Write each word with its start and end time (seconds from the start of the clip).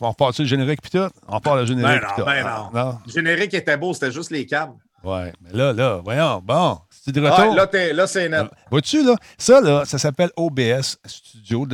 on 0.00 0.10
repart-tu 0.10 0.42
le 0.42 0.48
générique 0.48 0.80
puis 0.82 0.90
tout? 0.90 1.08
On 1.28 1.40
part 1.40 1.56
le 1.56 1.66
générique 1.66 2.02
Ben 2.02 2.18
non, 2.18 2.24
ben 2.24 2.44
Ah, 2.46 2.70
non? 2.74 2.98
Le 3.06 3.12
générique 3.12 3.54
était 3.54 3.76
beau, 3.76 3.94
c'était 3.94 4.12
juste 4.12 4.30
les 4.30 4.46
câbles. 4.46 4.74
Ouais, 5.04 5.32
mais 5.40 5.52
là, 5.52 5.72
là, 5.72 6.00
voyons, 6.02 6.42
bon, 6.44 6.78
c'est 6.90 7.12
de 7.12 7.20
retour. 7.20 7.54
là, 7.54 7.68
là, 7.92 8.06
c'est 8.08 8.28
net. 8.28 8.46
Vois-tu, 8.70 9.04
là, 9.04 9.14
ça, 9.38 9.60
là, 9.60 9.84
ça 9.84 9.98
s'appelle 9.98 10.30
OBS 10.36 10.98
Studio. 11.04 11.68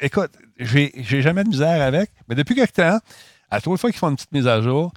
Écoute, 0.00 0.30
j'ai 0.58 0.92
j'ai 0.96 1.20
jamais 1.22 1.42
de 1.42 1.48
misère 1.48 1.82
avec, 1.82 2.10
mais 2.28 2.34
depuis 2.36 2.54
quelque 2.54 2.74
temps, 2.74 2.98
à 3.50 3.60
trois 3.60 3.76
fois 3.76 3.90
qu'ils 3.90 3.98
font 3.98 4.10
une 4.10 4.16
petite 4.16 4.30
mise 4.32 4.46
à 4.46 4.60
jour, 4.62 4.92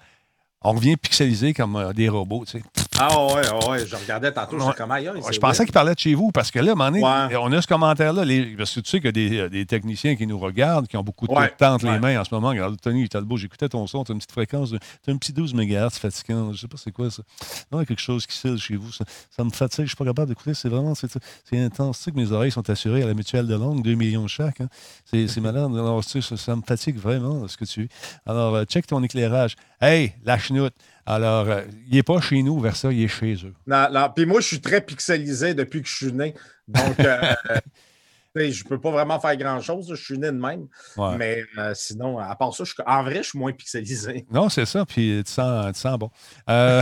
on 0.61 0.73
revient 0.73 0.97
pixelisé 0.97 1.53
comme 1.53 1.75
euh, 1.77 1.93
des 1.93 2.09
robots, 2.09 2.43
tu 2.45 2.59
sais. 2.59 2.63
Ah 3.01 3.17
ouais, 3.27 3.69
ouais, 3.69 3.85
je 3.85 3.95
regardais 3.95 4.29
tantôt, 4.33 4.57
Ouais. 4.57 4.73
comme 4.77 4.91
Ouais, 4.91 5.05
c'est 5.23 5.33
Je 5.33 5.39
pensais 5.39 5.63
qu'il 5.63 5.71
parlait 5.73 5.93
de 5.93 5.99
chez 5.99 6.13
vous 6.15 6.31
parce 6.31 6.51
que 6.51 6.59
là, 6.59 6.73
à 6.77 6.91
Ouais. 6.91 7.35
on 7.37 7.51
a 7.53 7.61
ce 7.61 7.67
commentaire-là. 7.67 8.25
les- 8.25 8.57
Parce 8.57 8.75
que 8.75 8.81
tu 8.81 8.89
sais 8.89 8.97
qu'il 8.99 9.05
y 9.05 9.09
a 9.09 9.11
des, 9.13 9.37
euh, 9.39 9.49
des 9.49 9.65
techniciens 9.65 10.15
qui 10.17 10.27
nous 10.27 10.37
regardent, 10.37 10.87
qui 10.87 10.97
ont 10.97 11.03
beaucoup 11.03 11.25
de 11.25 11.33
temps 11.57 11.73
entre 11.75 11.85
les 11.89 11.97
mains 11.99 12.19
en 12.19 12.25
ce 12.25 12.33
moment. 12.33 12.49
Regarde, 12.49 12.75
Tony 12.81 13.07
Talbot, 13.07 13.37
j'écoutais 13.37 13.69
ton 13.69 13.87
son, 13.87 14.03
tu 14.03 14.11
as 14.11 14.13
une 14.13 14.19
petite 14.19 14.31
fréquence, 14.33 14.71
tu 15.03 15.09
as 15.09 15.13
un 15.13 15.17
petit 15.17 15.31
12 15.31 15.53
MHz 15.53 15.91
fatigant. 15.97 16.51
Je 16.51 16.57
sais 16.59 16.67
pas 16.67 16.75
c'est 16.77 16.91
quoi 16.91 17.09
ça. 17.09 17.23
Non, 17.71 17.79
il 17.79 17.81
y 17.81 17.83
a 17.83 17.85
quelque 17.85 18.01
chose 18.01 18.25
qui 18.27 18.35
cille 18.37 18.57
chez 18.59 18.75
vous. 18.75 18.91
Ça, 18.91 19.05
ça 19.29 19.43
me 19.45 19.49
fatigue, 19.49 19.85
je 19.85 19.89
suis 19.89 19.95
pas 19.95 20.05
capable 20.05 20.27
d'écouter. 20.29 20.53
C'est 20.53 20.67
vraiment 20.69 20.93
c'est, 20.93 21.07
intense. 21.53 21.99
Tu 21.99 22.03
sais 22.03 22.11
que 22.11 22.17
mes 22.17 22.31
oreilles 22.33 22.51
sont 22.51 22.69
assurées 22.69 23.03
à 23.03 23.07
la 23.07 23.13
mutuelle 23.13 23.47
de 23.47 23.55
Longue, 23.55 23.81
2 23.81 23.93
millions 23.95 24.27
chaque. 24.27 24.59
hein. 24.59 24.67
C'est, 25.05 25.37
malade. 25.39 25.71
Alors, 25.73 26.03
tu 26.03 26.09
sais, 26.09 26.21
ça, 26.21 26.35
ça 26.35 26.55
me 26.55 26.61
fatigue 26.63 26.97
vraiment 26.97 27.47
ce 27.47 27.55
que 27.55 27.63
tu 27.65 27.87
Alors, 28.25 28.55
euh, 28.55 28.65
check 28.65 28.87
ton 28.87 29.01
éclairage. 29.03 29.55
Hey, 29.81 30.13
la 30.25 30.37
chenoute. 30.37 30.73
Alors, 31.09 31.49
euh, 31.49 31.63
il 31.87 31.95
n'est 31.95 32.03
pas 32.03 32.21
chez 32.21 32.43
nous, 32.43 32.59
vers 32.59 32.75
ça, 32.75 32.91
il 32.91 33.01
est 33.01 33.07
chez 33.07 33.33
eux. 33.43 33.55
Non, 33.65 33.87
non, 33.91 34.11
Puis 34.15 34.27
moi, 34.27 34.41
je 34.41 34.45
suis 34.45 34.61
très 34.61 34.79
pixelisé 34.79 35.55
depuis 35.55 35.81
que 35.81 35.87
je 35.87 35.95
suis 35.95 36.13
né. 36.13 36.35
Donc, 36.67 36.99
euh, 36.99 37.33
euh, 38.37 38.51
je 38.51 38.63
peux 38.63 38.79
pas 38.79 38.91
vraiment 38.91 39.19
faire 39.19 39.35
grand-chose. 39.35 39.87
Je 39.89 39.95
suis 39.95 40.19
né 40.19 40.27
de 40.27 40.37
même. 40.37 40.67
Ouais. 40.97 41.17
Mais 41.17 41.43
euh, 41.57 41.71
sinon, 41.73 42.19
à 42.19 42.35
part 42.35 42.53
ça, 42.53 42.63
je 42.63 42.75
en 42.85 43.01
vrai, 43.01 43.23
je 43.23 43.29
suis 43.29 43.39
moins 43.39 43.51
pixelisé. 43.51 44.27
Non, 44.31 44.49
c'est 44.49 44.67
ça, 44.67 44.85
puis 44.85 45.23
tu 45.25 45.31
sens, 45.31 45.73
tu 45.73 45.79
sens 45.79 45.97
bon. 45.97 46.11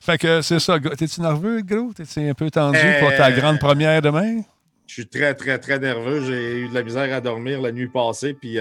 Fait 0.00 0.18
que 0.18 0.42
c'est 0.42 0.60
ça. 0.60 0.78
T'es-tu 0.78 1.20
nerveux, 1.20 1.62
gros? 1.62 1.92
T'es-tu 1.92 2.28
un 2.28 2.34
peu 2.34 2.48
tendu 2.48 2.78
pour 3.00 3.10
ta 3.16 3.32
grande 3.32 3.58
première 3.58 4.00
demain? 4.00 4.42
Je 4.86 4.94
suis 4.94 5.08
très, 5.08 5.34
très, 5.34 5.58
très 5.58 5.80
nerveux. 5.80 6.24
J'ai 6.24 6.60
eu 6.60 6.68
de 6.68 6.74
la 6.74 6.84
misère 6.84 7.12
à 7.12 7.20
dormir 7.20 7.60
la 7.60 7.72
nuit 7.72 7.88
passée. 7.88 8.34
Puis 8.34 8.56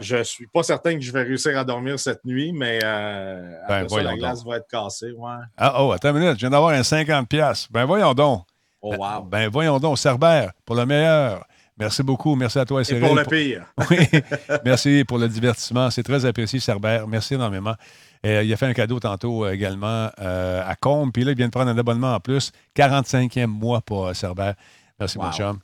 je 0.00 0.22
suis 0.22 0.46
pas 0.46 0.62
certain 0.62 0.94
que 0.94 1.00
je 1.00 1.10
vais 1.10 1.22
réussir 1.22 1.58
à 1.58 1.64
dormir 1.64 1.98
cette 1.98 2.24
nuit, 2.24 2.52
mais 2.52 2.80
euh, 2.84 3.54
après 3.64 3.80
ça, 3.80 3.86
voyons 3.88 4.10
la 4.10 4.16
glace 4.16 4.38
donc. 4.44 4.52
va 4.52 4.56
être 4.58 4.68
cassée. 4.68 5.12
Ouais. 5.12 5.34
Ah, 5.56 5.82
oh, 5.82 5.92
attends 5.92 6.10
une 6.10 6.18
minute, 6.18 6.34
je 6.34 6.40
viens 6.40 6.50
d'avoir 6.50 6.72
un 6.72 6.82
50$. 6.82 7.26
piastres. 7.26 7.68
Ben 7.70 7.84
voyons 7.84 8.12
donc. 8.12 8.44
Oh, 8.82 8.94
wow. 8.94 9.22
Ben 9.22 9.48
voyons 9.48 9.78
donc, 9.78 9.98
Cerbère, 9.98 10.52
pour 10.64 10.76
le 10.76 10.84
meilleur. 10.84 11.46
Merci 11.78 12.02
beaucoup. 12.02 12.34
Merci 12.36 12.58
à 12.58 12.64
toi, 12.64 12.80
Et 12.80 12.84
Cyril. 12.84 13.04
pour 13.04 13.14
le 13.14 13.24
pire. 13.24 13.66
Oui, 13.90 13.98
merci 14.64 15.04
pour 15.06 15.18
le 15.18 15.28
divertissement. 15.28 15.90
C'est 15.90 16.02
très 16.02 16.24
apprécié, 16.24 16.60
Cerbère. 16.60 17.06
Merci 17.06 17.34
énormément. 17.34 17.74
Euh, 18.24 18.42
il 18.42 18.52
a 18.52 18.56
fait 18.56 18.66
un 18.66 18.72
cadeau 18.72 18.98
tantôt 18.98 19.44
euh, 19.44 19.52
également 19.52 20.10
à 20.16 20.74
Combe. 20.80 21.12
Puis 21.12 21.24
là, 21.24 21.32
il 21.32 21.36
vient 21.36 21.46
de 21.46 21.52
prendre 21.52 21.70
un 21.70 21.76
abonnement 21.76 22.14
en 22.14 22.20
plus. 22.20 22.50
45e 22.74 23.46
mois 23.46 23.82
pour 23.82 24.14
Cerbère. 24.16 24.54
Merci, 24.98 25.18
mon 25.18 25.30
chum. 25.32 25.58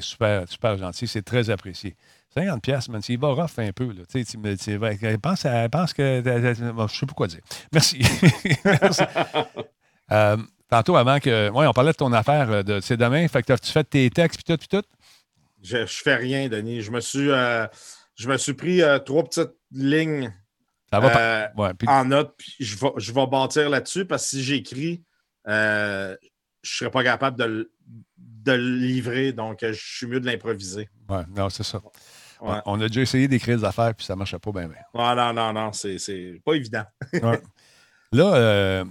Super, 0.00 0.48
super 0.48 0.78
gentil. 0.78 1.06
C'est 1.06 1.22
très 1.22 1.50
apprécié. 1.50 1.96
50 2.34 2.62
pièces, 2.62 2.88
man. 2.88 3.00
Il 3.08 3.18
va 3.18 3.28
rough 3.28 3.58
un 3.58 3.72
peu. 3.72 3.86
Là. 3.92 4.02
Tu 4.10 4.22
sais, 4.22 4.24
tu 4.24 4.38
me- 4.38 4.56
tu 4.56 4.76
vas- 4.76 4.92
pense, 5.22 5.44
à- 5.44 5.68
pense 5.68 5.92
que... 5.92 6.70
bon, 6.72 6.86
je 6.88 6.96
sais 6.98 7.06
pas 7.06 7.12
quoi 7.12 7.26
dire. 7.26 7.40
Merci. 7.72 7.98
Merci. 8.64 9.02
Euh, 10.10 10.36
tantôt, 10.68 10.96
avant 10.96 11.18
que... 11.20 11.48
Oui, 11.54 11.64
on 11.66 11.72
parlait 11.72 11.92
de 11.92 11.96
ton 11.96 12.12
affaire 12.12 12.50
euh, 12.50 12.62
de 12.62 12.80
c'est 12.80 12.98
demain. 12.98 13.26
Fait 13.28 13.42
que 13.42 13.54
tu 13.54 13.72
fait 13.72 13.84
tes 13.84 14.10
textes, 14.10 14.42
puis 14.44 14.52
tout, 14.52 14.58
puis 14.58 14.68
tout? 14.68 14.86
Je, 15.62 15.86
je 15.86 16.02
fais 16.02 16.16
rien, 16.16 16.48
Denis. 16.48 16.82
Je 16.82 16.90
me 16.90 17.00
suis, 17.00 17.30
euh, 17.30 17.66
je 18.16 18.28
me 18.28 18.36
suis 18.36 18.52
pris 18.52 18.82
euh, 18.82 18.98
trois 18.98 19.24
petites 19.24 19.54
lignes 19.70 20.30
Ça 20.90 21.00
va 21.00 21.08
pas. 21.10 21.20
euh, 21.20 21.46
Ouais, 21.56 21.72
puis- 21.74 21.88
en 21.88 22.04
note, 22.04 22.34
puis 22.36 22.52
je 22.60 22.76
vais, 22.76 22.90
je 22.98 23.12
vais 23.12 23.26
bâtir 23.26 23.70
là-dessus 23.70 24.04
parce 24.04 24.24
que 24.24 24.28
si 24.30 24.42
j'écris, 24.42 25.02
euh, 25.48 26.14
je 26.62 26.74
ne 26.74 26.76
serais 26.78 26.90
pas 26.90 27.04
capable 27.04 27.38
de, 27.38 27.44
le- 27.44 27.72
de 28.18 28.52
le 28.52 28.76
livrer. 28.76 29.32
Donc, 29.32 29.60
je 29.62 29.72
suis 29.72 30.06
mieux 30.06 30.20
de 30.20 30.26
l'improviser. 30.26 30.90
ouais, 31.08 31.22
non, 31.34 31.48
c'est 31.48 31.62
ça. 31.62 31.80
Ouais. 32.42 32.58
On 32.66 32.80
a 32.80 32.88
déjà 32.88 33.00
essayé 33.02 33.28
d'écrire 33.28 33.56
des 33.58 33.64
affaires, 33.64 33.94
puis 33.94 34.04
ça 34.04 34.14
ne 34.14 34.18
marchait 34.18 34.38
pas 34.38 34.50
bien. 34.52 34.68
bien. 34.68 34.78
Ah, 34.94 35.14
non, 35.14 35.32
non, 35.32 35.52
non, 35.52 35.72
c'est 35.72 35.98
c'est 35.98 36.40
pas 36.44 36.54
évident. 36.54 36.84
Ouais. 37.14 37.40
Là, 38.12 38.34
euh, 38.34 38.84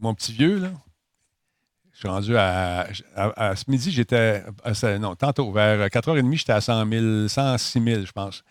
mon 0.00 0.14
petit 0.14 0.32
vieux, 0.32 0.58
là, 0.58 0.70
je 1.92 1.98
suis 1.98 2.08
rendu 2.08 2.36
à, 2.36 2.86
à- 3.14 3.48
à 3.50 3.56
ce 3.56 3.64
midi, 3.70 3.90
j'étais. 3.90 4.42
Non, 4.98 5.14
tantôt, 5.16 5.50
vers 5.52 5.86
4h30, 5.88 6.34
j'étais 6.36 6.52
à 6.52 6.60
100 6.60 6.86
000, 6.88 7.28
106 7.28 7.82
000, 7.82 8.04
je 8.06 8.12
pense. 8.12 8.42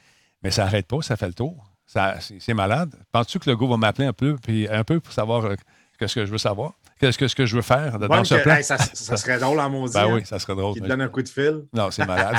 Mais 0.43 0.51
ça 0.51 0.65
n'arrête 0.65 0.87
pas, 0.87 1.01
ça 1.01 1.15
fait 1.17 1.27
le 1.27 1.33
tour. 1.33 1.71
C'est 1.85 2.53
malade. 2.53 2.93
Penses-tu 3.11 3.39
que 3.39 3.49
le 3.49 3.55
gars 3.55 3.67
va 3.67 3.77
m'appeler 3.77 4.07
un 4.07 4.13
peu, 4.13 4.35
puis 4.35 4.67
un 4.67 4.83
peu 4.83 4.99
pour 4.99 5.13
savoir 5.13 5.45
euh, 5.45 5.55
qu'est-ce 5.97 6.15
que 6.15 6.25
je 6.25 6.31
veux 6.31 6.37
savoir? 6.37 6.73
Qu'est-ce 6.99 7.17
que, 7.17 7.27
ce 7.27 7.35
que 7.35 7.45
je 7.45 7.55
veux 7.57 7.61
faire 7.61 7.99
dans 7.99 8.23
ce 8.23 8.35
que- 8.35 8.43
plan? 8.43 8.55
hey, 8.55 8.63
ça, 8.63 8.77
ça 8.77 9.17
serait 9.17 9.37
drôle 9.39 9.59
en 9.59 9.69
maudit. 9.69 9.93
Ben 9.93 10.03
hein, 10.05 10.13
oui, 10.13 10.25
ça 10.25 10.39
serait 10.39 10.55
drôle. 10.55 10.75
Qui 10.75 10.81
te 10.81 10.87
donne 10.87 11.01
un 11.01 11.09
coup 11.09 11.21
de 11.21 11.29
fil. 11.29 11.65
Non, 11.73 11.91
c'est 11.91 12.05
malade. 12.05 12.37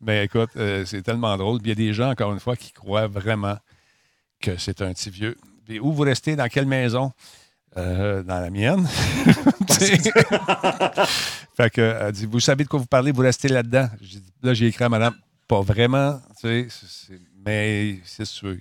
Mais 0.00 0.24
écoute, 0.26 0.50
euh, 0.56 0.84
c'est 0.84 1.02
tellement 1.02 1.36
drôle. 1.36 1.60
Puis 1.60 1.72
Il 1.72 1.78
y 1.78 1.82
a 1.82 1.88
des 1.88 1.92
gens, 1.92 2.10
encore 2.10 2.32
une 2.32 2.40
fois, 2.40 2.56
qui 2.56 2.72
croient 2.72 3.08
vraiment 3.08 3.58
que 4.40 4.56
c'est 4.56 4.80
un 4.82 4.92
petit 4.92 5.10
vieux. 5.10 5.36
Puis 5.66 5.80
où 5.80 5.92
vous 5.92 6.02
restez, 6.02 6.36
dans 6.36 6.48
quelle 6.48 6.66
maison? 6.66 7.12
Euh, 7.76 8.22
dans 8.22 8.40
la 8.40 8.50
mienne. 8.50 8.88
Fait 11.56 11.70
que, 11.70 11.96
elle 12.00 12.12
dit, 12.12 12.26
vous 12.26 12.40
savez 12.40 12.64
de 12.64 12.68
quoi 12.68 12.80
vous 12.80 12.86
parlez, 12.86 13.12
vous 13.12 13.22
restez 13.22 13.48
là-dedans. 13.48 13.88
Là, 14.42 14.54
j'ai 14.54 14.66
écrit 14.66 14.84
à 14.84 14.88
madame, 14.88 15.14
pas 15.46 15.60
vraiment, 15.60 16.20
tu 16.40 16.68
sais, 16.70 17.18
mais 17.44 17.98
c'est 18.04 18.24
veux. 18.42 18.58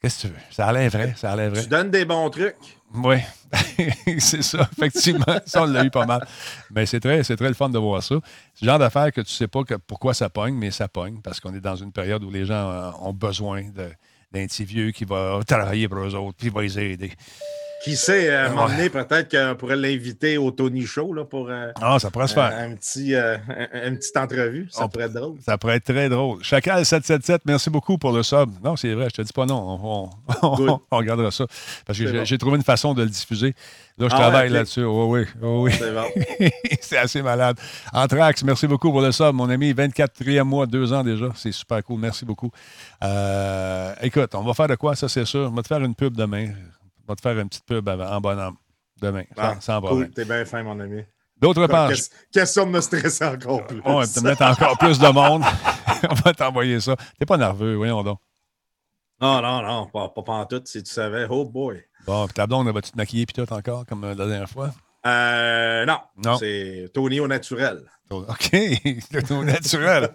Qu'est-ce 0.00 0.22
que 0.22 0.28
tu 0.28 0.34
veux? 0.34 0.40
Ça 0.50 0.66
a 0.66 0.72
l'air 0.72 0.90
vrai, 0.90 1.14
ça 1.16 1.32
a 1.32 1.36
l'air 1.36 1.50
vrai. 1.50 1.62
Tu 1.62 1.68
donnes 1.68 1.90
des 1.90 2.04
bons 2.04 2.30
trucs. 2.30 2.75
Oui, 2.94 3.16
c'est 4.18 4.42
ça, 4.42 4.68
effectivement. 4.76 5.24
Ça, 5.46 5.62
on 5.62 5.66
l'a 5.66 5.84
eu 5.84 5.90
pas 5.90 6.06
mal. 6.06 6.26
Mais 6.70 6.86
c'est 6.86 7.00
très, 7.00 7.22
c'est 7.24 7.36
très 7.36 7.48
le 7.48 7.54
fun 7.54 7.68
de 7.68 7.78
voir 7.78 8.02
ça. 8.02 8.16
C'est 8.54 8.64
le 8.64 8.70
genre 8.70 8.78
d'affaire 8.78 9.12
que 9.12 9.20
tu 9.20 9.32
sais 9.32 9.48
pas 9.48 9.64
que, 9.64 9.74
pourquoi 9.74 10.14
ça 10.14 10.30
pogne, 10.30 10.54
mais 10.54 10.70
ça 10.70 10.88
pogne 10.88 11.20
parce 11.22 11.40
qu'on 11.40 11.54
est 11.54 11.60
dans 11.60 11.76
une 11.76 11.92
période 11.92 12.24
où 12.24 12.30
les 12.30 12.44
gens 12.46 12.70
euh, 12.70 12.90
ont 13.00 13.12
besoin 13.12 13.62
d'un 13.64 14.46
petit 14.46 14.64
vieux 14.64 14.90
qui 14.92 15.04
va 15.04 15.40
travailler 15.46 15.88
pour 15.88 15.98
eux 15.98 16.14
autres, 16.14 16.36
puis 16.38 16.48
va 16.48 16.62
les 16.62 16.78
aider. 16.78 17.12
Qui 17.86 17.94
sait, 17.94 18.34
à 18.34 18.46
un 18.46 18.48
moment 18.48 18.66
donné, 18.68 18.90
peut-être 18.90 19.30
qu'on 19.30 19.54
pourrait 19.54 19.76
l'inviter 19.76 20.38
au 20.38 20.50
Tony 20.50 20.84
Show 20.84 21.12
là, 21.12 21.24
pour 21.24 21.48
euh, 21.48 21.70
Ah, 21.80 22.00
ça 22.00 22.10
pourrait 22.10 22.26
se 22.26 22.34
faire. 22.34 22.52
un, 22.52 22.72
un 22.72 22.74
petit, 22.74 23.14
euh, 23.14 23.36
un- 23.48 23.88
une 23.90 23.96
petite 23.96 24.16
entrevue. 24.16 24.66
Ça 24.72 24.84
On- 24.84 24.88
pourrait 24.88 25.04
être 25.04 25.12
drôle. 25.12 25.36
Ça 25.46 25.56
pourrait 25.56 25.76
être 25.76 25.84
très 25.84 26.08
drôle. 26.08 26.40
Chacal777, 26.42 27.42
merci 27.46 27.70
beaucoup 27.70 27.96
pour 27.96 28.10
le 28.10 28.24
sub. 28.24 28.50
Non, 28.64 28.74
c'est 28.74 28.92
vrai, 28.92 29.06
je 29.10 29.14
te 29.14 29.22
dis 29.22 29.32
pas 29.32 29.46
non. 29.46 29.78
On, 29.82 30.10
on- 30.42 30.54
Good. 30.56 30.70
on 30.90 30.96
regardera 30.96 31.30
ça. 31.30 31.46
Parce 31.86 31.96
que 31.96 32.24
j'ai 32.24 32.34
bon. 32.36 32.38
trouvé 32.38 32.56
une 32.56 32.64
façon 32.64 32.92
de 32.92 33.04
le 33.04 33.08
diffuser. 33.08 33.54
Là, 33.98 34.08
je 34.08 34.14
Ah 34.14 34.16
ouais, 34.16 34.22
travaille 34.22 34.50
là-dessus. 34.50 34.84
Oui, 34.84 35.20
oui, 35.40 35.48
oui. 35.48 35.72
C'est 35.78 35.92
bon. 35.92 36.48
c'est 36.80 36.98
assez 36.98 37.22
malade. 37.22 37.56
Anthrax, 37.92 38.42
merci 38.42 38.66
beaucoup 38.66 38.90
pour 38.90 39.00
le 39.00 39.12
sub, 39.12 39.32
mon 39.32 39.48
ami. 39.48 39.72
24e 39.72 40.42
mois, 40.42 40.66
deux 40.66 40.92
ans 40.92 41.04
déjà. 41.04 41.28
C'est 41.36 41.52
super 41.52 41.84
cool. 41.84 42.00
Merci 42.00 42.24
beaucoup. 42.24 42.50
Euh, 43.04 43.92
écoute, 44.02 44.34
on 44.34 44.42
va 44.42 44.54
faire 44.54 44.66
de 44.68 44.74
quoi, 44.74 44.96
ça, 44.96 45.08
c'est 45.08 45.24
sûr. 45.24 45.48
On 45.52 45.54
va 45.54 45.62
te 45.62 45.68
faire 45.68 45.82
une 45.84 45.94
pub 45.94 46.14
demain. 46.16 46.48
On 47.06 47.12
va 47.12 47.16
te 47.16 47.20
faire 47.20 47.38
une 47.38 47.48
petite 47.48 47.64
pub 47.66 47.88
en 47.88 48.20
bonhomme. 48.20 48.56
Demain, 49.00 49.24
Ah, 49.36 49.56
sans 49.60 49.80
cool. 49.80 50.10
T'es 50.10 50.24
bien 50.24 50.44
fin, 50.44 50.62
mon 50.62 50.78
ami. 50.80 51.02
D'autre 51.38 51.66
part, 51.66 51.90
Ques- 51.90 52.10
Question 52.32 52.64
de 52.66 52.70
me 52.70 52.80
stresser 52.80 53.24
encore 53.26 53.66
plus? 53.66 53.80
on 53.84 53.98
va 53.98 54.06
te 54.06 54.20
mettre 54.20 54.42
encore 54.42 54.78
plus 54.78 54.98
de 54.98 55.08
monde. 55.08 55.42
on 56.10 56.14
va 56.14 56.32
t'envoyer 56.32 56.80
ça. 56.80 56.96
T'es 57.18 57.26
pas 57.26 57.36
nerveux, 57.36 57.74
voyons 57.74 58.02
donc. 58.02 58.18
Non, 59.20 59.40
non, 59.42 59.62
non, 59.62 59.86
pas, 59.86 60.08
pas 60.08 60.22
pantoute, 60.22 60.66
si 60.66 60.82
tu 60.82 60.90
savais. 60.90 61.26
Oh 61.28 61.44
boy. 61.44 61.82
Bon, 62.06 62.26
ta 62.28 62.46
blonde, 62.46 62.68
vas-tu 62.70 62.90
te 62.92 62.96
maquiller 62.96 63.26
puis 63.26 63.34
tout 63.44 63.52
encore, 63.52 63.84
comme 63.86 64.04
euh, 64.04 64.14
la 64.14 64.26
dernière 64.26 64.48
fois? 64.48 64.70
Euh, 65.06 65.84
non, 65.84 65.98
Non. 66.24 66.36
c'est 66.38 66.90
Tony 66.94 67.20
au 67.20 67.28
naturel. 67.28 67.82
OK, 68.10 68.50
c'est 69.10 69.30
au 69.32 69.42
naturel. 69.42 70.10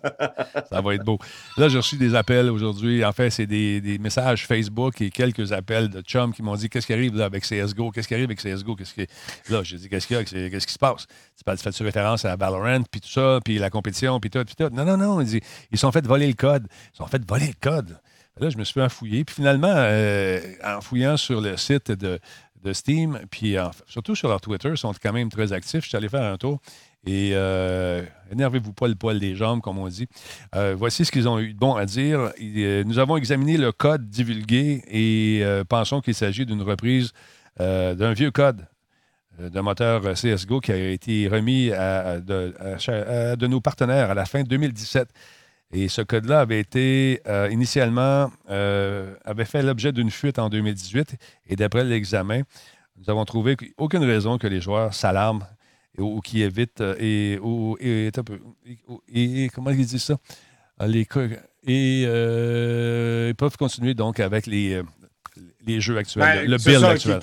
Ça 0.69 0.79
va 0.79 0.95
être 0.95 1.03
beau. 1.03 1.19
Là, 1.57 1.67
j'ai 1.67 1.77
reçu 1.77 1.97
des 1.97 2.15
appels 2.15 2.49
aujourd'hui. 2.49 3.03
En 3.03 3.11
fait, 3.11 3.29
c'est 3.29 3.45
des, 3.45 3.97
messages 3.99 4.47
Facebook 4.47 5.01
et 5.01 5.09
quelques 5.09 5.51
appels 5.51 5.89
de 5.89 6.01
chums 6.01 6.33
qui 6.33 6.41
m'ont 6.41 6.55
dit 6.55 6.69
Qu'est-ce 6.69 6.87
qui 6.87 6.93
arrive 6.93 7.15
là, 7.15 7.25
avec 7.25 7.43
CSGO 7.43 7.91
Qu'est-ce 7.91 8.07
qui 8.07 8.13
arrive 8.13 8.25
avec 8.25 8.39
CSGO 8.39 8.75
Qu'est-ce 8.75 8.93
qui... 8.93 9.07
Là, 9.49 9.61
j'ai 9.63 9.77
dit 9.77 9.89
Qu'est-ce 9.89 10.07
qu'il 10.07 10.15
y 10.15 10.19
a? 10.19 10.23
Qu'est-ce 10.23 10.67
qui 10.67 10.73
se 10.73 10.79
passe? 10.79 11.05
Tu 11.05 11.61
Fais-tu 11.61 11.83
référence 11.83 12.23
à 12.23 12.35
Valorant, 12.37 12.83
puis 12.89 13.01
tout 13.01 13.09
ça, 13.09 13.39
puis 13.43 13.57
la 13.57 13.69
compétition, 13.69 14.19
puis 14.21 14.29
tout, 14.29 14.43
puis 14.45 14.55
tout? 14.55 14.69
Non, 14.73 14.85
non, 14.85 14.95
non. 14.95 15.21
Ils 15.21 15.77
sont 15.77 15.91
fait 15.91 16.05
voler 16.07 16.27
le 16.27 16.33
code. 16.33 16.67
Ils 16.93 16.97
sont 16.97 17.07
fait 17.07 17.21
voler 17.27 17.47
le 17.47 17.59
code. 17.59 17.99
Là, 18.39 18.49
je 18.49 18.57
me 18.57 18.63
suis 18.63 18.79
fait 18.79 18.89
fouiller. 18.89 19.25
Puis 19.25 19.35
finalement, 19.35 19.73
euh, 19.73 20.39
en 20.63 20.79
fouillant 20.79 21.17
sur 21.17 21.41
le 21.41 21.57
site 21.57 21.91
de, 21.91 22.19
de 22.63 22.73
Steam, 22.73 23.19
puis 23.29 23.59
en- 23.59 23.71
surtout 23.87 24.15
sur 24.15 24.29
leur 24.29 24.39
Twitter, 24.39 24.69
ils 24.69 24.77
sont 24.77 24.93
quand 25.01 25.13
même 25.13 25.29
très 25.29 25.51
actifs. 25.51 25.83
Je 25.83 25.89
suis 25.89 25.97
allé 25.97 26.07
faire 26.09 26.23
un 26.23 26.37
tour. 26.37 26.61
Et 27.05 27.31
euh, 27.33 28.03
énervez-vous 28.31 28.73
pas 28.73 28.87
le 28.87 28.95
poil 28.95 29.19
des 29.19 29.35
jambes, 29.35 29.61
comme 29.61 29.79
on 29.79 29.87
dit. 29.87 30.07
Euh, 30.55 30.75
voici 30.77 31.03
ce 31.03 31.11
qu'ils 31.11 31.27
ont 31.27 31.39
eu 31.39 31.53
de 31.53 31.57
bon 31.57 31.73
à 31.73 31.85
dire. 31.85 32.31
Euh, 32.39 32.83
nous 32.83 32.99
avons 32.99 33.17
examiné 33.17 33.57
le 33.57 33.71
code 33.71 34.09
divulgué 34.09 34.83
et 34.87 35.43
pensons 35.67 36.01
qu'il 36.01 36.15
s'agit 36.15 36.45
d'une 36.45 36.61
reprise 36.61 37.11
d'un 37.59 38.13
vieux 38.13 38.31
code. 38.31 38.67
de 39.39 39.59
moteur 39.59 40.13
CSGO 40.13 40.59
qui 40.59 40.71
a 40.71 40.89
été 40.89 41.27
remis 41.27 41.71
à, 41.71 42.19
de, 42.19 43.47
nos 43.47 43.61
partenaires 43.61 44.11
à 44.11 44.13
la 44.13 44.25
fin 44.25 44.43
2017. 44.43 45.09
Et 45.73 45.87
ce 45.87 46.01
code-là 46.01 46.41
avait 46.41 46.59
été 46.59 47.21
initialement 47.49 48.31
avait 48.47 49.45
fait 49.45 49.63
l'objet 49.63 49.91
d'une 49.91 50.11
fuite 50.11 50.37
en 50.37 50.49
2018. 50.49 51.15
Et 51.47 51.55
d'après 51.55 51.83
l'examen, 51.83 52.41
nous 52.97 53.09
avons 53.09 53.25
trouvé 53.25 53.57
aucune 53.77 54.03
raison 54.03 54.37
que 54.37 54.47
les 54.47 54.61
joueurs 54.61 54.93
s'alarment 54.93 55.45
ou, 55.97 56.21
qui 56.21 56.41
évitent 56.41 56.83
et, 56.99 57.39
et, 59.13 59.49
comment 59.53 59.69
ils 59.71 59.85
disent 59.85 60.03
ça? 60.03 60.17
Les, 60.85 61.07
et 61.63 62.01
ils 62.03 63.35
peuvent 63.35 63.57
continuer 63.57 63.93
donc 63.93 64.19
avec 64.19 64.47
les, 64.47 64.81
les 65.65 65.81
jeux 65.81 65.97
actuels, 65.97 66.23
ben, 66.23 66.49
le 66.49 66.57
build 66.57 66.83
actuel. 66.83 67.19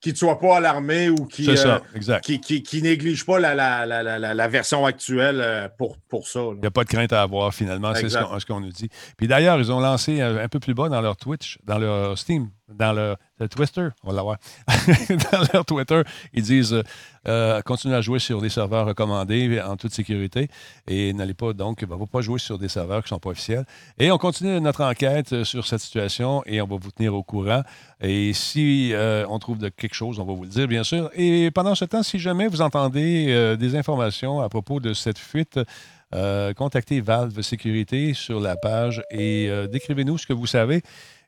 Qui 0.00 0.10
ne 0.10 0.16
soit 0.16 0.40
pas 0.40 0.56
alarmé 0.56 1.10
ou 1.10 1.26
qui, 1.26 1.48
euh, 1.48 1.78
qui, 2.22 2.40
qui, 2.40 2.82
néglige 2.82 3.24
pas 3.24 3.38
la, 3.38 3.54
la, 3.54 3.86
la, 3.86 4.34
la, 4.34 4.48
version 4.48 4.84
actuelle 4.84 5.40
euh, 5.40 5.68
pour, 5.78 5.96
pour 6.08 6.26
ça. 6.26 6.40
Il 6.54 6.60
n'y 6.60 6.66
a 6.66 6.72
pas 6.72 6.82
de 6.82 6.88
crainte 6.88 7.12
à 7.12 7.22
avoir 7.22 7.54
finalement, 7.54 7.94
c'est 7.94 8.08
ce 8.08 8.46
qu'on 8.46 8.58
nous 8.58 8.72
dit. 8.72 8.88
Puis 9.16 9.28
d'ailleurs, 9.28 9.60
ils 9.60 9.70
ont 9.70 9.78
lancé 9.78 10.20
un, 10.20 10.48
peu 10.48 10.58
plus 10.58 10.74
bas 10.74 10.88
dans 10.88 11.00
leur 11.00 11.16
Twitch, 11.16 11.58
dans 11.62 11.78
leur 11.78 12.18
Steam, 12.18 12.50
dans 12.76 12.92
le, 12.92 13.16
Twister, 13.48 13.88
on 14.04 14.10
va 14.10 14.14
l'avoir. 14.14 14.36
dans 15.32 15.40
leur 15.52 15.64
Twitter, 15.64 16.02
ils 16.32 16.42
disent 16.42 16.74
euh, 16.74 16.82
euh, 17.26 17.60
continuez 17.62 17.96
à 17.96 18.00
jouer 18.00 18.18
sur 18.18 18.40
des 18.40 18.48
serveurs 18.48 18.86
recommandés 18.86 19.60
en 19.60 19.76
toute 19.76 19.92
sécurité 19.92 20.48
et 20.86 21.12
n'allez 21.12 21.34
pas 21.34 21.52
donc, 21.52 21.82
va 21.82 21.96
pas 22.06 22.20
jouer 22.20 22.38
sur 22.38 22.58
des 22.58 22.68
serveurs 22.68 23.02
qui 23.02 23.06
ne 23.06 23.16
sont 23.16 23.18
pas 23.18 23.30
officiels. 23.30 23.64
Et 23.98 24.10
on 24.10 24.18
continue 24.18 24.60
notre 24.60 24.82
enquête 24.84 25.32
euh, 25.32 25.44
sur 25.44 25.66
cette 25.66 25.80
situation 25.80 26.42
et 26.46 26.60
on 26.60 26.66
va 26.66 26.76
vous 26.76 26.90
tenir 26.90 27.14
au 27.14 27.22
courant. 27.22 27.62
Et 28.00 28.32
si 28.32 28.92
on 29.28 29.38
trouve 29.38 29.58
quelque 29.70 29.94
chose, 29.94 30.18
on 30.18 30.24
va 30.24 30.34
vous 30.34 30.42
le 30.42 30.48
dire, 30.48 30.66
bien 30.66 30.82
sûr. 30.82 31.10
Et 31.14 31.50
pendant 31.52 31.74
ce 31.74 31.84
temps, 31.84 32.02
si 32.02 32.18
jamais 32.18 32.48
vous 32.48 32.60
entendez 32.60 33.56
des 33.56 33.76
informations 33.76 34.40
à 34.40 34.48
propos 34.48 34.80
de 34.80 34.92
cette 34.92 35.18
fuite, 35.18 35.60
contactez 36.56 37.00
Valve 37.00 37.40
Sécurité 37.42 38.12
sur 38.12 38.40
la 38.40 38.56
page 38.56 39.04
et 39.12 39.48
décrivez-nous 39.70 40.18
ce 40.18 40.26
que 40.26 40.32
vous 40.32 40.48
savez. 40.48 40.82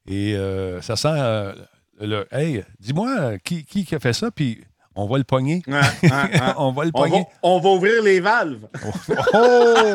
Et 0.07 0.35
euh, 0.35 0.81
ça 0.83 0.97
sent 0.97 1.09
euh, 1.11 1.55
le 2.01 2.27
Hey, 2.31 2.65
dis-moi 2.79 3.39
qui, 3.39 3.65
qui, 3.65 3.95
a 3.95 3.99
fait 3.99 4.13
ça, 4.13 4.31
puis 4.31 4.63
on 4.95 5.07
va 5.07 5.19
le 5.19 5.25
pogner. 5.25 5.63
on 6.57 6.73
va 6.73 6.85
le 6.85 6.93
pogner. 6.93 7.25
On 7.43 7.59
va, 7.59 7.69
ouvrir 7.71 8.03
les 8.03 8.21
valves. 8.21 8.69
oh! 9.35 9.95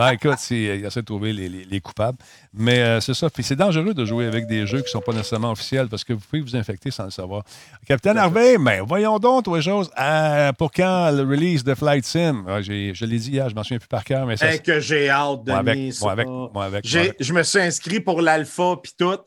Ben, 0.00 0.12
écoute, 0.12 0.38
il 0.50 0.84
essaie 0.84 1.00
de 1.00 1.06
trouver 1.06 1.32
les, 1.32 1.80
coupables. 1.80 2.16
Mais 2.54 2.80
euh, 2.80 3.00
c'est 3.00 3.12
ça. 3.12 3.28
Puis 3.28 3.42
c'est 3.42 3.56
dangereux 3.56 3.92
de 3.92 4.04
jouer 4.04 4.26
avec 4.26 4.46
des 4.46 4.66
jeux 4.66 4.78
qui 4.78 4.84
ne 4.84 4.88
sont 4.88 5.00
pas 5.00 5.12
nécessairement 5.12 5.50
officiels 5.50 5.88
parce 5.88 6.04
que 6.04 6.14
vous 6.14 6.20
pouvez 6.20 6.40
vous 6.40 6.56
infecter 6.56 6.90
sans 6.90 7.04
le 7.04 7.10
savoir. 7.10 7.44
Capitaine 7.86 8.16
Harvey, 8.16 8.56
mais 8.56 8.80
voyons 8.80 9.18
donc, 9.18 9.44
toi, 9.44 9.60
chose. 9.60 9.90
pour 10.58 10.70
quand 10.72 11.10
le 11.10 11.22
release 11.22 11.64
de 11.64 11.74
Flight 11.74 12.04
Sim? 12.04 12.44
je 12.62 13.04
l'ai 13.04 13.18
dit 13.18 13.30
hier, 13.30 13.48
je 13.50 13.54
m'en 13.54 13.62
souviens 13.62 13.78
plus 13.78 13.88
par 13.88 14.04
cœur. 14.04 14.26
Mais 14.26 14.36
ça, 14.36 14.56
que 14.58 14.80
j'ai 14.80 15.10
hâte 15.10 15.44
de 15.44 15.50
moi 15.50 15.58
avec, 15.60 16.26
moi 16.26 16.64
avec, 16.64 16.86
Je 16.86 17.32
me 17.32 17.42
suis 17.42 17.60
inscrit 17.60 18.00
pour 18.00 18.22
l'alpha 18.22 18.76
puis 18.82 18.92
tout. 18.98 19.18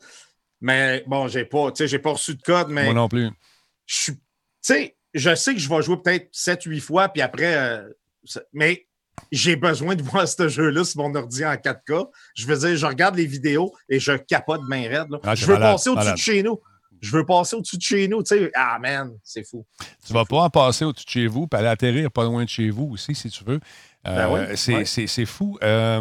Mais 0.60 1.04
bon, 1.06 1.28
j'ai 1.28 1.44
pas, 1.44 1.68
j'ai 1.78 1.98
pas 1.98 2.12
reçu 2.12 2.34
de 2.34 2.42
code. 2.42 2.68
Mais 2.70 2.84
moi 2.84 2.94
non 2.94 3.08
plus. 3.08 3.30
Je 3.86 3.94
suis. 3.94 4.12
Tu 4.14 4.20
sais, 4.62 4.96
je 5.12 5.34
sais 5.34 5.54
que 5.54 5.60
je 5.60 5.68
vais 5.68 5.82
jouer 5.82 5.98
peut-être 6.02 6.32
7-8 6.32 6.80
fois, 6.80 7.08
puis 7.10 7.22
après. 7.22 7.54
Euh, 7.54 7.88
mais 8.52 8.86
j'ai 9.32 9.56
besoin 9.56 9.94
de 9.94 10.02
voir 10.10 10.28
ce 10.28 10.48
jeu-là 10.48 10.84
sur 10.84 11.02
mon 11.02 11.14
ordi 11.14 11.44
en 11.44 11.54
4K. 11.54 12.08
Je 12.34 12.46
veux 12.46 12.56
dire, 12.56 12.76
je 12.76 12.86
regarde 12.86 13.16
les 13.16 13.26
vidéos 13.26 13.72
et 13.88 13.98
je 13.98 14.12
capote 14.12 14.62
bien 14.68 14.88
raide. 14.88 15.08
Ah, 15.22 15.34
je 15.34 15.46
veux 15.46 15.58
passer 15.58 15.90
au-dessus 15.90 16.12
de 16.12 16.16
chez 16.16 16.42
nous. 16.42 16.60
Je 17.00 17.10
veux 17.10 17.26
passer 17.26 17.56
au-dessus 17.56 17.76
de 17.76 17.82
chez 17.82 18.08
nous. 18.08 18.22
Tu 18.22 18.36
sais, 18.36 18.50
ah 18.54 18.78
man, 18.80 19.12
c'est 19.22 19.46
fou. 19.46 19.66
Tu 20.06 20.12
vas 20.12 20.24
pas 20.24 20.38
en 20.38 20.50
passer 20.50 20.84
au-dessus 20.86 21.04
de 21.04 21.10
chez 21.10 21.26
vous, 21.26 21.46
puis 21.46 21.58
aller 21.58 21.68
atterrir 21.68 22.10
pas 22.10 22.24
loin 22.24 22.44
de 22.44 22.48
chez 22.48 22.70
vous 22.70 22.90
aussi, 22.92 23.14
si 23.14 23.28
tu 23.28 23.44
veux. 23.44 23.60
Euh, 24.06 24.46
ben 24.46 24.86
c'est 24.86 25.26
fou. 25.26 25.58
Euh, 25.62 26.00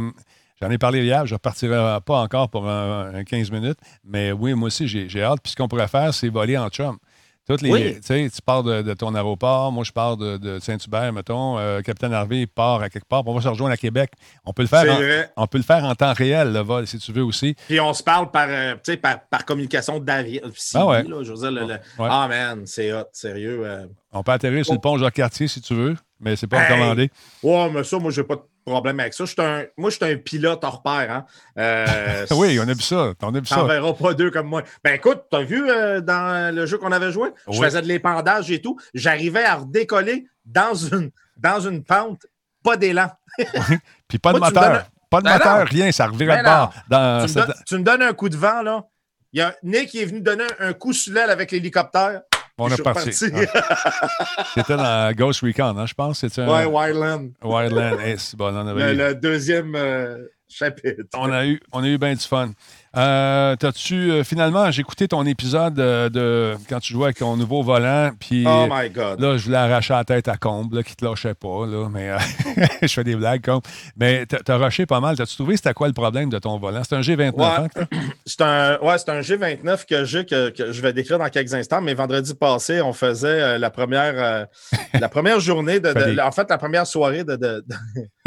j'en 0.62 0.69
ai 0.69 0.77
parlé 0.77 1.04
hier, 1.04 1.25
je 1.25 1.33
ne 1.33 1.36
repartirai 1.36 2.00
pas 2.06 2.21
encore 2.21 2.50
pour 2.50 2.69
un, 2.69 3.24
15 3.24 3.51
minutes, 3.51 3.80
mais 4.04 4.31
oui, 4.31 4.54
moi 4.54 4.68
aussi, 4.68 4.88
j'ai 4.88 5.24
hâte. 5.24 5.39
Puis 5.44 5.51
ce 5.51 5.56
qu'on 5.57 5.68
pourrait 5.68 5.89
faire, 5.89 6.13
c'est 6.13 6.30
voler 6.30 6.57
en 6.57 6.69
chum. 6.69 6.98
Toutes 7.47 7.61
les, 7.61 7.99
Tu 7.99 8.41
pars 8.45 8.63
de, 8.63 8.93
ton 8.93 9.13
aéroport, 9.15 9.71
moi 9.71 9.83
je 9.83 9.91
pars 9.91 10.15
de, 10.15 10.59
Saint-Hubert, 10.61 11.11
mettons, 11.11 11.57
euh, 11.57 11.81
Capitaine 11.81 12.13
Harvey 12.13 12.47
part 12.47 12.81
à 12.81 12.89
quelque 12.89 13.07
part, 13.07 13.27
on 13.27 13.33
va 13.33 13.41
se 13.41 13.47
rejoindre 13.49 13.73
à 13.73 13.77
Québec. 13.77 14.11
On 14.45 14.53
peut 14.53 14.61
le 14.61 14.69
faire, 14.69 14.85
en, 14.89 15.43
on 15.43 15.47
peut 15.47 15.57
le 15.57 15.63
faire 15.63 15.83
en 15.83 15.93
temps 15.93 16.13
réel, 16.13 16.53
le 16.53 16.59
vol, 16.59 16.87
si 16.87 16.97
tu 16.99 17.11
veux 17.11 17.23
aussi. 17.23 17.55
Puis 17.67 17.81
on 17.81 17.93
se 17.93 18.01
parle 18.01 18.31
par, 18.31 18.47
euh, 18.49 18.75
par, 19.01 19.19
par, 19.25 19.45
communication 19.45 19.99
d'avion. 19.99 20.41
Ah 20.73 20.87
ouais. 20.87 21.03
je 21.05 21.33
veux 21.33 21.51
dire, 21.51 21.79
Ah 21.99 22.27
man, 22.29 22.63
c'est 22.65 22.93
hot, 22.93 23.03
sérieux. 23.11 23.63
Euh. 23.65 23.87
On 24.13 24.23
peut 24.23 24.31
atterrir 24.31 24.63
sur 24.63 24.73
le 24.73 24.79
pont 24.79 24.97
Jacques-Cartier 24.97 25.47
si 25.47 25.59
tu 25.59 25.73
veux, 25.73 25.95
mais 26.23 26.35
c'est 26.35 26.47
pas 26.47 26.63
recommandé. 26.63 27.11
Ouais, 27.41 27.69
mais 27.69 27.83
ça, 27.83 27.99
moi, 27.99 28.11
j'ai 28.11 28.23
pas 28.23 28.35
de 28.35 28.41
problème 28.65 28.99
avec 28.99 29.13
ça. 29.13 29.25
Un, 29.39 29.63
moi, 29.77 29.89
je 29.89 29.95
suis 29.95 30.05
un 30.05 30.17
pilote 30.17 30.63
hors 30.63 30.81
pair. 30.81 31.11
Hein? 31.11 31.25
Euh, 31.57 32.25
oui, 32.31 32.59
on 32.59 32.67
a 32.67 32.73
vu 32.73 32.81
ça. 32.81 33.13
On 33.21 33.35
a 33.35 33.39
vu 33.39 33.45
ça. 33.45 33.63
verra 33.63 33.93
pas 33.93 34.13
deux 34.13 34.31
comme 34.31 34.47
moi. 34.47 34.63
Ben 34.83 34.95
écoute, 34.95 35.23
tu 35.29 35.37
as 35.37 35.43
vu 35.43 35.69
euh, 35.69 36.01
dans 36.01 36.53
le 36.53 36.65
jeu 36.65 36.77
qu'on 36.77 36.91
avait 36.91 37.11
joué? 37.11 37.29
Je 37.49 37.61
faisais 37.61 37.81
de 37.81 37.87
l'épandage 37.87 38.51
et 38.51 38.61
tout. 38.61 38.79
J'arrivais 38.93 39.43
à 39.43 39.55
redécoller 39.55 40.27
dans 40.45 40.73
une, 40.73 41.11
dans 41.37 41.59
une 41.59 41.83
pente, 41.83 42.25
pas 42.63 42.77
d'élan. 42.77 43.09
Puis 44.07 44.19
pas 44.19 44.33
de 44.33 44.39
moteur. 44.39 44.85
Pas 45.09 45.19
de 45.19 45.25
ben 45.25 45.33
moteur, 45.33 45.67
rien, 45.67 45.91
ça 45.91 46.07
revirait 46.07 46.39
de 46.39 46.43
bord. 46.43 46.73
Dans 46.89 47.27
tu, 47.27 47.37
me 47.37 47.63
tu, 47.65 47.77
me 47.77 47.83
donnes 47.83 48.01
un 48.01 48.13
coup 48.13 48.29
de 48.29 48.37
vent, 48.37 48.63
là. 48.63 48.83
Il 49.31 49.39
y 49.39 49.41
a 49.41 49.55
Nick 49.63 49.89
qui 49.89 49.99
est 49.99 50.05
venu 50.05 50.21
donner 50.21 50.45
un 50.59 50.73
coup 50.73 50.93
sur 50.93 51.13
l'aile 51.13 51.29
avec 51.29 51.51
l'hélicoptère. 51.51 52.21
On 52.57 52.69
est 52.69 52.81
parti. 52.83 53.11
C'était 53.13 54.77
dans 54.77 55.11
Ghost 55.13 55.41
Recon, 55.41 55.75
hein, 55.77 55.85
je 55.85 55.94
pense. 55.94 56.19
C'était 56.19 56.41
un... 56.41 56.67
Wildland. 56.67 57.31
Wildland. 57.44 57.97
bon, 58.38 58.53
on 58.53 58.67
avait 58.67 58.94
le, 58.94 59.15
deuxième 59.15 59.73
euh, 59.75 60.27
chapitre. 60.47 61.03
On 61.15 61.31
a 61.31 61.47
eu, 61.47 61.59
on 61.71 61.83
a 61.83 61.88
eu 61.88 61.97
bien 61.97 62.13
du 62.13 62.19
fun. 62.19 62.51
Euh, 62.95 63.55
T'as-tu 63.55 64.11
euh, 64.11 64.23
finalement, 64.23 64.69
j'ai 64.69 64.81
écouté 64.81 65.07
ton 65.07 65.25
épisode 65.25 65.79
euh, 65.79 66.09
de 66.09 66.55
quand 66.69 66.79
tu 66.79 66.93
jouais 66.93 67.05
avec 67.05 67.17
ton 67.17 67.35
nouveau 67.35 67.63
volant, 67.63 68.11
puis 68.19 68.45
oh 68.47 68.67
my 68.69 68.89
God. 68.91 69.19
là, 69.19 69.35
je 69.35 69.45
voulais 69.45 69.57
arracher 69.57 69.93
la 69.93 70.03
tête 70.03 70.27
à 70.27 70.37
Comble, 70.37 70.77
là, 70.77 70.83
qui 70.83 70.95
te 70.95 71.03
lâchait 71.03 71.33
pas, 71.33 71.65
là, 71.65 71.89
mais 71.89 72.11
euh, 72.11 72.17
je 72.81 72.87
fais 72.87 73.03
des 73.03 73.15
blagues, 73.15 73.43
Comble. 73.43 73.65
Mais 73.97 74.27
t'as 74.27 74.57
rushé 74.57 74.85
pas 74.85 74.99
mal. 74.99 75.17
T'as-tu 75.17 75.35
trouvé 75.35 75.57
c'était 75.57 75.73
quoi 75.73 75.87
le 75.87 75.93
problème 75.93 76.29
de 76.29 76.37
ton 76.37 76.59
volant? 76.59 76.83
C'est 76.87 76.95
un 76.95 77.01
G29, 77.01 77.33
hein, 77.41 77.67
c'est 78.27 78.41
un, 78.41 78.77
ouais, 78.79 78.97
c'est 78.99 79.09
un 79.09 79.21
G29 79.21 79.85
que 79.85 80.05
j'ai, 80.05 80.25
que, 80.25 80.53
je 80.57 80.81
vais 80.81 80.93
décrire 80.93 81.17
dans 81.17 81.29
quelques 81.29 81.53
instants, 81.55 81.81
mais 81.81 81.95
vendredi 81.95 82.35
passé, 82.35 82.81
on 82.81 82.93
faisait 82.93 83.57
la 83.57 83.69
première 83.71 84.47
la 84.93 85.09
première 85.09 85.39
journée, 85.39 85.79
de, 85.79 86.19
en 86.21 86.31
fait, 86.31 86.47
la 86.49 86.57
première 86.57 86.85
soirée 86.85 87.23
de, 87.23 87.35
de, 87.35 87.65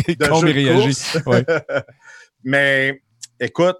de, 0.08 0.14
de 0.14 0.90
jeu 0.90 1.20
ouais. 1.26 1.44
mais 2.42 3.00
écoute, 3.40 3.76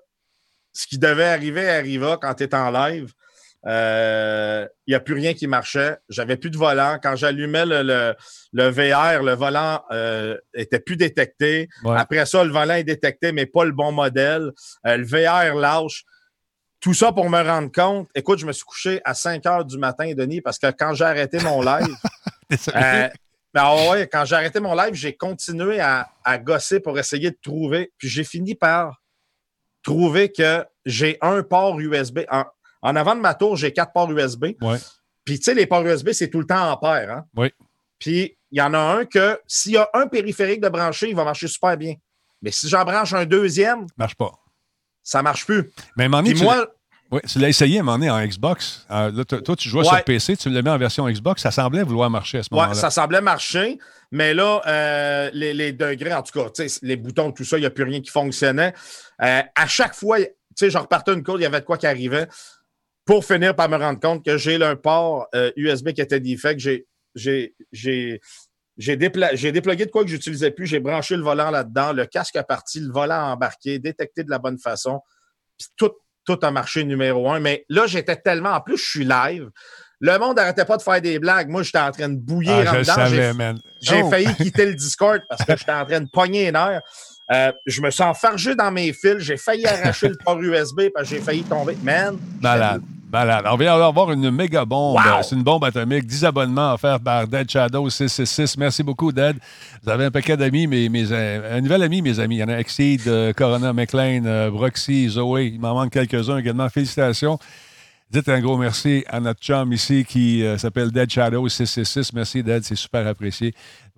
ce 0.76 0.87
qui 0.87 0.99
devait 0.99 1.25
arriver 1.25 1.68
arriva 1.68 2.18
quand 2.21 2.35
tu 2.35 2.45
es 2.45 2.54
en 2.54 2.71
live. 2.71 3.12
Il 3.64 3.73
euh, 3.73 4.68
n'y 4.87 4.95
a 4.95 5.00
plus 5.00 5.14
rien 5.14 5.35
qui 5.35 5.47
marchait. 5.47 5.97
J'avais 6.09 6.37
plus 6.37 6.50
de 6.50 6.56
volant. 6.56 6.99
Quand 7.02 7.16
j'allumais 7.16 7.64
le, 7.66 8.14
le, 8.52 8.68
VR, 8.68 9.25
le 9.25 9.33
volant 9.33 9.83
euh, 9.90 10.37
était 10.54 10.78
plus 10.78 10.97
détecté. 10.97 11.68
Après 11.85 12.25
ça, 12.26 12.45
le 12.45 12.52
volant 12.52 12.75
est 12.75 12.85
détecté, 12.85 13.33
mais 13.33 13.47
pas 13.47 13.64
le 13.64 13.73
bon 13.73 13.90
modèle. 13.90 14.52
Euh, 14.87 14.99
le 14.99 15.04
VR 15.04 15.56
lâche. 15.56 16.04
Tout 16.78 16.95
ça 16.95 17.11
pour 17.11 17.28
me 17.28 17.42
rendre 17.42 17.73
compte. 17.73 18.09
Écoute, 18.14 18.38
je 18.38 18.47
me 18.47 18.52
suis 18.52 18.64
couché 18.64 19.00
à 19.04 19.14
5 19.14 19.45
heures 19.47 19.64
du 19.64 19.78
matin, 19.78 20.12
Denis, 20.14 20.42
parce 20.42 20.59
que 20.59 20.71
quand 20.71 20.92
j'ai 20.92 21.04
arrêté 21.04 21.40
mon 21.40 21.62
live, 21.62 21.97
euh, 22.76 23.09
ben 23.52 23.90
ouais, 23.90 24.06
quand 24.06 24.26
j'ai 24.26 24.37
arrêté 24.37 24.61
mon 24.61 24.75
live, 24.76 24.95
j'ai 24.95 25.16
continué 25.16 25.80
à, 25.80 26.09
à, 26.23 26.38
gosser 26.38 26.78
pour 26.78 26.97
essayer 26.99 27.30
de 27.30 27.38
trouver. 27.42 27.92
Puis 27.99 28.09
j'ai 28.09 28.23
fini 28.23 28.54
par 28.54 29.00
trouver 29.87 30.33
que 30.33 30.64
j'ai 30.85 31.16
un 31.23 31.43
port 31.43 31.78
USB. 31.78 32.21
En, 32.31 32.97
avant 32.97 33.14
de 33.14 33.21
ma 33.21 33.35
tour, 33.35 33.57
j'ai 33.57 33.73
quatre 33.73 33.93
ports 33.93 34.11
USB. 34.11 34.47
Puis, 35.25 35.38
tu 35.38 35.45
sais, 35.45 35.55
les 35.55 35.66
ports 35.66 35.87
USB, 35.87 36.11
c'est 36.12 36.28
tout 36.28 36.40
le 36.40 36.47
temps 36.47 36.71
en 36.71 36.76
paire. 36.76 37.11
Hein? 37.11 37.25
Oui. 37.37 37.52
Puis, 37.99 38.37
il 38.50 38.59
y 38.59 38.62
en 38.62 38.75
a 38.75 38.78
un 38.78 39.05
que 39.05 39.40
s'il 39.47 39.73
y 39.73 39.76
a 39.76 39.88
un 39.95 40.09
périphérique 40.09 40.61
de 40.61 40.69
brancher, 40.69 41.09
il 41.09 41.16
va 41.16 41.25
marcher 41.25 41.49
super 41.49 41.76
bien. 41.76 41.95
Mais 42.43 42.50
si 42.50 42.69
j'en 42.69 42.85
branche 42.85 43.12
un 43.12 43.25
deuxième. 43.25 43.87
marche 43.97 44.16
pas. 44.16 44.33
Ça 45.02 45.23
marche 45.23 45.47
plus. 45.47 45.71
Mais 45.97 46.09
Puis 46.23 46.35
moi. 46.43 46.69
Oui, 47.11 47.21
tu 47.29 47.39
l'as 47.39 47.49
essayé 47.49 47.79
à 47.79 47.81
un 47.81 47.85
moment 47.85 47.99
donné 47.99 48.11
en 48.11 48.25
Xbox. 48.25 48.85
Euh, 48.91 49.25
toi, 49.25 49.57
tu 49.57 49.69
jouais 49.69 49.85
sur 49.85 50.05
PC, 50.05 50.37
tu 50.37 50.51
l'as 50.51 50.63
mis 50.63 50.69
en 50.69 50.79
version 50.79 51.09
Xbox. 51.09 51.43
Ça 51.43 51.51
semblait 51.51 51.85
vouloir 51.85 52.11
marcher 52.11 52.39
à 52.39 52.43
ce 52.43 52.49
moment-là. 52.51 52.73
Oui, 52.73 52.77
ça 52.77 52.91
semblait 52.91 53.21
marcher. 53.21 53.79
Mais 54.11 54.35
là, 54.35 54.61
euh, 54.67 55.31
les, 55.33 55.73
degrés, 55.73 56.13
en 56.13 56.23
tout 56.23 56.33
cas, 56.33 56.51
les 56.83 56.97
boutons, 56.97 57.33
tout 57.33 57.45
ça, 57.45 57.59
il 57.59 57.61
n'y 57.61 57.67
a 57.67 57.71
plus 57.71 57.85
rien 57.85 58.01
qui 58.01 58.11
fonctionnait. 58.11 58.73
Euh, 59.23 59.43
à 59.55 59.67
chaque 59.67 59.95
fois, 59.95 60.19
je 60.61 60.79
repartais 60.79 61.13
une 61.15 61.23
course, 61.23 61.39
il 61.39 61.43
y 61.43 61.47
avait 61.47 61.61
de 61.61 61.65
quoi 61.65 61.79
qui 61.79 61.87
arrivait. 61.87 62.27
Pour 63.05 63.25
finir 63.25 63.55
par 63.55 63.69
me 63.69 63.77
rendre 63.77 64.01
compte 64.01 64.25
que 64.25 64.37
j'ai 64.37 64.61
un 64.61 64.75
port 64.75 65.29
USB 65.57 65.91
qui 65.91 66.01
était 66.01 66.19
defect. 66.19 66.59
J'ai, 66.59 66.87
j'ai, 67.15 67.55
j'ai, 67.71 68.21
j'ai, 68.77 68.97
déplogué 68.97 69.87
de 69.87 69.91
quoi 69.93 70.03
que 70.03 70.09
je 70.09 70.15
n'utilisais 70.15 70.51
plus. 70.51 70.67
J'ai 70.67 70.81
branché 70.81 71.17
le 71.17 71.23
volant 71.23 71.51
là-dedans, 71.51 71.93
le 71.93 72.07
casque 72.07 72.35
est 72.35 72.43
parti, 72.43 72.81
le 72.81 72.91
volant 72.91 73.33
embarqué, 73.33 73.79
détecté 73.79 74.25
de 74.25 74.31
la 74.31 74.39
bonne 74.39 74.59
façon. 74.59 75.01
Puis 75.57 75.69
tout, 75.77 75.93
tout 76.26 76.38
a 76.42 76.50
marché 76.50 76.85
numéro 76.85 77.30
un. 77.30 77.40
Mais 77.40 77.64
là, 77.68 77.87
j'étais 77.87 78.16
tellement. 78.16 78.50
En 78.50 78.61
plus, 78.61 78.76
je 78.76 78.85
suis 78.85 79.04
live. 79.04 79.49
Le 80.00 80.18
monde 80.18 80.37
n'arrêtait 80.37 80.64
pas 80.64 80.76
de 80.76 80.83
faire 80.83 81.00
des 81.00 81.18
blagues. 81.18 81.49
Moi, 81.49 81.62
j'étais 81.62 81.78
en 81.78 81.90
train 81.90 82.09
de 82.09 82.16
bouillir 82.16 82.64
ah, 82.66 82.73
en 82.73 82.80
dedans. 82.80 83.61
J'ai 83.80 84.02
oh. 84.02 84.11
failli 84.11 84.35
quitter 84.35 84.66
le 84.66 84.75
Discord 84.75 85.23
parce 85.28 85.45
que 85.45 85.56
j'étais 85.56 85.73
en 85.73 85.87
train 85.87 86.00
de 86.00 86.09
pogner 86.12 86.47
les 86.47 86.52
nerfs. 86.52 86.83
Euh, 87.33 87.52
je 87.64 87.80
me 87.80 87.90
sens 87.90 88.18
fargé 88.18 88.54
dans 88.54 88.71
mes 88.71 88.92
fils. 88.92 89.18
J'ai 89.18 89.37
failli 89.37 89.66
arracher 89.66 90.09
le 90.09 90.16
port 90.23 90.40
USB 90.40 90.88
parce 90.95 91.09
que 91.09 91.16
j'ai 91.16 91.23
failli 91.23 91.42
tomber. 91.45 91.76
Man. 91.83 92.18
Malade. 93.11 93.45
On 93.49 93.57
vient 93.57 93.79
d'avoir 93.79 94.11
une 94.11 94.31
méga 94.31 94.65
bombe. 94.65 94.99
C'est 95.23 95.37
une 95.37 95.43
bombe 95.43 95.65
atomique. 95.65 96.07
10 96.07 96.25
abonnements 96.25 96.75
offerts 96.75 97.01
par 97.01 97.29
Dead 97.29 97.49
Shadow 97.49 97.89
666. 97.89 98.57
Merci 98.59 98.83
beaucoup, 98.83 99.13
Dead. 99.13 99.37
Vous 99.83 99.91
avez 99.91 100.07
un 100.07 100.11
paquet 100.11 100.37
d'amis, 100.37 100.67
mes, 100.67 100.89
mes, 100.89 101.13
un 101.13 101.61
nouvel 101.61 101.83
ami, 101.83 102.03
mes 102.03 102.19
amis. 102.19 102.37
Il 102.37 102.41
y 102.41 102.45
en 102.45 102.49
a 102.49 102.59
Exceed, 102.59 103.07
euh, 103.07 103.33
Corona, 103.33 103.73
McLean, 103.73 104.25
euh, 104.27 104.51
Broxy, 104.51 105.09
Zoé. 105.09 105.53
Il 105.55 105.61
m'en 105.61 105.75
manque 105.75 105.93
quelques-uns 105.93 106.39
également. 106.39 106.69
Félicitations. 106.69 107.39
Dites 108.11 108.29
un 108.29 108.41
gros 108.41 108.57
merci 108.57 109.05
à 109.09 109.19
notre 109.19 109.41
chum 109.41 109.73
ici 109.73 110.05
qui 110.05 110.45
s'appelle 110.59 110.93
Dead 110.93 111.11
Shadow 111.11 111.49
666. 111.49 112.13
Merci, 112.13 112.43
Dead. 112.43 112.65
C'est 112.65 112.77
super 112.77 113.07
apprécié. 113.07 113.55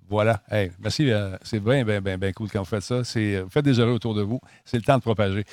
Voilà. 0.09 0.41
merci. 0.81 1.11
Euh, 1.11 1.37
c'est 1.43 1.61
bien, 1.61 1.85
bien, 1.85 2.01
bien, 2.01 2.17
bien 2.17 2.33
cool 2.33 2.49
quand 2.51 2.61
vous 2.61 2.65
faites 2.65 2.83
ça. 2.83 3.05
C'est, 3.05 3.37
euh, 3.37 3.43
vous 3.45 3.51
faites 3.51 3.65
des 3.65 3.79
heureux 3.79 3.93
autour 3.93 4.15
de 4.15 4.23
vous. 4.23 4.41
C'est 4.65 4.77
le 4.77 4.83
temps 4.83 4.97
de 4.97 5.03
propager. 5.03 5.45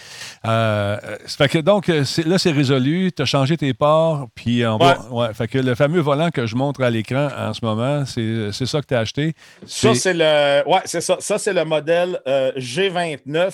Euh, 0.46 0.98
fait 1.26 1.50
que 1.50 1.58
donc, 1.60 1.88
là, 1.88 2.38
c'est 2.38 2.52
résolu. 2.52 3.12
Tu 3.12 3.22
as 3.22 3.26
changé 3.26 3.58
tes 3.58 3.74
ports. 3.74 4.28
Puis 4.34 4.66
on 4.66 4.78
ouais. 4.78 5.34
Fait 5.34 5.48
que 5.48 5.58
le 5.58 5.76
fameux 5.76 6.00
volant 6.00 6.32
que 6.32 6.46
je 6.46 6.56
montre 6.56 6.84
à 6.84 6.90
l'écran 6.90 7.30
en 7.38 7.54
ce 7.54 7.64
moment, 7.64 8.06
c'est, 8.06 8.52
ça 8.52 8.82
que 8.82 8.88
tu 8.88 8.96
as 8.96 9.00
acheté. 9.00 9.34
Ça, 9.66 9.94
c'est 9.94 10.14
le. 10.14 10.68
Ouais, 10.68 10.82
c'est 10.86 11.02
ça. 11.02 11.18
Ça, 11.20 11.38
c'est 11.38 11.54
le 11.54 11.66
modèle 11.66 12.20
G29 12.26 13.52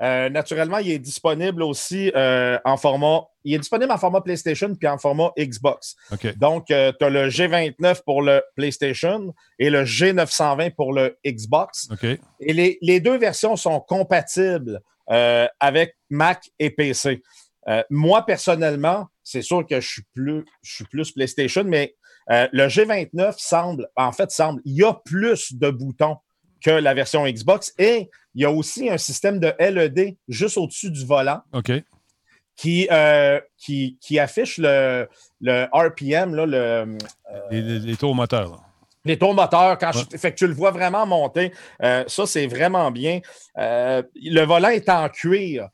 euh, 0.00 0.28
naturellement, 0.28 0.78
il 0.78 0.90
est 0.90 0.98
disponible 0.98 1.62
aussi 1.62 2.12
euh, 2.14 2.58
en 2.64 2.76
format. 2.76 3.22
Il 3.44 3.54
est 3.54 3.58
disponible 3.58 3.90
en 3.90 3.98
format 3.98 4.20
PlayStation 4.20 4.74
puis 4.74 4.86
en 4.86 4.98
format 4.98 5.32
Xbox. 5.38 5.96
Donc, 6.36 6.70
euh, 6.70 6.92
tu 6.98 7.04
as 7.04 7.10
le 7.10 7.28
G29 7.28 8.02
pour 8.04 8.22
le 8.22 8.42
PlayStation 8.54 9.34
et 9.58 9.70
le 9.70 9.84
G920 9.84 10.74
pour 10.74 10.92
le 10.92 11.18
Xbox. 11.26 11.88
Et 12.40 12.52
les, 12.52 12.78
les, 12.80 13.00
deux 13.00 13.18
versions 13.18 13.56
sont 13.56 13.80
compatibles 13.80 14.80
avec 15.08 15.96
Mac 16.10 16.50
et 16.58 16.70
PC. 16.70 17.22
moi, 17.90 18.26
personnellement, 18.26 19.06
c'est 19.24 19.42
sûr 19.42 19.66
que 19.66 19.80
je 19.80 19.88
suis 19.88 20.02
plus, 20.14 20.44
je 20.62 20.74
suis 20.74 20.84
plus 20.84 21.12
PlayStation, 21.12 21.64
mais 21.64 21.94
le 22.28 22.68
G29 22.68 23.34
semble, 23.38 23.88
en 23.96 24.12
fait, 24.12 24.30
semble, 24.30 24.60
il 24.66 24.74
y 24.74 24.84
a 24.84 24.92
plus 24.92 25.54
de 25.54 25.70
boutons 25.70 26.18
que 26.64 26.70
la 26.70 26.94
version 26.94 27.24
Xbox. 27.26 27.72
Et 27.78 28.08
il 28.34 28.42
y 28.42 28.44
a 28.44 28.50
aussi 28.50 28.88
un 28.88 28.98
système 28.98 29.38
de 29.38 29.52
LED 29.58 30.16
juste 30.28 30.58
au-dessus 30.58 30.90
du 30.90 31.04
volant. 31.04 31.40
Qui, 32.56 32.88
euh, 32.90 33.40
qui, 33.56 33.98
qui, 34.00 34.18
affiche 34.18 34.58
le, 34.58 35.08
le 35.40 35.66
RPM, 35.72 36.34
là, 36.34 36.44
le, 36.44 36.96
euh, 37.32 37.50
les, 37.52 37.96
tours 37.96 38.16
moteurs. 38.16 38.60
Les 39.04 39.16
tours 39.16 39.32
moteurs, 39.32 39.78
quand 39.78 39.92
fait 40.16 40.32
que 40.32 40.36
tu 40.36 40.48
le 40.48 40.54
vois 40.54 40.72
vraiment 40.72 41.06
monter, 41.06 41.52
euh, 41.84 42.02
ça, 42.08 42.26
c'est 42.26 42.48
vraiment 42.48 42.90
bien. 42.90 43.20
le 43.56 44.44
volant 44.44 44.70
est 44.70 44.88
en 44.88 45.08
cuir. 45.08 45.68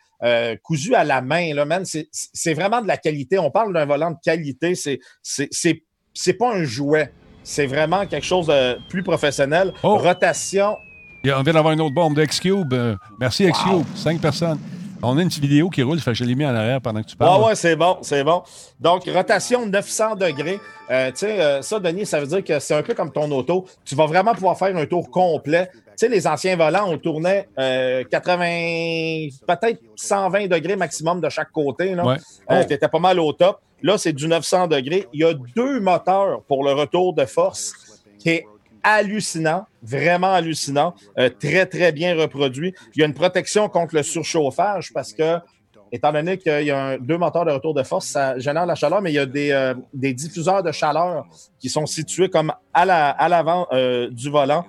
cousu 0.63 0.95
à 0.95 1.05
la 1.05 1.23
main, 1.23 1.55
là, 1.55 1.65
c'est 2.11 2.55
vraiment 2.55 2.83
de 2.83 2.87
la 2.87 2.99
qualité. 2.99 3.39
On 3.39 3.51
parle 3.51 3.73
d'un 3.73 3.87
volant 3.87 4.11
de 4.11 4.19
qualité. 4.23 4.75
C'est 4.75 6.33
pas 6.35 6.55
un 6.55 6.65
jouet. 6.65 7.11
C'est 7.45 7.67
vraiment 7.67 8.07
quelque 8.07 8.25
chose 8.25 8.47
de 8.47 8.79
plus 8.89 9.03
professionnel. 9.03 9.73
Oh. 9.83 9.99
Rotation. 9.99 10.79
on 11.25 11.43
vient 11.43 11.53
d'avoir 11.53 11.75
une 11.75 11.83
autre 11.83 11.95
bombe 11.95 12.15
de 12.17 12.23
X-Cube. 12.25 12.73
Euh, 12.73 12.97
merci, 13.21 13.45
X-Cube. 13.45 13.85
Cinq 13.95 14.21
personnes. 14.21 14.59
On 15.03 15.19
a 15.19 15.23
une 15.23 15.29
petite 15.29 15.43
vidéo 15.43 15.69
qui 15.69 15.83
roule, 15.83 16.01
fait 16.01 16.13
que 16.13 16.17
je 16.17 16.25
l'ai 16.25 16.35
mis 16.35 16.47
en 16.47 16.55
arrière 16.55 16.81
pendant 16.81 17.03
que 17.03 17.09
tu 17.09 17.17
parles. 17.17 17.43
Ah 17.43 17.47
ouais, 17.47 17.55
c'est 17.55 17.77
bon, 17.77 17.99
c'est 18.01 18.25
bon. 18.25 18.43
Donc, 18.81 19.05
rotation 19.07 19.67
900 19.67 20.17
degrés. 20.17 20.59
Euh, 20.91 21.11
tu 21.11 21.19
sais, 21.19 21.41
euh, 21.41 21.61
ça, 21.61 21.79
Denis, 21.79 22.07
ça 22.07 22.21
veut 22.21 22.27
dire 22.27 22.43
que 22.43 22.59
c'est 22.59 22.75
un 22.75 22.83
peu 22.83 22.95
comme 22.95 23.13
ton 23.13 23.31
auto. 23.31 23.67
Tu 23.85 23.95
vas 23.95 24.07
vraiment 24.07 24.33
pouvoir 24.33 24.57
faire 24.57 24.75
un 24.75 24.87
tour 24.87 25.11
complet. 25.11 25.71
Tu 25.97 26.07
sais, 26.07 26.09
les 26.09 26.27
anciens 26.27 26.57
volants, 26.57 26.89
on 26.89 26.99
tournait 26.99 27.49
80, 27.57 29.29
peut-être 29.47 29.81
120 29.95 30.49
degrés 30.49 30.75
maximum 30.75 31.21
de 31.21 31.29
chaque 31.29 31.53
côté. 31.53 31.95
Là. 31.95 32.17
Oh. 32.51 32.55
tu 32.67 32.73
étais 32.73 32.89
pas 32.89 32.99
mal 32.99 33.21
au 33.21 33.33
top. 33.33 33.61
Là, 33.83 33.99
c'est 33.99 34.13
du 34.13 34.27
900 34.27 34.67
degrés. 34.69 35.07
Il 35.13 35.21
y 35.21 35.25
a 35.25 35.35
deux 35.55 35.79
moteurs 35.79 36.43
pour 36.49 36.65
le 36.65 36.73
retour 36.73 37.15
de 37.15 37.25
force 37.27 37.75
qui 38.19 38.31
est 38.31 38.47
hallucinant, 38.83 39.67
vraiment 39.83 40.33
hallucinant, 40.33 40.95
euh, 41.19 41.29
très, 41.29 41.67
très 41.67 41.93
bien 41.93 42.15
reproduit. 42.17 42.75
Il 42.95 43.01
y 43.01 43.03
a 43.03 43.07
une 43.07 43.15
protection 43.15 43.69
contre 43.69 43.95
le 43.95 44.03
surchauffage 44.03 44.93
parce 44.93 45.13
que, 45.13 45.39
étant 45.93 46.13
donné 46.13 46.39
qu'il 46.39 46.65
y 46.65 46.71
a 46.71 46.99
deux 46.99 47.19
moteurs 47.19 47.45
de 47.45 47.51
retour 47.51 47.75
de 47.75 47.83
force, 47.83 48.07
ça 48.07 48.39
génère 48.39 48.67
la 48.67 48.75
chaleur, 48.75 49.01
mais 49.01 49.11
il 49.11 49.17
y 49.17 49.19
a 49.19 49.27
des, 49.27 49.51
euh, 49.53 49.75
diffuseurs 49.95 50.63
de 50.63 50.73
chaleur 50.73 51.27
qui 51.59 51.69
sont 51.69 51.87
situés 51.87 52.29
comme 52.29 52.53
à 52.73 52.85
l'avant 52.85 53.67
la, 53.71 53.79
euh, 53.79 54.11
du 54.11 54.31
volant. 54.31 54.67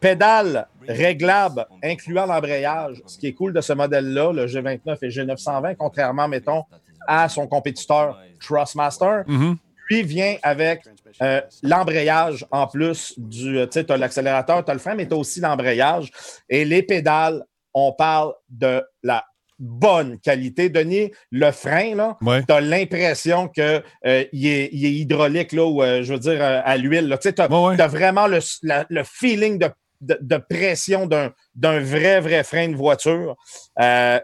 Pédale 0.00 0.66
réglable, 0.88 1.66
incluant 1.82 2.26
l'embrayage. 2.26 3.02
Ce 3.06 3.18
qui 3.18 3.28
est 3.28 3.32
cool 3.32 3.52
de 3.52 3.60
ce 3.60 3.72
modèle-là, 3.72 4.32
le 4.32 4.46
G29 4.46 4.98
et 5.02 5.08
G920, 5.08 5.76
contrairement, 5.76 6.28
mettons, 6.28 6.64
à 7.06 7.28
son 7.28 7.46
compétiteur 7.46 8.18
Trustmaster. 8.40 9.22
Mm 9.26 9.54
Puis 9.86 10.02
vient 10.02 10.36
avec 10.42 10.82
euh, 11.20 11.40
l'embrayage 11.62 12.46
en 12.50 12.66
plus 12.66 13.14
du. 13.18 13.54
Tu 13.66 13.68
sais, 13.72 13.84
tu 13.84 13.92
as 13.92 13.96
l'accélérateur, 13.96 14.64
tu 14.64 14.70
as 14.70 14.74
le 14.74 14.80
frein, 14.80 14.94
mais 14.94 15.06
tu 15.06 15.14
as 15.14 15.16
aussi 15.16 15.40
l'embrayage. 15.40 16.10
Et 16.48 16.64
les 16.64 16.82
pédales, 16.82 17.44
on 17.74 17.92
parle 17.92 18.32
de 18.48 18.82
la 19.02 19.24
bonne 19.58 20.18
qualité. 20.20 20.68
Denis, 20.70 21.10
le 21.30 21.50
frein, 21.50 21.94
là, 21.94 22.16
tu 22.22 22.52
as 22.52 22.60
l'impression 22.60 23.48
qu'il 23.48 23.62
euh, 23.64 23.82
est, 24.04 24.32
est, 24.32 24.70
hydraulique, 24.72 25.52
là, 25.52 25.66
ou 25.66 25.82
euh, 25.82 26.02
je 26.02 26.12
veux 26.14 26.18
dire 26.18 26.40
à 26.40 26.76
l'huile. 26.76 27.18
Tu 27.20 27.28
as, 27.36 27.88
vraiment 27.88 28.26
le, 28.26 28.38
le 28.62 29.02
feeling 29.04 29.58
de, 29.58 29.68
de, 30.00 30.18
de 30.20 30.36
pression 30.36 31.06
d'un 31.06 31.80
vrai, 31.80 32.20
vrai 32.20 32.42
frein 32.44 32.68
de 32.68 32.76
voiture. 32.76 33.36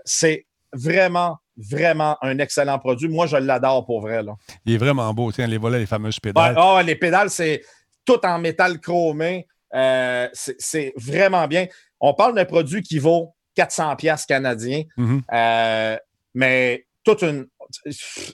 C'est 0.05 0.47
vraiment 0.73 1.39
vraiment 1.57 2.17
un 2.23 2.39
excellent 2.39 2.79
produit. 2.79 3.09
Moi, 3.09 3.27
je 3.27 3.37
l'adore 3.37 3.85
pour 3.87 4.01
vrai. 4.01 4.23
Là. 4.23 4.35
Il 4.65 4.75
est 4.75 4.79
vraiment 4.79 5.13
beau, 5.15 5.33
tiens, 5.33 5.47
les 5.47 5.59
volets, 5.59 5.79
les 5.79 5.87
fameuses 5.87 6.21
pédales. 6.21 6.57
oh, 6.59 6.79
les 6.85 6.97
pédales, 6.97 7.31
c'est 7.31 7.63
tout 8.05 8.25
en 8.25 8.39
métal 8.39 8.81
chromé. 8.81 9.47
Euh, 9.75 10.29
c'est 10.33 10.93
vraiment 10.97 11.47
bien. 11.49 11.67
On 12.01 12.15
parle 12.15 12.35
d'un 12.35 12.45
produit 12.45 12.83
qui 12.83 12.99
vaut 12.99 13.35
400 13.57 13.97
pièces 13.97 14.27
canadiens, 14.27 14.83
mm-hmm. 14.97 15.21
euh, 15.33 15.97
mais 16.35 16.87
toute 17.03 17.23
une. 17.23 17.47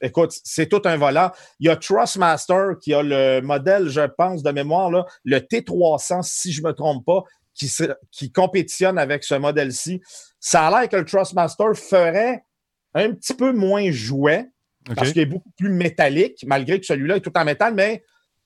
Écoute, 0.00 0.32
c'est 0.44 0.68
tout 0.68 0.82
un 0.84 0.96
volant. 0.96 1.30
Il 1.60 1.66
y 1.66 1.70
a 1.70 1.76
Trustmaster 1.76 2.78
qui 2.80 2.94
a 2.94 3.02
le 3.02 3.40
modèle, 3.40 3.88
je 3.88 4.02
pense, 4.02 4.42
de 4.42 4.50
mémoire, 4.50 4.90
là, 4.90 5.06
le 5.24 5.38
T300, 5.38 6.22
si 6.22 6.52
je 6.52 6.62
ne 6.62 6.68
me 6.68 6.72
trompe 6.72 7.04
pas, 7.04 7.22
qui, 7.54 7.70
qui 8.10 8.32
compétitionne 8.32 8.98
avec 8.98 9.24
ce 9.24 9.34
modèle-ci. 9.34 10.00
Ça 10.40 10.66
a 10.66 10.70
l'air 10.70 10.88
que 10.88 10.96
le 10.96 11.04
Trustmaster 11.04 11.74
ferait 11.74 12.44
un 12.94 13.12
petit 13.12 13.34
peu 13.34 13.52
moins 13.52 13.90
jouet, 13.90 14.50
parce 14.96 15.12
qu'il 15.12 15.22
est 15.22 15.26
beaucoup 15.26 15.50
plus 15.56 15.70
métallique, 15.70 16.44
malgré 16.46 16.80
que 16.80 16.86
celui-là 16.86 17.16
est 17.16 17.20
tout 17.20 17.36
en 17.36 17.44
métal, 17.44 17.74
mais 17.74 18.04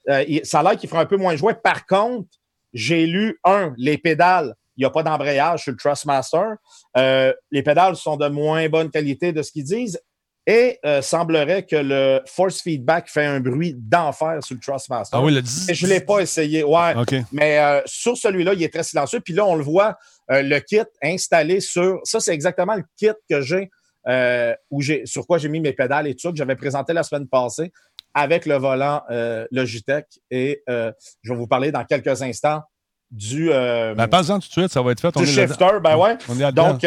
euh, 0.08 0.24
ça 0.44 0.60
a 0.60 0.62
l'air 0.62 0.76
qu'il 0.76 0.88
fera 0.88 1.00
un 1.00 1.06
peu 1.06 1.16
moins 1.16 1.36
jouet. 1.36 1.54
Par 1.54 1.86
contre, 1.86 2.28
j'ai 2.72 3.06
lu, 3.06 3.38
un, 3.44 3.74
les 3.76 3.98
pédales, 3.98 4.54
il 4.76 4.82
n'y 4.82 4.84
a 4.84 4.90
pas 4.90 5.02
d'embrayage 5.02 5.62
sur 5.62 5.72
le 5.72 5.78
Trustmaster. 5.78 6.56
Euh, 6.96 7.32
les 7.50 7.62
pédales 7.62 7.96
sont 7.96 8.16
de 8.16 8.28
moins 8.28 8.68
bonne 8.68 8.90
qualité 8.90 9.32
de 9.32 9.42
ce 9.42 9.50
qu'ils 9.50 9.64
disent. 9.64 10.00
Et 10.48 10.78
euh, 10.86 11.02
semblerait 11.02 11.64
que 11.64 11.74
le 11.74 12.20
force 12.26 12.60
feedback 12.60 13.08
fait 13.08 13.24
un 13.24 13.40
bruit 13.40 13.74
d'enfer 13.76 14.38
sur 14.42 14.54
le 14.54 14.60
Trustmaster. 14.60 15.18
Ah 15.18 15.22
oui, 15.22 15.34
le 15.34 15.42
Je 15.42 15.84
ne 15.86 15.90
l'ai 15.90 16.00
pas 16.00 16.20
essayé. 16.20 16.62
Ouais. 16.62 16.94
Mais 17.32 17.82
sur 17.84 18.16
celui-là, 18.16 18.54
il 18.54 18.62
est 18.62 18.72
très 18.72 18.84
silencieux. 18.84 19.20
Puis 19.20 19.34
là, 19.34 19.44
on 19.44 19.56
le 19.56 19.64
voit, 19.64 19.96
le 20.28 20.58
kit 20.60 20.82
installé 21.02 21.60
sur. 21.60 21.98
Ça, 22.04 22.20
c'est 22.20 22.32
exactement 22.32 22.76
le 22.76 22.84
kit 22.96 23.10
que 23.28 23.40
j'ai 23.40 23.70
euh, 24.08 24.54
où 24.70 24.82
sur 25.04 25.26
quoi 25.26 25.38
j'ai 25.38 25.48
mis 25.48 25.60
mes 25.60 25.72
pédales 25.72 26.06
et 26.06 26.14
tout 26.14 26.20
ça, 26.20 26.30
que 26.30 26.36
j'avais 26.36 26.54
présenté 26.54 26.92
la 26.92 27.02
semaine 27.02 27.26
passée 27.26 27.72
avec 28.14 28.46
le 28.46 28.56
volant 28.56 29.02
euh, 29.10 29.46
Logitech. 29.50 30.06
Et 30.30 30.62
euh, 30.68 30.92
je 31.22 31.32
vais 31.32 31.38
vous 31.38 31.48
parler 31.48 31.72
dans 31.72 31.84
quelques 31.84 32.22
instants 32.22 32.62
du. 33.10 33.48
ben, 33.48 34.06
pas 34.08 34.22
tout 34.22 34.38
de 34.38 34.42
suite, 34.44 34.68
ça 34.68 34.80
va 34.80 34.92
être 34.92 35.00
fait. 35.00 35.16
Du 35.16 35.26
shifter, 35.26 35.80
ben 35.82 35.96
ouais. 35.96 36.16
Donc, 36.52 36.82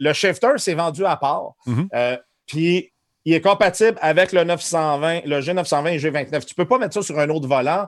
le 0.00 0.12
shifter, 0.12 0.52
c'est 0.58 0.74
vendu 0.74 1.04
à 1.04 1.16
part. 1.16 1.54
Mm-hmm. 1.66 2.18
Puis, 2.48 2.92
il 3.24 3.34
est 3.34 3.40
compatible 3.40 3.96
avec 4.00 4.32
le 4.32 4.42
920, 4.42 5.20
le 5.26 5.40
G920 5.40 5.92
et 5.92 5.98
G29. 5.98 6.44
Tu 6.44 6.52
ne 6.52 6.54
peux 6.56 6.66
pas 6.66 6.78
mettre 6.78 6.94
ça 6.94 7.02
sur 7.02 7.18
un 7.18 7.28
autre 7.28 7.46
volant. 7.46 7.86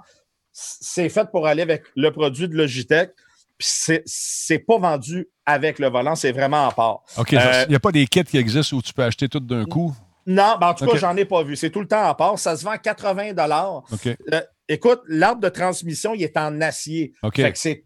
C'est 0.52 1.08
fait 1.08 1.28
pour 1.32 1.48
aller 1.48 1.62
avec 1.62 1.82
le 1.96 2.12
produit 2.12 2.48
de 2.48 2.54
Logitech 2.54 3.10
c'est 3.60 4.58
pas 4.58 4.78
vendu 4.78 5.28
avec 5.44 5.78
le 5.78 5.88
volant, 5.88 6.14
c'est 6.14 6.32
vraiment 6.32 6.68
à 6.68 6.72
part. 6.72 7.02
OK. 7.16 7.34
Euh, 7.34 7.64
il 7.66 7.70
n'y 7.70 7.74
a 7.74 7.80
pas 7.80 7.92
des 7.92 8.06
kits 8.06 8.24
qui 8.24 8.38
existent 8.38 8.76
où 8.76 8.82
tu 8.82 8.92
peux 8.92 9.02
acheter 9.02 9.28
tout 9.28 9.40
d'un 9.40 9.64
coup? 9.64 9.94
Non, 10.26 10.56
ben 10.60 10.68
en 10.68 10.74
tout 10.74 10.86
cas, 10.86 10.96
j'en 10.96 11.16
ai 11.16 11.24
pas 11.24 11.42
vu. 11.42 11.56
C'est 11.56 11.70
tout 11.70 11.80
le 11.80 11.88
temps 11.88 12.04
à 12.04 12.14
part. 12.14 12.38
Ça 12.38 12.56
se 12.56 12.64
vend 12.64 12.76
80 12.76 13.32
OK. 13.92 14.06
Euh, 14.06 14.40
écoute, 14.70 15.00
l'arbre 15.08 15.42
de 15.42 15.48
transmission, 15.48 16.14
il 16.14 16.22
est 16.22 16.36
en 16.36 16.60
acier. 16.60 17.12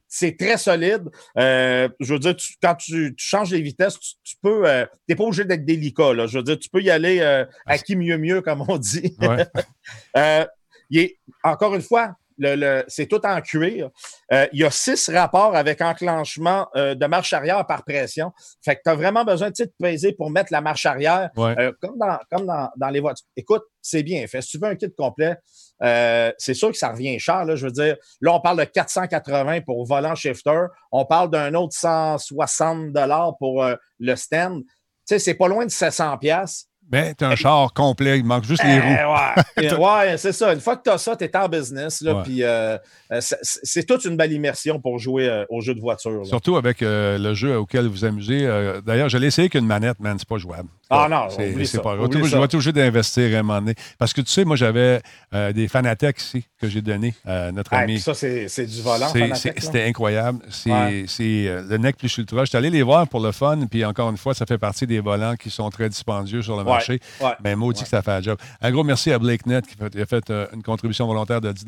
c'est 0.06 0.36
très 0.38 0.58
solide. 0.58 1.08
Euh, 1.38 1.88
je 1.98 2.12
veux 2.12 2.18
dire, 2.18 2.36
quand 2.62 2.74
tu, 2.76 3.14
changes 3.16 3.50
les 3.50 3.62
vitesses, 3.62 3.98
tu, 4.22 4.36
peux. 4.40 4.68
Euh, 4.68 4.84
tu 4.84 4.90
n'es 5.08 5.16
pas 5.16 5.24
obligé 5.24 5.44
d'être 5.44 5.64
délicat. 5.64 6.12
Là. 6.12 6.26
Je 6.26 6.38
veux 6.38 6.44
dire, 6.44 6.58
tu 6.58 6.68
peux 6.68 6.82
y 6.82 6.90
aller 6.90 7.20
euh, 7.20 7.44
à 7.66 7.78
qui 7.78 7.96
mieux 7.96 8.18
mieux, 8.18 8.42
comme 8.42 8.64
on 8.68 8.76
dit. 8.76 9.16
il 10.90 10.98
est, 10.98 11.18
encore 11.42 11.74
une 11.74 11.82
fois, 11.82 12.16
c'est 12.88 13.06
tout 13.06 13.24
en 13.24 13.40
cuir. 13.40 13.90
il 14.30 14.60
y 14.60 14.64
a 14.64 14.70
six 14.70 15.08
rapports 15.08 15.54
avec 15.54 15.80
enclenchement 15.80 16.68
de 16.74 17.06
marche 17.06 17.32
arrière 17.32 17.66
par 17.66 17.84
pression. 17.84 18.32
Fait 18.64 18.76
que 18.76 18.80
tu 18.84 18.90
as 18.90 18.94
vraiment 18.94 19.24
besoin 19.24 19.50
de 19.50 19.54
te 19.54 19.64
peser 19.78 20.12
pour 20.12 20.30
mettre 20.30 20.52
la 20.52 20.60
marche 20.60 20.86
arrière, 20.86 21.30
comme, 21.34 21.98
dans, 21.98 22.18
comme 22.30 22.46
dans, 22.46 22.70
dans, 22.76 22.88
les 22.88 23.00
voitures. 23.00 23.26
Écoute, 23.36 23.62
c'est 23.80 24.02
bien 24.02 24.26
fait. 24.26 24.40
Si 24.40 24.50
tu 24.50 24.58
veux 24.58 24.70
un 24.70 24.76
kit 24.76 24.92
complet, 24.96 25.36
euh, 25.82 26.32
c'est 26.38 26.54
sûr 26.54 26.70
que 26.70 26.76
ça 26.76 26.90
revient 26.90 27.18
cher. 27.18 27.44
Là, 27.44 27.56
je 27.56 27.66
veux 27.66 27.72
dire, 27.72 27.96
là, 28.20 28.34
on 28.34 28.40
parle 28.40 28.58
de 28.58 28.64
480 28.64 29.60
pour 29.62 29.84
volant 29.86 30.14
shifter. 30.14 30.66
On 30.92 31.04
parle 31.04 31.30
d'un 31.30 31.54
autre 31.54 31.74
160 31.74 32.92
pour 33.38 33.62
euh, 33.62 33.74
le 33.98 34.16
stand. 34.16 34.62
Tu 34.64 34.70
sais, 35.06 35.18
c'est 35.18 35.34
pas 35.34 35.48
loin 35.48 35.66
de 35.66 35.70
700 35.70 36.16
pièces. 36.18 36.68
Mais 36.92 37.14
tu 37.14 37.24
as 37.24 37.28
un 37.28 37.36
char 37.36 37.72
complet, 37.72 38.18
il 38.18 38.24
manque 38.24 38.44
juste 38.44 38.62
les 38.62 38.74
eh, 38.76 38.80
roues. 38.80 39.82
ouais, 39.82 40.16
c'est 40.18 40.32
ça. 40.32 40.52
Une 40.52 40.60
fois 40.60 40.76
que 40.76 40.82
tu 40.84 40.90
as 40.90 40.98
ça, 40.98 41.16
tu 41.16 41.24
es 41.24 41.36
en 41.36 41.48
business. 41.48 42.00
Là, 42.02 42.22
Puis 42.22 42.42
euh, 42.42 42.78
c'est 43.20 43.84
toute 43.84 44.04
une 44.04 44.16
belle 44.16 44.32
immersion 44.32 44.80
pour 44.80 44.98
jouer 44.98 45.44
au 45.48 45.60
jeu 45.60 45.74
de 45.74 45.80
voiture. 45.80 46.24
Surtout 46.26 46.56
avec 46.56 46.78
le 46.80 47.34
jeu 47.34 47.56
auquel 47.56 47.88
vous 47.88 48.04
amusez. 48.04 48.46
D'ailleurs, 48.84 49.08
je 49.08 49.18
l'ai 49.18 49.28
essayé 49.28 49.48
qu'une 49.48 49.66
manette, 49.66 49.98
man, 50.00 50.16
c'est 50.18 50.28
pas 50.28 50.38
jouable. 50.38 50.68
Ah 50.90 51.08
non, 51.08 51.28
c'est 51.30 51.82
pas 51.82 51.96
grave. 51.96 52.10
Je 52.24 52.36
vais 52.38 52.48
toujours 52.48 52.72
d'investir 52.72 53.36
à 53.36 53.40
un 53.40 53.42
moment 53.42 53.60
donné. 53.60 53.74
Parce 53.98 54.12
que 54.12 54.20
tu 54.20 54.30
sais, 54.30 54.44
moi, 54.44 54.56
j'avais 54.56 55.00
euh, 55.32 55.52
des 55.52 55.68
Fanatec 55.68 56.20
ici 56.20 56.44
que 56.60 56.68
j'ai 56.68 56.82
donné 56.82 57.14
à 57.24 57.52
notre 57.52 57.72
ami. 57.74 58.00
Ça, 58.00 58.14
c'est 58.14 58.66
du 58.66 58.82
volant, 58.82 59.08
C'était 59.34 59.84
incroyable. 59.84 60.40
C'est 60.50 60.70
euh, 60.70 61.62
le 61.68 61.78
NEC 61.78 61.96
plus 61.96 62.16
ultra. 62.18 62.44
Je 62.44 62.50
suis 62.50 62.58
allé 62.58 62.70
les 62.70 62.82
voir 62.82 63.08
pour 63.08 63.20
le 63.20 63.32
fun, 63.32 63.58
puis 63.70 63.84
encore 63.84 64.10
une 64.10 64.16
fois, 64.16 64.34
ça 64.34 64.46
fait 64.46 64.58
partie 64.58 64.86
des 64.86 65.00
volants 65.00 65.36
qui 65.36 65.50
sont 65.50 65.68
très 65.70 65.88
dispendieux 65.88 66.42
sur 66.42 66.56
le 66.56 66.64
marché. 66.64 67.00
Mais 67.42 67.56
maudit 67.56 67.82
que 67.82 67.88
ça 67.88 68.02
fait 68.02 68.12
un 68.12 68.22
job. 68.22 68.38
Un 68.60 68.70
gros 68.70 68.84
merci 68.84 69.12
à 69.12 69.18
Blake 69.18 69.46
Net 69.46 69.64
qui 69.66 70.00
a 70.00 70.06
fait 70.06 70.30
euh, 70.30 70.46
une 70.52 70.62
contribution 70.62 71.06
volontaire 71.06 71.40
de 71.40 71.52
10 71.52 71.64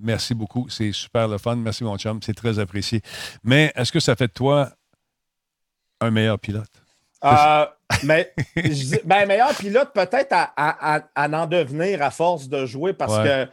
Merci 0.00 0.34
beaucoup. 0.34 0.66
C'est 0.68 0.92
super 0.92 1.28
le 1.28 1.38
fun. 1.38 1.56
Merci, 1.56 1.84
mon 1.84 1.96
chum. 1.96 2.20
C'est 2.22 2.34
très 2.34 2.58
apprécié. 2.58 3.00
Mais 3.44 3.72
est-ce 3.76 3.92
que 3.92 4.00
ça 4.00 4.16
fait 4.16 4.28
de 4.28 4.32
toi 4.32 4.70
un 6.00 6.10
meilleur 6.10 6.38
pilote? 6.38 6.85
Euh, 7.24 7.66
mais 8.04 8.32
ben, 9.04 9.26
meilleur 9.26 9.54
pilote, 9.54 9.92
peut-être 9.94 10.32
à, 10.32 11.02
en 11.16 11.46
devenir 11.46 12.02
à 12.02 12.10
force 12.10 12.48
de 12.48 12.66
jouer 12.66 12.92
parce 12.92 13.18
que, 13.18 13.46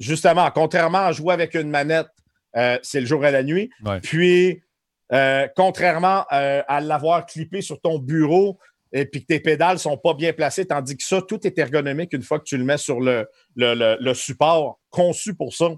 justement, 0.00 0.50
contrairement 0.50 0.98
à 0.98 1.12
jouer 1.12 1.34
avec 1.34 1.54
une 1.54 1.70
manette, 1.70 2.08
euh, 2.56 2.78
c'est 2.82 3.00
le 3.00 3.06
jour 3.06 3.24
et 3.26 3.30
la 3.30 3.42
nuit. 3.42 3.70
Puis, 4.02 4.62
euh, 5.12 5.46
contrairement 5.54 6.24
à 6.30 6.80
l'avoir 6.80 7.26
clippé 7.26 7.60
sur 7.60 7.80
ton 7.80 7.98
bureau 7.98 8.58
et 8.92 9.06
puis 9.06 9.22
que 9.22 9.26
tes 9.26 9.40
pédales 9.40 9.74
ne 9.74 9.78
sont 9.80 9.98
pas 9.98 10.14
bien 10.14 10.32
placées, 10.32 10.66
tandis 10.66 10.96
que 10.96 11.02
ça, 11.02 11.20
tout 11.20 11.44
est 11.46 11.58
ergonomique 11.58 12.12
une 12.12 12.22
fois 12.22 12.38
que 12.38 12.44
tu 12.44 12.56
le 12.56 12.64
mets 12.64 12.78
sur 12.78 13.00
le, 13.00 13.28
le 13.56 14.14
support 14.14 14.78
conçu 14.90 15.34
pour 15.34 15.52
ça. 15.52 15.70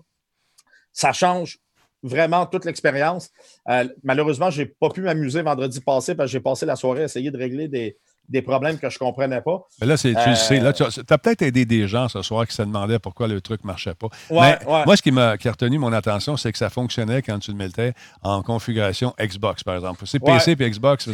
Ça 0.93 1.12
change 1.12 1.59
vraiment 2.07 2.47
toute 2.47 2.65
l'expérience. 2.65 3.31
Euh, 3.69 3.89
malheureusement, 4.03 4.51
je 4.51 4.63
n'ai 4.63 4.67
pas 4.67 4.89
pu 4.91 5.03
m'amuser 5.03 5.43
vendredi 5.43 5.81
passé 5.81 6.15
parce 6.15 6.29
que 6.29 6.33
j'ai 6.33 6.41
passé 6.41 6.67
la 6.67 6.77
soirée 6.77 7.03
à 7.03 7.05
essayer 7.05 7.31
de 7.31 7.39
régler 7.39 7.69
des, 7.69 7.97
des 8.28 8.42
problèmes 8.42 8.78
que 8.78 8.90
je 8.90 8.97
ne 8.97 8.99
comprenais 8.99 9.40
pas. 9.40 9.66
Mais 9.80 9.87
là, 9.87 9.97
tu 9.97 10.12
le 10.12 10.35
sais, 10.35 10.61
là, 10.61 10.73
tu 10.73 10.83
as, 10.83 11.18
peut-être 11.18 11.42
aidé 11.42 11.64
des 11.64 11.87
gens 11.88 12.09
ce 12.09 12.23
soir 12.23 12.47
qui 12.47 12.54
se 12.54 12.62
demandaient 12.62 12.99
pourquoi 12.99 13.28
le 13.28 13.40
truc 13.40 13.62
ne 13.64 13.68
marchait 13.68 13.95
pas. 13.95 14.09
Mais 14.30 14.59
Moi, 14.66 14.97
ce 14.97 15.02
qui 15.02 15.12
m'a 15.12 15.33
retenu 15.33 15.78
mon 15.78 15.92
attention, 15.92 16.37
c'est 16.37 16.52
que 16.52 16.59
ça 16.59 16.71
fonctionnait 16.71 17.23
quand 17.23 17.38
tu 17.38 17.50
le 17.50 17.56
mettais 17.56 17.92
en 18.23 18.42
configuration 18.42 19.14
Xbox, 19.21 19.62
par 19.62 19.76
exemple. 19.76 20.04
C'est 20.06 20.18
PC 20.18 20.52
et 20.52 20.71
Xbox, 20.71 21.09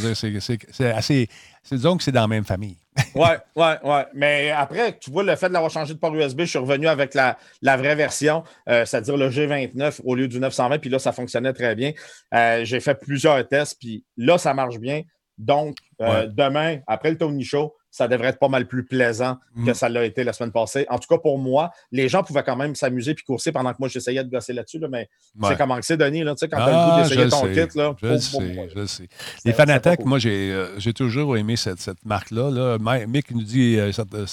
c'est 0.72 0.90
assez. 0.90 1.28
Disons 1.70 1.96
que 1.96 2.02
c'est 2.02 2.12
dans 2.12 2.22
la 2.22 2.28
même 2.28 2.44
famille. 2.44 2.76
oui, 3.14 3.28
oui, 3.56 3.66
oui. 3.84 4.00
Mais 4.14 4.50
après, 4.50 4.98
tu 4.98 5.10
vois, 5.10 5.22
le 5.22 5.34
fait 5.36 5.48
de 5.48 5.52
l'avoir 5.52 5.70
changé 5.70 5.94
de 5.94 5.98
port 5.98 6.14
USB, 6.14 6.40
je 6.40 6.46
suis 6.46 6.58
revenu 6.58 6.88
avec 6.88 7.14
la, 7.14 7.38
la 7.62 7.76
vraie 7.76 7.94
version, 7.94 8.42
euh, 8.68 8.84
c'est-à-dire 8.84 9.16
le 9.16 9.30
G29 9.30 10.00
au 10.04 10.14
lieu 10.14 10.28
du 10.28 10.38
920, 10.38 10.78
puis 10.78 10.90
là, 10.90 10.98
ça 10.98 11.12
fonctionnait 11.12 11.52
très 11.52 11.74
bien. 11.74 11.92
Euh, 12.34 12.64
j'ai 12.64 12.80
fait 12.80 12.94
plusieurs 12.94 13.46
tests, 13.48 13.78
puis 13.80 14.04
là, 14.16 14.38
ça 14.38 14.52
marche 14.54 14.78
bien. 14.78 15.02
Donc, 15.38 15.76
euh, 16.02 16.26
demain, 16.26 16.78
après 16.86 17.10
le 17.10 17.18
Tony 17.18 17.44
Show, 17.44 17.74
ça 17.92 18.08
devrait 18.08 18.28
être 18.28 18.38
pas 18.38 18.48
mal 18.48 18.66
plus 18.66 18.84
plaisant 18.84 19.36
que 19.54 19.70
mm. 19.70 19.74
ça 19.74 19.88
l'a 19.90 20.04
été 20.06 20.24
la 20.24 20.32
semaine 20.32 20.50
passée. 20.50 20.86
En 20.88 20.98
tout 20.98 21.06
cas, 21.08 21.18
pour 21.18 21.38
moi, 21.38 21.70
les 21.92 22.08
gens 22.08 22.22
pouvaient 22.22 22.42
quand 22.42 22.56
même 22.56 22.74
s'amuser 22.74 23.14
puis 23.14 23.22
courser 23.22 23.52
pendant 23.52 23.70
que 23.70 23.76
moi, 23.78 23.88
j'essayais 23.88 24.24
de 24.24 24.30
gosser 24.30 24.54
là-dessus. 24.54 24.80
mais 24.90 25.10
c'est 25.42 25.58
comment 25.58 25.78
c'est, 25.82 25.98
Denis, 25.98 26.24
là, 26.24 26.34
quand 26.34 26.46
tu 26.46 26.54
as 26.54 26.58
le 26.58 26.72
goût 26.72 26.72
ah, 26.72 27.02
d'essayer 27.02 27.28
ton 27.28 27.42
kit. 27.52 27.78
Là, 27.78 27.94
je, 28.02 28.16
sais, 28.16 28.68
je 28.74 28.86
sais. 28.86 29.08
Les 29.44 29.52
Fanatec, 29.52 30.04
moi, 30.06 30.18
euh, 30.24 30.74
j'ai 30.78 30.94
toujours 30.94 31.36
aimé 31.36 31.56
cette, 31.56 31.80
cette 31.80 32.02
marque-là. 32.06 32.50
Là. 32.50 33.06
Mick 33.06 33.30
nous 33.30 33.42
dit 33.42 33.76
euh, 33.78 33.92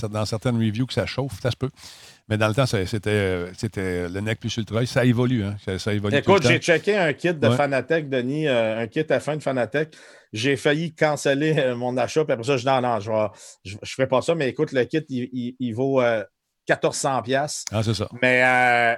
dans 0.09 0.25
certaines 0.25 0.55
reviews 0.55 0.85
que 0.85 0.93
ça 0.93 1.05
chauffe, 1.05 1.41
ça 1.41 1.51
se 1.51 1.57
peut. 1.57 1.69
Mais 2.29 2.37
dans 2.37 2.47
le 2.47 2.53
temps, 2.53 2.67
c'était, 2.67 3.47
le 4.07 4.19
NEC 4.19 4.39
plus 4.39 4.55
ultra. 4.57 4.85
Ça 4.85 5.03
évolue. 5.03 5.43
Hein? 5.43 5.55
Ça, 5.79 5.93
évolue 5.93 6.15
Écoute, 6.15 6.45
j'ai 6.47 6.59
checké 6.59 6.95
un 6.95 7.13
kit 7.13 7.33
de 7.33 7.49
Fanatec, 7.49 8.07
Denis, 8.07 8.47
un 8.47 8.85
kit 8.87 9.05
à 9.09 9.19
fin 9.19 9.35
de 9.35 9.41
Fanatec. 9.41 9.95
J'ai 10.31 10.55
failli 10.57 10.93
canceller 10.93 11.57
euh, 11.57 11.75
mon 11.75 11.97
achat, 11.97 12.23
puis 12.23 12.33
après 12.33 12.45
ça, 12.45 12.57
je 12.57 12.61
dis 12.61 12.67
non, 12.67 12.81
non, 12.81 12.99
je 12.99 13.73
ne 13.73 13.77
fais 13.83 14.05
pas 14.05 14.21
ça, 14.21 14.35
mais 14.35 14.49
écoute, 14.49 14.71
le 14.73 14.83
kit, 14.83 15.03
il, 15.09 15.73
vaut 15.73 16.01
1400$. 16.01 17.33
Euh, 17.33 17.47
ah, 17.71 17.83
c'est 17.83 17.95
ça. 17.95 18.07
Mais 18.21 18.43
euh, 18.43 18.95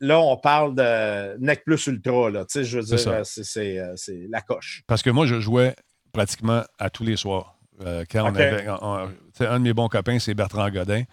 là, 0.00 0.18
on 0.20 0.36
parle 0.36 0.74
de 0.74 1.38
NEC 1.38 1.64
Plus 1.64 1.86
Ultra, 1.86 2.30
là. 2.30 2.44
Tu 2.44 2.52
sais, 2.52 2.64
je 2.64 2.80
veux 2.80 2.84
dire, 2.84 3.22
c'est 3.24 4.26
la 4.28 4.40
coche. 4.40 4.82
Parce 4.88 5.02
que 5.02 5.10
moi, 5.10 5.26
je 5.26 5.38
jouais 5.38 5.76
pratiquement 6.12 6.64
à 6.78 6.90
tous 6.90 7.04
les 7.04 7.16
soirs. 7.16 7.58
quand 7.80 8.24
on 8.24 8.34
avait. 8.34 8.66
un 8.66 9.58
de 9.60 9.64
mes 9.64 9.72
bons 9.72 9.88
copains, 9.88 10.18
c'est 10.18 10.34
Bertrand 10.34 10.68
Godin. 10.68 11.04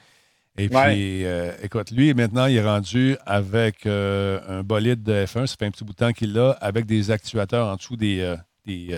Et 0.59 0.69
puis, 0.69 1.25
écoute, 1.63 1.91
lui, 1.91 2.13
maintenant, 2.13 2.45
il 2.45 2.57
est 2.57 2.63
rendu 2.63 3.15
avec 3.25 3.85
un 3.85 4.61
bolide 4.63 5.03
de 5.03 5.25
F1. 5.25 5.47
Ça 5.47 5.55
fait 5.57 5.65
un 5.65 5.71
petit 5.71 5.83
bout 5.83 5.93
de 5.93 5.97
temps 5.97 6.11
qu'il 6.11 6.33
l'a, 6.33 6.51
avec 6.61 6.85
des 6.85 7.11
actuateurs 7.11 7.67
en 7.67 7.75
dessous 7.75 7.95
des, 7.95 8.35
des, 8.65 8.95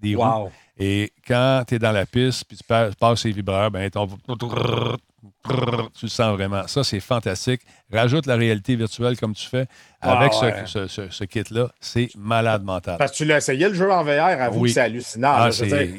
des 0.00 0.14
roues. 0.14 0.50
Et 0.82 1.12
quand 1.26 1.64
tu 1.68 1.74
es 1.74 1.78
dans 1.78 1.92
la 1.92 2.06
piste, 2.06 2.46
puis 2.46 2.56
tu 2.56 2.64
passes 2.64 3.24
les 3.24 3.32
vibreurs, 3.32 3.70
ben, 3.70 3.90
ton... 3.90 4.06
tu 4.06 6.04
le 6.04 6.08
sens 6.08 6.34
vraiment. 6.34 6.66
Ça, 6.66 6.82
c'est 6.82 7.00
fantastique. 7.00 7.60
Rajoute 7.92 8.24
la 8.24 8.36
réalité 8.36 8.76
virtuelle 8.76 9.18
comme 9.18 9.34
tu 9.34 9.46
fais 9.46 9.66
avec 10.00 10.32
ce, 10.32 10.86
ce, 10.86 11.24
kit-là. 11.24 11.68
C'est 11.80 12.08
malade 12.16 12.64
mental. 12.64 12.96
Parce 12.96 13.12
que 13.12 13.16
tu 13.18 13.24
l'as 13.26 13.36
essayé 13.36 13.68
le 13.68 13.74
jeu 13.74 13.92
en 13.92 14.02
VR, 14.02 14.40
avoue 14.40 14.60
oui. 14.60 14.70
que 14.70 14.74
c'est 14.74 14.80
hallucinant. 14.80 15.32
Ah, 15.32 15.50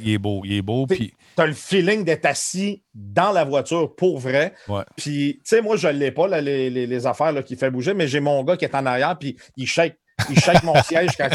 il 0.03 0.09
est 0.09 0.17
beau, 0.17 0.41
il 0.45 0.53
est 0.53 0.61
beau. 0.63 0.87
Puis... 0.87 1.13
Tu 1.35 1.41
as 1.41 1.45
le 1.45 1.53
feeling 1.53 2.03
d'être 2.03 2.25
assis 2.25 2.83
dans 2.93 3.31
la 3.31 3.43
voiture 3.43 3.95
pour 3.95 4.19
vrai. 4.19 4.53
Puis, 4.97 5.35
tu 5.35 5.41
sais, 5.43 5.61
moi, 5.61 5.77
je 5.77 5.87
ne 5.87 5.93
l'ai 5.93 6.11
pas, 6.11 6.27
les, 6.27 6.69
les, 6.69 6.87
les, 6.87 7.07
affaires 7.07 7.31
là, 7.31 7.43
qui 7.43 7.55
fait 7.55 7.69
bouger, 7.69 7.93
mais 7.93 8.07
j'ai 8.07 8.19
mon 8.19 8.43
gars 8.43 8.57
qui 8.57 8.65
est 8.65 8.75
en 8.75 8.85
arrière, 8.85 9.17
puis 9.17 9.37
il 9.57 9.67
shake 9.67 9.97
il 10.29 10.39
shake 10.39 10.63
mon 10.63 10.81
siège 10.83 11.11
quand 11.17 11.29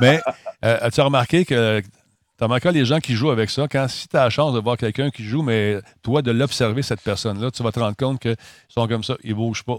Mais 0.00 0.20
euh, 0.64 0.78
as-tu 0.80 1.00
remarqué 1.00 1.44
que 1.44 1.80
tu 1.80 1.88
as 2.40 2.44
remarqué 2.44 2.70
les 2.72 2.84
gens 2.84 3.00
qui 3.00 3.14
jouent 3.14 3.30
avec 3.30 3.50
ça, 3.50 3.66
quand 3.70 3.88
si 3.88 4.08
tu 4.08 4.16
as 4.16 4.24
la 4.24 4.30
chance 4.30 4.54
de 4.54 4.60
voir 4.60 4.76
quelqu'un 4.76 5.10
qui 5.10 5.24
joue, 5.24 5.42
mais 5.42 5.78
toi, 6.02 6.22
de 6.22 6.30
l'observer, 6.30 6.82
cette 6.82 7.00
personne-là, 7.00 7.50
tu 7.50 7.62
vas 7.62 7.72
te 7.72 7.80
rendre 7.80 7.96
compte 7.96 8.20
qu'ils 8.20 8.36
sont 8.68 8.86
comme 8.86 9.04
ça, 9.04 9.16
ils 9.22 9.30
ne 9.30 9.34
bougent 9.34 9.64
pas. 9.64 9.78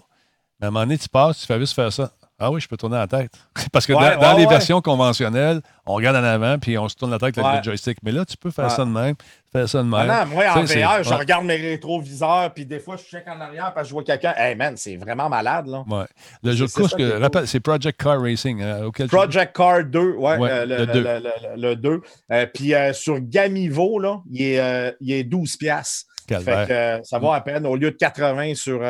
Mais 0.59 0.65
à 0.65 0.67
un 0.67 0.71
moment 0.71 0.85
donné, 0.85 0.97
tu 0.97 1.09
passes, 1.09 1.39
tu 1.39 1.45
fais 1.45 1.59
juste 1.59 1.73
faire 1.73 1.91
ça. 1.91 2.11
Ah 2.43 2.51
oui, 2.51 2.59
je 2.59 2.67
peux 2.67 2.75
tourner 2.75 2.97
la 2.97 3.07
tête. 3.07 3.31
Parce 3.71 3.85
que 3.85 3.93
dans, 3.93 4.37
les 4.37 4.45
versions 4.45 4.81
conventionnelles, 4.81 5.61
on 5.85 5.93
regarde 5.93 6.17
en 6.17 6.23
avant 6.23 6.59
puis 6.59 6.77
on 6.77 6.89
se 6.89 6.95
tourne 6.95 7.11
la 7.11 7.19
tête 7.19 7.37
avec 7.37 7.59
le 7.59 7.63
joystick. 7.63 7.97
Mais 8.03 8.11
là, 8.11 8.25
tu 8.25 8.35
peux 8.35 8.51
faire 8.51 8.69
ça 8.69 8.83
de 8.83 8.89
même. 8.89 9.15
Faire 9.51 9.69
ça 9.69 9.77
de 9.77 9.87
même. 9.87 10.07
non, 10.07 10.25
moi, 10.25 10.43
en 10.55 10.63
VR, 10.63 11.03
je 11.03 11.13
regarde 11.13 11.45
mes 11.45 11.55
rétroviseurs 11.55 12.53
puis 12.53 12.65
des 12.65 12.79
fois, 12.79 12.97
je 12.97 13.03
check 13.03 13.25
en 13.27 13.39
arrière 13.39 13.71
parce 13.73 13.85
que 13.85 13.89
je 13.89 13.93
vois 13.93 14.03
quelqu'un. 14.03 14.33
Hey 14.35 14.55
man, 14.55 14.75
c'est 14.75 14.97
vraiment 14.97 15.29
malade. 15.29 15.67
Là. 15.67 15.85
Ouais. 15.87 16.05
Le 16.43 16.51
jeu 16.53 16.65
de 16.65 16.71
course, 16.71 16.95
que, 16.95 17.45
c'est 17.45 17.61
Project 17.61 18.01
Car 18.01 18.21
Racing. 18.21 18.61
Euh, 18.61 18.89
Project 19.07 19.55
Car 19.55 19.85
2, 19.85 20.15
ouais, 20.15 20.37
euh, 20.41 20.65
le, 20.65 20.85
le, 20.85 21.55
le, 21.55 21.75
2. 21.75 22.01
Euh, 22.31 22.45
puis 22.53 22.73
sur 22.93 23.19
Gamivo, 23.21 23.99
là, 23.99 24.19
il 24.29 24.41
est, 24.41 24.95
il 24.99 25.13
est 25.13 25.23
12 25.23 25.55
piastres. 25.55 26.07
Fait 26.27 26.67
que, 26.67 26.99
ça 27.07 27.19
va 27.19 27.35
à 27.35 27.41
peine 27.41 27.65
au 27.65 27.77
lieu 27.77 27.91
de 27.91 27.97
80 27.97 28.55
sur, 28.55 28.81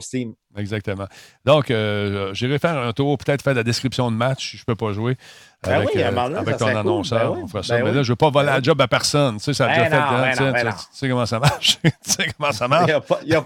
Steam. 0.00 0.34
Exactement. 0.56 1.06
Donc, 1.44 1.70
euh, 1.70 2.32
j'irai 2.34 2.58
faire 2.58 2.78
un 2.78 2.92
tour, 2.92 3.18
peut-être 3.18 3.42
faire 3.42 3.54
la 3.54 3.62
description 3.62 4.10
de 4.10 4.16
match 4.16 4.50
si 4.50 4.56
je 4.56 4.62
ne 4.62 4.66
peux 4.66 4.76
pas 4.76 4.92
jouer. 4.92 5.16
Ben 5.64 5.72
avec, 5.72 5.96
euh, 5.96 6.36
avec 6.36 6.56
ton 6.58 6.66
annonceur, 6.66 7.34
ben 7.34 7.40
on 7.42 7.48
fera 7.48 7.62
ça. 7.62 7.76
Ben 7.76 7.84
mais 7.84 7.92
là, 7.92 8.02
je 8.02 8.08
ne 8.08 8.12
veux 8.12 8.16
pas 8.16 8.30
voler 8.30 8.46
la 8.46 8.62
job 8.62 8.80
à 8.80 8.86
personne. 8.86 9.38
Tu 9.38 9.44
sais, 9.44 9.54
ça 9.54 9.66
a 9.66 9.68
déjà 9.68 10.52
fait. 10.52 10.64
tu, 10.64 10.74
sais, 10.92 11.08
comment 11.08 11.26
ça 11.26 11.38
marche. 11.38 11.78
tu 11.82 11.90
sais 12.02 12.26
comment 12.36 12.52
ça 12.52 12.68
marche. 12.68 12.92
Il 13.22 13.28
n'y 13.28 13.34
a, 13.34 13.38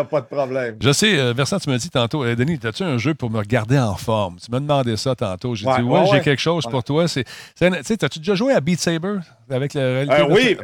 a, 0.00 0.04
pas 0.04 0.20
de 0.20 0.26
problème. 0.26 0.76
Je 0.80 0.92
sais, 0.92 1.18
euh, 1.18 1.32
Versant, 1.32 1.58
tu 1.58 1.70
me 1.70 1.76
dis 1.76 1.90
tantôt, 1.90 2.24
Denis, 2.34 2.58
as-tu 2.64 2.82
un 2.82 2.98
jeu 2.98 3.14
pour 3.14 3.30
me 3.30 3.42
garder 3.44 3.78
en 3.78 3.94
forme? 3.94 4.38
Tu 4.44 4.50
m'as 4.50 4.60
demandé 4.60 4.96
ça 4.96 5.14
tantôt. 5.14 5.54
J'ai 5.54 5.66
dit, 5.66 5.82
ouais, 5.82 6.06
j'ai 6.10 6.20
quelque 6.20 6.42
chose 6.42 6.64
pour 6.68 6.82
toi. 6.82 7.06
Tu 7.06 7.24
sais, 7.54 8.04
as-tu 8.04 8.18
déjà 8.18 8.34
joué 8.34 8.52
à 8.52 8.60
Beat 8.60 8.80
Saber 8.80 9.18
avec 9.50 9.74
le 9.74 9.80
réalité? 9.80 10.22
oui, 10.28 10.56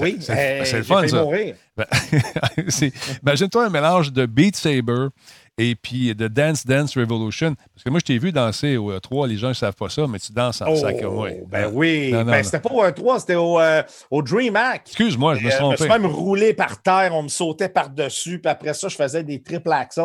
oui. 0.00 0.16
C'est 0.20 0.72
le 0.78 0.82
fun, 0.82 1.06
ça. 1.08 1.24
Imagine-toi 3.22 3.66
un 3.66 3.70
mélange 3.70 4.12
de 4.12 4.26
Beat 4.26 4.56
Saber 4.56 5.08
et 5.58 5.74
puis 5.74 6.14
de 6.14 6.28
Dance 6.28 6.66
Dance 6.66 6.96
Revolution. 6.96 7.54
Parce 7.74 7.84
que 7.84 7.90
moi, 7.90 8.00
je 8.00 8.04
t'ai 8.04 8.18
vu 8.18 8.32
danser 8.32 8.76
au 8.76 8.92
E3, 8.92 9.28
les 9.28 9.36
gens 9.36 9.48
ne 9.48 9.54
savent 9.54 9.74
pas 9.74 9.88
ça, 9.88 10.06
mais 10.06 10.18
tu 10.18 10.32
danses 10.32 10.60
en 10.62 10.74
sac 10.74 10.96
oh, 11.04 11.10
moi. 11.10 11.30
Ben 11.48 11.70
oui, 11.72 12.12
ben, 12.12 12.42
c'était 12.42 12.60
pas 12.60 12.72
au 12.72 12.82
E3, 12.84 13.20
c'était 13.20 13.34
au, 13.36 13.60
euh, 13.60 13.82
au 14.10 14.22
DreamHack. 14.22 14.82
Excuse-moi, 14.86 15.36
je 15.36 15.44
me 15.44 15.50
suis 15.50 15.58
trompé. 15.58 15.76
je 15.78 15.84
me 15.84 15.90
suis 15.90 16.00
même 16.00 16.10
roulé 16.10 16.54
par 16.54 16.82
terre, 16.82 17.10
on 17.14 17.22
me 17.22 17.28
sautait 17.28 17.68
par-dessus, 17.68 18.40
puis 18.40 18.50
après 18.50 18.74
ça, 18.74 18.88
je 18.88 18.96
faisais 18.96 19.22
des 19.22 19.42
triple 19.42 19.72
axles. 19.72 20.00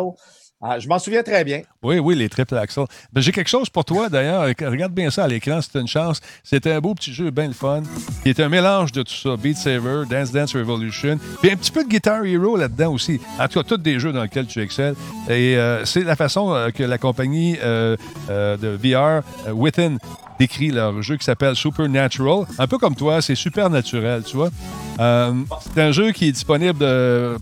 Ah, 0.61 0.77
je 0.77 0.89
m'en 0.89 0.99
souviens 0.99 1.23
très 1.23 1.45
bien. 1.45 1.61
Oui, 1.81 1.99
oui, 1.99 2.15
les 2.15 2.27
triple 2.27 2.57
axles. 2.57 2.83
Ben, 3.13 3.21
J'ai 3.21 3.31
quelque 3.31 3.47
chose 3.47 3.69
pour 3.69 3.85
toi, 3.85 4.09
d'ailleurs. 4.09 4.43
Regarde 4.43 4.91
bien 4.91 5.09
ça 5.09 5.23
à 5.23 5.27
l'écran, 5.27 5.61
c'est 5.61 5.79
une 5.79 5.87
chance. 5.87 6.19
C'était 6.43 6.73
un 6.73 6.81
beau 6.81 6.93
petit 6.93 7.13
jeu, 7.13 7.31
bien 7.31 7.47
le 7.47 7.53
fun, 7.53 7.81
qui 8.23 8.29
est 8.29 8.41
un 8.41 8.49
mélange 8.49 8.91
de 8.91 9.03
tout 9.03 9.13
ça. 9.13 9.37
Beat 9.37 9.55
Saver, 9.55 10.03
Dance 10.09 10.33
Dance 10.33 10.53
Revolution, 10.53 11.17
puis 11.41 11.49
un 11.49 11.55
petit 11.55 11.71
peu 11.71 11.85
de 11.85 11.89
Guitar 11.89 12.25
Hero 12.25 12.57
là-dedans 12.57 12.91
aussi. 12.91 13.21
En 13.39 13.47
tout 13.47 13.59
cas, 13.59 13.63
tous 13.63 13.77
des 13.77 13.99
jeux 13.99 14.11
dans 14.11 14.23
lesquels 14.23 14.47
tu 14.47 14.61
excelles. 14.61 14.95
Et 15.29 15.55
euh, 15.55 15.85
c'est 15.85 16.03
la 16.03 16.17
façon 16.17 16.53
euh, 16.53 16.71
que 16.71 16.83
la 16.83 16.97
compagnie 16.97 17.57
euh, 17.63 17.95
de 18.27 18.67
VR, 18.67 19.23
Within, 19.53 19.95
décrit 20.39 20.69
leur 20.69 21.01
jeu 21.01 21.17
qui 21.17 21.25
s'appelle 21.25 21.55
Supernatural. 21.55 22.45
Un 22.57 22.67
peu 22.67 22.77
comme 22.77 22.95
toi, 22.95 23.21
c'est 23.21 23.35
super 23.35 23.69
naturel, 23.69 24.23
tu 24.23 24.37
vois. 24.37 24.49
c'est 24.97 25.81
un 25.81 25.91
jeu 25.91 26.11
qui 26.11 26.27
est 26.27 26.31
disponible 26.31 26.85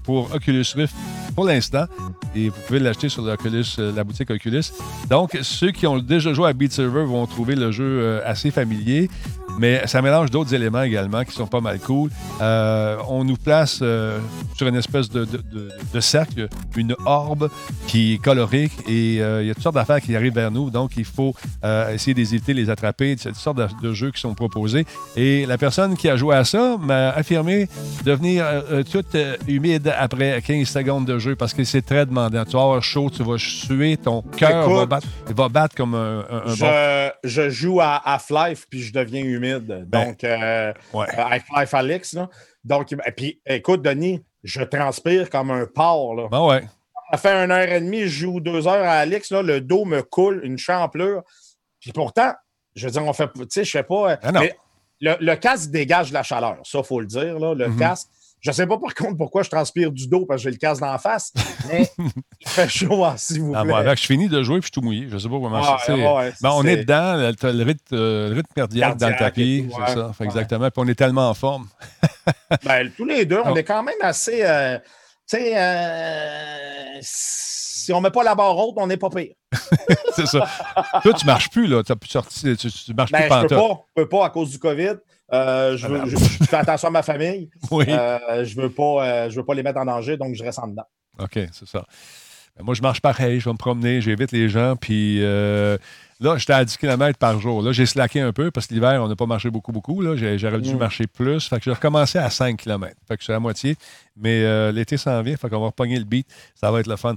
pour 0.04 0.34
Oculus 0.34 0.66
Rift 0.76 0.96
pour 1.38 1.46
l'instant. 1.46 1.86
Et 2.36 2.50
vous 2.50 2.60
pouvez 2.66 2.80
l'acheter 2.80 3.10
sur 3.10 3.24
euh, 3.26 3.94
la 3.96 4.04
boutique 4.04 4.32
Oculus. 4.32 4.64
Donc, 5.10 5.38
ceux 5.44 5.72
qui 5.72 5.86
ont 5.86 6.00
déjà 6.00 6.34
joué 6.34 6.50
à 6.50 6.54
Beat 6.54 6.74
Saber 6.74 7.04
vont 7.04 7.26
trouver 7.28 7.56
le 7.56 7.72
jeu 7.72 7.84
euh, 7.86 8.22
assez 8.26 8.50
familier. 8.50 9.10
Mais 9.58 9.86
ça 9.88 10.02
mélange 10.02 10.30
d'autres 10.30 10.54
éléments 10.54 10.84
également 10.84 11.24
qui 11.24 11.32
sont 11.32 11.48
pas 11.48 11.62
mal 11.62 11.80
cool. 11.80 12.12
Euh, 12.41 12.98
on 13.10 13.24
nous 13.24 13.36
place 13.36 13.78
sur 13.78 14.67
une 14.67 14.76
espèce 14.76 15.10
de, 15.10 15.28
cercle, 16.00 16.48
une 16.76 16.96
orbe 17.06 17.50
qui 17.88 18.13
est 18.13 18.17
colorée 18.17 18.70
et 18.88 19.15
il 19.15 19.46
y 19.46 19.50
a 19.50 19.54
toutes 19.54 19.63
sortes 19.63 19.76
d'affaires 19.76 20.02
qui 20.02 20.15
arrivent 20.15 20.36
vers 20.36 20.52
nous. 20.52 20.70
Donc, 20.70 20.91
il 20.98 21.06
faut 21.06 21.34
essayer 21.91 22.13
d'éviter 22.13 22.54
les 22.54 22.70
attraper. 22.70 23.15
C'est 23.17 23.30
toutes 23.30 23.38
sortes 23.38 23.82
de, 23.82 23.93
jeux 23.93 24.12
qui 24.12 24.22
sont 24.22 24.36
proposés. 24.36 24.86
Et 25.15 25.46
la 25.46 25.58
personne 25.58 25.96
qui 25.96 26.10
a 26.10 26.17
joué 26.17 26.36
à 26.36 26.43
ça 26.43 26.78
m'a 26.80 27.10
affirmé 27.10 27.67
devenir 28.04 28.46
toute 28.91 29.17
humide 29.48 29.93
après 29.98 30.41
15 30.41 30.67
secondes 30.67 31.06
de 31.06 31.17
jeu 31.17 31.36
parce 31.36 31.54
que 31.54 31.63
c'est 31.63 31.82
très 31.82 32.06
demandant. 32.06 32.46
Tu 32.46 32.52
vas 32.54 32.63
avoir 32.63 32.84
chaud, 32.84 33.10
tu 33.10 33.24
vas 33.24 33.38
suer, 33.38 33.98
ton 33.98 34.22
cœur 34.22 34.70
va 34.70 34.86
battre, 34.86 35.08
va 35.36 35.50
battre 35.50 35.76
comme 35.76 35.96
un, 35.96 36.24
je, 36.48 37.10
je, 37.24 37.50
joue 37.50 37.80
à 37.82 37.96
Half-Life 38.06 38.67
puis 38.70 38.82
je 38.82 38.93
deviens 38.93 39.24
humide. 39.24 39.47
Ben, 39.56 39.86
donc, 39.86 40.24
euh, 40.24 40.74
Half-Life 40.94 41.74
Alex. 41.74 42.14
Là. 42.14 42.30
Donc, 42.64 42.96
puis 43.16 43.42
écoute, 43.46 43.82
Denis, 43.82 44.24
je 44.44 44.62
transpire 44.62 45.30
comme 45.30 45.52
un 45.52 45.66
porc. 45.66 46.16
Là. 46.16 46.28
Ben 46.30 46.46
ouais. 46.46 46.64
Ça 47.12 47.18
fait 47.18 47.44
une 47.44 47.52
heure 47.52 47.70
et 47.70 47.80
demie, 47.80 48.02
je 48.02 48.08
joue 48.08 48.40
deux 48.40 48.68
heures 48.68 48.84
à 48.84 48.98
Alex, 48.98 49.32
là, 49.32 49.42
le 49.42 49.62
dos 49.62 49.86
me 49.86 50.02
coule, 50.02 50.42
une 50.44 50.58
champlure. 50.58 51.24
Puis 51.80 51.94
pourtant, 51.94 52.34
je 52.76 52.86
veux 52.86 52.92
dire, 52.92 53.06
on 53.06 53.14
fait, 53.14 53.32
tu 53.34 53.46
sais, 53.50 53.64
je 53.64 53.72
fais 53.72 53.84
pas. 53.84 54.20
Ah 54.22 54.32
le, 55.00 55.36
casque 55.36 55.70
dégage 55.70 56.10
de 56.10 56.16
la 56.16 56.24
chaleur, 56.24 56.58
ça, 56.64 56.80
il 56.80 56.84
faut 56.84 57.00
le 57.00 57.06
dire. 57.06 57.40
Là. 57.40 57.54
Le 57.54 57.70
mhm. 57.70 57.80
casque, 57.80 58.08
je 58.48 58.52
ne 58.52 58.56
sais 58.56 58.66
pas 58.66 58.78
par 58.78 58.96
contre 58.96 59.18
pourquoi 59.18 59.44
je 59.44 59.50
transpire 59.50 59.92
du 59.92 60.08
dos 60.08 60.26
parce 60.26 60.40
que 60.40 60.44
j'ai 60.46 60.52
le 60.52 60.58
casque 60.58 60.80
d'en 60.80 60.98
face, 60.98 61.34
mais 61.68 61.92
il 62.40 62.48
fait 62.48 62.70
chaud, 62.70 63.04
hein, 63.04 63.16
s'il 63.18 63.42
vous 63.42 63.54
ah, 63.54 63.64
plaît. 63.64 63.74
avec, 63.74 64.00
je 64.00 64.06
finis 64.06 64.30
de 64.30 64.42
jouer 64.42 64.60
et 64.60 64.62
je 64.62 64.68
suis 64.68 64.72
tout 64.72 64.80
mouillé. 64.80 65.08
Je 65.10 65.16
ne 65.16 65.20
sais 65.20 65.28
pas 65.28 65.36
comment. 65.36 66.16
Ouais, 66.16 66.34
ben, 66.42 66.50
on 66.54 66.64
est 66.64 66.78
dedans, 66.78 67.18
le, 67.18 67.64
rythme, 67.64 67.84
euh, 67.92 68.32
rythme 68.34 68.54
cardiaque, 68.56 68.96
dans 68.96 69.10
le 69.10 69.18
tapis, 69.18 69.68
c'est 69.70 69.96
ça. 69.96 70.12
exactement. 70.22 70.72
Puis 70.72 70.82
on 70.82 70.88
est 70.88 70.96
tellement 70.96 71.30
en 71.30 71.34
forme. 71.34 71.68
ben, 72.64 72.90
tous 72.96 73.04
les 73.04 73.26
deux, 73.26 73.42
on 73.44 73.54
est 73.54 73.66
quand 73.66 73.84
même 73.84 73.96
assez. 74.00 74.40
Euh, 74.44 74.78
tu 75.30 75.36
sais, 75.38 75.52
euh, 75.58 77.00
si 77.02 77.92
on 77.92 77.98
ne 77.98 78.04
met 78.04 78.12
pas 78.12 78.24
la 78.24 78.34
barre 78.34 78.58
haute, 78.58 78.76
on 78.78 78.88
n'est 78.88 78.96
pas 78.96 79.10
pire. 79.10 79.34
c'est 80.16 80.26
ça. 80.26 80.48
Toi, 81.04 81.14
tu 81.14 81.26
ne 81.26 81.32
marches 81.32 81.50
plus, 81.50 81.68
là. 81.68 81.84
Tu 81.84 81.94
sorti. 82.08 82.56
Tu, 82.56 82.72
tu 82.72 82.94
marches 82.94 83.12
ben, 83.12 83.24
plus 83.24 83.50
Je 83.50 83.56
ne 83.56 83.60
peux, 83.60 83.76
peux 83.94 84.08
pas 84.08 84.28
à 84.28 84.30
cause 84.30 84.52
du 84.52 84.58
COVID. 84.58 84.96
Euh, 85.34 85.76
je, 85.76 85.88
veux, 85.88 86.02
je, 86.06 86.18
fais 86.18 86.56
attention 86.56 86.88
à 86.88 86.92
ma 86.92 87.04
famille. 87.04 87.50
Oui. 87.72 87.86
Euh, 87.90 88.46
je 88.46 88.56
ne 88.58 88.63
veux, 88.63 88.70
pas, 88.70 89.06
euh, 89.06 89.30
veux 89.30 89.44
pas 89.44 89.54
les 89.54 89.63
mettre 89.63 89.80
en 89.80 89.86
danger, 89.86 90.18
donc 90.18 90.36
je 90.36 90.44
reste 90.44 90.60
en 90.60 90.68
dedans. 90.68 90.88
OK, 91.20 91.40
c'est 91.52 91.68
ça. 91.68 91.86
Ben, 92.56 92.63
moi, 92.63 92.74
je 92.74 92.82
marche 92.82 93.02
pareil, 93.02 93.40
je 93.40 93.46
vais 93.46 93.52
me 93.52 93.58
promener, 93.58 94.00
j'évite 94.00 94.32
les 94.32 94.48
gens, 94.48 94.76
puis 94.76 95.20
là, 95.22 95.78
j'étais 96.38 96.54
à 96.54 96.63
10 96.63 96.78
km 96.78 97.20
par 97.20 97.40
jour. 97.40 97.62
Là, 97.62 97.72
j'ai 97.74 97.86
slacké 97.86 98.22
un 98.22 98.32
peu 98.32 98.52
parce 98.52 98.68
que 98.68 98.74
l'hiver, 98.74 99.04
on 99.04 99.08
n'a 99.08 99.16
pas 99.16 99.26
marché 99.26 99.50
beaucoup, 99.50 99.72
beaucoup. 99.72 100.02
J'aurais 100.16 100.62
dû 100.62 100.74
mm. 100.74 100.78
marcher 100.78 101.08
plus. 101.08 101.48
Fait 101.48 101.58
que 101.58 101.63
j'ai 101.66 101.72
recommencé 101.72 102.18
à 102.18 102.30
5 102.30 102.58
km. 102.58 102.96
Fait 103.08 103.16
que 103.16 103.22
je 103.22 103.26
suis 103.26 103.34
à 103.34 103.40
moitié. 103.40 103.76
Mais 104.16 104.72
l'été 104.72 104.98
s'en 104.98 105.22
vient, 105.22 105.36
fait 105.36 105.50
qu'on 105.50 105.60
va 105.60 105.68
repogner 105.68 106.00
le 106.00 106.06
beat. 106.06 106.28
Ça 106.56 106.72
va 106.72 106.80
être 106.80 106.88
le 106.88 106.96
fun. 106.96 107.16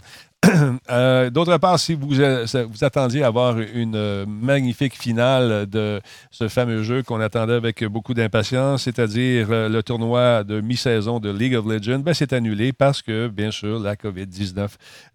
Euh, 0.90 1.30
d'autre 1.30 1.56
part, 1.58 1.78
si 1.78 1.94
vous, 1.94 2.20
euh, 2.20 2.46
attendiez 2.80 3.22
avoir 3.22 3.58
une 3.58 3.94
euh, 3.94 4.24
magnifique 4.26 4.96
finale 4.96 5.66
de 5.66 6.00
ce 6.30 6.48
fameux 6.48 6.82
jeu 6.82 7.02
qu'on 7.02 7.20
attendait 7.20 7.54
avec 7.54 7.84
beaucoup 7.84 8.14
d'impatience, 8.14 8.84
c'est-à-dire 8.84 9.48
le 9.50 9.80
tournoi 9.82 10.44
de 10.44 10.60
mi-saison 10.60 11.20
de 11.20 11.30
League 11.30 11.54
of 11.54 11.66
Legends, 11.66 12.00
ben, 12.00 12.14
c'est 12.14 12.32
annulé 12.32 12.72
parce 12.72 13.02
que, 13.02 13.28
bien 13.28 13.50
sûr, 13.50 13.78
la 13.78 13.96
COVID-19. 13.96 14.68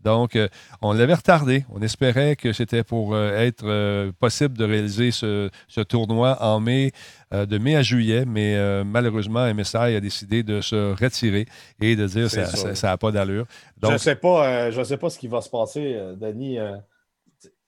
Donc, 0.04 0.38
on 0.82 0.94
l'avait 0.94 1.14
retardé. 1.14 1.66
On 1.74 1.82
espérait 1.82 2.36
que 2.36 2.54
c'était 2.54 2.84
pour 2.84 3.18
être 3.18 4.12
possible 4.20 4.58
de 4.58 4.66
réaliser 4.66 5.12
ce 5.12 5.82
tournoi 5.88 6.38
en 6.42 6.60
mai 6.60 6.92
euh, 7.34 7.46
de 7.46 7.58
mai 7.58 7.76
à 7.76 7.82
juillet, 7.82 8.24
mais 8.26 8.56
euh, 8.56 8.84
malheureusement, 8.84 9.52
MSI 9.52 9.78
a 9.78 10.00
décidé 10.00 10.44
de 10.44 10.62
se 10.62 10.94
retirer 10.94 11.48
et 11.82 11.96
de 11.96 12.06
dire 12.06 12.30
que 12.30 12.76
ça 12.76 12.88
n'a 12.88 12.98
pas 12.98 13.12
d'allure. 13.12 13.46
je 13.82 13.92
ne 13.92 13.98
sais, 13.98 14.16
pas, 14.16 14.68
euh, 14.68 14.84
sais 14.84 14.98
pas 14.98 15.10
ce 15.10 15.18
qui 15.18 15.28
va 15.28 15.42
se 15.42 15.50
passer, 15.50 16.00
Denis, 16.18 16.58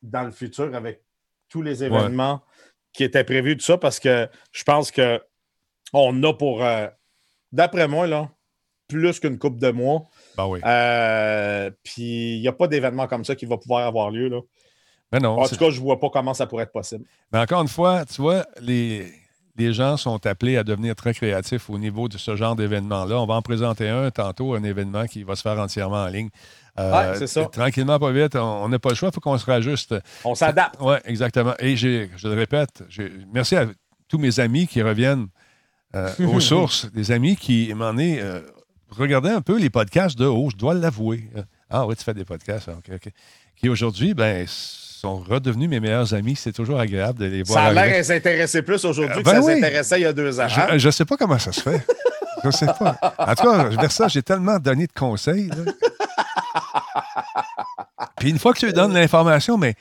dans 0.04 0.24
le 0.24 0.32
futur 0.32 0.76
avec 0.76 1.02
tous 1.50 1.62
les 1.62 1.84
événements 1.84 2.42
qui 2.94 3.04
étaient 3.04 3.24
prévus, 3.24 3.58
tout 3.58 3.66
ça, 3.66 3.78
parce 3.78 4.00
que 4.00 4.30
je 4.52 4.64
pense 4.64 4.92
qu'on 4.92 6.24
a 6.24 6.34
pour, 6.34 6.64
d'après 7.52 7.88
moi, 7.88 8.06
là, 8.06 8.30
plus 8.88 9.20
qu'une 9.20 9.40
coupe 9.40 9.60
de 9.60 9.72
mois. 9.72 10.08
Ben 10.38 10.46
oui. 10.46 10.60
Puis 11.84 12.36
il 12.38 12.42
n'y 12.42 12.48
a 12.48 12.54
pas 12.54 12.68
d'événement 12.68 13.08
comme 13.08 13.26
ça 13.26 13.36
qui 13.36 13.48
va 13.48 13.58
pouvoir 13.58 13.88
avoir 13.88 14.12
lieu. 14.12 14.30
Là. 14.30 14.42
Ben 15.12 15.20
non, 15.20 15.40
en 15.40 15.48
tout 15.48 15.56
cas, 15.56 15.70
je 15.70 15.80
ne 15.80 15.84
vois 15.84 16.00
pas 16.00 16.10
comment 16.10 16.34
ça 16.34 16.46
pourrait 16.48 16.64
être 16.64 16.72
possible. 16.72 17.06
Mais 17.32 17.40
encore 17.40 17.62
une 17.62 17.68
fois, 17.68 18.06
tu 18.06 18.22
vois, 18.22 18.46
les, 18.60 19.12
les 19.58 19.74
gens 19.74 19.98
sont 19.98 20.26
appelés 20.26 20.58
à 20.58 20.64
devenir 20.64 20.96
très 20.96 21.14
créatifs 21.14 21.70
au 21.70 21.78
niveau 21.78 22.08
de 22.08 22.18
ce 22.18 22.36
genre 22.36 22.56
d'événement-là. 22.56 23.20
On 23.20 23.26
va 23.26 23.36
en 23.36 23.42
présenter 23.42 23.90
un 23.90 24.12
tantôt, 24.12 24.54
un 24.54 24.64
événement 24.64 25.06
qui 25.06 25.24
va 25.24 25.36
se 25.36 25.42
faire 25.42 25.60
entièrement 25.60 26.04
en 26.04 26.08
ligne. 26.08 26.30
Euh, 26.80 27.16
c'est 27.18 27.28
ça. 27.28 27.46
Tranquillement, 27.46 27.98
pas 27.98 28.12
vite, 28.12 28.36
on 28.36 28.70
n'a 28.70 28.78
pas 28.78 28.90
le 28.90 28.96
choix, 28.96 29.10
il 29.10 29.16
faut 29.16 29.20
qu'on 29.20 29.38
se 29.38 29.46
rajuste. 29.46 29.96
On 30.24 30.36
s'adapte. 30.36 30.76
Oui, 30.80 30.96
exactement. 31.06 31.54
Et 31.60 31.76
je 31.76 32.08
le 32.24 32.34
répète, 32.36 32.84
merci 33.34 33.56
à 33.56 33.66
tous 34.08 34.20
mes 34.20 34.40
amis 34.40 34.68
qui 34.68 34.82
reviennent 34.82 35.28
euh, 35.96 36.12
aux 36.28 36.40
sources, 36.40 36.92
des 36.92 37.12
amis 37.12 37.36
qui 37.36 37.74
m'en 37.74 37.98
est. 37.98 38.22
Euh, 38.22 38.42
regardez 38.90 39.30
un 39.30 39.42
peu 39.42 39.58
les 39.58 39.70
podcasts 39.70 40.18
de 40.18 40.26
haut, 40.26 40.50
je 40.52 40.58
dois 40.58 40.76
l'avouer. 40.76 41.30
Ah 41.70 41.86
oui, 41.88 41.96
tu 41.96 42.04
fais 42.04 42.14
des 42.14 42.26
podcasts, 42.26 42.70
OK, 42.70 42.92
OK. 42.94 43.12
Qui 43.56 43.70
aujourd'hui, 43.70 44.14
ben 44.14 44.46
sont 44.98 45.18
redevenus 45.18 45.70
mes 45.70 45.80
meilleurs 45.80 46.14
amis. 46.14 46.36
C'est 46.36 46.52
toujours 46.52 46.80
agréable 46.80 47.20
de 47.20 47.26
les 47.26 47.44
voir. 47.44 47.60
Ça 47.60 47.66
a 47.66 47.74
l'air 47.74 48.04
s'intéresser 48.04 48.62
plus 48.64 48.84
aujourd'hui 48.84 49.16
que 49.18 49.24
ben 49.24 49.42
ça 49.42 49.54
s'intéressait 49.54 50.00
il 50.00 50.04
y 50.04 50.06
a 50.06 50.14
deux 50.14 50.40
ans. 50.40 50.48
Je 50.48 50.86
ne 50.86 50.92
sais 50.92 51.06
pas 51.06 51.18
comment 51.18 51.38
ça 51.38 51.52
se 51.52 51.62
fait. 51.62 51.86
je 52.44 52.48
ne 52.48 52.52
sais 52.52 52.66
pas. 52.66 52.98
En 53.18 53.36
tout 53.36 53.44
cas, 53.44 53.64
vers 53.70 53.92
ça, 53.92 54.08
j'ai 54.08 54.24
tellement 54.24 54.58
donné 54.60 54.88
de 54.88 54.94
conseils. 54.94 55.52
Puis 58.20 58.30
une 58.32 58.40
fois 58.40 58.54
que 58.54 58.60
tu 58.60 58.66
lui 58.66 58.74
donnes 58.74 58.94
l'information, 58.94 59.58
mais 59.58 59.76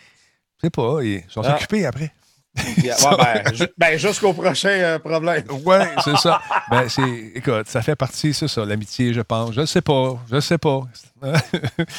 je 0.59 0.67
sais 0.67 0.71
pas, 0.71 0.99
ils 1.03 1.25
sont 1.29 1.43
ah. 1.45 1.55
occupés 1.55 1.87
après. 1.87 2.13
Ben, 2.57 3.69
ben, 3.77 3.99
jusqu'au 3.99 4.33
prochain 4.33 4.69
euh, 4.69 4.99
problème. 4.99 5.45
oui, 5.65 5.77
c'est 6.05 6.17
ça. 6.17 6.41
Ben, 6.71 6.87
écoute, 7.35 7.69
ça 7.69 7.83
fait 7.83 7.97
partie, 7.97 8.33
c'est 8.33 8.49
ça, 8.49 8.65
l'amitié, 8.65 9.13
je 9.13 9.21
pense. 9.21 9.53
Je 9.53 9.61
ne 9.61 9.67
sais 9.67 9.83
pas, 9.83 10.19
je 10.31 10.37
ne 10.37 10.41
sais 10.41 10.59
pas. 10.59 10.83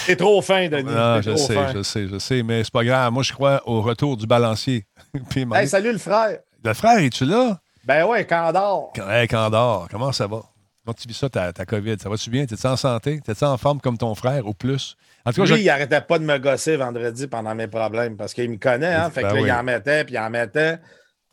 C'est 0.06 0.16
trop 0.16 0.42
fin, 0.44 0.70
Denis. 0.70 0.92
Non, 0.92 1.22
je 1.22 1.36
sais, 1.36 1.58
je 1.74 1.82
sais, 1.82 2.08
je 2.08 2.20
sais, 2.20 2.44
mais 2.44 2.64
c'est 2.64 2.72
pas 2.72 2.84
grave. 2.84 3.12
Moi, 3.12 3.24
je 3.24 3.34
crois 3.34 3.62
au 3.66 3.82
retour 3.82 4.16
du 4.16 4.28
balancier. 4.28 4.86
hey, 5.56 5.68
salut 5.68 5.92
le 5.92 5.98
frère. 5.98 6.38
Le 6.64 6.74
frère, 6.74 7.00
es-tu 7.00 7.26
là? 7.26 7.60
Ben 7.84 8.06
oui, 8.08 8.26
Candor. 8.28 8.94
Hey, 9.10 9.28
Candor, 9.28 9.88
comment 9.90 10.12
ça 10.12 10.28
va? 10.28 10.44
Comment 10.86 10.94
tu 10.94 11.08
vis 11.08 11.16
ça, 11.16 11.30
ta, 11.30 11.52
ta 11.52 11.66
COVID? 11.66 11.98
Ça 12.00 12.10
va-tu 12.10 12.30
bien? 12.30 12.46
T'es-tu 12.46 12.68
en 12.68 12.78
santé? 12.78 13.20
T'es-tu 13.20 13.44
en 13.44 13.58
forme 13.58 13.82
comme 13.82 13.98
ton 13.98 14.14
frère 14.14 14.46
ou 14.46 14.54
plus? 14.54 14.96
En 15.28 15.34
tout 15.34 15.44
cas, 15.44 15.56
Lui, 15.56 15.62
il 15.62 15.70
arrêtait 15.70 16.00
pas 16.00 16.20
de 16.20 16.24
me 16.24 16.38
gosser 16.38 16.78
vendredi 16.78 17.28
pendant 17.28 17.54
mes 17.54 17.68
problèmes 17.68 18.16
parce 18.16 18.34
qu'il 18.34 18.50
me 18.50 18.56
connaît, 18.56 18.94
hein? 18.94 19.10
Fait 19.10 19.24
que 19.24 19.28
ben 19.28 19.36
là, 19.36 19.42
il 19.42 19.52
en 19.52 19.64
mettait, 19.64 20.06
puis 20.06 20.16
il 20.16 20.20
en 20.20 20.30
mettait. 20.30 20.78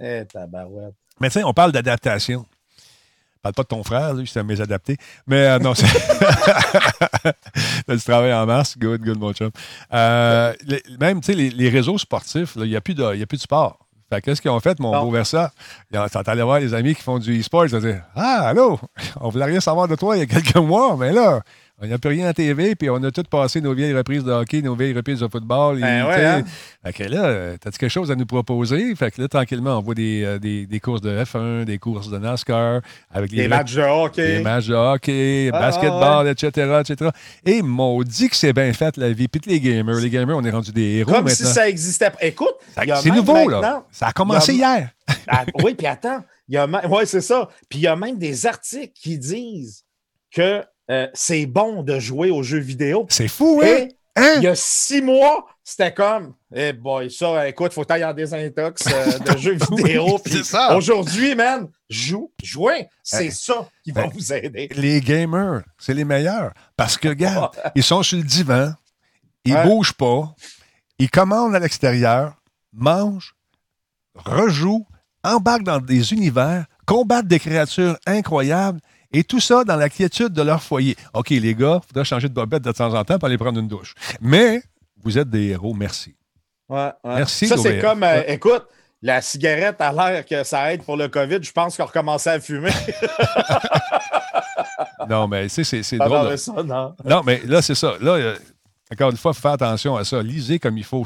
Eh, 0.01 0.25
tabarouette. 0.25 0.95
Mais 1.21 1.29
tu 1.29 1.35
sais, 1.35 1.45
on 1.45 1.53
parle 1.53 1.71
d'adaptation. 1.71 2.45
Parle 3.41 3.55
pas 3.55 3.63
de 3.63 3.69
ton 3.69 3.85
frère, 3.85 4.15
lui, 4.15 4.27
c'est 4.27 4.41
un 4.41 4.43
mésadapté. 4.43 4.97
Mais 5.29 5.47
euh, 5.47 5.59
non, 5.61 5.75
c'est. 5.75 5.87
T'as 7.87 7.95
du 7.95 8.03
travail 8.03 8.35
en 8.35 8.47
masse. 8.47 8.77
Good, 8.77 9.03
good, 9.03 9.19
mon 9.21 9.33
chum. 9.33 9.53
Euh, 9.93 10.53
même, 10.99 11.21
tu 11.21 11.33
sais, 11.33 11.39
les, 11.39 11.69
réseaux 11.69 11.97
sportifs, 11.97 12.55
il 12.57 12.65
n'y 12.65 12.75
a, 12.75 12.81
plus 12.81 12.95
de, 12.95 13.05
a 13.05 13.27
plus 13.27 13.37
de 13.37 13.43
sport. 13.43 13.79
Fait 14.11 14.21
qu'est-ce 14.21 14.43
qu'ils 14.43 14.51
ont 14.51 14.59
fait, 14.59 14.81
mon 14.81 14.99
beau 15.05 15.11
Versa? 15.13 15.53
Sont 15.93 16.29
allés 16.29 16.43
voir 16.43 16.59
les 16.59 16.75
amis 16.75 16.97
qui 16.97 17.03
font 17.03 17.21
du 17.21 17.39
e-sport. 17.39 17.67
Ils 17.67 17.77
ont 17.77 17.81
dit 17.81 17.95
Ah, 18.17 18.49
allô, 18.49 18.81
on 19.21 19.29
voulait 19.29 19.45
rien 19.45 19.61
savoir 19.61 19.87
de 19.87 19.95
toi 19.95 20.17
il 20.17 20.21
y 20.21 20.23
a 20.23 20.27
quelques 20.27 20.57
mois, 20.57 20.97
mais 20.97 21.13
là, 21.13 21.43
Il 21.83 21.89
n'y 21.89 21.93
a 21.93 21.99
plus 21.99 22.11
rien 22.11 22.29
à 22.29 22.33
TV, 22.33 22.77
puis 22.77 22.89
on 22.89 23.03
a 23.03 23.11
tous 23.11 23.25
passé 23.25 23.61
nos 23.61 23.75
vieilles 23.75 23.95
reprises 23.95 24.23
de 24.23 24.31
hockey, 24.31 24.63
nos 24.63 24.77
vieilles 24.77 24.95
reprises 24.95 25.19
de 25.19 25.27
football. 25.27 25.81
Ben 25.81 26.07
ouais, 26.07 26.25
hein? 26.25 26.45
Fait 26.85 26.93
que 26.93 27.03
là, 27.03 27.59
t'as-tu 27.59 27.79
quelque 27.79 27.91
chose 27.91 28.13
à 28.13 28.15
nous 28.15 28.27
proposer? 28.27 28.95
Fait 28.95 29.11
que 29.11 29.21
là, 29.21 29.27
tranquillement, 29.27 29.79
on 29.79 29.83
voit 29.83 29.97
des, 29.97 30.23
euh, 30.25 30.39
des, 30.39 30.67
des 30.67 30.79
courses 30.79 31.01
de 31.01 31.11
F1, 31.11 31.65
des 31.65 31.79
courses 31.79 32.11
de 32.11 32.19
NASCAR. 32.19 32.81
Avec 33.13 33.33
des 33.33 33.49
matchs 33.49 33.75
de 33.75 33.83
hockey. 33.83 34.37
Des 34.37 34.43
matchs 34.43 34.69
de 34.69 34.75
hockey, 34.75 35.51
ah, 35.53 35.59
basketball, 35.59 36.29
etc., 36.29 36.81
etc. 36.81 37.11
Et 37.45 37.61
maudit 37.61 38.29
que 38.29 38.37
c'est 38.37 38.53
bien 38.53 38.73
fait, 38.73 38.97
la 38.97 39.13
vie. 39.13 39.27
Puis 39.27 39.41
les 39.45 39.61
gamers, 39.61 39.97
les 39.97 40.11
gamers, 40.11 40.37
on 40.37 40.45
est 40.45 40.51
rendu 40.51 40.71
des 40.71 40.99
héros 40.99 41.11
Comme 41.11 41.25
maintenant. 41.25 41.35
si 41.35 41.53
ça 41.53 41.69
existait. 41.69 42.13
Écoute, 42.21 42.55
c'est 43.03 43.11
nouveau, 43.11 43.49
là. 43.49 43.85
Ça 43.91 44.07
a 44.09 44.13
commencé 44.13 44.55
hier. 44.55 44.91
Ah, 45.27 45.45
oui, 45.63 45.75
puis 45.75 45.87
attends. 45.87 46.23
Oui, 46.49 47.03
c'est 47.07 47.21
ça. 47.21 47.49
Puis 47.69 47.81
il 47.81 47.83
y 47.83 47.87
a 47.87 47.97
même 47.97 48.19
des 48.19 48.47
articles 48.47 48.93
qui 48.95 49.19
disent 49.19 49.85
que 50.31 50.63
euh, 50.91 51.09
c'est 51.15 51.47
bon 51.47 51.83
de 51.83 51.99
jouer 51.99 52.31
aux 52.31 52.43
jeux 52.43 52.59
vidéo. 52.59 53.07
C'est 53.09 53.29
fou, 53.29 53.61
hein? 53.65 53.89
hein? 54.17 54.35
Il 54.37 54.43
y 54.43 54.47
a 54.47 54.55
six 54.55 55.01
mois, 55.01 55.47
c'était 55.63 55.95
comme, 55.95 56.35
eh 56.55 56.73
boy, 56.73 57.11
ça, 57.11 57.49
écoute, 57.49 57.73
faut 57.73 57.85
tailler 57.85 58.05
en 58.05 58.13
désintox 58.13 58.87
euh, 58.87 59.19
de 59.33 59.39
jeux 59.39 59.57
vidéo. 59.71 60.21
Aujourd'hui, 60.77 61.35
man, 61.35 61.69
joue, 61.89 62.31
jouer, 62.43 62.89
c'est 63.03 63.31
ça 63.31 63.69
qui 63.83 63.93
va 63.93 64.03
ben, 64.03 64.11
vous 64.13 64.33
aider. 64.33 64.69
Les 64.75 65.01
gamers, 65.01 65.63
c'est 65.79 65.95
les 65.95 66.05
meilleurs. 66.05 66.53
Parce 66.77 66.99
que, 66.99 67.09
regarde, 67.09 67.57
ils 67.75 67.83
sont 67.83 68.03
sur 68.03 68.19
le 68.19 68.25
divan, 68.25 68.75
ils 69.45 69.55
ne 69.55 69.63
bougent 69.65 69.95
pas, 69.95 70.35
ils 70.99 71.11
commandent 71.11 71.55
à 71.55 71.61
l'extérieur, 71.61 72.35
mangent, 72.75 73.35
rejouent, 74.15 74.87
embarquent 75.23 75.65
dans 75.65 75.81
des 75.81 76.13
univers, 76.13 76.67
combattent 76.85 77.27
des 77.27 77.41
créatures 77.41 77.97
incroyables 78.07 78.81
et 79.15 79.25
tout 79.25 79.41
ça 79.41 79.65
dans 79.65 79.77
la 79.77 79.89
quiétude 79.89 80.33
de 80.33 80.43
leur 80.43 80.63
foyer. 80.63 80.97
OK, 81.15 81.31
les 81.31 81.55
gars, 81.55 81.81
il 81.83 81.87
faudrait 81.87 82.05
changer 82.05 82.29
de 82.29 82.35
bobette 82.35 82.63
de 82.63 82.73
temps 82.73 82.93
en 82.93 83.05
temps 83.05 83.19
pour 83.19 83.27
aller 83.27 83.39
prendre 83.39 83.59
une 83.59 83.69
douche. 83.69 83.95
Mais 84.21 84.63
vous 85.03 85.17
êtes 85.17 85.31
des 85.31 85.49
héros, 85.49 85.73
merci. 85.73 86.15
Ouais, 86.69 86.91
Merci. 87.05 87.47
Ça, 87.47 87.57
c'est 87.57 87.79
comme, 87.79 88.03
euh, 88.03 88.23
écoute, 88.27 88.67
la 89.03 89.21
cigarette 89.21 89.81
a 89.81 89.93
l'air 89.93 90.25
que 90.25 90.45
ça 90.45 90.73
aide 90.73 90.83
pour 90.83 90.97
le 90.97 91.09
COVID. 91.09 91.39
Je 91.43 91.53
pense 91.53 91.77
qu'on 91.77 91.85
recommençait 91.85 92.31
à 92.31 92.41
fumer. 92.41 92.71
non, 95.09 95.29
mais 95.29 95.49
c'est 95.49 95.99
drôle. 95.99 96.39
Ça, 96.39 96.63
non. 96.63 96.95
non. 97.05 97.23
mais 97.25 97.43
là, 97.45 97.61
c'est 97.61 97.75
ça. 97.75 97.95
Là, 98.01 98.13
euh, 98.13 98.37
encore 98.91 99.11
une 99.11 99.17
fois, 99.17 99.33
il 99.33 99.35
faut 99.35 99.43
faire 99.43 99.53
attention 99.53 99.97
à 99.97 100.05
ça. 100.05 100.23
Lisez 100.23 100.59
comme 100.59 100.79
il 100.79 100.85
faut. 100.85 101.05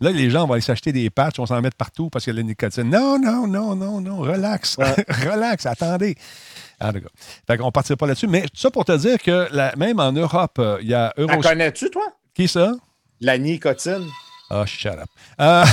Là, 0.00 0.10
les 0.10 0.30
gens 0.30 0.46
vont 0.46 0.52
aller 0.52 0.62
s'acheter 0.62 0.92
des 0.92 1.10
patchs, 1.10 1.40
on 1.40 1.46
s'en 1.46 1.60
mettre 1.60 1.76
partout 1.76 2.08
parce 2.08 2.24
qu'il 2.24 2.34
y 2.34 2.36
a 2.36 2.40
la 2.40 2.46
nicotine. 2.46 2.88
Non, 2.88 3.18
non, 3.18 3.48
non, 3.48 3.74
non, 3.74 4.00
non, 4.00 4.18
relax. 4.18 4.76
relax, 5.08 5.66
attendez. 5.66 6.14
En 6.80 6.92
tout 6.92 7.00
cas. 7.00 7.08
Fait 7.46 7.58
qu'on 7.58 7.70
partira 7.70 7.96
pas 7.96 8.06
là-dessus. 8.06 8.28
Mais 8.28 8.42
tout 8.42 8.56
ça 8.56 8.70
pour 8.70 8.84
te 8.84 8.96
dire 8.96 9.18
que 9.18 9.76
même 9.76 9.98
en 9.98 10.12
Europe, 10.12 10.58
euh, 10.58 10.78
il 10.80 10.88
y 10.88 10.94
a 10.94 11.12
Euro... 11.16 11.40
La 11.40 11.50
connais-tu, 11.50 11.90
toi? 11.90 12.06
Qui 12.34 12.46
ça? 12.48 12.72
La 13.20 13.36
nicotine. 13.36 14.06
Ah, 14.50 14.62
oh, 14.62 14.66
shut 14.66 14.92
up. 14.92 15.10
Euh, 15.40 15.64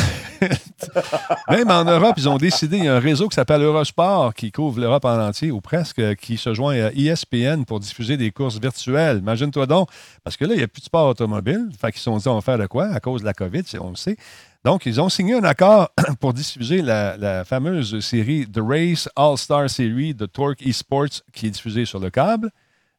même 1.50 1.72
en 1.72 1.86
Europe, 1.86 2.16
ils 2.18 2.28
ont 2.28 2.38
décidé, 2.38 2.78
il 2.78 2.84
y 2.84 2.88
a 2.90 2.96
un 2.96 3.00
réseau 3.00 3.30
qui 3.30 3.36
s'appelle 3.36 3.62
Eurosport 3.62 4.34
qui 4.34 4.52
couvre 4.52 4.82
l'Europe 4.82 5.06
en 5.06 5.18
entier, 5.18 5.50
ou 5.50 5.62
presque, 5.62 6.16
qui 6.16 6.36
se 6.36 6.54
joint 6.54 6.88
à 6.88 6.92
ESPN 6.92 7.64
pour 7.66 7.80
diffuser 7.80 8.18
des 8.18 8.32
courses 8.32 8.60
virtuelles. 8.60 9.20
Imagine-toi 9.20 9.66
donc, 9.66 9.90
parce 10.26 10.36
que 10.36 10.44
là, 10.44 10.56
il 10.56 10.58
n'y 10.58 10.64
a 10.64 10.68
plus 10.68 10.82
de 10.82 10.86
sport 10.86 11.08
automobile. 11.08 11.70
Fait 11.80 11.92
qu'ils 11.92 12.00
se 12.00 12.06
sont 12.06 12.18
dit, 12.18 12.28
on 12.28 12.36
va 12.36 12.42
faire 12.42 12.58
de 12.58 12.66
quoi 12.66 12.88
à 12.88 13.00
cause 13.00 13.22
de 13.22 13.26
la 13.26 13.34
COVID, 13.34 13.64
on 13.80 13.92
le 13.92 13.96
sait. 13.96 14.18
Donc, 14.66 14.88
ils 14.88 15.00
ont 15.00 15.10
signé 15.10 15.36
un 15.36 15.44
accord 15.44 15.92
pour 16.20 16.34
diffuser 16.34 16.82
la, 16.82 17.46
fameuse 17.46 18.00
série 18.00 18.48
The 18.48 18.62
Race 18.64 19.08
All-Star 19.16 19.70
Series 19.70 20.16
de 20.16 20.26
Torque 20.26 20.66
Esports 20.66 21.22
qui 21.34 21.46
est 21.46 21.50
diffusée 21.52 21.86
sur 21.86 22.00
le 22.00 22.10
câble, 22.10 22.50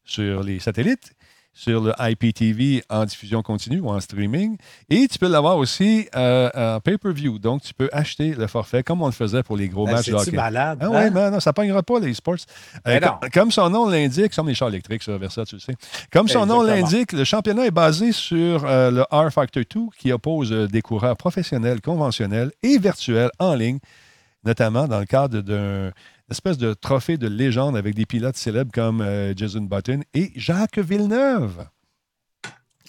sur 0.04 0.44
les 0.44 0.60
satellites 0.60 1.16
sur 1.56 1.80
le 1.80 1.94
IPTV 1.98 2.84
en 2.90 3.06
diffusion 3.06 3.42
continue 3.42 3.80
ou 3.80 3.88
en 3.88 3.98
streaming. 3.98 4.58
Et 4.90 5.08
tu 5.08 5.18
peux 5.18 5.26
l'avoir 5.26 5.56
aussi 5.56 6.06
euh, 6.14 6.50
en 6.54 6.80
pay-per-view. 6.80 7.38
Donc, 7.38 7.62
tu 7.62 7.72
peux 7.72 7.88
acheter 7.92 8.34
le 8.34 8.46
forfait 8.46 8.82
comme 8.82 9.00
on 9.00 9.06
le 9.06 9.12
faisait 9.12 9.42
pour 9.42 9.56
les 9.56 9.68
gros 9.68 9.86
ben, 9.86 9.92
matchs 9.92 10.10
de 10.10 10.14
hockey. 10.14 10.32
malade. 10.32 10.78
Ah, 10.82 10.86
hein? 10.86 11.10
mais 11.10 11.30
non, 11.30 11.40
ça 11.40 11.50
ne 11.50 11.54
pognera 11.54 11.82
pas 11.82 11.98
les 11.98 12.12
sports. 12.12 12.36
Euh, 12.86 13.00
comme, 13.32 13.50
son 13.50 13.70
nom 13.70 13.88
l'indique, 13.88 14.36
comme 14.36 14.48
les 14.48 14.54
chars 14.54 14.68
électriques, 14.68 15.02
ça, 15.02 15.16
vers 15.16 15.32
ça, 15.32 15.46
tu 15.46 15.54
le 15.54 15.60
sais. 15.60 15.74
Comme 16.12 16.28
son 16.28 16.44
nom 16.44 16.60
l'indique, 16.60 17.12
le 17.12 17.24
championnat 17.24 17.64
est 17.64 17.70
basé 17.70 18.12
sur 18.12 18.66
euh, 18.66 18.90
le 18.90 19.02
R 19.10 19.32
Factor 19.32 19.64
2 19.74 19.80
qui 19.96 20.12
oppose 20.12 20.50
des 20.50 20.82
coureurs 20.82 21.16
professionnels, 21.16 21.80
conventionnels 21.80 22.52
et 22.62 22.76
virtuels 22.76 23.30
en 23.38 23.54
ligne, 23.54 23.78
notamment 24.44 24.86
dans 24.86 25.00
le 25.00 25.06
cadre 25.06 25.40
d'un 25.40 25.90
espèce 26.30 26.58
de 26.58 26.74
trophée 26.74 27.18
de 27.18 27.28
légende 27.28 27.76
avec 27.76 27.94
des 27.94 28.06
pilotes 28.06 28.36
célèbres 28.36 28.72
comme 28.72 29.00
euh, 29.00 29.32
Jason 29.36 29.62
Button 29.62 30.00
et 30.14 30.32
Jacques 30.34 30.78
Villeneuve. 30.78 31.66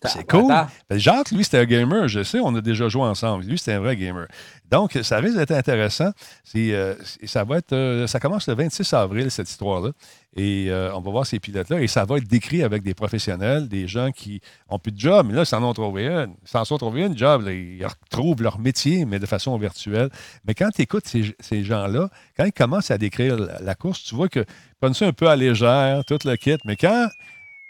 C'est 0.05 0.29
cool. 0.29 0.53
Ben, 0.89 0.97
Jacques, 0.97 1.31
lui, 1.31 1.43
c'était 1.43 1.59
un 1.59 1.65
gamer. 1.65 2.07
Je 2.07 2.23
sais, 2.23 2.39
on 2.39 2.53
a 2.55 2.61
déjà 2.61 2.87
joué 2.87 3.03
ensemble. 3.03 3.45
Lui, 3.45 3.57
c'était 3.57 3.73
un 3.73 3.79
vrai 3.79 3.95
gamer. 3.95 4.27
Donc, 4.69 4.97
ça 5.01 5.17
risque 5.17 5.37
d'être 5.37 5.51
intéressant. 5.51 6.11
Euh, 6.55 6.95
ça 7.23 7.43
va 7.43 7.57
être, 7.57 7.73
euh, 7.73 8.05
ça 8.05 8.19
commence 8.19 8.47
le 8.47 8.55
26 8.55 8.93
avril, 8.93 9.31
cette 9.31 9.49
histoire-là. 9.49 9.91
Et 10.35 10.67
euh, 10.69 10.93
on 10.93 10.99
va 10.99 11.11
voir 11.11 11.25
ces 11.25 11.39
pilotes-là. 11.39 11.81
Et 11.81 11.87
ça 11.87 12.05
va 12.05 12.17
être 12.17 12.27
décrit 12.27 12.63
avec 12.63 12.83
des 12.83 12.93
professionnels, 12.93 13.67
des 13.67 13.87
gens 13.87 14.11
qui 14.11 14.41
ont 14.69 14.77
plus 14.77 14.91
de 14.91 14.99
job. 14.99 15.25
Mais 15.27 15.33
là, 15.33 15.43
ils 15.43 15.45
s'en 15.47 15.63
ont 15.63 15.73
trouvé 15.73 16.07
une. 16.07 16.35
Ils 16.43 16.49
s'en 16.49 16.65
sont 16.65 16.77
trouvé 16.77 17.03
une 17.03 17.17
job. 17.17 17.47
ils 17.47 17.85
retrouvent 17.85 18.43
leur 18.43 18.59
métier, 18.59 19.05
mais 19.05 19.19
de 19.19 19.25
façon 19.25 19.57
virtuelle. 19.57 20.09
Mais 20.45 20.53
quand 20.53 20.69
tu 20.69 20.81
écoutes 20.81 21.07
ces, 21.07 21.63
gens-là, 21.63 22.09
quand 22.35 22.45
ils 22.45 22.53
commencent 22.53 22.91
à 22.91 22.97
décrire 22.97 23.37
la, 23.37 23.75
course, 23.75 24.03
tu 24.03 24.15
vois 24.15 24.27
qu'ils 24.27 24.45
prennent 24.81 24.93
ça 24.93 25.07
un 25.07 25.13
peu 25.13 25.27
à 25.27 25.35
légère, 25.35 26.03
tout 26.05 26.19
le 26.25 26.35
kit. 26.35 26.57
Mais 26.65 26.75
quand 26.75 27.07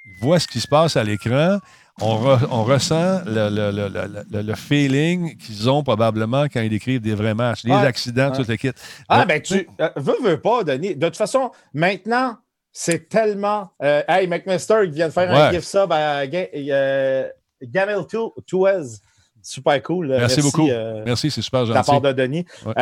ils 0.05 0.19
voient 0.19 0.39
ce 0.39 0.47
qui 0.47 0.59
se 0.59 0.67
passe 0.67 0.97
à 0.97 1.03
l'écran, 1.03 1.59
on, 2.01 2.63
ressent 2.63 3.21
le, 3.25 4.53
feeling 4.55 5.35
qu'ils 5.37 5.69
ont 5.69 5.83
probablement 5.83 6.43
quand 6.43 6.61
ils 6.61 6.69
décrivent 6.69 7.01
des 7.01 7.15
vrais 7.15 7.33
matchs, 7.33 7.63
les 7.63 7.73
accidents, 7.73 8.31
tout 8.31 8.43
le 8.47 8.55
kit. 8.55 8.71
Ah, 9.09 9.25
ben 9.25 9.41
tu 9.41 9.67
euh, 9.81 9.89
veux, 9.95 10.17
veux 10.21 10.39
pas, 10.39 10.63
Denis. 10.63 10.95
De 10.95 11.07
toute 11.07 11.17
façon, 11.17 11.51
maintenant, 11.73 12.37
c'est 12.71 13.09
tellement. 13.09 13.71
Euh, 13.81 14.03
hey, 14.07 14.27
McMaster, 14.27 14.81
il 14.83 14.91
vient 14.91 15.07
de 15.07 15.13
faire 15.13 15.31
un 15.31 15.51
gift 15.51 15.67
sub 15.67 15.91
à 15.91 16.21
euh, 16.21 17.27
Gamel 17.63 18.01
Tuez. 18.45 18.99
Super 19.41 19.81
cool. 19.81 20.09
Merci, 20.09 20.41
beaucoup. 20.41 20.67
Merci, 21.05 21.31
c'est 21.31 21.41
super 21.41 21.65
gentil. 21.65 21.71
De 21.71 21.75
la 21.75 21.83
part 21.83 22.01
de 22.01 22.11
Denis. 22.11 22.45
tu 22.45 22.73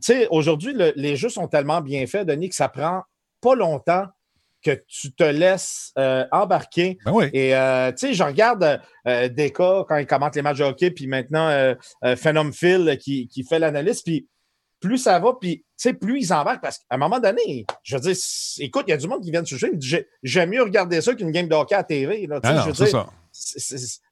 sais, 0.00 0.28
aujourd'hui, 0.30 0.74
les 0.94 1.16
jeux 1.16 1.28
sont 1.28 1.48
tellement 1.48 1.80
bien 1.80 2.06
faits, 2.06 2.26
Denis, 2.26 2.48
que 2.48 2.54
ça 2.54 2.68
prend 2.68 3.02
pas 3.40 3.54
longtemps 3.54 4.06
que 4.66 4.82
tu 4.88 5.12
te 5.12 5.22
laisses 5.22 5.92
euh, 5.96 6.24
embarquer. 6.32 6.98
Ben 7.04 7.30
Et 7.32 7.54
euh, 7.54 7.92
tu 7.92 8.08
sais, 8.08 8.14
je 8.14 8.22
regarde 8.24 8.80
euh, 9.06 9.28
des 9.28 9.52
cas 9.52 9.84
quand 9.88 9.96
il 9.96 10.06
commente 10.06 10.34
les 10.34 10.42
matchs 10.42 10.58
de 10.58 10.64
hockey, 10.64 10.90
puis 10.90 11.06
maintenant 11.06 11.74
Phenom 12.16 12.50
Phil 12.52 12.98
qui, 12.98 13.46
fait 13.48 13.58
l'analyse, 13.58 14.02
puis 14.02 14.28
plus 14.80 14.98
ça 14.98 15.18
va, 15.18 15.34
puis 15.40 15.58
tu 15.58 15.64
sais, 15.76 15.94
plus 15.94 16.20
ils 16.20 16.32
embarquent 16.32 16.62
parce 16.62 16.78
qu'à 16.78 16.84
un 16.90 16.96
moment 16.96 17.20
donné, 17.20 17.64
je 17.82 17.96
veux 17.96 18.00
dire, 18.00 18.16
écoute, 18.58 18.84
il 18.88 18.90
y 18.90 18.94
a 18.94 18.96
du 18.96 19.06
monde 19.06 19.22
qui 19.22 19.30
vient 19.30 19.42
de 19.42 19.46
sujet, 19.46 19.70
j'aime 20.22 20.50
mieux 20.50 20.62
regarder 20.62 21.00
ça 21.00 21.14
qu'une 21.14 21.30
game 21.30 21.48
de 21.48 21.54
hockey 21.54 21.74
à 21.74 21.84
TV. 21.84 22.26
Là, 22.26 22.40
je 22.66 22.84
ça. 22.84 23.08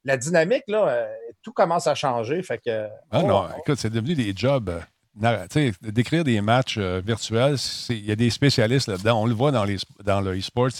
la 0.04 0.16
dynamique, 0.16 0.64
là, 0.68 1.08
tout 1.42 1.52
commence 1.52 1.86
à 1.86 1.94
changer. 1.94 2.42
Fait 2.42 2.58
que, 2.58 2.86
ah 3.10 3.22
non, 3.22 3.48
écoute, 3.58 3.78
c'est 3.78 3.90
devenu 3.90 4.14
des 4.14 4.32
jobs 4.34 4.72
d'écrire 5.16 6.24
des 6.24 6.40
matchs 6.40 6.76
euh, 6.78 7.00
virtuels, 7.04 7.56
il 7.88 8.04
y 8.04 8.10
a 8.10 8.16
des 8.16 8.30
spécialistes 8.30 8.88
là-dedans. 8.88 9.22
On 9.22 9.26
le 9.26 9.34
voit 9.34 9.52
dans, 9.52 9.64
les, 9.64 9.76
dans 10.04 10.20
le 10.20 10.36
e-sport. 10.36 10.70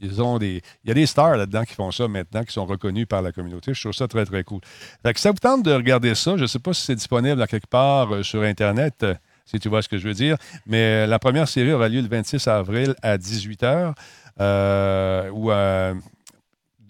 Il 0.00 0.60
y 0.84 0.90
a 0.90 0.94
des 0.94 1.06
stars 1.06 1.36
là-dedans 1.36 1.64
qui 1.64 1.74
font 1.74 1.90
ça 1.92 2.08
maintenant, 2.08 2.42
qui 2.42 2.52
sont 2.52 2.66
reconnus 2.66 3.06
par 3.06 3.22
la 3.22 3.30
communauté. 3.30 3.72
Je 3.72 3.80
trouve 3.80 3.92
ça 3.92 4.08
très, 4.08 4.24
très 4.24 4.42
cool. 4.42 4.60
Fait 5.04 5.16
ça 5.18 5.30
vous 5.30 5.38
tente 5.38 5.64
de 5.64 5.72
regarder 5.72 6.14
ça. 6.14 6.36
Je 6.36 6.42
ne 6.42 6.46
sais 6.46 6.58
pas 6.58 6.74
si 6.74 6.82
c'est 6.82 6.96
disponible 6.96 7.40
à 7.40 7.46
quelque 7.46 7.68
part 7.68 8.12
euh, 8.12 8.22
sur 8.22 8.42
Internet, 8.42 9.02
euh, 9.04 9.14
si 9.46 9.60
tu 9.60 9.68
vois 9.68 9.82
ce 9.82 9.88
que 9.88 9.98
je 9.98 10.08
veux 10.08 10.14
dire. 10.14 10.36
Mais 10.66 11.06
la 11.06 11.18
première 11.18 11.46
série 11.46 11.72
aura 11.72 11.88
lieu 11.88 12.00
le 12.00 12.08
26 12.08 12.48
avril 12.48 12.94
à 13.02 13.16
18h 13.16 13.94
ou 15.30 15.50
à, 15.50 15.92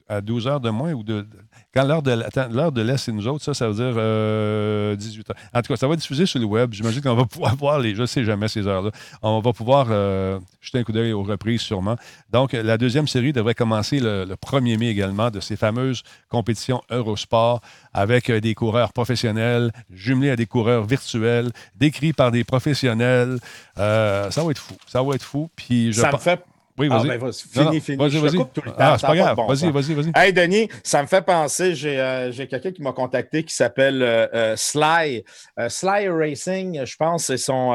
à 0.09 0.21
12 0.21 0.47
h 0.47 0.61
de 0.61 0.71
moins 0.71 0.93
ou 0.93 1.03
de 1.03 1.27
quand 1.75 1.85
l'heure 1.85 2.03
de, 2.03 2.25
l'heure 2.53 2.73
de 2.73 2.83
l'Est, 2.83 2.99
c'est 2.99 3.13
nous 3.13 3.27
autres, 3.27 3.45
ça, 3.45 3.53
ça 3.53 3.69
veut 3.69 3.75
dire 3.75 3.91
18 3.91 3.95
euh, 3.99 4.97
heures. 4.97 5.37
En 5.53 5.61
tout 5.61 5.73
cas, 5.73 5.77
ça 5.77 5.89
va 5.89 5.95
être 5.95 6.01
diffusé 6.01 6.25
sur 6.25 6.39
le 6.39 6.47
web. 6.47 6.73
J'imagine 6.73 7.03
qu'on 7.03 7.15
va 7.17 7.25
pouvoir 7.27 7.57
voir 7.57 7.79
les. 7.81 7.95
Je 7.97 8.03
ne 8.03 8.07
sais 8.07 8.25
jamais 8.25 8.47
ces 8.47 8.67
heures-là. 8.67 8.91
On 9.23 9.41
va 9.41 9.53
pouvoir 9.53 9.89
euh, 9.91 10.39
jeter 10.61 10.79
un 10.79 10.85
coup 10.85 10.93
d'œil 10.93 11.13
aux 11.13 11.25
reprises, 11.25 11.63
sûrement. 11.63 11.97
Donc, 12.31 12.53
la 12.53 12.79
deuxième 12.79 13.09
série 13.09 13.33
devrait 13.33 13.55
commencer 13.55 13.99
le, 13.99 14.25
1er 14.35 14.79
mai 14.79 14.89
également 14.89 15.31
de 15.31 15.41
ces 15.41 15.57
fameuses 15.57 16.03
compétitions 16.29 16.81
Eurosport 16.91 17.61
avec 17.93 18.31
euh, 18.31 18.41
des 18.41 18.55
coureurs 18.55 18.93
professionnels, 18.93 19.73
jumelés 19.93 20.31
à 20.31 20.37
des 20.37 20.47
coureurs 20.47 20.85
virtuels, 20.85 21.51
décrits 21.77 22.13
par 22.13 22.31
des 22.31 22.45
professionnels. 22.45 23.39
ça 23.77 24.31
va 24.31 24.51
être 24.51 24.59
fou. 24.59 24.77
Ça 24.87 25.03
va 25.03 25.15
être 25.15 25.25
fou. 25.25 25.51
Puis 25.57 25.93
je 25.93 26.01
ça 26.01 26.13
me 26.13 26.19
fait 26.19 26.41
Oui, 26.77 26.89
vas-y. 26.89 27.11
Ah, 27.11 27.19
ben, 27.19 27.33
fini, 27.33 27.81
fini. 27.81 27.97
Vas-y, 27.97 28.19
vas-y. 28.19 28.47
Ah, 28.79 28.97
c'est 28.99 29.07
pas 29.07 29.15
grave. 29.15 29.39
vas-y, 29.49 29.71
vas-y, 29.71 29.95
vas-y. 29.95 30.13
Hey, 30.17 30.33
Denis, 30.33 30.69
ça 30.83 31.03
me 31.03 31.07
fait 31.07 31.23
penser, 31.23 31.75
j'ai 31.75 32.01
euh, 32.01 32.33
quelqu'un 32.33 32.73
qui 32.73 32.83
m'a 32.83 32.93
contacté 32.93 33.45
qui 33.45 33.55
s'appelle 33.55 34.03
euh, 34.03 34.27
euh, 34.35 34.57
Sly. 34.57 35.25
Sly 35.69 36.09
Racing, 36.09 36.85
je 36.85 36.97
pense, 36.97 37.27
c'est 37.27 37.37
son, 37.37 37.73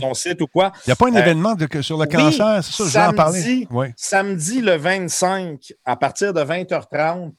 son, 0.00 0.14
site 0.14 0.40
ou 0.40 0.46
quoi. 0.46 0.72
Il 0.86 0.90
n'y 0.90 0.92
a 0.92 0.96
pas 0.96 1.08
un 1.08 1.14
événement 1.14 1.54
sur 1.82 1.98
le 1.98 2.06
cancer, 2.06 2.64
c'est 2.64 2.72
ça, 2.72 2.84
je 2.84 2.98
vais 2.98 3.04
en 3.04 3.12
parler. 3.12 3.68
Samedi, 3.96 4.60
le 4.62 4.76
25, 4.76 5.74
à 5.84 5.96
partir 5.96 6.32
de 6.32 6.40
20h30, 6.40 7.32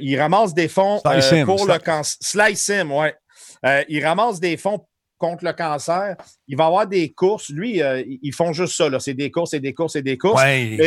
il 0.00 0.18
ramasse 0.18 0.54
des 0.54 0.68
fonds 0.68 1.00
pour 1.02 1.66
le 1.66 1.78
cancer. 1.78 2.16
Sly 2.22 2.56
Sim, 2.56 2.90
oui. 2.90 3.08
il 3.88 4.04
ramasse 4.04 4.40
des 4.40 4.56
fonds 4.56 4.82
contre 5.18 5.44
le 5.44 5.52
cancer. 5.52 6.16
Il 6.46 6.56
va 6.56 6.66
avoir 6.66 6.86
des 6.86 7.10
courses. 7.10 7.50
Lui, 7.50 7.82
euh, 7.82 8.02
ils 8.06 8.32
font 8.32 8.52
juste 8.52 8.76
ça. 8.76 8.88
C'est 9.00 9.14
des 9.14 9.30
courses 9.30 9.52
et 9.54 9.60
des 9.60 9.74
courses 9.74 9.96
et 9.96 10.02
des 10.02 10.16
courses. 10.16 10.40
Oui, 10.42 10.80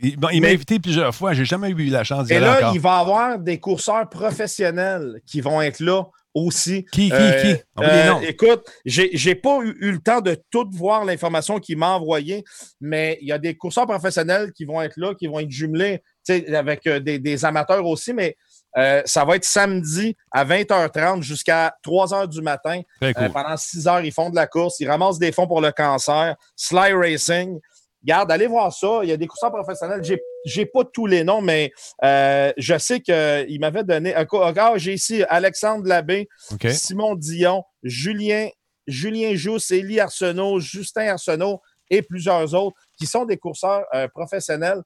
il, 0.00 0.18
m'a 0.18 0.48
invité 0.48 0.78
plusieurs 0.78 1.14
fois. 1.14 1.34
J'ai 1.34 1.44
jamais 1.44 1.70
eu 1.70 1.90
la 1.90 2.04
chance 2.04 2.26
d'y 2.26 2.34
aller. 2.34 2.46
Et 2.46 2.48
là, 2.48 2.70
il 2.74 2.80
va 2.80 2.98
avoir 2.98 3.38
des 3.38 3.58
courseurs 3.58 4.08
professionnels 4.08 5.20
qui 5.26 5.40
vont 5.40 5.60
être 5.60 5.80
là 5.80 6.04
aussi. 6.34 6.84
Qui, 6.92 7.08
qui, 7.08 7.12
euh, 7.12 7.54
qui? 7.54 7.60
Euh, 7.78 8.14
écoute, 8.26 8.64
j'ai 8.84 9.34
pas 9.34 9.58
eu, 9.62 9.92
le 9.92 9.98
temps 9.98 10.20
de 10.20 10.36
tout 10.50 10.68
voir 10.72 11.04
l'information 11.04 11.58
qu'il 11.58 11.76
m'a 11.76 11.90
envoyée, 11.90 12.42
mais 12.80 13.18
il 13.20 13.28
y 13.28 13.32
a 13.32 13.38
des 13.38 13.54
courseurs 13.54 13.86
professionnels 13.86 14.52
qui 14.52 14.64
vont 14.64 14.80
être 14.80 14.96
là, 14.96 15.14
qui 15.14 15.26
vont 15.26 15.40
être 15.40 15.50
jumelés 15.50 16.02
avec 16.28 16.88
des, 16.88 17.18
des, 17.18 17.44
amateurs 17.44 17.84
aussi, 17.84 18.12
mais 18.12 18.36
euh, 18.78 19.02
ça 19.04 19.24
va 19.24 19.36
être 19.36 19.44
samedi 19.44 20.16
à 20.30 20.44
20h30 20.44 21.22
jusqu'à 21.22 21.74
3h 21.84 22.28
du 22.28 22.40
matin. 22.40 22.80
Euh, 23.02 23.12
pendant 23.32 23.56
6 23.56 23.86
heures, 23.86 24.00
ils 24.00 24.12
font 24.12 24.30
de 24.30 24.36
la 24.36 24.46
course, 24.46 24.80
ils 24.80 24.88
ramassent 24.88 25.18
des 25.18 25.32
fonds 25.32 25.46
pour 25.46 25.60
le 25.60 25.72
cancer. 25.72 26.36
Sly 26.56 26.92
Racing. 26.92 27.58
Garde, 28.04 28.32
allez 28.32 28.48
voir 28.48 28.72
ça. 28.72 29.00
Il 29.02 29.10
y 29.10 29.12
a 29.12 29.16
des 29.16 29.28
courseurs 29.28 29.52
professionnels. 29.52 30.02
J'ai, 30.02 30.20
j'ai 30.44 30.66
pas 30.66 30.84
tous 30.84 31.06
les 31.06 31.22
noms, 31.22 31.40
mais 31.40 31.70
euh, 32.02 32.52
je 32.56 32.76
sais 32.76 33.00
qu'il 33.00 33.60
m'avait 33.60 33.84
donné. 33.84 34.14
Ah, 34.14 34.72
j'ai 34.76 34.94
ici 34.94 35.22
Alexandre 35.28 35.86
Labbé, 35.86 36.28
Simon 36.70 37.14
Dion, 37.14 37.62
Julien, 37.84 38.48
Julien 38.88 39.36
Jousse, 39.36 39.70
Élie 39.70 40.00
Arsenault, 40.00 40.58
Justin 40.58 41.08
Arsenault 41.08 41.60
et 41.90 42.02
plusieurs 42.02 42.54
autres 42.54 42.76
qui 42.98 43.06
sont 43.06 43.24
des 43.24 43.36
courseurs 43.36 43.84
professionnels 44.14 44.82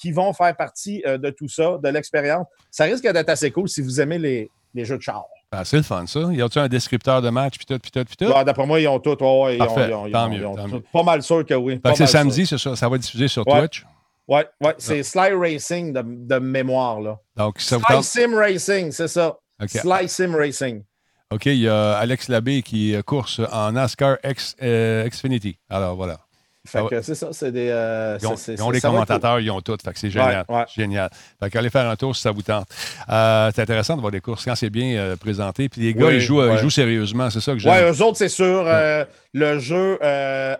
qui 0.00 0.12
vont 0.12 0.32
faire 0.32 0.56
partie 0.56 1.02
euh, 1.06 1.18
de 1.18 1.30
tout 1.30 1.48
ça, 1.48 1.78
de 1.82 1.88
l'expérience. 1.88 2.46
Ça 2.70 2.84
risque 2.84 3.04
d'être 3.04 3.28
assez 3.28 3.50
cool 3.50 3.68
si 3.68 3.82
vous 3.82 4.00
aimez 4.00 4.18
les, 4.18 4.50
les 4.74 4.84
jeux 4.84 4.96
de 4.96 5.02
char. 5.02 5.24
Ah, 5.52 5.64
c'est 5.64 5.76
le 5.76 5.82
fun, 5.82 6.06
ça. 6.06 6.20
Y 6.30 6.42
a-tu 6.42 6.58
un 6.58 6.68
descripteur 6.68 7.20
de 7.20 7.28
match, 7.28 7.56
puis 7.56 7.66
tout, 7.66 7.78
puis 7.78 7.90
tout, 7.90 8.04
puis 8.04 8.16
tout? 8.16 8.32
Ah, 8.34 8.44
d'après 8.44 8.66
moi, 8.66 8.80
ils 8.80 8.86
ont 8.86 9.00
tout. 9.00 9.22
Ouais, 9.22 9.58
Parfait. 9.58 9.88
Ils 9.88 9.94
ont, 9.94 10.10
tant 10.10 10.28
mieux, 10.28 10.80
Pas 10.92 11.02
mal 11.02 11.22
sûr 11.22 11.44
que 11.44 11.54
oui. 11.54 11.80
c'est 11.94 12.06
samedi, 12.06 12.46
ça. 12.46 12.76
Ça 12.76 12.88
va 12.88 12.98
diffuser 12.98 13.28
sur 13.28 13.44
Twitch? 13.44 13.84
Oui, 14.28 14.42
ouais. 14.60 14.74
c'est 14.78 15.02
Sly 15.02 15.32
Racing 15.32 15.92
de, 15.92 16.02
de, 16.04 16.38
mémoire. 16.38 17.00
Là. 17.00 17.18
Donc, 17.36 17.60
ça 17.60 17.78
Sly 17.80 18.02
Sim 18.04 18.36
Racing, 18.36 18.92
c'est 18.92 19.08
ça. 19.08 19.36
Sly 19.66 20.08
Sim 20.08 20.36
Racing. 20.36 20.84
OK, 21.32 21.46
il 21.46 21.58
y 21.58 21.68
a 21.68 21.94
Alex 21.94 22.28
Labbé 22.28 22.62
qui 22.62 22.96
course 23.04 23.40
en 23.50 23.72
NASCAR 23.72 24.18
X, 24.22 24.54
euh, 24.62 25.08
Xfinity. 25.08 25.58
Alors, 25.68 25.96
voilà. 25.96 26.18
Fait 26.66 26.86
que 26.90 27.00
c'est 27.00 27.14
ça, 27.14 27.28
c'est 27.32 27.52
des. 27.52 27.68
Euh, 27.70 28.18
ils 28.20 28.62
ont, 28.62 28.70
les 28.70 28.82
commentateurs, 28.82 29.40
ils 29.40 29.50
ont 29.50 29.62
tout. 29.62 29.76
Fait 29.82 29.92
que 29.92 29.98
c'est 29.98 30.10
génial. 30.10 30.44
Génial. 30.74 31.10
Fait 31.42 31.48
qu'allez 31.48 31.70
faire 31.70 31.88
un 31.88 31.96
tour 31.96 32.14
si 32.14 32.20
ça 32.20 32.32
vous 32.32 32.42
tente. 32.42 32.68
Euh, 33.08 33.50
c'est 33.54 33.62
intéressant 33.62 33.96
de 33.96 34.00
voir 34.00 34.12
des 34.12 34.20
courses 34.20 34.44
quand 34.44 34.54
c'est 34.54 34.68
bien 34.68 34.98
euh, 34.98 35.16
présenté. 35.16 35.70
Puis 35.70 35.80
les 35.80 35.94
gars, 35.94 36.12
ils, 36.12 36.20
jouent, 36.20 36.42
ils, 36.42 36.58
jouent, 36.58 36.68
sérieusement. 36.68 37.30
C'est 37.30 37.40
ça 37.40 37.52
que 37.52 37.58
j'aime. 37.58 37.72
Ouais, 37.72 37.90
eux 37.90 38.02
autres, 38.02 38.18
c'est 38.18 38.28
sur 38.28 38.64
le 39.32 39.58
jeu 39.58 39.98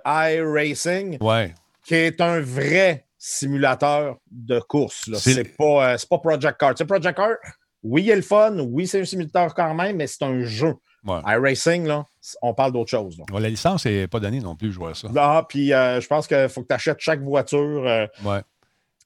iRacing, 0.07 1.19
qui 1.85 1.95
est 1.95 2.21
un 2.21 2.41
vrai 2.41 3.05
simulateur 3.19 4.17
de 4.31 4.59
course. 4.59 5.11
C'est 5.15 5.57
pas, 5.57 5.97
pas 5.99 6.19
Project 6.19 6.59
Car. 6.59 6.73
C'est 6.77 6.87
Project 6.87 7.15
Car, 7.15 7.33
oui, 7.83 8.03
il 8.03 8.07
y 8.07 8.13
a 8.13 8.17
le 8.17 8.23
fun. 8.23 8.57
Oui, 8.59 8.87
c'est 8.87 9.03
un 9.03 9.05
simulateur 9.05 9.55
quand 9.55 9.75
même, 9.75 9.97
mais 9.97 10.07
c'est 10.07 10.25
un 10.25 10.43
jeu. 10.45 10.75
iRacing, 11.07 11.87
là, 11.87 12.05
on 12.43 12.55
parle 12.55 12.73
d'autre 12.73 12.91
chose. 12.91 13.17
la 13.33 13.49
licence 13.49 13.87
n'est 13.87 14.07
pas 14.07 14.21
donnée 14.21 14.41
non 14.41 14.57
plus, 14.57 14.73
je 14.73 14.79
vois 14.79 14.95
ça. 14.95 15.09
Ah, 15.17 15.45
puis 15.49 15.73
euh, 15.73 16.01
je 16.01 16.07
pense 16.07 16.27
qu'il 16.27 16.49
faut 16.49 16.63
que 16.63 16.69
tu 16.69 16.75
achètes 16.75 17.01
chaque 17.01 17.23
voiture. 17.23 17.85
Euh, 17.87 18.07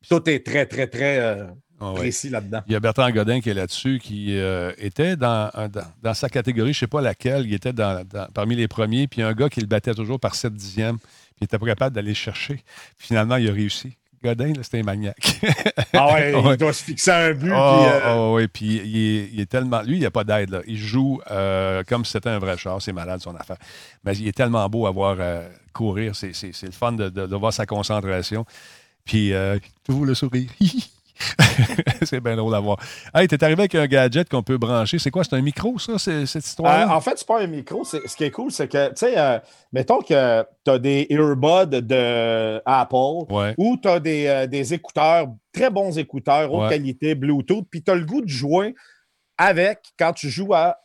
tout 0.08 0.28
est 0.28 0.44
très, 0.44 0.66
très, 0.66 0.86
très 0.86 1.18
euh, 1.18 1.46
ah, 1.80 1.92
précis 1.94 2.28
là-dedans. 2.28 2.62
Il 2.66 2.72
y 2.72 2.76
a 2.76 2.80
Bertrand 2.80 3.10
Godin 3.10 3.40
qui 3.40 3.50
est 3.50 3.54
là-dessus, 3.54 4.00
qui 4.02 4.36
était 4.78 5.16
dans, 5.16 5.50
dans, 6.02 6.14
sa 6.14 6.28
catégorie, 6.28 6.72
je 6.72 6.78
ne 6.78 6.80
sais 6.80 6.86
pas 6.86 7.00
laquelle, 7.00 7.46
il 7.46 7.54
était 7.54 7.72
dans, 7.72 8.04
parmi 8.34 8.56
les 8.56 8.68
premiers, 8.68 9.06
puis 9.06 9.22
un 9.22 9.32
gars 9.32 9.48
qui 9.48 9.60
le 9.60 9.66
battait 9.66 9.94
toujours 9.94 10.18
par 10.20 10.34
7 10.34 10.52
dixièmes, 10.52 10.98
puis 10.98 11.42
il 11.42 11.44
n'était 11.44 11.58
pas 11.58 11.66
capable 11.66 11.94
d'aller 11.94 12.14
chercher. 12.14 12.62
finalement, 12.98 13.36
il 13.36 13.48
a 13.48 13.52
réussi. 13.52 13.96
Godin, 14.24 14.54
c'était 14.62 14.80
un 14.80 14.84
maniaque. 14.84 15.40
ah 15.92 16.14
ouais, 16.14 16.32
il 16.52 16.56
doit 16.56 16.72
se 16.72 16.82
fixer 16.82 17.10
un 17.10 17.32
but. 17.34 17.52
Oh, 17.54 17.84
puis, 17.84 18.08
oh, 18.08 18.32
oui, 18.36 18.48
puis 18.48 18.76
il 19.32 19.40
est, 19.40 19.46
tellement. 19.46 19.82
Lui, 19.82 19.96
il 19.96 20.00
n'y 20.00 20.06
a 20.06 20.10
pas 20.10 20.24
d'aide. 20.24 20.62
Il 20.66 20.78
joue 20.78 21.20
euh, 21.30 21.82
comme 21.86 22.06
si 22.06 22.12
c'était 22.12 22.30
un 22.30 22.38
vrai 22.38 22.56
char. 22.56 22.80
C'est 22.80 22.92
malade, 22.92 23.20
son 23.20 23.36
affaire. 23.36 23.58
Mais 24.02 24.16
il 24.16 24.26
est 24.26 24.32
tellement 24.32 24.66
beau 24.70 24.86
à 24.86 24.90
voir 24.90 25.16
euh, 25.20 25.46
courir. 25.74 26.16
C'est 26.16 26.32
le 26.62 26.72
fun 26.72 26.92
de, 26.92 27.10
de, 27.10 27.36
voir 27.36 27.52
sa 27.52 27.66
concentration. 27.66 28.46
Puis, 29.04 29.34
euh, 29.34 29.58
tout 29.84 30.04
le 30.06 30.14
sourire. 30.14 30.48
c'est 32.02 32.20
bien 32.20 32.36
drôle 32.36 32.54
à 32.54 32.60
voir. 32.60 32.78
Hey, 33.14 33.28
t'es 33.28 33.42
arrivé 33.42 33.62
avec 33.62 33.74
un 33.74 33.86
gadget 33.86 34.28
qu'on 34.28 34.42
peut 34.42 34.58
brancher. 34.58 34.98
C'est 34.98 35.10
quoi? 35.10 35.24
C'est 35.24 35.36
un 35.36 35.42
micro, 35.42 35.78
ça, 35.78 35.98
cette 35.98 36.44
histoire 36.44 36.90
euh, 36.90 36.94
en 36.94 37.00
fait, 37.00 37.12
c'est 37.16 37.26
pas 37.26 37.40
un 37.40 37.46
micro. 37.46 37.84
Ce 37.84 38.16
qui 38.16 38.24
est 38.24 38.30
cool, 38.30 38.50
c'est 38.50 38.68
que, 38.68 38.88
tu 38.88 38.96
sais, 38.96 39.18
euh, 39.18 39.38
mettons 39.72 40.00
que 40.00 40.42
tu 40.64 40.70
as 40.70 40.78
des 40.78 41.06
earbuds 41.10 41.82
de 41.82 42.60
Apple 42.64 43.54
ou 43.56 43.76
tu 43.80 43.88
as 43.88 44.00
euh, 44.04 44.46
des, 44.46 44.74
écouteurs, 44.74 45.28
très 45.52 45.70
bons 45.70 45.96
écouteurs, 45.98 46.52
haute 46.52 46.70
qualité, 46.70 47.14
Bluetooth, 47.14 47.66
puis 47.70 47.82
tu 47.82 47.90
as 47.90 47.94
le 47.94 48.04
goût 48.04 48.22
de 48.22 48.28
jouer 48.28 48.74
avec 49.38 49.80
quand 49.98 50.12
tu 50.12 50.28
joues 50.28 50.54
à 50.54 50.78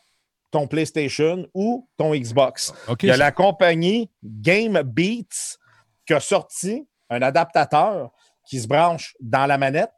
ton 0.51 0.67
PlayStation 0.67 1.45
ou 1.53 1.87
ton 1.97 2.15
Xbox. 2.15 2.73
Il 3.01 3.07
y 3.07 3.11
a 3.11 3.17
la 3.17 3.31
compagnie 3.31 4.09
Game 4.23 4.81
Beats 4.83 5.57
qui 6.05 6.13
a 6.13 6.19
sorti 6.19 6.87
un 7.11 7.21
adaptateur 7.21 8.11
qui 8.47 8.59
se 8.59 8.67
branche 8.67 9.15
dans 9.19 9.45
la 9.45 9.59
manette 9.59 9.91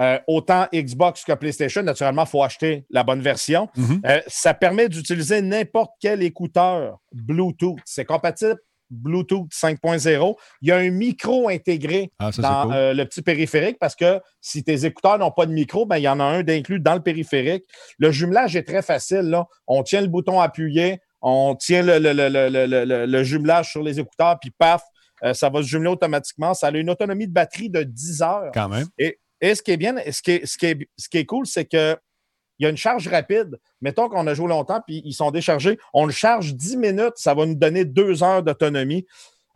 euh, 0.00 0.18
autant 0.26 0.66
Xbox 0.72 1.24
que 1.24 1.32
PlayStation, 1.32 1.82
naturellement, 1.82 2.24
il 2.24 2.28
faut 2.28 2.42
acheter 2.42 2.86
la 2.88 3.02
bonne 3.02 3.20
version. 3.20 3.68
Mhm. 3.76 4.00
Euh, 4.06 4.20
ça 4.26 4.54
permet 4.54 4.88
d'utiliser 4.88 5.42
n'importe 5.42 5.92
quel 6.00 6.22
écouteur 6.22 6.98
Bluetooth. 7.12 7.78
C'est 7.84 8.06
compatible 8.06 8.56
Bluetooth 8.88 9.48
5.0. 9.52 10.36
Il 10.62 10.68
y 10.68 10.72
a 10.72 10.76
un 10.76 10.90
micro 10.90 11.50
intégré 11.50 12.10
ah, 12.18 12.30
dans 12.38 12.72
euh, 12.72 12.94
le 12.94 13.04
petit 13.04 13.20
périphérique 13.20 13.76
parce 13.78 13.94
que 13.94 14.20
si 14.40 14.64
tes 14.64 14.86
écouteurs 14.86 15.18
n'ont 15.18 15.30
pas 15.30 15.44
de 15.44 15.52
micro, 15.52 15.84
ben, 15.84 15.98
il 15.98 16.02
y 16.02 16.08
en 16.08 16.18
a 16.18 16.24
un 16.24 16.42
d'inclus 16.42 16.80
dans 16.80 16.94
le 16.94 17.02
périphérique. 17.02 17.64
Le 17.98 18.10
jumelage 18.10 18.56
est 18.56 18.66
très 18.66 18.82
facile. 18.82 19.28
Là. 19.28 19.46
On 19.66 19.82
tient 19.82 20.00
le 20.00 20.08
bouton 20.08 20.40
appuyé, 20.40 21.00
on 21.20 21.54
tient 21.56 21.82
le, 21.82 21.98
le, 21.98 23.22
jumelage 23.22 23.70
sur 23.70 23.82
les 23.82 24.00
écouteurs, 24.00 24.38
puis 24.40 24.50
paf, 24.50 24.82
ça 25.34 25.50
va 25.50 25.62
se 25.62 25.68
jumeler 25.68 25.90
automatiquement. 25.90 26.54
Ça 26.54 26.68
a 26.68 26.70
une 26.70 26.88
autonomie 26.88 27.28
de 27.28 27.32
batterie 27.32 27.68
de 27.68 27.82
10 27.82 28.22
heures. 28.22 28.50
Quand 28.54 28.70
même. 28.70 28.86
Et 28.98 29.18
et 29.40 29.54
ce 29.54 29.62
qui 29.62 29.72
est 29.72 29.76
bien, 29.76 29.96
ce 30.10 30.22
qui 30.22 30.32
est, 30.32 30.46
ce 30.46 30.58
qui 30.58 30.66
est, 30.66 30.88
ce 30.96 31.08
qui 31.08 31.18
est 31.18 31.26
cool, 31.26 31.46
c'est 31.46 31.64
que 31.64 31.96
il 32.58 32.64
y 32.64 32.66
a 32.66 32.68
une 32.68 32.76
charge 32.76 33.08
rapide. 33.08 33.58
Mettons 33.80 34.10
qu'on 34.10 34.26
a 34.26 34.34
joué 34.34 34.46
longtemps 34.48 34.82
puis 34.86 35.00
ils 35.04 35.14
sont 35.14 35.30
déchargés. 35.30 35.78
On 35.94 36.04
le 36.04 36.12
charge 36.12 36.54
10 36.54 36.76
minutes, 36.76 37.14
ça 37.16 37.32
va 37.32 37.46
nous 37.46 37.54
donner 37.54 37.86
deux 37.86 38.22
heures 38.22 38.42
d'autonomie. 38.42 39.06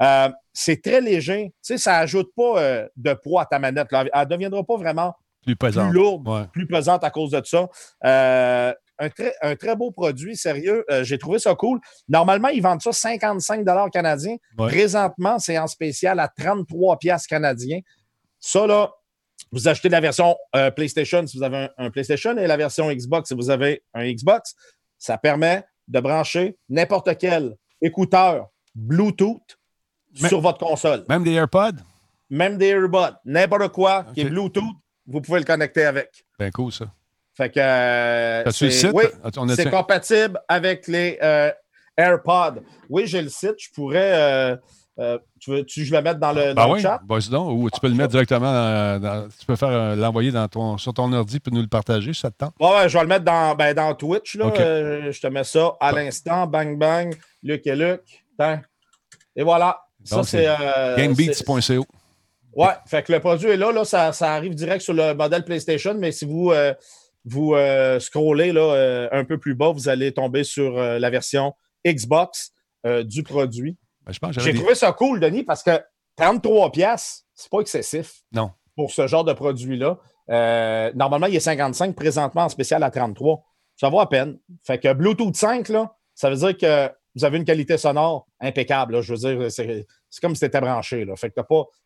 Euh, 0.01 0.31
c'est 0.53 0.83
très 0.83 1.03
léger. 1.03 1.53
Tu 1.63 1.75
sais, 1.75 1.79
ça 1.79 1.99
n'ajoute 1.99 2.31
pas 2.35 2.59
euh, 2.59 2.89
de 2.97 3.13
poids 3.13 3.43
à 3.43 3.47
ta 3.47 3.59
manette. 3.59 3.89
Elle 3.93 4.11
ne 4.15 4.25
deviendra 4.25 4.65
pas 4.65 4.77
vraiment 4.77 5.15
plus, 5.45 5.57
lourde, 5.93 6.49
plus 6.53 6.67
pesante 6.67 7.05
à 7.05 7.11
cause 7.11 7.33
de 7.33 7.43
ça. 7.45 7.69
Euh, 8.05 8.73
un, 8.99 9.09
très, 9.11 9.35
un 9.43 9.55
très 9.55 9.77
beau 9.77 9.91
produit, 9.91 10.37
sérieux. 10.37 10.85
J'ai 11.03 11.19
trouvé 11.19 11.39
ça 11.39 11.55
cool. 11.55 11.81
Normalement, 12.09 12.49
ils 12.49 12.63
vendent 12.63 12.81
ça 12.81 12.93
55 12.93 13.67
canadiens. 13.93 14.37
Présentement, 14.57 15.39
c'est 15.39 15.59
en 15.59 15.67
spécial 15.67 16.19
à 16.21 16.29
33 16.29 16.99
canadiens. 17.29 17.81
Ça, 18.41 18.67
là, 18.67 18.93
vous 19.53 19.69
achetez 19.69 19.89
la 19.89 20.01
version 20.01 20.37
euh, 20.57 20.71
PlayStation 20.71 21.27
si 21.27 21.37
vous 21.37 21.43
avez 21.45 21.69
un, 21.79 21.91
PlayStation 21.91 22.37
et 22.37 22.47
la 22.47 22.57
version 22.57 22.91
Xbox 22.91 23.29
si 23.29 23.35
vous 23.35 23.51
avez 23.51 23.83
un 23.95 24.11
Xbox. 24.11 24.55
Ça 24.99 25.19
permet 25.19 25.65
de 25.87 26.01
brancher 26.01 26.57
n'importe 26.69 27.17
quel 27.19 27.57
écouteur 27.81 28.49
Bluetooth 28.75 29.59
sur 30.15 30.41
votre 30.41 30.59
console. 30.59 31.05
Même 31.09 31.25
des 31.25 31.33
AirPods? 31.33 31.83
Même 32.31 32.59
des 32.59 32.69
AirPods. 32.69 33.17
N'importe 33.25 33.69
quoi 33.69 34.07
qui 34.15 34.23
est 34.23 34.25
Bluetooth, 34.25 34.65
vous 35.07 35.21
pouvez 35.21 35.41
le 35.41 35.45
connecter 35.45 35.85
avec. 35.85 36.25
Ben 36.39 36.51
cool, 36.51 36.73
ça. 36.73 36.87
Fait 37.37 37.51
que. 37.51 37.61
Euh, 37.61 38.51
c'est, 38.51 38.91
oui, 38.93 39.05
c'est 39.55 39.71
compatible 39.71 40.41
avec 40.49 40.87
les 40.89 41.19
euh, 41.23 41.51
AirPods. 41.97 42.61
Oui, 42.89 43.07
j'ai 43.07 43.23
le 43.23 43.29
site. 43.29 43.57
Je 43.59 43.71
pourrais. 43.73 44.59
Euh, 45.01 45.19
tu 45.41 45.51
veux 45.51 45.65
tu, 45.65 45.85
je 45.85 45.93
le 45.93 46.01
mettre 46.03 46.21
dans 46.21 46.33
le, 46.33 46.55
ben 46.55 46.79
chat? 46.79 47.01
ou 47.09 47.69
tu 47.69 47.81
peux 47.81 47.89
le 47.89 47.95
mettre 47.95 48.11
directement 48.11 48.53
dans, 49.01 49.29
tu 49.29 49.45
peux 49.45 49.57
faire 49.57 49.69
euh, 49.69 49.97
l'envoyer 49.97 50.31
dans 50.31 50.47
ton, 50.47 50.79
sur 50.79 50.95
ton 50.95 51.13
ordi 51.13 51.39
et 51.45 51.51
nous 51.51 51.63
le 51.63 51.67
partager, 51.67 52.13
ça 52.15 52.31
te 52.31 52.37
tente? 52.37 52.55
Ouais, 52.61 52.89
je 52.89 52.97
vais 52.97 53.03
le 53.03 53.09
mettre 53.09 53.25
dans, 53.25 53.57
ben, 53.57 53.75
dans 53.75 53.93
Twitch. 53.95 54.37
Là. 54.37 54.53
Euh, 54.57 55.11
je 55.11 55.21
te 55.21 55.27
mets 55.27 55.43
ça 55.43 55.75
à 55.81 55.91
l'instant. 55.91 56.47
Bang, 56.47 56.79
bang. 56.79 57.13
Luc 57.43 57.67
et 57.67 57.75
Luc. 57.75 58.25
Et 59.35 59.43
voilà. 59.43 59.81
ça, 60.05 60.23
c'est. 60.23 60.47
gamebeats.co. 60.97 61.85
Ouais, 62.55 62.69
fait 62.87 63.03
que 63.03 63.13
le 63.13 63.19
produit 63.19 63.49
est 63.49 63.57
là, 63.57 63.73
là 63.73 63.85
ça, 63.85 64.13
arrive 64.21 64.55
direct 64.55 64.83
sur 64.83 64.95
le 64.95 65.13
modèle 65.13 65.45
PlayStation, 65.45 65.95
mais 65.99 66.13
si 66.13 66.25
vous, 66.25 66.53
vous 67.25 67.57
scrollez 67.99 68.53
là, 68.53 69.09
un 69.11 69.25
peu 69.25 69.39
plus 69.39 69.57
bas, 69.57 69.73
vous 69.73 69.89
allez 69.89 70.13
tomber 70.13 70.45
sur 70.45 70.77
la 70.77 71.11
version 71.11 71.53
Xbox 71.85 72.53
du 73.03 73.25
produit. 73.25 73.77
Ben, 74.07 74.33
J'ai 74.33 74.55
trouvé 74.55 74.75
ça 74.75 74.93
cool, 74.93 75.21
Denis, 75.21 75.45
parce 75.45 75.63
que 75.63 75.81
33 76.17 76.73
pièces, 76.73 77.27
c'est 77.35 77.51
pas 77.51 77.61
excessif. 77.61 78.23
Non. 78.33 78.51
Pour 78.77 78.91
ce 78.91 79.07
genre 79.07 79.25
de 79.25 79.33
produit-là. 79.33 79.99
normalement, 80.95 81.27
il 81.27 81.37
est 81.37 81.41
55, 81.41 81.95
présentement 81.95 82.45
en 82.45 82.49
spécial 82.49 82.83
à 82.83 82.91
33. 82.91 83.43
Ça 83.77 83.89
vaut 83.89 84.01
à 84.01 84.09
peine. 84.09 84.39
Fait 84.63 84.79
que 84.79 84.93
Bluetooth 84.93 85.35
5, 85.35 85.69
là, 85.69 85.97
ça 86.15 86.31
veut 86.31 86.37
dire 86.37 86.57
que 86.57 86.93
vous 87.17 87.25
avez 87.25 87.39
une 87.39 87.45
qualité 87.45 87.79
sonore 87.79 88.27
impeccable. 88.41 89.01
Je 89.01 89.15
veux 89.15 89.19
dire, 89.19 89.51
c'est 89.51 89.87
comme 90.21 90.35
si 90.35 90.41
tu 90.41 90.47
étais 90.47 90.61
branché. 90.61 91.05
Là. 91.05 91.15
Fait 91.17 91.31
que 91.31 91.35
tu 91.35 91.41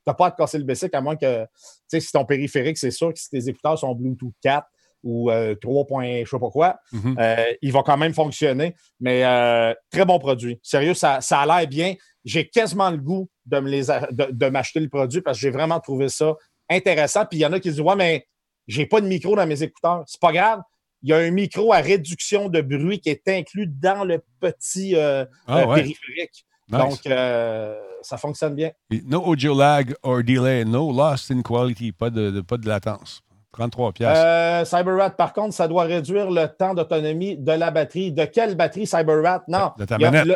n'as 0.06 0.14
pas, 0.14 0.26
à 0.26 0.30
te 0.30 0.36
casser 0.36 0.58
le 0.58 0.64
basic 0.64 0.94
à 0.94 1.00
moins 1.00 1.16
que, 1.16 1.44
tu 1.44 1.48
sais, 1.88 2.00
si 2.00 2.12
ton 2.12 2.24
périphérique, 2.24 2.78
c'est 2.78 2.90
sûr 2.90 3.12
que 3.12 3.18
si 3.18 3.28
tes 3.28 3.48
écouteurs 3.48 3.78
sont 3.78 3.94
Bluetooth 3.94 4.34
4 4.42 4.66
ou 5.02 5.30
3. 5.60 6.02
Euh, 6.04 6.24
je 6.24 6.30
sais 6.30 6.38
pas 6.38 6.50
quoi, 6.50 6.78
mm-hmm. 6.92 7.14
euh, 7.18 7.54
il 7.62 7.72
va 7.72 7.82
quand 7.82 7.96
même 7.96 8.14
fonctionner. 8.14 8.74
Mais 9.00 9.24
euh, 9.24 9.74
très 9.90 10.04
bon 10.04 10.18
produit. 10.18 10.58
Sérieux, 10.62 10.94
ça, 10.94 11.20
ça 11.20 11.40
a 11.40 11.46
l'air 11.46 11.68
bien. 11.68 11.94
J'ai 12.24 12.48
quasiment 12.48 12.90
le 12.90 12.98
goût 12.98 13.28
de, 13.46 14.30
de, 14.32 14.48
m'acheter 14.48 14.80
le 14.80 14.88
produit 14.88 15.22
parce 15.22 15.38
que 15.38 15.42
j'ai 15.42 15.50
vraiment 15.50 15.80
trouvé 15.80 16.08
ça 16.08 16.34
intéressant. 16.68 17.24
Puis 17.24 17.38
il 17.38 17.42
y 17.42 17.46
en 17.46 17.52
a 17.52 17.60
qui 17.60 17.70
disent 17.70 17.80
Ouais, 17.80 17.96
mais 17.96 18.26
j'ai 18.66 18.86
pas 18.86 19.00
de 19.00 19.06
micro 19.06 19.34
dans 19.34 19.46
mes 19.46 19.62
écouteurs. 19.62 20.02
C'est 20.06 20.20
pas 20.20 20.32
grave 20.32 20.60
il 21.02 21.10
y 21.10 21.12
a 21.12 21.18
un 21.18 21.30
micro 21.30 21.72
à 21.72 21.78
réduction 21.78 22.48
de 22.48 22.60
bruit 22.60 23.00
qui 23.00 23.10
est 23.10 23.28
inclus 23.28 23.66
dans 23.66 24.04
le 24.04 24.20
petit 24.40 24.96
euh, 24.96 25.24
ah, 25.46 25.60
euh, 25.60 25.74
périphérique. 25.74 26.44
Donc, 26.68 27.06
euh, 27.06 27.78
ça 28.02 28.18
fonctionne 28.18 28.54
bien. 28.54 28.70
No 29.06 29.22
audio 29.24 29.56
lag 29.56 29.94
or 30.02 30.22
delay, 30.22 30.64
no 30.64 30.92
loss 30.92 31.30
in 31.30 31.42
quality, 31.42 31.92
pas 31.92 32.10
de, 32.10 32.40
pas 32.42 32.58
de 32.58 32.68
latence. 32.68 33.22
33 33.58 33.92
pièces. 33.92 34.68
CyberRat, 34.68 35.10
par 35.10 35.32
contre, 35.32 35.54
ça 35.54 35.68
doit 35.68 35.84
réduire 35.84 36.30
le 36.30 36.46
temps 36.46 36.74
d'autonomie 36.74 37.36
de 37.36 37.52
la 37.52 37.70
batterie. 37.70 38.12
De 38.12 38.24
quelle 38.24 38.54
batterie 38.54 38.86
CyberRat? 38.86 39.42
Non. 39.48 39.72
De, 39.78 39.84
ta 39.84 39.98
manette. 39.98 40.26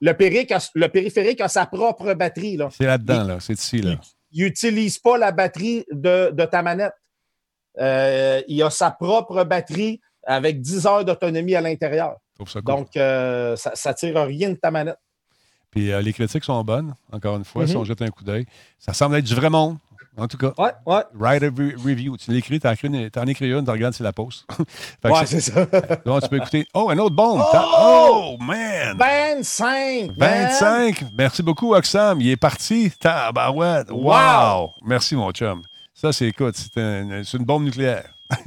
Le, 0.00 0.86
périphérique 0.86 1.40
a 1.40 1.48
sa 1.48 1.66
propre 1.66 2.14
batterie. 2.14 2.58
C'est 2.70 2.86
là-dedans, 2.86 3.24
là. 3.24 3.36
C'est 3.40 3.54
ici. 3.54 3.82
Là. 3.82 3.96
Il 4.32 4.44
n'utilise 4.44 4.98
pas 4.98 5.18
la 5.18 5.32
batterie 5.32 5.84
de, 5.90 6.30
de 6.32 6.44
ta 6.44 6.62
manette. 6.62 6.94
il 7.76 8.62
a 8.62 8.70
sa 8.70 8.90
propre 8.90 9.44
batterie 9.44 10.00
avec 10.24 10.60
10 10.60 10.86
heures 10.86 11.04
d'autonomie 11.04 11.54
à 11.54 11.60
l'intérieur. 11.60 12.16
Donc, 12.64 12.96
euh, 12.96 13.56
ça 13.56 13.90
ne 13.90 13.94
tire 13.94 14.22
rien 14.22 14.50
de 14.50 14.54
ta 14.54 14.70
manette. 14.70 14.98
Puis 15.70 15.92
euh, 15.92 16.00
les 16.00 16.12
critiques 16.12 16.44
sont 16.44 16.62
bonnes, 16.64 16.94
encore 17.12 17.36
une 17.36 17.44
fois, 17.44 17.66
si 17.66 17.74
mhm. 17.74 17.80
on 17.80 17.84
jette 17.84 18.02
un 18.02 18.08
coup 18.08 18.24
d'œil. 18.24 18.46
Ça 18.78 18.92
semble 18.92 19.16
être 19.16 19.24
du 19.24 19.34
vrai 19.34 19.50
monde, 19.50 19.76
en 20.18 20.28
tout 20.28 20.36
cas. 20.36 20.52
Ouais, 20.58 20.72
ouais. 20.86 21.02
Write 21.14 21.42
Review. 21.42 22.16
Tu 22.16 22.30
l'écris, 22.32 22.60
tu 22.60 22.66
en 22.66 23.26
écris 23.26 23.50
une, 23.50 23.64
tu 23.64 23.70
regardes 23.70 23.94
si 23.94 24.02
la 24.02 24.12
pause. 24.12 24.44
ouais, 25.04 25.26
c'est 25.26 25.40
ça. 25.40 25.64
donc, 26.04 26.22
tu 26.22 26.28
peux 26.28 26.36
écouter. 26.36 26.66
Oh, 26.74 26.90
un 26.90 26.98
autre 26.98 27.14
bon. 27.14 27.40
Oh, 27.40 28.36
oh 28.36 28.36
man! 28.40 28.96
25! 28.98 30.12
25! 30.16 31.04
Merci 31.16 31.42
beaucoup, 31.42 31.74
Oxam. 31.74 32.20
Il 32.20 32.30
est 32.30 32.36
parti. 32.36 32.90
Tabarouette. 32.98 33.90
Wow! 33.90 34.02
wow! 34.02 34.70
Merci, 34.84 35.14
mon 35.14 35.30
chum. 35.30 35.62
Ça, 35.94 36.12
c'est, 36.12 36.26
écoute, 36.26 36.56
c'est 36.56 37.36
une 37.36 37.44
bombe 37.44 37.64
nucléaire. 37.64 38.04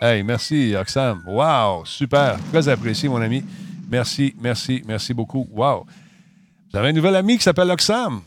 hey, 0.00 0.22
merci, 0.22 0.74
Oxam. 0.74 1.22
Wow, 1.26 1.84
super. 1.84 2.38
Très 2.50 2.68
apprécié, 2.68 3.08
mon 3.08 3.20
ami. 3.20 3.44
Merci, 3.88 4.34
merci, 4.40 4.82
merci 4.86 5.12
beaucoup. 5.12 5.46
Wow. 5.50 5.86
Vous 6.72 6.78
avez 6.78 6.88
un 6.88 6.92
nouvel 6.92 7.16
ami 7.16 7.36
qui 7.36 7.42
s'appelle 7.42 7.70
Oxam. 7.70 8.22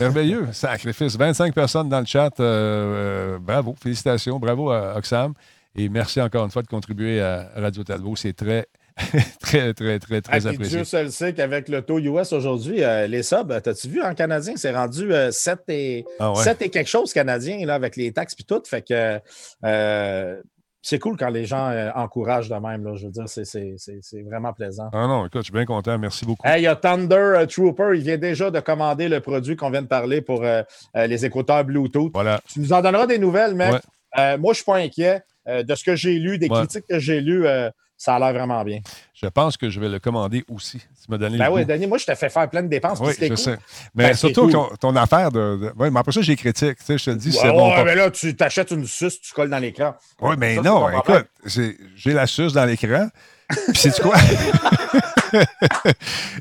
Merveilleux. 0.00 0.48
Sacrifice. 0.52 1.16
25 1.16 1.54
personnes 1.54 1.88
dans 1.88 2.00
le 2.00 2.06
chat. 2.06 2.32
Euh, 2.40 3.34
euh, 3.34 3.38
bravo. 3.38 3.74
Félicitations. 3.80 4.38
Bravo 4.38 4.70
à 4.70 4.96
Oxam. 4.96 5.34
Et 5.76 5.88
merci 5.88 6.20
encore 6.20 6.44
une 6.44 6.50
fois 6.50 6.62
de 6.62 6.68
contribuer 6.68 7.20
à 7.20 7.50
Radio 7.56 7.82
Talbot. 7.82 8.14
C'est 8.16 8.32
très, 8.32 8.66
très, 9.40 9.74
très, 9.74 9.98
très, 9.98 10.20
très 10.20 10.46
ah, 10.46 10.50
apprécié. 10.50 10.76
Dieu 10.76 10.84
seul 10.84 11.10
sait 11.10 11.34
qu'avec 11.34 11.68
le 11.68 11.82
taux 11.82 11.98
US 11.98 12.32
aujourd'hui, 12.32 12.82
euh, 12.82 13.06
les 13.08 13.22
subs, 13.24 13.60
t'as-tu 13.62 13.88
vu 13.88 14.02
en 14.02 14.14
canadien, 14.14 14.54
c'est 14.56 14.70
rendu 14.70 15.10
7, 15.30 15.58
euh, 15.68 15.72
et, 15.72 16.04
ah 16.20 16.32
et 16.60 16.68
quelque 16.70 16.88
chose 16.88 17.12
canadien 17.12 17.64
là, 17.66 17.74
avec 17.74 17.96
les 17.96 18.12
taxes 18.12 18.36
et 18.38 18.44
tout. 18.44 18.62
Fait 18.64 18.82
que 18.82 19.20
euh, 19.64 20.40
c'est 20.86 20.98
cool 20.98 21.16
quand 21.16 21.30
les 21.30 21.46
gens 21.46 21.74
encouragent 21.94 22.50
de 22.50 22.54
même. 22.56 22.84
Là, 22.84 22.94
je 22.94 23.06
veux 23.06 23.10
dire, 23.10 23.24
c'est 23.26 24.22
vraiment 24.22 24.52
plaisant. 24.52 24.90
Ah 24.92 25.06
non, 25.06 25.26
écoute, 25.26 25.40
je 25.40 25.44
suis 25.44 25.52
bien 25.52 25.64
content. 25.64 25.98
Merci 25.98 26.26
beaucoup. 26.26 26.46
Il 26.46 26.62
y 26.62 26.66
a 26.66 26.76
Thunder 26.76 27.46
Trooper. 27.48 27.92
Il 27.94 28.02
vient 28.02 28.18
déjà 28.18 28.50
de 28.50 28.60
commander 28.60 29.08
le 29.08 29.20
produit 29.20 29.56
qu'on 29.56 29.70
vient 29.70 29.82
de 29.82 29.86
parler 29.86 30.20
pour 30.20 30.44
les 30.94 31.24
écouteurs 31.24 31.64
Bluetooth. 31.64 32.12
Voilà. 32.12 32.40
Tu 32.46 32.60
nous 32.60 32.72
en 32.72 32.82
donneras 32.82 33.06
des 33.06 33.18
nouvelles, 33.18 33.54
mec. 33.54 33.80
moi, 34.16 34.36
je 34.38 34.48
ne 34.48 34.52
suis 34.52 34.64
pas 34.64 34.76
inquiet. 34.76 35.22
de 35.46 35.74
ce 35.74 35.84
que 35.84 35.96
j'ai 35.96 36.18
lu, 36.18 36.38
des 36.38 36.48
critiques 36.48 36.86
que 36.88 36.98
j'ai 36.98 37.20
lues, 37.20 37.46
ça 38.04 38.16
a 38.16 38.18
l'air 38.18 38.34
vraiment 38.34 38.62
bien. 38.62 38.80
Je 39.14 39.26
pense 39.28 39.56
que 39.56 39.70
je 39.70 39.80
vais 39.80 39.88
le 39.88 39.98
commander 39.98 40.44
aussi. 40.48 40.78
Tu 40.78 41.10
m'as 41.10 41.16
donné 41.16 41.38
ben 41.38 41.48
oui, 41.50 41.64
Denis, 41.64 41.86
moi, 41.86 41.96
je 41.96 42.04
t'ai 42.04 42.14
fait 42.14 42.28
faire 42.28 42.50
plein 42.50 42.62
de 42.62 42.68
dépenses. 42.68 42.98
Oui, 43.00 43.14
je 43.18 43.34
sais. 43.34 43.56
Mais 43.94 44.08
ben, 44.08 44.14
surtout 44.14 44.50
ton, 44.78 44.96
affaire 44.96 45.32
de. 45.32 45.72
Oui, 45.78 45.88
mais 45.90 46.00
après 46.00 46.12
ça, 46.12 46.20
j'ai 46.20 46.36
critique. 46.36 46.76
Tu 46.78 46.84
sais, 46.84 46.98
je 46.98 47.04
te 47.06 47.10
dis, 47.16 47.32
c'est 47.32 47.50
bon. 47.50 47.82
mais 47.82 47.94
là, 47.94 48.10
tu 48.10 48.36
t'achètes 48.36 48.72
une 48.72 48.86
suce, 48.86 49.22
tu 49.22 49.32
colles 49.32 49.48
dans 49.48 49.58
l'écran. 49.58 49.94
Oui, 50.20 50.34
mais 50.36 50.56
non, 50.56 50.90
écoute, 50.90 51.26
j'ai 51.46 52.12
la 52.12 52.26
suce 52.26 52.52
dans 52.52 52.66
l'écran. 52.66 53.08
Puis, 53.48 53.76
c'est 53.76 54.00
quoi? 54.00 54.16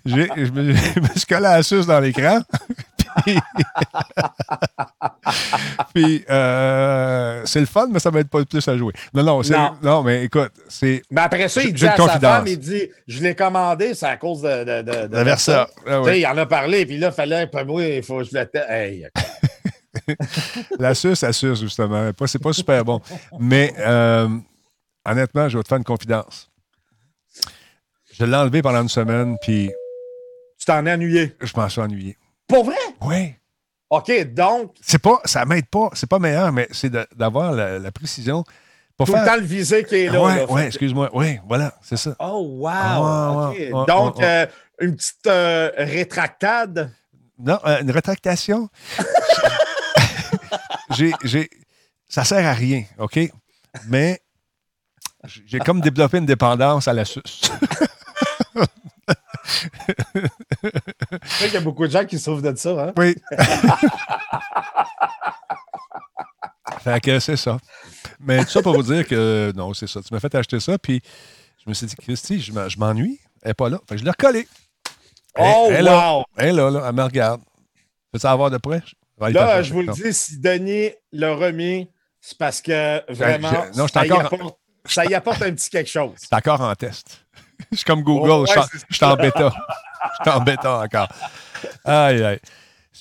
je 0.06 0.16
me, 0.16 0.74
je 0.74 1.00
me 1.00 1.08
suis 1.16 1.26
collé 1.28 1.42
la 1.42 1.64
suce 1.64 1.86
dans 1.86 2.00
l'écran. 2.00 2.40
Puis, 5.94 6.24
euh, 6.30 7.42
c'est 7.46 7.60
le 7.60 7.66
fun, 7.66 7.88
mais 7.92 8.00
ça 8.00 8.10
être 8.16 8.30
pas 8.30 8.44
plus 8.46 8.68
à 8.68 8.78
jouer. 8.78 8.94
Non, 9.14 9.24
non, 9.24 9.42
non. 9.82 10.04
mais 10.04 10.26
écoute, 10.26 10.52
c'est. 10.68 11.02
Mais 11.12 11.22
après 11.22 11.48
ça, 11.48 11.64
il 11.64 11.74
dit 11.74 11.88
à 11.88 11.96
sa 11.96 12.20
femme, 12.20 12.48
il 12.48 12.60
dit 12.60 12.90
Je 13.08 13.22
l'ai 13.22 13.36
commandé, 13.36 13.94
c'est 13.94 14.06
à 14.06 14.18
cause 14.18 14.42
de. 14.42 14.64
de, 14.64 14.82
de, 14.82 15.08
de 15.08 15.24
Versa. 15.24 15.68
Ah, 15.88 16.02
Il 16.16 16.26
en 16.26 16.38
a 16.38 16.46
parlé, 16.46 16.86
puis 16.86 16.98
là, 16.98 17.10
il 17.10 17.14
fallait, 17.14 17.50
moi, 17.66 17.86
il 17.86 18.04
faut 18.04 18.20
que 18.20 18.26
je 18.26 18.38
le. 18.38 18.50
Hey. 18.70 19.08
la 20.80 20.96
suce, 20.96 21.22
la 21.22 21.34
suce, 21.34 21.62
justement. 21.62 22.12
C'est 22.26 22.42
pas 22.42 22.54
super 22.54 22.84
bon. 22.84 23.00
Mais 23.40 23.74
euh, 23.80 24.28
honnêtement, 25.06 25.50
je 25.50 25.58
vais 25.58 25.64
te 25.64 25.68
faire 25.68 25.78
une 25.78 25.84
confidence. 25.84 26.50
Je 28.14 28.26
l'ai 28.26 28.36
enlevé 28.36 28.62
pendant 28.62 28.82
une 28.82 28.90
semaine, 28.90 29.38
puis. 29.42 29.72
Tu 30.60 30.66
t'en 30.66 30.86
es 30.86 30.94
ennuyé? 30.94 31.36
Je 31.42 31.52
m'en 31.56 31.68
suis 31.68 31.82
ennuyé. 31.82 32.18
Pour 32.48 32.66
vrai? 32.66 32.76
Oui. 33.02 33.36
OK, 33.90 34.34
donc. 34.34 34.76
C'est 34.82 35.02
pas, 35.02 35.20
ça 35.26 35.46
m'aide 35.46 35.68
pas, 35.68 35.90
c'est 35.94 36.10
pas 36.10 36.20
meilleur, 36.20 36.52
mais 36.52 36.68
c'est 36.72 36.92
d'avoir 37.16 37.52
la, 37.52 37.92
précision. 37.92 38.44
Pour 38.98 39.08
Tout 39.08 39.16
le 39.16 39.26
temps 39.26 39.36
le 39.36 39.42
visé 39.42 39.84
qui 39.84 39.96
est 39.96 40.10
là. 40.10 40.22
Oui, 40.22 40.54
ouais, 40.54 40.68
excuse-moi. 40.68 41.10
Oui, 41.14 41.40
voilà, 41.48 41.74
c'est 41.82 41.98
ça. 41.98 42.16
Oh, 42.20 42.60
wow. 42.60 43.86
donc, 43.86 44.22
euh, 44.22 44.46
une 44.80 44.96
petite 44.96 45.28
euh, 45.28 45.72
rétractade? 45.78 46.92
Non, 47.40 47.60
euh, 47.66 47.82
une 47.82 47.92
rétractation? 47.92 48.70
j'ai, 50.92 51.12
j'ai, 51.24 51.50
ça 52.08 52.24
sert 52.24 52.46
à 52.46 52.54
rien, 52.54 52.84
OK? 53.00 53.20
Mais 53.88 54.22
j'ai 55.46 55.60
comme 55.60 55.82
développé 55.82 56.20
une 56.20 56.26
dépendance 56.26 56.88
à 56.88 56.94
la 56.94 57.06
suce. 57.06 57.42
Il 61.42 61.54
y 61.54 61.58
a 61.58 61.62
beaucoup 61.62 61.86
de 61.86 61.92
gens 61.92 62.06
qui 62.06 62.18
souffrent 62.20 62.42
de 62.42 62.56
ça. 62.56 62.70
Hein? 62.70 62.94
Oui. 62.98 63.16
fait 66.82 67.02
que 67.02 67.20
c'est 67.20 67.38
ça. 67.38 67.58
Mais 68.20 68.44
tout 68.44 68.52
ça 68.52 68.62
pour 68.62 68.76
vous 68.76 68.84
dire 68.84 69.08
que 69.08 69.52
non, 69.56 69.74
c'est 69.74 69.88
ça. 69.88 70.02
Tu 70.02 70.14
m'as 70.14 70.20
fait 70.20 70.34
acheter 70.36 70.60
ça, 70.60 70.78
puis 70.78 71.02
je 71.64 71.70
me 71.70 71.74
suis 71.74 71.88
dit, 71.88 71.96
Christy, 71.96 72.40
je 72.42 72.80
m'ennuie. 72.80 73.20
Elle 73.42 73.50
n'est 73.50 73.54
pas 73.54 73.70
là. 73.70 73.80
Fait 73.88 73.96
que 73.96 74.00
je 74.00 74.06
l'ai 74.06 74.12
recollée. 74.12 74.48
Oh, 75.38 75.70
elle, 75.72 75.86
wow! 75.86 76.24
Elle 76.38 76.50
est 76.50 76.52
là, 76.54 76.70
là, 76.70 76.86
elle 76.88 76.96
me 76.96 77.04
regarde. 77.04 77.42
Veux-tu 78.14 78.28
avoir 78.28 78.52
de 78.52 78.58
près? 78.58 78.84
Là, 79.20 79.62
je 79.62 79.74
vous 79.74 79.82
le 79.82 79.94
dis, 79.94 80.14
si 80.14 80.40
Denis 80.40 80.92
l'a 81.12 81.34
remis, 81.36 81.90
c'est 82.22 82.38
parce 82.38 82.62
que 82.62 83.02
vraiment, 83.12 83.52
non, 83.76 83.88
ça, 83.88 84.06
y 84.06 84.12
apporte, 84.12 84.58
ça 84.86 85.06
y 85.06 85.14
apporte 85.14 85.42
un 85.42 85.54
petit 85.54 85.70
quelque 85.70 85.90
chose. 85.90 86.14
C'est 86.18 86.34
encore 86.34 86.62
en 86.62 86.74
test. 86.76 87.26
Je 87.72 87.78
suis 87.78 87.86
comme 87.86 88.04
Google, 88.04 88.48
je 88.48 88.96
suis 88.96 89.06
en 89.06 89.16
bêta. 89.16 89.52
Je 90.20 90.30
suis 90.30 90.38
en 90.38 90.42
bêta 90.42 90.80
encore. 90.80 91.08
Aïe, 91.86 92.24
aïe. 92.24 92.40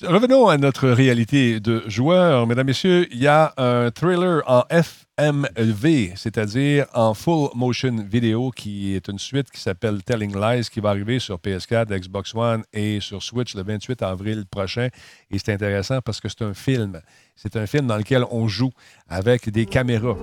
Revenons 0.01 0.47
à 0.47 0.57
notre 0.57 0.89
réalité 0.89 1.59
de 1.59 1.83
joueur. 1.87 2.47
Mesdames, 2.47 2.65
Messieurs, 2.65 3.07
il 3.11 3.19
y 3.19 3.27
a 3.27 3.53
un 3.57 3.91
thriller 3.91 4.41
en 4.47 4.63
FMV, 4.71 6.13
c'est-à-dire 6.15 6.87
en 6.93 7.13
full 7.13 7.49
motion 7.53 8.03
vidéo, 8.09 8.49
qui 8.49 8.95
est 8.95 9.07
une 9.07 9.19
suite 9.19 9.51
qui 9.51 9.61
s'appelle 9.61 10.01
Telling 10.01 10.35
Lies, 10.35 10.67
qui 10.71 10.79
va 10.79 10.89
arriver 10.89 11.19
sur 11.19 11.37
PS4, 11.37 11.95
Xbox 11.99 12.33
One 12.33 12.63
et 12.73 12.99
sur 13.01 13.21
Switch 13.21 13.53
le 13.53 13.63
28 13.63 14.01
avril 14.01 14.45
prochain. 14.49 14.87
Et 15.29 15.37
c'est 15.37 15.53
intéressant 15.53 15.99
parce 16.01 16.19
que 16.19 16.27
c'est 16.27 16.41
un 16.41 16.55
film. 16.55 16.99
C'est 17.35 17.55
un 17.55 17.67
film 17.67 17.85
dans 17.85 17.97
lequel 17.97 18.25
on 18.31 18.47
joue 18.47 18.71
avec 19.07 19.47
des 19.51 19.67
caméras. 19.67 20.17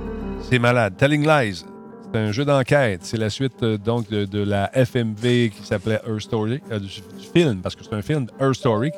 C'est 0.51 0.59
malade. 0.59 0.97
Telling 0.97 1.25
Lies, 1.25 1.65
c'est 2.13 2.19
un 2.19 2.33
jeu 2.33 2.45
d'enquête. 2.45 3.01
C'est 3.05 3.17
la 3.17 3.31
suite 3.31 3.63
euh, 3.63 3.79
donc 3.79 4.09
de, 4.09 4.43
la 4.43 4.71
FMV 4.75 5.51
qui 5.51 5.63
s'appelait 5.63 6.01
Her 6.07 6.21
Story, 6.21 6.61
euh, 6.71 6.79
du, 6.79 6.89
film, 7.33 7.61
parce 7.63 7.77
que 7.77 7.85
c'est 7.85 7.95
un 7.95 8.03
film 8.03 8.27
Her 8.41 8.55
Story. 8.55 8.91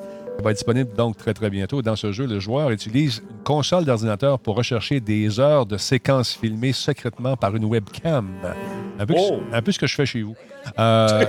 va 0.42 0.50
être 0.50 0.56
disponible 0.56 0.94
donc 0.96 1.16
très 1.16 1.34
très 1.34 1.50
bientôt. 1.50 1.82
Dans 1.82 1.96
ce 1.96 2.12
jeu, 2.12 2.26
le 2.26 2.40
joueur 2.40 2.70
utilise 2.70 3.22
une 3.30 3.42
console 3.44 3.84
d'ordinateur 3.84 4.38
pour 4.38 4.56
rechercher 4.56 5.00
des 5.00 5.40
heures 5.40 5.66
de 5.66 5.76
séquences 5.76 6.32
filmées 6.34 6.72
secrètement 6.72 7.36
par 7.36 7.54
une 7.54 7.64
webcam. 7.64 8.28
Un 8.98 9.06
peu, 9.06 9.14
Oh. 9.16 9.40
un 9.52 9.62
peu 9.62 9.72
ce 9.72 9.78
que 9.78 9.86
je 9.86 9.94
fais 9.94 10.06
chez 10.06 10.22
vous. 10.22 10.36
Euh, 10.78 11.24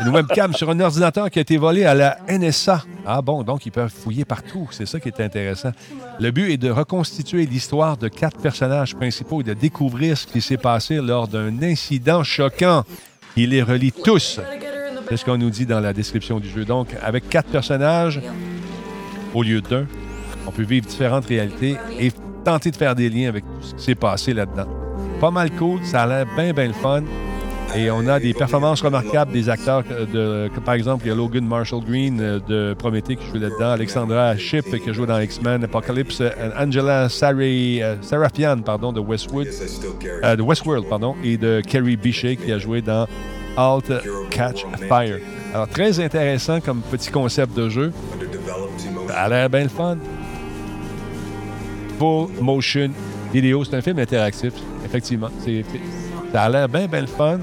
une 0.00 0.08
webcam 0.08 0.52
sur 0.54 0.70
un 0.70 0.80
ordinateur 0.80 1.30
qui 1.30 1.38
a 1.38 1.42
été 1.42 1.56
volé 1.56 1.84
à 1.84 1.94
la 1.94 2.18
NSA. 2.28 2.82
Ah 3.06 3.22
bon, 3.22 3.42
donc 3.42 3.66
ils 3.66 3.72
peuvent 3.72 3.92
fouiller 3.92 4.24
partout. 4.24 4.68
C'est 4.70 4.86
ça 4.86 5.00
qui 5.00 5.08
est 5.08 5.20
intéressant. 5.20 5.72
Le 6.20 6.30
but 6.30 6.52
est 6.52 6.56
de 6.56 6.70
reconstituer 6.70 7.46
l'histoire 7.46 7.96
de 7.96 8.08
quatre 8.08 8.38
personnages 8.38 8.94
principaux 8.94 9.40
et 9.40 9.44
de 9.44 9.54
découvrir 9.54 10.16
ce 10.16 10.26
qui 10.26 10.40
s'est 10.40 10.56
passé 10.56 10.96
lors 10.96 11.28
d'un 11.28 11.62
incident 11.62 12.22
choquant. 12.22 12.84
Il 13.36 13.50
les 13.50 13.62
relie 13.62 13.92
tous. 13.92 14.40
C'est 15.08 15.16
ce 15.16 15.24
qu'on 15.24 15.38
nous 15.38 15.50
dit 15.50 15.66
dans 15.66 15.80
la 15.80 15.92
description 15.92 16.40
du 16.40 16.48
jeu. 16.48 16.64
Donc, 16.64 16.88
avec 17.02 17.28
quatre 17.28 17.48
personnages 17.48 18.20
au 19.34 19.42
lieu 19.42 19.60
d'un, 19.60 19.86
on 20.46 20.50
peut 20.50 20.62
vivre 20.62 20.86
différentes 20.86 21.26
réalités 21.26 21.76
et 21.98 22.10
tenter 22.44 22.70
de 22.70 22.76
faire 22.76 22.94
des 22.94 23.08
liens 23.08 23.28
avec 23.28 23.44
ce 23.60 23.74
qui 23.74 23.82
s'est 23.82 23.94
passé 23.94 24.32
là-dedans. 24.32 24.68
Pas 25.20 25.30
mal 25.30 25.50
cool, 25.52 25.80
ça 25.84 26.02
a 26.02 26.06
l'air 26.06 26.26
bien, 26.36 26.52
bien 26.52 26.68
le 26.68 26.72
fun. 26.72 27.02
Et 27.74 27.90
on 27.90 28.06
a 28.08 28.18
des 28.18 28.32
performances 28.32 28.80
remarquables 28.80 29.32
des 29.32 29.48
acteurs, 29.48 29.82
euh, 29.90 30.46
de, 30.48 30.60
par 30.60 30.74
exemple, 30.74 31.04
il 31.04 31.08
y 31.08 31.12
a 31.12 31.14
Logan 31.14 31.44
Marshall 31.46 31.84
Green 31.84 32.20
euh, 32.20 32.38
de 32.48 32.74
Prométhée 32.74 33.16
qui 33.16 33.26
joue 33.26 33.38
là-dedans, 33.38 33.70
Alexandra 33.72 34.36
Shipp 34.36 34.64
qui 34.82 34.94
joue 34.94 35.04
dans 35.04 35.18
X-Men, 35.20 35.64
Apocalypse, 35.64 36.20
euh, 36.20 36.30
Angela 36.58 37.08
euh, 37.22 37.96
Sarafian 38.00 38.58
pardon, 38.62 38.92
de 38.92 39.00
Westwood, 39.00 39.48
euh, 40.24 40.36
de 40.36 40.42
Westworld, 40.42 40.88
pardon, 40.88 41.16
et 41.22 41.36
de 41.36 41.60
Kerry 41.60 41.96
Bichet 41.96 42.36
qui 42.36 42.50
a 42.52 42.58
joué 42.58 42.80
dans 42.80 43.06
Alt 43.56 43.92
Catch 44.30 44.64
Fire. 44.88 45.18
Alors, 45.52 45.68
très 45.68 46.00
intéressant 46.00 46.60
comme 46.60 46.80
petit 46.80 47.10
concept 47.10 47.56
de 47.56 47.68
jeu. 47.68 47.92
Ça 49.08 49.14
a 49.22 49.28
l'air 49.28 49.50
bien 49.50 49.64
le 49.64 49.68
fun. 49.68 49.96
Full 51.98 52.28
motion 52.40 52.90
vidéo. 53.32 53.64
C'est 53.64 53.76
un 53.76 53.80
film 53.80 53.98
interactif, 53.98 54.52
effectivement. 54.84 55.30
C'est- 55.44 55.64
ça 56.32 56.42
a 56.42 56.48
l'air 56.48 56.68
bien, 56.68 56.86
bien 56.86 57.00
le 57.02 57.06
fun. 57.06 57.40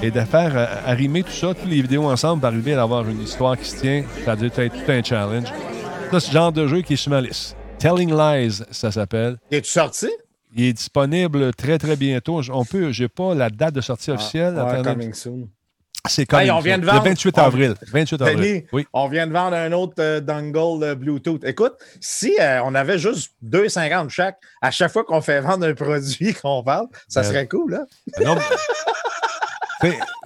Et 0.00 0.10
de 0.12 0.20
faire 0.20 0.52
euh, 0.56 0.66
arrimer 0.86 1.24
tout 1.24 1.32
ça, 1.32 1.48
toutes 1.54 1.68
les 1.68 1.82
vidéos 1.82 2.04
ensemble, 2.04 2.40
pour 2.40 2.48
arriver 2.48 2.74
à 2.74 2.82
avoir 2.82 3.08
une 3.08 3.20
histoire 3.20 3.58
qui 3.58 3.64
se 3.68 3.80
tient, 3.80 4.04
ça 4.24 4.32
a 4.32 4.36
dû 4.36 4.46
être 4.46 4.68
tout 4.68 4.92
un 4.92 5.02
challenge. 5.02 5.48
Ça, 6.12 6.20
c'est 6.20 6.28
le 6.28 6.32
genre 6.34 6.52
de 6.52 6.66
jeu 6.68 6.82
qui 6.82 6.92
est 6.92 6.96
sur 6.96 7.10
ma 7.10 7.20
liste. 7.20 7.56
Telling 7.80 8.10
Lies, 8.16 8.62
ça 8.70 8.92
s'appelle. 8.92 9.38
Es-tu 9.50 9.68
sorti? 9.70 10.06
Il 10.54 10.64
est 10.64 10.72
disponible 10.72 11.52
très, 11.52 11.78
très 11.78 11.96
bientôt. 11.96 12.40
On 12.52 12.64
peut, 12.64 12.90
j'ai 12.92 13.08
pas 13.08 13.34
la 13.34 13.50
date 13.50 13.74
de 13.74 13.80
sortie 13.80 14.10
officielle. 14.12 14.54
Ah, 14.56 14.64
ouais, 14.64 14.70
Attendez. 14.74 14.88
coming 14.94 15.12
soon. 15.14 15.48
C'est 16.08 16.32
Hey, 16.32 16.50
on 16.50 16.60
vient 16.60 16.78
de 16.78 16.84
vendre- 16.86 17.02
Le 17.04 17.08
28 17.10 17.38
on- 17.38 17.42
avril. 17.42 17.74
28 17.92 18.22
avril. 18.22 18.36
Denis, 18.38 18.64
Oui. 18.72 18.86
on 18.92 19.08
vient 19.08 19.26
de 19.26 19.32
vendre 19.32 19.56
un 19.56 19.72
autre 19.72 19.94
euh, 19.98 20.20
dongle 20.20 20.82
euh, 20.84 20.94
Bluetooth. 20.94 21.44
Écoute, 21.44 21.74
si 22.00 22.36
euh, 22.40 22.60
on 22.64 22.74
avait 22.74 22.98
juste 22.98 23.32
2,50 23.42 24.08
chaque, 24.10 24.38
à 24.62 24.70
chaque 24.70 24.90
fois 24.92 25.04
qu'on 25.04 25.20
fait 25.20 25.40
vendre 25.40 25.66
un 25.66 25.74
produit 25.74 26.34
qu'on 26.42 26.62
parle, 26.62 26.86
ça 27.08 27.22
Ben, 27.22 27.28
serait 27.28 27.46
cool, 27.48 27.74
hein? 27.74 27.86
Sais, 28.16 28.24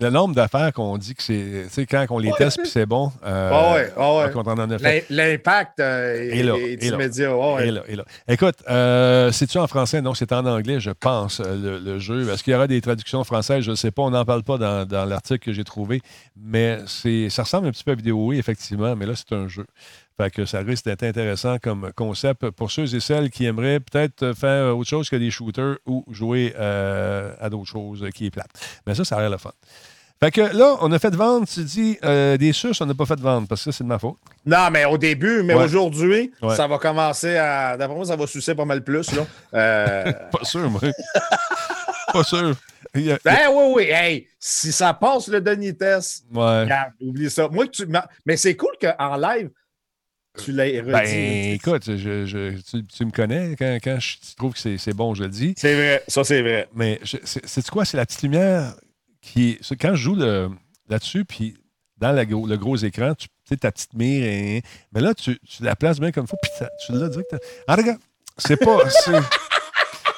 le 0.01 0.11
nombre 0.11 0.35
d'affaires 0.35 0.73
qu'on 0.73 0.97
dit 0.99 1.15
que 1.15 1.23
c'est. 1.23 1.65
Tu 1.69 1.71
sais, 1.71 1.87
quand 1.87 2.07
on 2.11 2.19
les 2.19 2.33
teste 2.33 2.59
puis 2.61 2.69
c'est 2.69 2.87
bon. 2.87 3.13
euh, 3.25 3.51
ouais, 3.75 3.93
ouais. 3.97 4.31
quand 4.33 4.47
on 4.47 4.53
en 4.53 4.71
a 4.71 4.79
fait. 4.79 5.05
L'im- 5.11 5.17
L'impact 5.17 5.81
euh, 5.81 6.31
est, 6.33 6.43
là, 6.43 6.55
immédiat. 6.81 7.37
ouais, 7.37 7.55
ouais. 7.55 7.69
Et 7.69 7.71
là, 7.71 7.83
et 7.89 7.97
là. 7.97 8.05
Écoute, 8.29 8.57
euh, 8.69 9.31
c'est-tu 9.33 9.59
en 9.59 9.67
français? 9.67 10.01
Non, 10.01 10.15
c'est 10.15 10.33
en 10.33 10.47
anglais, 10.47 10.81
je 10.81 10.91
pense, 10.91 11.41
euh, 11.41 11.57
le, 11.57 11.79
le 11.79 11.99
jeu. 11.99 12.31
Est-ce 12.31 12.43
qu'il 12.43 12.53
y 12.53 12.57
aura 12.57 12.67
des 12.67 12.81
traductions 12.81 13.23
françaises? 13.25 13.63
Je 13.65 13.71
ne 13.73 13.77
sais 13.77 13.91
pas. 13.91 14.03
On 14.03 14.11
n'en 14.11 14.25
parle 14.25 14.43
pas 14.43 14.59
dans, 14.59 14.87
dans 14.87 15.05
l'article 15.05 15.41
que 15.45 15.53
j'ai 15.53 15.65
trouvé. 15.65 16.01
Mais 16.41 16.79
ça 17.29 17.43
ressemble 17.43 17.69
un 17.69 17.71
petit 17.73 17.85
peu 17.85 17.93
à 17.93 17.95
vidéo, 17.95 18.27
oui, 18.27 18.39
effectivement. 18.39 18.97
Mais 18.97 19.07
là, 19.07 19.13
c'est 19.15 19.35
un 19.35 19.49
jeu. 19.49 19.67
Fait 20.19 20.31
que 20.31 20.45
ça 20.45 20.61
risque 20.61 20.85
d'être 20.85 21.03
intéressant 21.05 21.59
comme 21.59 21.91
concept 21.97 22.51
pour 22.51 22.71
ceux 22.71 22.95
et 22.95 23.01
celles 23.01 23.31
qui 23.31 23.45
aimeraient 23.47 23.81
peut-être 23.81 24.33
faire 24.35 24.77
autre 24.77 24.89
chose 24.89 25.09
que 25.09 25.17
des 25.17 25.31
shooters 25.31 25.77
ou 25.87 26.05
jouer 26.11 26.55
euh, 26.59 27.33
à 27.41 27.49
d'autres 27.51 27.69
choses 27.71 28.07
qui 28.15 28.27
est 28.27 28.31
plate. 28.31 28.51
Mais 28.87 28.95
ça, 28.95 29.05
ça 29.05 29.17
a 29.17 29.21
l'air 29.21 29.31
le 29.31 29.39
fun. 29.39 29.53
Fait 30.21 30.31
que 30.31 30.41
là, 30.57 30.77
on 30.81 30.93
a 30.93 30.99
fait 31.01 31.13
vendre, 31.17 31.49
tu 31.49 31.65
dis, 31.65 31.99
euh, 32.05 32.37
des 32.37 32.53
suces, 32.53 32.81
on 32.81 32.87
n'a 32.87 32.95
pas 32.95 33.07
fait 33.07 33.19
vendre 33.19 33.49
parce 33.49 33.65
que 33.65 33.73
ça, 33.73 33.79
c'est 33.79 33.83
de 33.85 33.89
ma 33.89 33.99
faute. 33.99 34.19
Non, 34.47 34.69
mais 34.71 34.85
au 34.85 34.97
début, 34.97 35.43
mais 35.43 35.55
Ouais. 35.55 35.65
aujourd'hui, 35.65 36.31
Ouais. 36.41 36.55
ça 36.55 36.69
va 36.69 36.79
commencer 36.79 37.37
à. 37.37 37.77
D'après 37.77 37.97
moi, 37.97 38.05
ça 38.05 38.15
va 38.15 38.27
sucer 38.29 38.55
pas 38.55 38.65
mal 38.65 38.85
plus. 38.85 39.11
Là. 39.13 39.27
Euh, 39.55 40.13
Pas 40.31 40.45
sûr, 40.45 40.71
moi. 40.71 40.81
pas 42.13 42.23
sûr. 42.25 42.55
A- 42.95 43.19
ben 43.25 43.39
oui, 43.53 43.73
oui. 43.75 43.83
Hey, 43.91 44.29
si 44.39 44.71
ça 44.71 44.93
passe 44.95 45.29
le 45.29 45.41
Denis 45.41 45.75
test, 45.77 46.25
Ouais. 46.33 46.63
regarde, 46.65 46.93
oublie 47.01 47.31
ça. 47.31 47.49
Moi, 47.49 47.67
tu, 47.69 47.87
mais 48.27 48.37
c'est 48.37 48.55
cool 48.55 48.73
qu'en 48.81 49.17
live, 49.17 49.51
tu 50.39 50.53
l'aies 50.53 50.81
redit. 50.81 50.93
Ben, 50.93 51.53
écoute, 51.55 51.85
je, 51.87 52.27
je- 52.27 52.61
tu, 52.63 52.85
tu 52.85 53.05
me 53.05 53.11
connais. 53.11 53.55
Quand, 53.59 53.79
quand 53.83 53.99
je 54.01 54.17
trouve 54.37 54.53
que 54.55 54.59
c'est, 54.59 54.79
c'est 54.79 54.95
bon, 54.95 55.15
je 55.15 55.25
le 55.25 55.29
dis. 55.29 55.55
C'est 55.57 55.75
vrai, 55.75 56.03
ça 56.09 56.25
c'est 56.25 56.41
vrai. 56.43 56.69
Mais 56.75 57.01
c'est, 57.05 57.69
quoi? 57.69 57.85
C'est 57.85 57.97
la 57.97 58.07
petite 58.07 58.23
lumière 58.23 58.75
qui. 59.21 59.59
c'est 59.61 59.77
quand 59.77 59.95
je 59.95 60.03
joue 60.03 60.17
là-dessus, 60.89 61.25
puis 61.25 61.55
dans 61.99 62.13
la 62.13 62.25
le 62.25 62.57
gros 62.57 62.77
écran, 62.77 63.15
tu 63.15 63.29
sais, 63.49 63.57
ta 63.57 63.71
petite 63.71 63.95
mire. 63.95 64.25
hein, 64.25 64.61
mais 64.93 65.01
là, 65.01 65.15
tu, 65.15 65.39
tu 65.41 65.63
la 65.63 65.77
places 65.77 66.01
bien 66.01 66.11
comme 66.13 66.25
il 66.25 66.29
faut, 66.29 66.37
puis 66.43 66.51
tu 66.87 66.93
l'as 66.93 67.09
direct. 67.09 67.37
Ah, 67.69 67.77
regarde, 67.77 68.01
c'est 68.39 68.57
pas. 68.57 68.79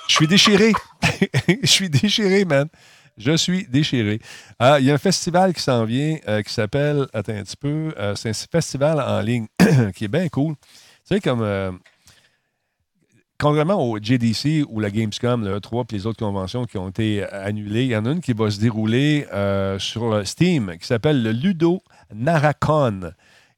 Je 0.09 0.15
suis 0.15 0.27
déchiré. 0.27 0.73
Je 1.63 1.67
suis 1.67 1.89
déchiré, 1.91 2.45
man. 2.45 2.69
Je 3.17 3.37
suis 3.37 3.67
déchiré. 3.69 4.21
Ah, 4.59 4.79
Il 4.81 4.87
y 4.87 4.91
a 4.91 4.95
un 4.95 4.99
festival 4.99 5.55
qui 5.55 5.63
s'en 5.63 5.85
vient 5.85 6.17
euh, 6.29 6.43
qui 6.43 6.53
s'appelle, 6.53 7.07
attends 7.13 7.33
un 7.35 7.43
petit 7.45 7.57
peu, 7.57 7.95
euh, 7.99 8.15
c'est 8.17 8.31
un 8.31 8.33
festival 8.33 9.01
en 9.01 9.21
ligne 9.21 9.47
qui 9.95 10.05
est 10.05 10.09
bien 10.09 10.29
cool. 10.29 10.55
Tu 10.57 11.15
sais, 11.15 11.21
comme, 11.21 11.43
euh, 11.43 11.71
contrairement 13.39 13.83
au 13.89 13.99
JDC 13.99 14.65
ou 14.69 14.81
la 14.81 14.91
Gamescom, 14.91 15.45
le 15.45 15.59
E3 15.59 15.87
puis 15.87 15.99
les 15.99 16.07
autres 16.07 16.19
conventions 16.19 16.65
qui 16.65 16.79
ont 16.79 16.89
été 16.89 17.23
euh, 17.23 17.45
annulées, 17.47 17.85
il 17.85 17.91
y 17.91 17.97
en 17.97 18.05
a 18.07 18.11
une 18.11 18.21
qui 18.21 18.33
va 18.33 18.51
se 18.51 18.59
dérouler 18.59 19.27
euh, 19.33 19.79
sur 19.79 20.27
Steam 20.27 20.77
qui 20.81 20.87
s'appelle 20.87 21.23
le 21.23 21.31
Ludo 21.31 21.83
Naracon. 22.13 23.13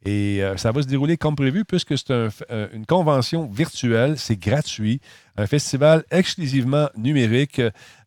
Et 0.05 0.43
euh, 0.43 0.57
ça 0.57 0.71
va 0.71 0.83
se 0.83 0.87
dérouler 0.87 1.17
comme 1.17 1.35
prévu 1.35 1.65
puisque 1.65 1.99
c'est 1.99 2.11
euh, 2.13 2.69
une 2.73 2.87
convention 2.87 3.49
virtuelle, 3.49 4.19
c'est 4.19 4.37
gratuit, 4.37 5.01
un 5.37 5.47
festival 5.47 6.05
exclusivement 6.13 6.89
numérique. 6.97 7.61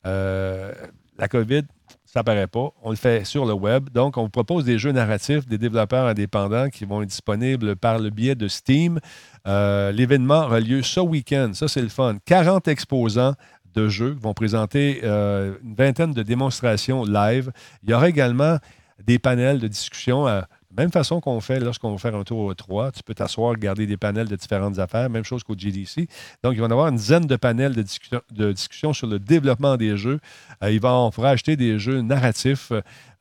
Euh, 0.05 0.73
la 1.19 1.27
COVID, 1.27 1.63
ça 2.05 2.23
paraît 2.23 2.47
pas. 2.47 2.71
On 2.81 2.89
le 2.89 2.95
fait 2.95 3.25
sur 3.25 3.45
le 3.45 3.53
web. 3.53 3.89
Donc, 3.91 4.17
on 4.17 4.23
vous 4.23 4.29
propose 4.29 4.63
des 4.65 4.79
jeux 4.79 4.91
narratifs 4.91 5.45
des 5.45 5.57
développeurs 5.57 6.07
indépendants 6.07 6.69
qui 6.69 6.85
vont 6.85 7.03
être 7.03 7.09
disponibles 7.09 7.75
par 7.75 7.99
le 7.99 8.09
biais 8.09 8.35
de 8.35 8.47
Steam. 8.47 8.99
Euh, 9.47 9.91
L'événement 9.91 10.45
aura 10.45 10.59
lieu 10.59 10.81
ce 10.81 10.99
week-end. 10.99 11.51
Ça, 11.53 11.67
c'est 11.67 11.81
le 11.81 11.89
fun. 11.89 12.17
40 12.25 12.67
exposants 12.67 13.35
de 13.75 13.87
jeux 13.87 14.17
vont 14.19 14.33
présenter 14.33 15.01
euh, 15.03 15.55
une 15.63 15.75
vingtaine 15.75 16.13
de 16.13 16.23
démonstrations 16.23 17.03
live. 17.03 17.51
Il 17.83 17.91
y 17.91 17.93
aura 17.93 18.09
également 18.09 18.57
des 19.05 19.19
panels 19.19 19.59
de 19.59 19.67
discussion. 19.67 20.25
à 20.25 20.47
même 20.77 20.91
façon 20.91 21.19
qu'on 21.19 21.41
fait 21.41 21.59
lorsqu'on 21.59 21.91
va 21.91 21.97
faire 21.97 22.15
un 22.15 22.23
tour 22.23 22.39
au 22.39 22.53
3, 22.53 22.91
tu 22.91 23.01
peux 23.03 23.13
t'asseoir, 23.15 23.51
regarder 23.51 23.87
des 23.87 23.97
panels 23.97 24.27
de 24.27 24.35
différentes 24.35 24.77
affaires, 24.79 25.09
même 25.09 25.23
chose 25.23 25.43
qu'au 25.43 25.55
GDC. 25.57 26.07
Donc, 26.43 26.53
il 26.53 26.59
va 26.59 26.65
y 26.65 26.67
en 26.67 26.71
avoir 26.71 26.87
une 26.89 26.95
dizaine 26.95 27.25
de 27.25 27.35
panels 27.35 27.73
de 27.75 27.81
discussion, 27.81 28.21
de 28.31 28.51
discussion 28.51 28.93
sur 28.93 29.07
le 29.07 29.17
développement 29.19 29.77
des 29.77 29.97
jeux. 29.97 30.19
Euh, 30.63 30.71
il 30.71 30.79
va, 30.79 30.93
on 30.93 31.09
pourra 31.11 31.31
acheter 31.31 31.55
des 31.55 31.79
jeux 31.79 32.01
narratifs 32.01 32.71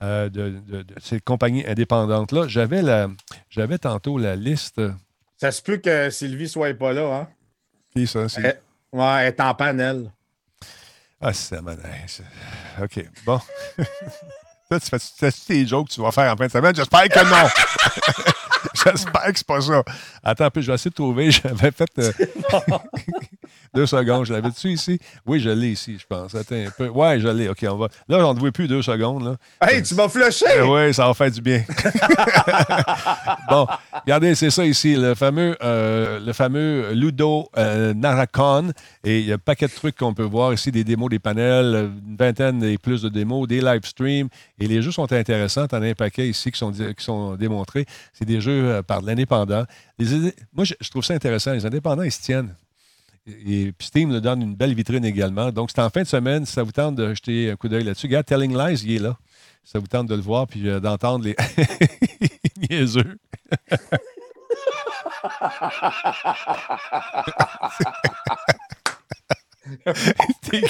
euh, 0.03 0.29
de, 0.29 0.61
de- 0.69 0.83
de 0.83 0.95
ces 1.01 1.21
compagnies 1.21 1.67
indépendantes-là. 1.67 2.49
J'avais, 2.49 2.83
tantôt 3.79 4.19
la 4.19 4.37
liste. 4.37 4.81
Ça 5.37 5.51
se 5.51 5.63
peut 5.63 5.79
que 5.79 6.11
Sylvie 6.11 6.49
soit 6.49 6.75
pas 6.75 6.93
là, 6.93 7.15
hein? 7.15 7.29
Qui 7.95 8.07
ça? 8.07 8.27
Eh, 8.45 8.53
Ouais, 8.97 9.05
elle 9.23 9.27
est 9.29 9.41
en 9.41 9.55
panel. 9.55 10.11
Ah, 11.21 11.33
c'est 11.33 11.61
c'est- 12.07 12.23
OK, 12.83 13.05
bon. 13.27 13.41
Tu 14.71 14.81
fais 14.81 15.33
tes 15.47 15.67
jokes 15.67 15.89
que 15.89 15.95
tu 15.95 16.03
vas 16.03 16.13
faire 16.13 16.31
en 16.31 16.37
fin 16.37 16.47
de 16.47 16.53
semaine? 16.53 16.75
J'espère 16.75 17.09
que 17.09 17.25
non. 17.25 17.49
J'espère 18.75 19.33
que 19.33 19.39
c'est 19.39 19.47
pas 19.47 19.61
ça. 19.61 19.83
Attends 20.23 20.45
un 20.45 20.51
peu, 20.51 20.61
je 20.61 20.67
vais 20.67 20.75
essayer 20.75 20.91
de 20.91 20.95
trouver. 20.95 21.31
J'avais 21.31 21.71
fait 21.71 21.91
euh, 21.99 22.13
deux 23.75 23.87
secondes. 23.87 24.27
Je 24.27 24.33
l'avais 24.33 24.51
dessus 24.51 24.71
ici? 24.71 24.99
Oui, 25.27 25.41
je 25.41 25.51
l'ai 25.51 25.73
ici, 25.73 25.97
je 25.99 26.07
pense. 26.07 26.35
Attends 26.35 26.57
un 26.57 26.71
peu. 26.71 26.89
Ouais, 26.89 27.21
je 27.21 27.29
l'ai. 27.29 27.49
OK, 27.49 27.65
on 27.69 27.77
va. 27.77 27.89
Là, 28.09 28.27
on 28.27 28.35
ne 28.35 28.51
plus 28.51 28.69
deux 28.69 28.83
secondes. 28.83 29.25
Là. 29.25 29.37
Hey, 29.61 29.83
tu 29.83 29.95
m'as 29.95 30.09
flushé! 30.09 30.47
oui, 30.63 30.93
ça 30.95 31.07
va 31.07 31.15
faire 31.15 31.31
du 31.31 31.41
bien. 31.41 31.63
bon, 33.51 33.67
regardez, 34.03 34.35
c'est 34.35 34.51
ça 34.51 34.65
ici, 34.65 34.95
le 34.97 35.15
fameux, 35.15 35.57
euh, 35.63 36.21
le 36.21 36.33
fameux 36.33 36.93
Ludo 36.93 37.49
euh, 37.57 37.95
Naracon. 37.95 38.73
Et 39.05 39.21
il 39.21 39.27
y 39.27 39.33
a 39.33 39.35
un 39.37 39.39
paquet 39.39 39.67
de 39.67 39.73
trucs 39.73 39.97
qu'on 39.97 40.15
peut 40.15 40.23
voir 40.23 40.53
ici, 40.53 40.71
des 40.73 40.85
démos, 40.85 41.11
des 41.11 41.19
panels, 41.19 41.91
une 42.07 42.17
vingtaine 42.17 42.63
et 42.65 42.79
plus 42.79 43.03
de 43.03 43.09
démos, 43.09 43.47
des 43.47 43.61
live 43.61 43.85
streams. 43.85 44.29
Et 44.59 44.67
les 44.67 44.83
jeux 44.83 44.93
sont 44.93 45.13
intéressants. 45.13 45.67
T'en 45.67 45.83
as 45.83 45.89
un 45.89 45.95
paquet 45.95 46.29
ici 46.29 46.51
qui 46.51 46.59
sont, 46.59 46.73
qui 46.73 47.05
sont 47.05 47.35
démontrés. 47.35 47.87
C'est 48.13 48.25
des 48.25 48.41
jeux 48.41 48.48
euh, 48.51 48.83
par 48.83 49.03
l'indépendant. 49.03 49.65
Moi, 50.53 50.65
je, 50.65 50.75
je 50.81 50.91
trouve 50.91 51.05
ça 51.05 51.15
intéressant. 51.15 51.53
Les 51.53 51.67
indépendants, 51.67 52.03
ils 52.03 52.13
se 52.13 52.23
tiennent. 52.23 52.55
Et 53.27 53.73
puis 53.77 53.89
Steam 53.89 54.09
nous 54.09 54.21
donne 54.21 54.43
une 54.43 54.55
belle 54.55 54.75
vitrine 54.75 55.05
également. 55.05 55.51
Donc, 55.53 55.71
c'est 55.75 55.83
en 55.83 55.91
fin 55.91 56.03
de 56.03 56.07
semaine. 56.07 56.47
Si 56.47 56.53
ça 56.53 56.63
vous 56.63 56.73
tente 56.73 56.95
de 56.95 57.13
jeter 57.15 57.51
un 57.51 57.57
coup 57.57 57.69
d'œil 57.69 57.85
là-dessus, 57.85 58.07
regarde, 58.07 58.27
Telling 58.27 58.57
Lies, 58.57 58.83
il 58.85 58.97
est 58.97 59.01
là. 59.01 59.17
Si 59.65 59.73
ça 59.73 59.79
vous 59.79 59.87
tente 59.87 60.07
de 60.07 60.15
le 60.15 60.23
voir 60.23 60.47
puis 60.47 60.69
euh, 60.69 60.81
d'entendre 60.81 61.25
les 61.25 61.37
niaiseux. 62.71 63.19
T'es 70.43 70.63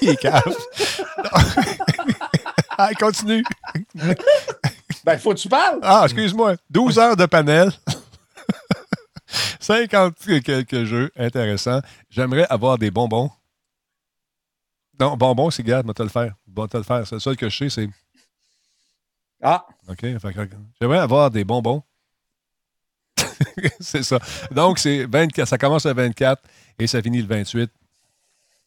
T'es 0.00 0.16
cave. 0.16 0.56
Allez, 2.78 2.94
continue. 2.94 3.42
Ben, 5.06 5.16
faut 5.18 5.32
que 5.32 5.38
tu 5.38 5.48
parles. 5.48 5.78
Ah, 5.82 6.02
excuse-moi. 6.04 6.56
12 6.68 6.98
heures 6.98 7.16
de 7.16 7.26
panel. 7.26 7.70
50 9.60 10.16
quelques 10.42 10.82
jeux 10.82 11.12
intéressants. 11.16 11.80
J'aimerais 12.10 12.46
avoir 12.50 12.76
des 12.76 12.90
bonbons. 12.90 13.30
Non, 14.98 15.16
bonbons, 15.16 15.50
c'est 15.50 15.62
garde, 15.62 15.86
moi, 15.86 15.94
te 15.94 16.02
le 16.02 16.08
faire. 16.08 16.34
Bon, 16.44 16.66
te 16.66 16.76
le 16.76 16.82
faire. 16.82 17.06
C'est 17.06 17.14
le 17.14 17.20
seul 17.20 17.36
que 17.36 17.48
je 17.48 17.56
sais, 17.56 17.70
c'est. 17.70 17.88
Ah. 19.40 19.64
OK. 19.88 20.04
J'aimerais 20.80 20.98
avoir 20.98 21.30
des 21.30 21.44
bonbons. 21.44 21.84
c'est 23.80 24.02
ça. 24.02 24.18
Donc, 24.50 24.80
c'est 24.80 25.04
24, 25.04 25.46
ça 25.46 25.56
commence 25.56 25.86
le 25.86 25.94
24 25.94 26.42
et 26.80 26.88
ça 26.88 27.00
finit 27.00 27.22
le 27.22 27.28
28. 27.28 27.70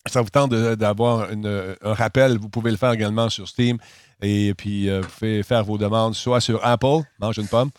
Ça 0.06 0.22
vous 0.22 0.30
tente 0.30 0.52
d'avoir 0.52 1.28
un 1.30 1.94
rappel, 1.94 2.38
vous 2.38 2.48
pouvez 2.48 2.72
le 2.72 2.78
faire 2.78 2.94
également 2.94 3.30
sur 3.30 3.46
Steam. 3.46 3.78
Et 4.22 4.54
puis, 4.54 4.90
euh, 4.90 5.02
vous 5.02 5.08
pouvez 5.08 5.44
faire 5.44 5.64
vos 5.64 5.78
demandes 5.78 6.14
soit 6.16 6.42
sur 6.42 6.66
Apple, 6.66 7.02
mange 7.20 7.38
une 7.38 7.48
pomme, 7.48 7.72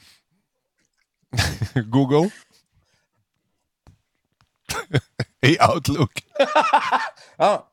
Google 1.76 2.28
et 5.42 5.58
Outlook. 5.62 6.10
ah. 7.38 7.66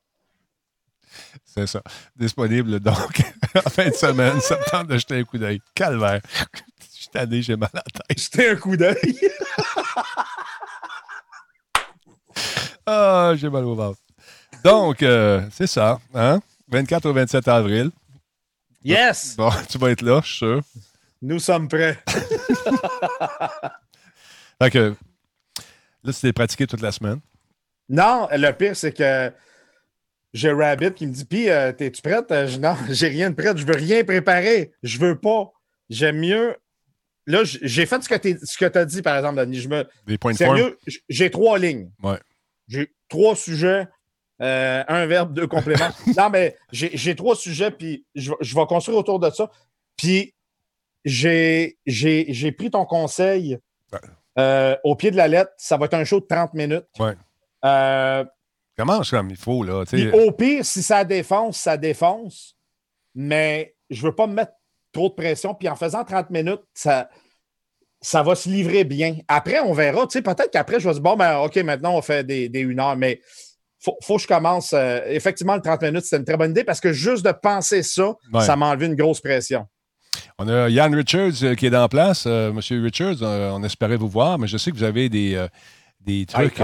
C'est 1.46 1.66
ça. 1.68 1.82
Disponible 2.16 2.80
donc 2.80 3.22
en 3.56 3.70
fin 3.70 3.90
de 3.90 3.94
semaine. 3.96 4.40
Ça 4.42 4.58
me 4.58 4.70
tente 4.70 4.88
de 4.88 4.98
jeter 4.98 5.20
un 5.20 5.24
coup 5.24 5.38
d'œil. 5.40 5.60
Calvaire. 5.74 6.22
Je 6.54 6.88
suis 7.00 7.08
tanné, 7.08 7.42
j'ai 7.42 7.56
mal 7.56 7.70
à 7.74 7.78
la 7.78 7.82
tête. 7.84 8.20
Jeter 8.20 8.50
un 8.52 8.56
coup 8.58 8.78
d'œil. 8.78 9.18
ah, 12.86 13.34
j'ai 13.36 13.50
mal 13.50 13.66
au 13.66 13.74
ventre. 13.76 14.00
Donc, 14.64 15.02
euh, 15.02 15.48
c'est 15.52 15.68
ça. 15.68 16.00
Hein? 16.14 16.40
24 16.68 17.06
au 17.08 17.14
27 17.14 17.48
avril. 17.48 17.92
Yes! 18.88 19.36
Bon, 19.38 19.50
tu 19.70 19.78
vas 19.78 19.92
être 19.92 20.02
là, 20.02 20.22
je 20.24 20.28
suis 20.28 20.38
sûr. 20.38 20.62
Nous 21.22 21.40
sommes 21.40 21.68
prêts. 21.68 21.98
fait 24.62 24.72
que, 24.72 24.96
là, 26.04 26.14
tu 26.14 26.22
t'es 26.22 26.32
pratiqué 26.32 26.66
toute 26.68 26.82
la 26.82 26.92
semaine. 26.92 27.20
Non, 27.90 28.28
le 28.32 28.52
pire, 28.52 28.76
c'est 28.76 28.94
que 28.94 29.32
j'ai 30.34 30.52
Rabbit 30.52 30.94
qui 30.94 31.08
me 31.08 31.12
dit 31.12 31.26
Puis, 31.26 31.50
euh, 31.50 31.72
t'es-tu 31.74 32.02
prête? 32.02 32.28
Je, 32.30 32.58
non, 32.60 32.78
j'ai 32.90 33.10
rien 33.10 33.30
de 33.30 33.36
prêt. 33.36 33.52
Je 33.58 33.66
veux 33.66 33.76
rien 33.76 34.04
préparer. 34.04 34.72
Je 34.84 35.00
veux 35.00 35.20
pas. 35.20 35.52
J'aime 35.90 36.20
mieux. 36.20 36.56
Là, 37.26 37.42
j'ai 37.44 37.86
fait 37.86 38.02
ce 38.02 38.08
que 38.08 38.66
tu 38.68 38.78
as 38.78 38.86
dit, 38.86 39.02
par 39.02 39.18
exemple, 39.18 39.40
Denis. 39.40 39.60
Je 39.60 39.68
me... 39.68 39.86
Des 40.06 40.18
points 40.18 40.32
de 40.32 40.38
Sérieux, 40.38 40.78
j'ai 41.10 41.30
trois 41.30 41.60
lignes. 41.60 41.92
Ouais. 42.02 42.20
J'ai 42.70 42.94
trois 43.10 43.36
sujets. 43.36 43.88
Euh, 44.42 44.84
un 44.88 45.06
verbe, 45.08 45.34
deux 45.34 45.48
compléments. 45.48 45.90
non, 46.18 46.30
mais 46.30 46.56
j'ai 46.72 47.16
trois 47.16 47.36
sujets, 47.36 47.72
puis 47.72 48.06
je, 48.16 48.32
vais 48.32 48.66
construire 48.68 49.00
autour 49.00 49.20
de 49.20 49.30
ça. 49.30 49.50
Puis 49.96 50.34
j'ai 51.06 51.76
pris 52.58 52.70
ton 52.70 52.86
conseil 52.86 53.58
euh, 54.38 54.76
au 54.84 54.96
pied 54.96 55.12
de 55.12 55.18
la 55.18 55.28
lettre. 55.28 55.52
Ça 55.58 55.78
va 55.78 55.86
être 55.86 55.96
un 55.96 56.04
show 56.04 56.20
de 56.20 56.26
30 56.26 56.54
minutes. 56.54 56.86
Ouais. 57.00 57.16
Euh, 57.66 58.24
Commence 58.78 59.10
comme 59.10 59.32
il 59.32 59.38
faut. 59.38 59.64
Là, 59.64 59.84
au 60.14 60.32
pire, 60.32 60.64
si 60.64 60.84
ça 60.84 61.04
défonce, 61.04 61.58
ça 61.58 61.78
défonce. 61.78 62.56
Mais 63.16 63.76
je 63.90 64.04
ne 64.04 64.10
veux 64.10 64.16
pas 64.16 64.28
me 64.28 64.34
mettre 64.34 64.52
trop 64.92 65.10
de 65.10 65.16
pression. 65.16 65.56
Puis 65.56 65.68
en 65.68 65.76
faisant 65.76 66.04
30 66.04 66.30
minutes, 66.30 66.62
ça, 66.76 67.10
ça 68.00 68.22
va 68.22 68.36
se 68.36 68.48
livrer 68.48 68.84
bien. 68.84 69.18
Après, 69.28 69.60
on 69.60 69.74
verra. 69.74 70.08
Peut-être 70.08 70.52
qu'après, 70.52 70.80
je 70.80 70.88
vais 70.88 70.94
se 70.94 71.00
dire, 71.00 71.04
bon, 71.10 71.16
ben, 71.16 71.40
OK, 71.40 71.56
maintenant, 71.58 71.96
on 71.96 72.02
fait 72.04 72.24
des, 72.24 72.50
des 72.50 72.60
une 72.60 72.80
heure. 72.80 72.96
Mais 72.96 73.20
faut, 73.80 73.98
faut 74.02 74.16
que 74.18 74.24
je 74.24 74.28
commence. 74.28 74.74
Euh, 74.74 75.02
effectivement, 75.08 75.56
le 75.56 75.62
30 75.62 75.82
minutes, 75.84 76.06
c'est 76.06 76.18
une 76.18 76.26
très 76.26 76.38
bonne 76.38 76.52
idée 76.52 76.64
parce 76.64 76.80
que 76.80 76.94
juste 76.94 77.26
de 77.26 77.32
penser 77.32 77.84
ça, 77.84 78.14
ça 78.40 78.56
m'a 78.56 78.68
enlevé 78.68 78.88
une 78.88 78.96
grosse 78.96 79.22
pression. 79.22 79.68
On 80.40 80.48
a 80.48 80.70
Yann 80.70 80.94
Richards 80.96 81.44
euh, 81.44 81.56
qui 81.56 81.68
est 81.68 81.76
en 81.76 81.88
place. 81.88 82.26
Euh, 82.26 82.52
Monsieur 82.52 82.82
Richards, 82.82 83.22
on, 83.22 83.64
espérait 83.64 83.98
vous 83.98 84.10
voir, 84.10 84.40
mais 84.40 84.48
je 84.48 84.58
sais 84.58 84.72
que 84.72 84.76
vous 84.76 84.84
avez 84.84 85.10
des, 85.10 85.48
des 86.02 86.26
ah, 86.34 86.40
trucs. 86.40 86.58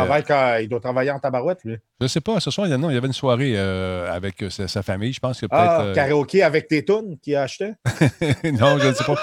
il, 0.61 0.70
doit 0.70 0.80
travailler 0.80 1.11
en 1.11 1.20
tabarouette, 1.20 1.59
lui. 1.64 1.78
Je 1.99 2.05
ne 2.05 2.07
sais 2.07 2.22
pas. 2.22 2.39
Ce 2.39 2.49
soir, 2.49 2.68
il 2.68 2.72
y, 2.72 2.74
avait 2.74 3.07
une 3.07 3.14
soirée 3.14 3.57
avec 3.57 4.43
sa, 4.49 4.82
famille. 4.82 5.14
Je 5.14 5.20
pense 5.20 5.39
que 5.39 5.45
ah, 5.51 5.78
peut-être. 5.78 5.89
Ah, 5.91 5.93
karaoké 5.93 6.41
avec 6.41 6.68
tes 6.68 6.84
tunes 6.84 7.18
qu'il 7.22 7.36
a 7.36 7.43
acheté? 7.43 7.74
non, 8.43 8.80
je 8.80 8.88
ne 8.88 8.93
sais 8.93 9.03
pas. 9.03 9.16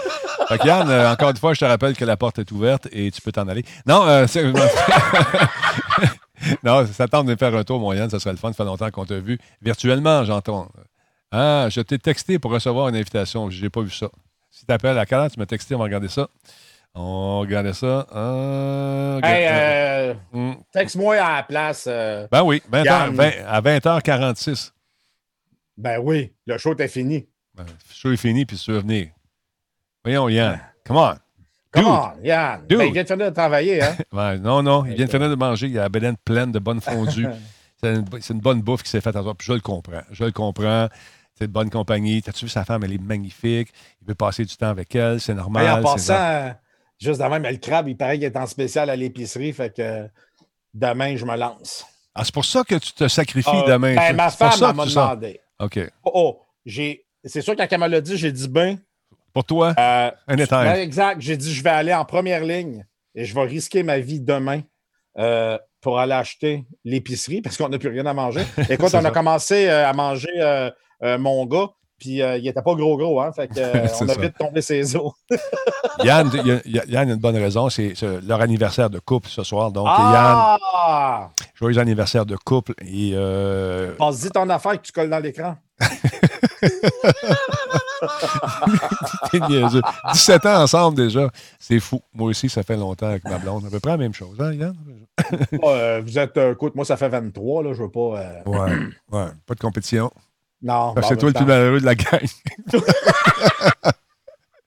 Fait 0.48 0.64
Yann, 0.64 0.90
encore 1.12 1.30
une 1.30 1.36
fois, 1.36 1.54
je 1.54 1.60
te 1.60 1.64
rappelle 1.64 1.96
que 1.96 2.04
la 2.04 2.16
porte 2.16 2.38
est 2.38 2.50
ouverte 2.52 2.88
et 2.92 3.10
tu 3.10 3.20
peux 3.20 3.32
t'en 3.32 3.48
aller. 3.48 3.64
Non, 3.86 4.26
c'est. 4.28 4.44
non, 6.64 6.86
ça 6.86 7.08
tente 7.08 7.26
de 7.26 7.36
faire 7.36 7.54
un 7.54 7.64
tour, 7.64 7.80
mon 7.80 7.92
ça 8.08 8.18
serait 8.18 8.32
le 8.32 8.36
fun. 8.36 8.48
Ça 8.48 8.54
fait 8.54 8.64
longtemps 8.64 8.90
qu'on 8.90 9.04
t'a 9.04 9.18
vu. 9.18 9.38
Virtuellement, 9.62 10.24
j'entends. 10.24 10.68
Ah, 11.30 11.68
je 11.70 11.80
t'ai 11.80 11.98
texté 11.98 12.38
pour 12.38 12.50
recevoir 12.50 12.88
une 12.88 12.96
invitation. 12.96 13.50
Je 13.50 13.62
n'ai 13.62 13.70
pas 13.70 13.82
vu 13.82 13.90
ça. 13.90 14.08
Si 14.50 14.66
tu 14.66 14.72
appelles 14.72 14.98
à 14.98 15.06
quelle 15.06 15.18
heure, 15.18 15.30
tu 15.30 15.38
m'as 15.38 15.46
texté, 15.46 15.74
on 15.74 15.78
va 15.78 15.84
regarder 15.84 16.08
ça. 16.08 16.28
On 16.94 17.34
va 17.34 17.40
regarder 17.40 17.72
ça. 17.72 18.06
Ah, 18.10 19.20
hey, 19.22 19.46
euh, 19.48 20.14
hmm. 20.32 20.54
texte-moi 20.72 21.14
à 21.16 21.36
la 21.36 21.42
place. 21.44 21.84
Euh, 21.86 22.26
ben 22.32 22.42
oui, 22.42 22.60
à 22.72 23.60
20h46. 23.60 24.72
Ben 25.76 25.98
oui, 26.02 26.32
le 26.46 26.58
show 26.58 26.76
est 26.76 26.88
fini. 26.88 27.28
Ben, 27.54 27.64
le 27.64 27.94
show 27.94 28.10
est 28.10 28.16
fini, 28.16 28.44
puis 28.44 28.56
tu 28.56 28.72
veux 28.72 28.80
venir. 28.80 29.08
Voyons, 30.04 30.28
Yann. 30.28 30.60
Come 30.84 30.96
on. 30.96 31.14
Comment, 31.72 32.12
Yann? 32.22 32.62
Ben, 32.68 32.82
il 32.82 32.92
vient 32.92 33.02
de 33.02 33.08
finir 33.08 33.30
de 33.30 33.34
travailler, 33.34 33.82
hein? 33.82 33.96
non, 34.42 34.62
non, 34.62 34.84
il 34.84 34.94
vient 34.94 35.06
de 35.06 35.10
finir 35.10 35.30
de 35.30 35.34
manger. 35.36 35.68
Il 35.68 35.78
a 35.78 35.82
la 35.82 35.88
bedaine 35.88 36.16
pleine 36.24 36.50
de 36.50 36.58
bonnes 36.58 36.80
fondues. 36.80 37.28
c'est 37.76 37.94
une, 38.30 38.40
bonne 38.40 38.60
bouffe 38.60 38.82
qui 38.82 38.90
s'est 38.90 39.00
faite 39.00 39.16
à 39.16 39.22
toi. 39.22 39.34
Puis 39.34 39.46
je 39.46 39.52
le 39.52 39.60
comprends. 39.60 40.02
Je 40.10 40.24
le 40.24 40.32
comprends. 40.32 40.88
C'est 41.34 41.46
de 41.46 41.52
bonne 41.52 41.70
compagnie. 41.70 42.22
T'as-tu 42.22 42.46
vu 42.46 42.50
sa 42.50 42.64
femme? 42.64 42.82
Elle 42.84 42.94
est 42.94 43.02
magnifique. 43.02 43.68
Il 44.02 44.08
veut 44.08 44.14
passer 44.14 44.44
du 44.44 44.56
temps 44.56 44.68
avec 44.68 44.94
elle. 44.94 45.20
C'est 45.20 45.34
normal. 45.34 45.80
en 45.80 45.82
passant, 45.82 46.54
juste 46.98 47.20
avant, 47.20 47.38
mais 47.38 47.52
le 47.52 47.58
crabe, 47.58 47.88
il 47.88 47.96
paraît 47.96 48.16
qu'il 48.18 48.24
est 48.24 48.36
en 48.36 48.46
spécial 48.46 48.90
à 48.90 48.96
l'épicerie. 48.96 49.52
Fait 49.52 49.74
que 49.74 50.08
demain, 50.74 51.16
je 51.16 51.24
me 51.24 51.36
lance. 51.36 51.86
Ah, 52.14 52.24
c'est 52.24 52.34
pour 52.34 52.44
ça 52.44 52.64
que 52.64 52.74
tu 52.74 52.92
te 52.92 53.06
sacrifies 53.06 53.48
ah, 53.52 53.64
demain. 53.66 53.94
Ben, 53.94 54.16
ma 54.16 54.30
femme 54.30 54.74
m'a 54.74 54.84
demandé. 54.84 55.40
OK. 55.60 55.78
Oh, 56.04 56.10
oh 56.14 56.40
c'est 57.24 57.42
sûr, 57.42 57.54
quand 57.56 57.66
elle 57.70 57.78
m'a 57.78 58.00
dit, 58.00 58.16
j'ai 58.16 58.32
dit 58.32 58.48
ben 58.48 58.78
pour 59.32 59.44
toi, 59.44 59.74
euh, 59.78 60.10
un 60.26 60.36
étage. 60.36 60.78
exact. 60.78 61.20
J'ai 61.20 61.36
dit, 61.36 61.52
je 61.54 61.62
vais 61.62 61.70
aller 61.70 61.94
en 61.94 62.04
première 62.04 62.44
ligne 62.44 62.84
et 63.14 63.24
je 63.24 63.34
vais 63.34 63.42
risquer 63.42 63.82
ma 63.82 63.98
vie 63.98 64.20
demain 64.20 64.62
euh, 65.18 65.58
pour 65.80 65.98
aller 65.98 66.12
acheter 66.12 66.66
l'épicerie 66.84 67.40
parce 67.40 67.56
qu'on 67.56 67.68
n'a 67.68 67.78
plus 67.78 67.88
rien 67.88 68.06
à 68.06 68.14
manger. 68.14 68.42
Écoute, 68.68 68.94
on 68.94 69.04
a 69.04 69.10
commencé 69.10 69.68
euh, 69.68 69.88
à 69.88 69.92
manger 69.92 70.68
mon 71.18 71.46
gars, 71.46 71.68
puis 72.00 72.18
il 72.18 72.42
n'était 72.42 72.62
pas 72.62 72.74
gros 72.74 72.96
gros, 72.96 73.20
hein, 73.20 73.30
fait 73.32 73.50
on 74.00 74.08
a 74.08 74.14
vite 74.14 74.36
tombé 74.38 74.62
ses 74.62 74.96
os. 74.96 75.12
Yann, 76.04 76.30
Yann 76.64 77.10
a 77.10 77.12
une 77.12 77.20
bonne 77.20 77.36
raison, 77.36 77.68
c'est 77.68 77.94
leur 78.26 78.40
anniversaire 78.40 78.90
de 78.90 78.98
couple 78.98 79.28
ce 79.28 79.44
soir. 79.44 79.70
Donc, 79.70 79.86
ah! 79.88 80.58
Yann, 81.22 81.28
joyeux 81.54 81.78
anniversaire 81.78 82.26
de 82.26 82.36
couple. 82.36 82.74
Et, 82.84 83.14
Passe-y 83.98 84.30
ton 84.30 84.48
affaire 84.48 84.80
que 84.80 84.86
tu 84.86 84.92
colles 84.92 85.10
dans 85.10 85.20
l'écran. 85.20 85.56
17 90.12 90.46
ans 90.46 90.62
ensemble 90.62 90.96
déjà. 90.96 91.30
C'est 91.58 91.80
fou. 91.80 92.00
Moi 92.14 92.30
aussi, 92.30 92.48
ça 92.48 92.62
fait 92.62 92.76
longtemps 92.76 93.08
avec 93.08 93.24
ma 93.24 93.38
blonde. 93.38 93.66
À 93.66 93.70
peu 93.70 93.80
près 93.80 93.90
la 93.92 93.96
même 93.96 94.14
chose, 94.14 94.36
hein, 94.40 94.52
Yann? 94.52 94.76
Euh, 95.62 96.00
vous 96.04 96.18
êtes, 96.18 96.36
euh, 96.36 96.52
écoute, 96.52 96.74
moi, 96.74 96.84
ça 96.84 96.96
fait 96.96 97.08
23, 97.08 97.62
là, 97.62 97.72
je 97.72 97.82
veux 97.82 97.90
pas. 97.90 98.20
Euh, 98.20 98.42
ouais, 98.46 98.72
ouais, 99.12 99.26
pas 99.46 99.54
de 99.54 99.60
compétition. 99.60 100.10
Non. 100.62 100.94
c'est 101.02 101.16
toi 101.16 101.30
le 101.30 101.34
plus 101.34 101.44
malheureux 101.44 101.80
de 101.80 101.86
la 101.86 101.94
gang. 101.94 102.20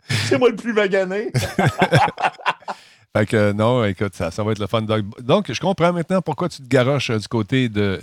c'est 0.10 0.38
moi 0.38 0.50
le 0.50 0.56
plus 0.56 0.74
magané. 0.74 1.32
fait 3.16 3.26
que 3.28 3.52
non, 3.52 3.86
écoute, 3.86 4.16
ça, 4.16 4.32
ça 4.32 4.44
va 4.44 4.54
être 4.54 4.60
le 4.60 4.68
fun. 4.68 4.82
Donc, 4.82 5.52
je 5.52 5.60
comprends 5.60 5.94
maintenant 5.94 6.22
pourquoi 6.22 6.50
tu 6.50 6.64
te 6.64 6.68
garoches 6.68 7.12
du 7.12 7.28
côté 7.28 7.70
de 7.70 8.02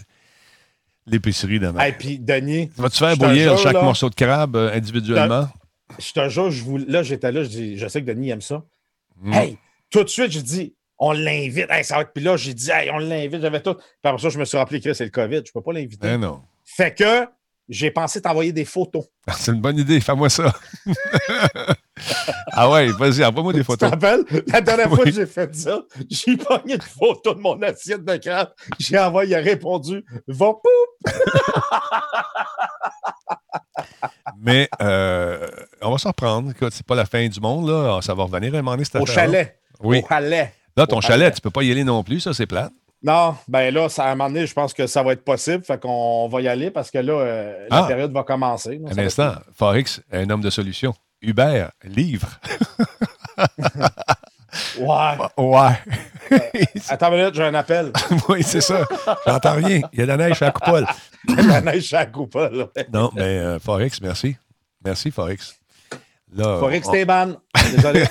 l'épicerie 1.06 1.58
demain. 1.58 1.84
Et 1.84 1.92
puis, 1.92 2.18
Denis. 2.18 2.70
Vas-tu 2.76 2.98
faire 2.98 3.16
bouillir 3.16 3.58
chaque 3.58 3.74
morceau 3.74 4.08
de 4.08 4.14
crabe 4.14 4.56
euh, 4.56 4.72
individuellement? 4.72 5.48
Je 5.98 6.12
te 6.12 6.28
jure, 6.28 6.50
je 6.50 6.62
vous, 6.62 6.78
là, 6.78 7.02
j'étais 7.02 7.32
là, 7.32 7.42
je, 7.42 7.48
dis, 7.48 7.76
je 7.76 7.88
sais 7.88 8.00
que 8.00 8.06
Denis 8.06 8.30
aime 8.30 8.40
ça. 8.40 8.62
Hmm. 9.20 9.32
Hey, 9.32 9.58
tout 9.90 10.04
de 10.04 10.08
suite, 10.08 10.30
je 10.30 10.38
dis, 10.38 10.74
on 10.98 11.12
l'invite. 11.12 11.66
Hey, 11.68 11.82
ça 11.82 11.96
va 11.96 12.02
être. 12.02 12.12
Puis 12.12 12.22
là, 12.22 12.36
j'ai 12.36 12.54
dit, 12.54 12.70
hey, 12.70 12.90
on 12.90 12.98
l'invite. 12.98 13.40
J'avais 13.40 13.60
tout. 13.60 13.74
Puis 13.74 13.84
après 14.04 14.22
ça, 14.22 14.28
je 14.28 14.38
me 14.38 14.44
suis 14.44 14.56
rappelé 14.56 14.80
que 14.80 14.92
c'est 14.92 15.04
le 15.04 15.10
COVID. 15.10 15.36
Je 15.36 15.40
ne 15.40 15.52
peux 15.52 15.62
pas 15.62 15.72
l'inviter. 15.72 16.06
Ben 16.06 16.20
non. 16.20 16.42
Fait 16.64 16.94
que 16.94 17.26
j'ai 17.70 17.90
pensé 17.92 18.20
t'envoyer 18.20 18.52
des 18.52 18.64
photos. 18.64 19.04
Ah, 19.28 19.34
c'est 19.38 19.52
une 19.52 19.60
bonne 19.60 19.78
idée, 19.78 20.00
fais-moi 20.00 20.28
ça. 20.28 20.52
ah 22.52 22.68
ouais, 22.68 22.88
vas-y, 22.88 23.24
envoie-moi 23.24 23.52
des 23.52 23.62
photos. 23.62 23.88
Tu 23.90 23.96
te 23.96 24.04
rappelles? 24.06 24.24
La 24.48 24.60
dernière 24.60 24.88
fois 24.88 25.04
que 25.04 25.12
j'ai 25.12 25.26
fait 25.26 25.54
ça, 25.54 25.80
j'ai 26.10 26.36
pogné 26.36 26.74
une 26.74 26.82
photo 26.82 27.32
de 27.32 27.40
mon 27.40 27.62
assiette 27.62 28.04
de 28.04 28.16
crabe. 28.16 28.50
J'ai 28.80 28.98
envoyé, 28.98 29.30
il 29.30 29.34
a 29.36 29.38
répondu 29.38 30.04
Va 30.26 30.46
poup! 30.46 30.60
Mais 34.42 34.68
on 34.80 35.92
va 35.92 35.98
s'en 35.98 36.08
reprendre. 36.08 36.52
C'est 36.70 36.86
pas 36.86 36.96
la 36.96 37.06
fin 37.06 37.28
du 37.28 37.40
monde, 37.40 37.68
là. 37.68 38.00
Ça 38.02 38.14
va 38.14 38.24
revenir 38.24 38.52
à 38.54 38.58
un 38.58 38.62
moment 38.62 38.76
donné, 38.76 38.88
Au 39.00 39.06
chalet. 39.06 39.60
Oui. 39.80 40.02
Au 40.04 40.08
chalet. 40.08 40.52
Là, 40.76 40.86
ton 40.86 41.00
chalet, 41.00 41.32
tu 41.34 41.40
peux 41.40 41.50
pas 41.50 41.62
y 41.62 41.70
aller 41.70 41.84
non 41.84 42.02
plus, 42.02 42.20
ça, 42.20 42.34
c'est 42.34 42.46
plate. 42.46 42.72
Non, 43.02 43.34
ben 43.48 43.72
là, 43.72 43.88
ça, 43.88 44.04
à 44.04 44.08
un 44.08 44.14
moment 44.14 44.28
donné, 44.28 44.46
je 44.46 44.52
pense 44.52 44.74
que 44.74 44.86
ça 44.86 45.02
va 45.02 45.12
être 45.12 45.24
possible. 45.24 45.64
Fait 45.64 45.80
qu'on 45.80 46.28
va 46.28 46.40
y 46.42 46.48
aller 46.48 46.70
parce 46.70 46.90
que 46.90 46.98
là, 46.98 47.24
la 47.70 47.84
ah. 47.84 47.84
période 47.84 48.12
va 48.12 48.24
commencer. 48.24 48.80
un 48.86 48.98
instant, 48.98 49.34
Forex, 49.54 50.02
un 50.12 50.28
homme 50.28 50.42
de 50.42 50.50
solution. 50.50 50.94
Uber, 51.22 51.68
livre. 51.84 52.38
Ouais. 54.78 55.16
Ouais. 55.36 55.78
attends 56.88 57.12
une 57.12 57.18
minute, 57.18 57.34
j'ai 57.34 57.44
un 57.44 57.54
appel. 57.54 57.92
oui, 58.28 58.42
c'est 58.42 58.60
ça. 58.60 58.84
J'entends 59.26 59.54
rien. 59.54 59.80
Il 59.92 59.98
y 59.98 60.02
a 60.02 60.06
de 60.06 60.08
la 60.08 60.16
neige 60.16 60.42
à 60.42 60.46
la 60.46 60.52
coupole. 60.52 60.86
Il 61.28 61.36
y 61.36 61.38
a 61.38 61.42
de 61.42 61.48
la 61.48 61.60
neige 61.60 61.94
à 61.94 61.98
la 62.00 62.06
coupole. 62.06 62.68
non, 62.92 63.10
mais 63.14 63.22
euh, 63.22 63.58
Forex, 63.58 64.00
merci. 64.00 64.36
Merci, 64.84 65.10
Forex. 65.10 65.56
Forex, 66.36 66.88
t'es 66.90 67.04
ban. 67.04 67.34
Désolé. 67.72 68.04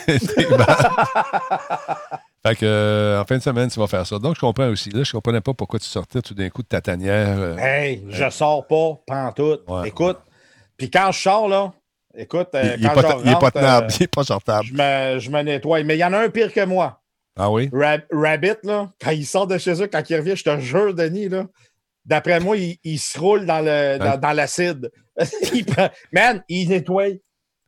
Fait 2.46 2.56
que, 2.56 2.66
euh, 2.66 3.22
en 3.22 3.26
fin 3.26 3.38
de 3.38 3.44
semaine, 3.44 3.70
tu 3.70 3.80
vas 3.80 3.88
faire 3.88 4.06
ça. 4.06 4.18
Donc, 4.18 4.36
je 4.36 4.40
comprends 4.40 4.70
aussi. 4.70 4.90
Là, 4.92 5.04
je 5.04 5.12
comprenais 5.12 5.42
pas 5.42 5.54
pourquoi 5.54 5.80
tu 5.80 5.88
sortais 5.88 6.22
tout 6.22 6.34
d'un 6.34 6.50
coup 6.50 6.62
de 6.62 6.68
ta 6.68 6.80
tanière. 6.80 7.38
Euh, 7.38 7.58
hey, 7.58 8.06
je 8.08 8.30
sors 8.30 8.66
pas, 8.66 9.02
pantoute. 9.06 9.66
tout. 9.66 9.86
Écoute, 9.86 10.20
puis 10.78 10.90
quand 10.90 11.12
je 11.12 11.20
sors, 11.20 11.50
là, 11.50 11.74
Écoute, 12.18 12.50
euh, 12.56 12.76
il, 12.78 12.88
quand 12.88 12.96
pas, 12.96 13.18
je 13.20 13.26
il 13.26 13.32
est 13.32 13.40
pas 13.40 13.52
tenable, 13.52 13.88
il 13.92 14.02
n'est 14.02 14.08
pas 14.08 14.24
sortable. 14.24 14.66
Je 14.66 14.74
me, 14.74 15.20
je 15.20 15.30
me 15.30 15.42
nettoie. 15.42 15.84
Mais 15.84 15.96
il 15.96 16.00
y 16.00 16.04
en 16.04 16.14
a 16.14 16.20
un 16.20 16.30
pire 16.30 16.52
que 16.52 16.66
moi. 16.66 17.02
Ah 17.38 17.52
oui? 17.52 17.70
Rabbit, 18.12 18.58
là, 18.64 18.92
quand 19.00 19.12
il 19.12 19.26
sort 19.26 19.48
de 19.48 19.58
chez 19.58 19.82
eux, 19.82 19.88
quand 19.88 20.10
il 20.10 20.16
revient, 20.16 20.36
je 20.36 20.44
te 20.44 20.60
jure, 20.60 20.94
Denis, 20.94 21.30
là, 21.30 21.46
d'après 22.04 22.40
moi, 22.40 22.58
il, 22.58 22.78
il, 22.84 23.00
se 23.00 23.18
roule 23.20 23.46
dans, 23.46 23.64
dans 24.20 24.32
l'acide. 24.34 24.92
Man, 26.12 26.44
il 26.50 26.70
nettoie 26.70 27.12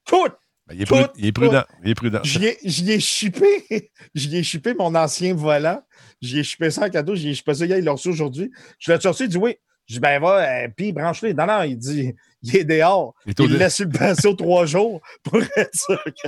tout. 0.05 0.28
Ben, 0.72 0.78
il, 0.78 0.82
est 0.82 0.86
tout, 0.86 1.11
il, 1.17 1.26
est 1.26 1.32
prudent. 1.32 1.63
Il 1.84 1.89
est 1.89 1.95
prudent. 1.95 2.19
J'y 2.24 2.91
ai, 2.91 2.99
chippé. 2.99 3.91
J'y 4.15 4.38
ai 4.38 4.43
chippé 4.43 4.74
mon 4.80 4.95
ancien 4.95 5.34
volant. 5.34 5.82
J'y 6.22 6.39
ai 6.39 6.43
chippé 6.43 6.69
ça 6.72 6.86
en 6.86 6.89
cadeau. 6.89 7.15
J'y 7.15 7.30
ai 7.30 7.34
chippé 7.34 7.53
ça. 7.53 7.65
Il 7.65 7.84
l'a 7.84 7.91
reçu 7.91 8.09
aujourd'hui. 8.09 8.51
Je 8.80 8.91
l'ai 8.91 8.97
reçu. 8.97 9.24
Il 9.24 9.30
dit 9.30 9.38
oui. 9.38 9.55
Je 9.88 9.95
dis 9.95 9.99
ben 9.99 10.22
va, 10.22 10.38
euh, 10.38 10.67
puis 10.76 10.93
branche-les. 10.93 11.34
Non, 11.34 11.47
non, 11.47 11.63
il 11.63 11.78
dit 11.78 12.13
il 12.43 12.55
est 12.55 12.63
dehors. 12.63 13.13
Il, 13.26 13.34
il 13.39 13.57
laisse 13.57 13.80
le 13.80 13.89
pinceau 13.89 14.34
trois 14.34 14.65
jours 14.65 15.01
pour 15.24 15.41
être 15.57 15.76
sûr 15.76 16.01
que 16.03 16.28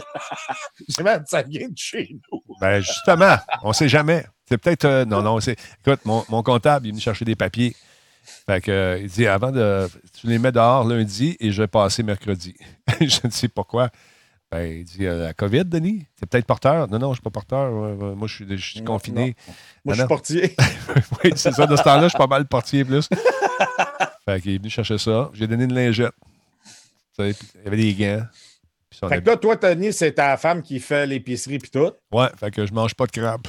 ça 1.27 1.43
vient 1.43 1.69
de 1.69 1.77
chez 1.77 2.09
nous. 2.31 2.41
Ben 2.59 2.81
justement, 2.81 3.37
on 3.61 3.69
ne 3.69 3.73
sait 3.73 3.89
jamais. 3.89 4.25
C'est 4.49 4.57
peut-être. 4.57 4.85
Euh, 4.85 5.05
non, 5.05 5.21
non, 5.21 5.39
c'est. 5.39 5.57
Écoute, 5.85 6.01
mon, 6.05 6.25
mon, 6.29 6.43
comptable, 6.43 6.87
il 6.87 6.89
est 6.89 6.91
venu 6.91 7.01
chercher 7.01 7.25
des 7.25 7.35
papiers. 7.35 7.75
Fait 8.45 8.61
que, 8.61 8.71
euh, 8.71 8.99
il 8.99 9.07
dit 9.07 9.27
avant 9.27 9.51
de. 9.51 9.87
Tu 10.19 10.27
les 10.27 10.39
mets 10.39 10.51
dehors 10.51 10.85
lundi 10.85 11.37
et 11.39 11.51
je 11.51 11.61
vais 11.61 11.67
passer 11.67 12.03
mercredi. 12.03 12.55
je 12.99 13.19
ne 13.23 13.31
sais 13.31 13.47
pas 13.47 13.63
quoi. 13.63 13.89
Ben, 14.54 14.72
il 14.72 14.84
dit 14.84 15.08
euh, 15.08 15.24
la 15.24 15.34
COVID, 15.34 15.66
Denis, 15.66 16.06
c'est 16.16 16.30
peut-être 16.30 16.45
porteur? 16.45 16.88
Non, 16.88 16.99
non, 16.99 17.08
je 17.08 17.12
ne 17.12 17.16
suis 17.16 17.22
pas 17.24 17.32
porteur. 17.32 17.72
moi, 17.72 18.28
je 18.28 18.36
suis, 18.36 18.45
je 18.47 18.72
suis 18.72 18.84
confiné. 18.84 19.36
Moi, 19.84 19.95
je 19.95 20.01
suis 20.01 20.08
portier. 20.08 20.56
oui, 21.24 21.32
c'est 21.36 21.51
ça. 21.51 21.66
De 21.66 21.76
ce 21.76 21.82
temps-là, 21.82 22.04
je 22.04 22.10
suis 22.10 22.18
pas 22.20 22.28
mal 22.28 22.45
portier 22.45 22.86
plus. 22.86 23.10
fait 24.26 24.41
qu'il 24.41 24.51
est 24.51 24.58
venu 24.60 24.70
chercher 24.70 24.99
ça. 24.99 25.32
J'ai 25.34 25.47
donné 25.47 25.64
une 25.64 25.74
lingette. 25.74 26.14
Il 27.18 27.30
y 27.30 27.68
avait 27.68 27.78
des 27.78 27.95
gants. 27.95 28.28
Fait 28.93 29.21
que 29.21 29.29
là, 29.29 29.37
toi, 29.37 29.55
Tony, 29.57 29.91
c'est 29.91 30.13
ta 30.13 30.37
femme 30.37 30.61
qui 30.61 30.79
fait 30.79 31.05
l'épicerie 31.05 31.57
puis 31.57 31.69
tout. 31.69 31.91
Ouais, 32.11 32.27
fait 32.39 32.51
que 32.51 32.65
je 32.65 32.73
mange 32.73 32.93
pas 32.93 33.05
de 33.05 33.11
crabe. 33.11 33.41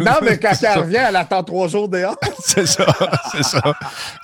non, 0.00 0.12
mais 0.22 0.38
quand 0.38 0.52
elle 0.62 0.78
revient, 0.78 1.04
elle 1.08 1.16
attend 1.16 1.42
trois 1.42 1.68
jours 1.68 1.88
dehors. 1.88 2.16
c'est 2.38 2.66
ça, 2.66 2.86
c'est 3.32 3.42
ça. 3.42 3.74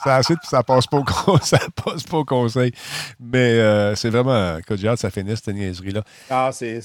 Ça 0.03 0.17
assez, 0.17 0.35
puis 0.35 0.49
ça 0.49 0.63
passe 0.63 0.87
pas 0.87 0.99
au, 0.99 1.39
ça 1.43 1.59
passe 1.85 2.03
pas 2.03 2.19
au 2.19 2.25
conseil. 2.25 2.73
Mais 3.21 3.59
euh, 3.59 3.95
c'est 3.95 4.11
vraiment, 4.11 4.59
que 4.67 4.77
j'ai 4.77 4.89
hâte 4.89 4.99
ça 4.99 5.11
finisse, 5.11 5.41
cette 5.45 5.55
niaiserie-là. 5.55 6.03
Ah, 6.31 6.51
c'est. 6.53 6.81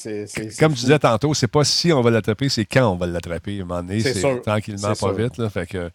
Comme 0.59 0.75
je 0.75 0.81
disais 0.81 0.99
tantôt, 0.99 1.33
c'est 1.33 1.47
pas 1.47 1.63
si 1.63 1.91
on 1.91 2.01
va 2.01 2.11
l'attraper, 2.11 2.49
c'est 2.49 2.65
quand 2.65 2.91
on 2.91 2.95
va 2.95 3.07
l'attraper. 3.07 3.59
À 3.59 3.63
un 3.63 3.65
moment 3.65 3.83
donné, 3.83 4.01
c'est 4.01 4.41
tranquillement, 4.41 4.93
pas 4.93 5.13
vite. 5.13 5.37
Là, 5.37 5.49
fait 5.49 5.67
que 5.67 5.89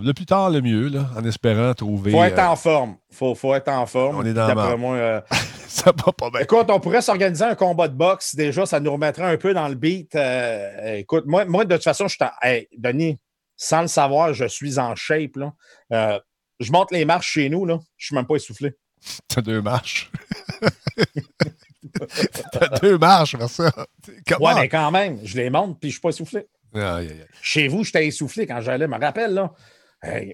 le 0.00 0.12
plus 0.12 0.26
tard, 0.26 0.50
le 0.50 0.60
mieux, 0.60 0.88
là, 0.88 1.10
en 1.16 1.24
espérant 1.24 1.74
trouver. 1.74 2.10
Faut 2.12 2.22
être 2.22 2.38
euh, 2.38 2.46
en 2.46 2.56
forme. 2.56 2.96
Faut, 3.10 3.34
faut 3.34 3.54
être 3.54 3.68
en 3.68 3.86
forme. 3.86 4.16
On 4.16 4.24
est 4.24 4.32
dans 4.32 4.46
D'après 4.46 4.76
moi. 4.76 4.96
Euh, 4.96 5.20
ça 5.68 5.92
va 5.92 6.12
pas 6.12 6.30
bien. 6.30 6.40
Écoute, 6.40 6.66
on 6.68 6.80
pourrait 6.80 7.02
s'organiser 7.02 7.44
un 7.44 7.54
combat 7.54 7.88
de 7.88 7.94
boxe. 7.94 8.34
Déjà, 8.34 8.66
ça 8.66 8.80
nous 8.80 8.92
remettrait 8.92 9.24
un 9.24 9.36
peu 9.36 9.54
dans 9.54 9.68
le 9.68 9.74
beat. 9.74 10.14
Euh, 10.14 10.96
écoute, 10.96 11.24
moi, 11.26 11.44
moi, 11.44 11.64
de 11.64 11.74
toute 11.74 11.84
façon, 11.84 12.08
je 12.08 12.16
hey, 12.42 12.68
Denis, 12.76 13.18
sans 13.56 13.82
le 13.82 13.88
savoir, 13.88 14.32
je 14.34 14.46
suis 14.46 14.78
en 14.78 14.94
shape. 14.94 15.36
Là. 15.36 16.20
je 16.60 16.72
monte 16.72 16.90
les 16.92 17.04
marches 17.04 17.32
chez 17.32 17.48
nous. 17.48 17.66
Là. 17.66 17.78
Je 17.96 18.06
suis 18.06 18.14
même 18.14 18.26
pas 18.26 18.36
essoufflé. 18.36 18.74
T'as 19.28 19.42
deux 19.42 19.60
marches. 19.60 20.10
T'as 22.52 22.68
deux 22.80 22.96
marches, 22.98 23.34
vers 23.34 23.50
ça. 23.50 23.70
Ouais, 24.40 24.54
mais 24.54 24.68
quand 24.68 24.90
même, 24.90 25.18
je 25.24 25.36
les 25.36 25.50
monte 25.50 25.78
puis 25.80 25.90
je 25.90 25.94
suis 25.94 26.00
pas 26.00 26.10
essoufflé. 26.10 26.46
Chez 27.42 27.68
vous, 27.68 27.84
j'étais 27.84 28.06
essoufflé 28.06 28.46
quand 28.46 28.60
j'allais. 28.60 28.86
Je 28.86 28.90
me 28.90 28.98
rappelle, 28.98 29.34
là 29.34 29.52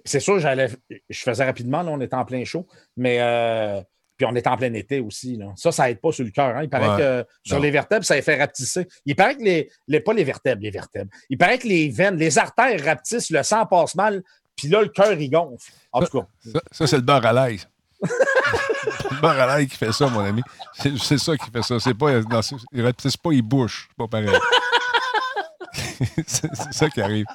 c'est 0.04 0.20
sûr, 0.20 0.38
j'allais, 0.38 0.70
je 1.08 1.20
faisais 1.20 1.44
rapidement, 1.44 1.82
là, 1.82 1.90
on 1.90 2.00
était 2.00 2.16
en 2.16 2.24
plein 2.24 2.44
chaud, 2.44 2.66
mais 2.96 3.18
euh, 3.20 3.80
puis 4.16 4.26
on 4.26 4.34
était 4.34 4.48
en 4.48 4.56
plein 4.56 4.72
été 4.72 4.98
aussi. 4.98 5.36
Là. 5.36 5.52
Ça, 5.56 5.70
ça 5.70 5.86
n'aide 5.86 6.00
pas 6.00 6.10
sur 6.10 6.24
le 6.24 6.30
cœur. 6.30 6.56
Hein. 6.56 6.62
Il 6.64 6.68
paraît 6.68 6.98
que 6.98 7.26
sur 7.44 7.60
les 7.60 7.70
vertèbres, 7.70 8.04
ça 8.04 8.20
fait 8.20 8.38
rapetisser. 8.38 8.88
Il 9.06 9.14
paraît 9.14 9.36
que 9.36 9.42
les, 9.42 9.70
les, 9.86 10.00
pas 10.00 10.12
les 10.12 10.24
vertèbres, 10.24 10.62
les 10.62 10.70
vertèbres. 10.70 11.10
Il 11.30 11.38
paraît 11.38 11.58
que 11.58 11.68
les 11.68 11.88
veines, 11.88 12.16
les 12.16 12.38
artères 12.38 12.84
rapetissent, 12.84 13.30
le 13.30 13.42
sang 13.42 13.64
passe 13.66 13.94
mal, 13.94 14.22
puis 14.56 14.68
là, 14.68 14.82
le 14.82 14.88
cœur, 14.88 15.12
il 15.12 15.30
gonfle. 15.30 15.70
En 15.92 16.00
tout 16.02 16.18
cas. 16.18 16.26
Ça, 16.72 16.86
c'est 16.86 16.96
le 16.96 17.02
beurre 17.02 17.24
à 17.24 17.32
l'ail. 17.32 17.60
le 18.02 19.20
beurre 19.20 19.40
à 19.40 19.46
l'ail 19.46 19.68
qui 19.68 19.76
fait 19.76 19.92
ça, 19.92 20.08
mon 20.08 20.20
ami. 20.20 20.42
C'est, 20.74 21.18
ça 21.18 21.36
qui 21.36 21.50
fait 21.50 21.62
ça. 21.62 21.78
C'est 21.78 21.94
pas, 21.94 22.10
non, 22.12 22.24
pas, 22.24 23.32
il 23.32 23.42
bouche. 23.42 23.88
C'est 23.88 23.96
pas 23.96 24.08
pareil. 24.08 24.36
c'est 26.26 26.72
ça 26.72 26.90
qui 26.90 27.00
arrive. 27.00 27.26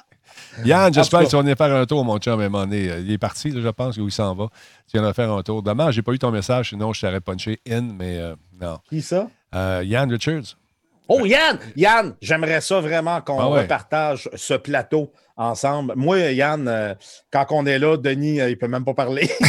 Yann, 0.64 0.92
j'espère 0.92 1.20
que 1.20 1.26
tu 1.26 1.36
vas 1.36 1.42
venir 1.42 1.56
faire 1.56 1.74
un 1.74 1.86
tour, 1.86 2.04
mon 2.04 2.18
chum, 2.18 2.40
à 2.40 2.44
un 2.44 2.48
moment 2.48 2.64
donné. 2.64 2.90
Il 3.00 3.10
est 3.10 3.18
parti, 3.18 3.52
je 3.54 3.68
pense, 3.68 3.96
où 3.96 4.06
il 4.06 4.12
s'en 4.12 4.34
va. 4.34 4.48
Tu 4.90 4.98
viens 4.98 5.06
de 5.06 5.12
faire 5.12 5.30
un 5.32 5.42
tour. 5.42 5.62
Dommage, 5.62 5.94
j'ai 5.94 6.02
pas 6.02 6.12
eu 6.12 6.18
ton 6.18 6.30
message, 6.30 6.70
sinon 6.70 6.92
je 6.92 7.00
t'aurais 7.00 7.20
punché 7.20 7.60
in, 7.68 7.82
mais 7.82 8.18
euh, 8.18 8.34
non. 8.60 8.78
Qui 8.88 9.02
ça? 9.02 9.28
Euh, 9.54 9.82
Yann 9.84 10.10
Richards. 10.10 10.56
Oh, 11.06 11.26
Yann! 11.26 11.58
Yann, 11.76 12.14
j'aimerais 12.22 12.62
ça 12.62 12.80
vraiment 12.80 13.20
qu'on 13.20 13.54
ah 13.54 13.64
partage 13.64 14.30
ce 14.34 14.54
plateau 14.54 15.12
ensemble. 15.36 15.92
Moi, 15.96 16.18
Yann, 16.32 16.66
euh, 16.66 16.94
quand 17.30 17.46
on 17.50 17.66
est 17.66 17.78
là, 17.78 17.98
Denis, 17.98 18.38
il 18.38 18.56
peut 18.56 18.68
même 18.68 18.86
pas 18.86 18.94
parler. 18.94 19.28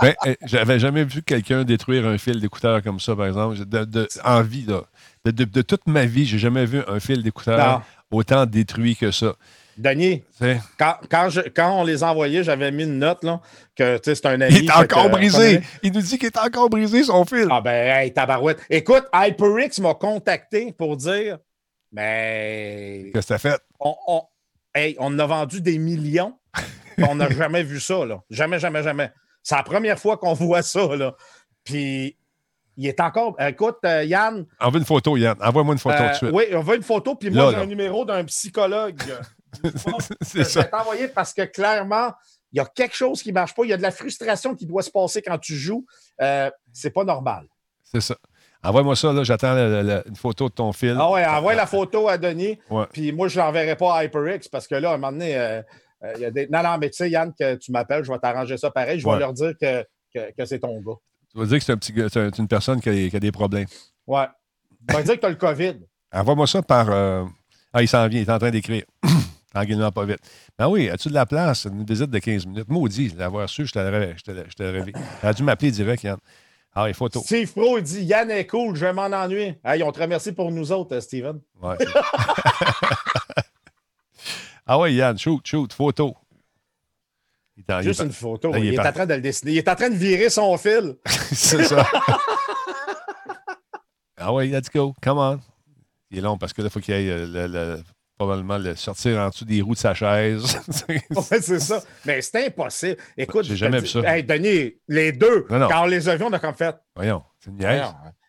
ben, 0.00 0.14
eh, 0.24 0.36
j'avais 0.44 0.78
jamais 0.78 1.02
vu 1.02 1.22
quelqu'un 1.22 1.64
détruire 1.64 2.06
un 2.06 2.16
fil 2.16 2.40
d'écouteur 2.40 2.80
comme 2.82 3.00
ça, 3.00 3.16
par 3.16 3.26
exemple. 3.26 3.56
De, 3.64 3.84
de, 3.84 4.06
en 4.24 4.42
vie, 4.42 4.64
là. 4.66 4.82
De, 5.24 5.32
de, 5.32 5.62
toute 5.62 5.88
ma 5.88 6.04
vie, 6.04 6.24
j'ai 6.24 6.38
jamais 6.38 6.66
vu 6.66 6.82
un 6.86 7.00
fil 7.00 7.24
d'écouteur 7.24 7.82
autant 8.10 8.46
détruit 8.46 8.96
que 8.96 9.10
ça. 9.10 9.34
Denis, 9.76 10.22
quand, 10.78 10.94
quand, 11.54 11.80
on 11.80 11.84
les 11.84 12.02
envoyait, 12.02 12.42
j'avais 12.42 12.72
mis 12.72 12.84
une 12.84 12.98
note 12.98 13.22
là, 13.22 13.42
que 13.74 14.00
c'est 14.02 14.24
un 14.24 14.40
ami. 14.40 14.54
Il 14.54 14.64
est 14.64 14.72
encore 14.72 15.10
brisé. 15.10 15.60
Il 15.82 15.92
nous 15.92 16.00
dit 16.00 16.18
qu'il 16.18 16.28
est 16.28 16.38
encore 16.38 16.70
brisé 16.70 17.04
son 17.04 17.26
fil. 17.26 17.46
Ah 17.50 17.60
ben, 17.60 17.98
hey, 17.98 18.12
tabarouette. 18.12 18.58
Écoute, 18.70 19.04
HyperX 19.14 19.78
m'a 19.80 19.92
contacté 19.94 20.72
pour 20.72 20.96
dire 20.96 21.38
Mais. 21.92 23.10
Qu'est-ce 23.12 23.26
que 23.26 23.34
t'as 23.34 23.38
fait? 23.38 23.60
On, 23.78 23.94
on, 24.06 24.22
hey, 24.74 24.96
on 24.98 25.18
a 25.18 25.26
vendu 25.26 25.60
des 25.60 25.76
millions. 25.76 26.38
on 27.06 27.16
n'a 27.16 27.28
jamais 27.28 27.62
vu 27.62 27.78
ça. 27.78 28.06
Là. 28.06 28.22
Jamais, 28.30 28.58
jamais, 28.58 28.82
jamais. 28.82 29.10
C'est 29.42 29.56
la 29.56 29.62
première 29.62 29.98
fois 29.98 30.16
qu'on 30.16 30.32
voit 30.32 30.62
ça. 30.62 30.96
Là. 30.96 31.14
Puis 31.64 32.16
il 32.76 32.86
est 32.86 33.00
encore. 33.00 33.34
Écoute, 33.40 33.78
euh, 33.84 34.04
Yann. 34.04 34.46
Envoie 34.60 34.78
une 34.78 34.84
photo, 34.84 35.16
Yann. 35.16 35.36
Envoie-moi 35.40 35.74
une 35.74 35.78
photo 35.78 35.96
tout 35.96 36.08
de 36.08 36.14
suite. 36.14 36.30
Oui, 36.32 36.44
on 36.52 36.60
veut 36.60 36.76
une 36.76 36.82
photo, 36.82 37.14
puis 37.14 37.30
moi, 37.30 37.50
j'ai 37.52 37.56
un 37.56 37.66
numéro 37.66 38.04
d'un 38.04 38.24
psychologue. 38.24 39.00
c'est 40.20 40.44
ça. 40.44 40.60
Je 40.60 40.64
vais 40.66 40.70
t'envoyer 40.70 41.08
parce 41.08 41.32
que 41.32 41.42
clairement, 41.42 42.12
il 42.52 42.58
y 42.58 42.60
a 42.60 42.66
quelque 42.66 42.94
chose 42.94 43.22
qui 43.22 43.30
ne 43.30 43.34
marche 43.34 43.54
pas. 43.54 43.64
Il 43.64 43.70
y 43.70 43.72
a 43.72 43.76
de 43.76 43.82
la 43.82 43.90
frustration 43.90 44.54
qui 44.54 44.66
doit 44.66 44.82
se 44.82 44.90
passer 44.90 45.22
quand 45.22 45.38
tu 45.38 45.54
joues. 45.54 45.86
Euh, 46.20 46.50
c'est 46.72 46.90
pas 46.90 47.04
normal. 47.04 47.46
C'est 47.84 48.00
ça. 48.00 48.16
Envoie-moi 48.62 48.96
ça, 48.96 49.12
là. 49.12 49.22
J'attends 49.22 49.54
une 49.54 50.16
photo 50.16 50.48
de 50.48 50.54
ton 50.54 50.72
fil. 50.72 50.96
Ah 50.98 51.10
ouais, 51.10 51.24
envoie 51.24 51.54
la 51.54 51.66
photo 51.66 52.08
à 52.08 52.18
Denis. 52.18 52.58
Puis 52.92 53.12
moi, 53.12 53.28
je 53.28 53.38
ne 53.38 53.44
l'enverrai 53.44 53.76
pas 53.76 53.96
à 53.96 54.04
HyperX 54.04 54.48
parce 54.50 54.66
que 54.66 54.74
là, 54.74 54.90
à 54.90 54.94
un 54.94 54.98
moment 54.98 55.12
donné, 55.12 55.36
euh, 55.36 55.62
il 56.16 56.20
y 56.20 56.24
a 56.24 56.30
des. 56.30 56.48
Non, 56.48 56.62
non, 56.62 56.76
mais 56.78 56.90
tu 56.90 56.96
sais, 56.96 57.10
Yann, 57.10 57.32
que 57.38 57.54
tu 57.54 57.72
m'appelles, 57.72 58.04
je 58.04 58.12
vais 58.12 58.18
t'arranger 58.18 58.56
ça 58.56 58.70
pareil. 58.70 58.98
Je 58.98 59.08
vais 59.08 59.18
leur 59.18 59.32
dire 59.32 59.52
que, 59.60 59.84
que 60.14 60.44
c'est 60.44 60.58
ton 60.58 60.80
gars. 60.80 60.96
Tu 61.36 61.40
vas 61.40 61.48
dire 61.48 61.58
que 61.58 61.64
c'est 61.66 61.72
un 61.72 61.76
petit, 61.76 61.92
c'est 62.10 62.38
une 62.38 62.48
personne 62.48 62.80
qui 62.80 62.88
a, 62.88 63.20
des 63.20 63.30
problèmes. 63.30 63.66
Ouais. 64.06 64.24
Tu 64.88 64.94
vas 64.94 65.02
dire 65.02 65.16
que 65.16 65.20
tu 65.20 65.26
as 65.26 65.28
le 65.28 65.34
COVID. 65.34 65.74
Envoie-moi 66.10 66.46
ça 66.46 66.62
par. 66.62 66.88
Euh, 66.88 67.24
ah, 67.74 67.82
il 67.82 67.88
s'en 67.88 68.08
vient, 68.08 68.22
il 68.22 68.26
est 68.26 68.32
en 68.32 68.38
train 68.38 68.50
d'écrire. 68.50 68.84
Tranquillement, 69.54 69.92
pas 69.92 70.06
vite. 70.06 70.20
Ben 70.58 70.66
oui, 70.66 70.88
as-tu 70.88 71.10
de 71.10 71.12
la 71.12 71.26
place? 71.26 71.66
Une 71.66 71.84
visite 71.84 72.08
de 72.08 72.18
15 72.18 72.46
minutes. 72.46 72.68
Maudit, 72.70 73.12
l'avoir 73.18 73.50
su, 73.50 73.66
je 73.66 73.72
t'ai 73.72 73.82
rêvé. 73.82 74.14
Tu 74.24 75.26
as 75.26 75.34
dû 75.34 75.42
m'appeler 75.42 75.72
direct, 75.72 76.04
Yann. 76.04 76.16
Ah, 76.74 76.86
les 76.86 76.94
photos. 76.94 77.22
Steve 77.22 77.52
Pro, 77.52 77.76
il 77.76 77.84
dit 77.84 78.04
Yann 78.04 78.30
est 78.30 78.46
cool, 78.46 78.74
je 78.74 78.86
vais 78.86 78.94
m'en 78.94 79.04
ennuyer. 79.04 79.58
Hey, 79.62 79.82
on 79.82 79.92
te 79.92 80.00
remercie 80.00 80.32
pour 80.32 80.50
nous 80.50 80.72
autres, 80.72 80.98
Steven. 81.00 81.38
Ouais. 81.62 81.76
ah 84.66 84.78
oui, 84.78 84.94
Yann, 84.94 85.18
shoot, 85.18 85.46
shoot, 85.46 85.70
photo. 85.70 86.16
Juste 87.80 88.00
une 88.00 88.12
photo. 88.12 88.54
il, 88.54 88.74
est, 88.74 88.78
en 88.78 88.92
train 88.92 89.06
de 89.06 89.14
le 89.14 89.20
dessiner. 89.20 89.52
Il 89.52 89.58
est 89.58 89.68
en 89.68 89.74
train 89.74 89.88
de 89.88 89.94
virer 89.94 90.28
son 90.28 90.56
fil. 90.58 90.96
c'est 91.06 91.64
ça. 91.64 91.86
ah 94.18 94.32
ouais, 94.32 94.46
let's 94.46 94.70
go. 94.70 94.94
Come 95.02 95.18
on. 95.18 95.40
Il 96.10 96.18
est 96.18 96.20
long 96.20 96.36
parce 96.36 96.52
que 96.52 96.62
là, 96.62 96.68
il 96.68 96.70
faut 96.70 96.80
qu'il 96.80 96.94
aille 96.94 97.10
euh, 97.10 97.48
le, 97.48 97.82
probablement 98.16 98.58
le 98.58 98.76
sortir 98.76 99.18
en 99.18 99.30
dessous 99.30 99.44
des 99.44 99.62
roues 99.62 99.74
de 99.74 99.78
sa 99.78 99.94
chaise. 99.94 100.58
ouais, 100.88 101.40
c'est 101.40 101.60
ça. 101.60 101.82
Mais 102.04 102.20
c'est 102.22 102.46
impossible. 102.46 102.96
Écoute, 103.16 103.44
j'ai 103.44 103.56
jamais 103.56 103.80
vu 103.80 103.86
ça. 103.86 104.00
Hey, 104.00 104.22
Denis, 104.22 104.74
les 104.88 105.12
deux, 105.12 105.46
quand 105.48 105.86
les 105.86 106.08
avions, 106.08 106.26
on 106.26 106.32
a 106.32 106.38
comme 106.38 106.54
fait. 106.54 106.76
Voyons, 106.94 107.22
c'est 107.40 107.50
une 107.50 107.56
niaise. 107.56 107.86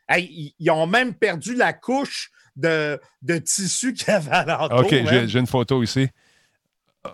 Hey, 0.09 0.55
ils 0.57 0.71
ont 0.71 0.88
même 0.88 1.13
perdu 1.13 1.53
la 1.53 1.73
couche 1.73 2.32
de, 2.55 2.99
de 3.21 3.38
tissu 3.38 3.93
qu'il 3.93 4.07
y 4.07 4.11
avait 4.11 4.32
à 4.32 4.45
l'entour. 4.45 4.80
OK, 4.80 4.95
j'ai 5.25 5.39
une 5.39 5.47
photo 5.47 5.84
ici. 5.84 6.07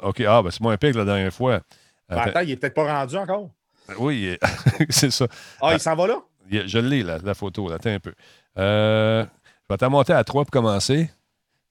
OK, 0.01 0.22
ah, 0.22 0.41
ben 0.41 0.51
c'est 0.51 0.61
moins 0.61 0.78
pire 0.78 0.93
que 0.93 0.97
la 0.97 1.05
dernière 1.05 1.34
fois. 1.34 1.61
Ben, 2.10 2.18
attends, 2.18 2.41
il 2.41 2.49
n'est 2.49 2.56
peut-être 2.58 2.74
pas 2.74 2.99
rendu 2.99 3.18
encore. 3.18 3.49
Oui, 3.97 4.38
c'est 4.89 5.12
ça. 5.12 5.28
Ah, 5.62 5.74
il 5.74 5.80
s'en 5.80 5.95
va 5.95 6.08
là? 6.08 6.22
Je 6.49 6.80
l'ai, 6.80 7.04
la, 7.04 7.18
la 7.18 7.34
photo. 7.34 7.70
Là. 7.70 7.76
Attends 7.76 7.89
un 7.89 7.99
peu. 7.99 8.14
Euh, 8.58 9.24
je 9.24 9.74
vais 9.74 9.78
t'en 9.78 9.89
monter 9.89 10.14
à 10.14 10.24
trois 10.24 10.43
pour 10.43 10.51
commencer. 10.51 11.10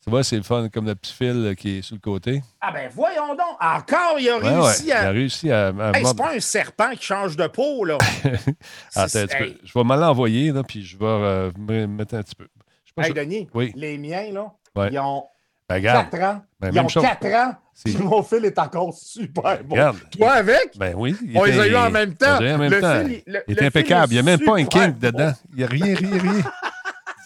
Tu 0.02 0.10
vois, 0.10 0.24
c'est 0.24 0.36
le 0.36 0.42
fun, 0.42 0.68
comme 0.68 0.86
le 0.86 0.96
petit 0.96 1.12
fil 1.12 1.54
qui 1.56 1.78
est 1.78 1.82
sur 1.82 1.94
le 1.94 2.00
côté. 2.00 2.42
Ah 2.60 2.72
ben 2.72 2.90
voyons 2.92 3.28
donc, 3.36 3.56
encore, 3.60 4.18
il 4.18 4.28
a 4.30 4.38
réussi 4.38 4.90
à... 4.90 5.02
Il 5.02 5.06
a 5.06 5.10
réussi 5.10 5.50
à... 5.52 5.72
c'est 5.94 6.16
pas 6.16 6.34
un 6.34 6.40
serpent 6.40 6.90
qui 6.90 7.04
change 7.04 7.36
de 7.36 7.46
peau, 7.46 7.84
là. 7.84 7.98
Attends. 8.96 9.26
Je 9.62 9.72
vais 9.72 9.84
m'en 9.84 9.94
l'envoyer, 9.94 10.50
là, 10.50 10.64
puis 10.64 10.84
je 10.84 10.98
vais 10.98 11.06
euh, 11.06 11.52
me 11.56 11.86
mettre 11.86 12.14
un 12.16 12.22
petit 12.24 12.34
peu. 12.34 12.48
Je 12.84 13.04
hey, 13.04 13.14
Denis, 13.14 13.48
oui. 13.54 13.72
les 13.76 13.96
miens, 13.96 14.32
là, 14.32 14.88
ils 14.90 14.98
ont 14.98 15.24
ben, 15.68 15.82
4 15.82 16.20
ans. 16.22 16.42
Ben, 16.60 16.70
ils 16.72 16.80
ont 16.80 16.86
4 16.86 17.26
ans, 17.26 17.54
puis 17.84 17.96
mon 17.98 18.22
fil 18.22 18.44
est 18.44 18.58
encore 18.58 18.94
super 18.94 19.62
bon. 19.64 19.74
Regarde. 19.74 19.98
Toi 20.16 20.32
avec? 20.32 20.76
Ben 20.76 20.94
oui. 20.96 21.16
On 21.34 21.44
les 21.44 21.58
a 21.58 21.66
eu 21.66 21.76
en 21.76 21.90
même 21.90 22.14
temps. 22.14 22.36
En 22.36 22.58
même 22.58 22.70
le 22.70 22.80
temps. 22.80 23.04
Fil, 23.04 23.22
il, 23.26 23.58
est 23.58 23.62
impeccable. 23.62 24.12
il 24.12 24.16
n'y 24.16 24.20
a 24.20 24.22
même 24.22 24.40
pas 24.40 24.56
un 24.56 24.64
kink 24.64 24.98
dedans. 24.98 25.32
Il 25.50 25.58
n'y 25.58 25.64
a 25.64 25.66
rien, 25.66 25.94
rien, 25.94 26.18
rien. 26.18 26.42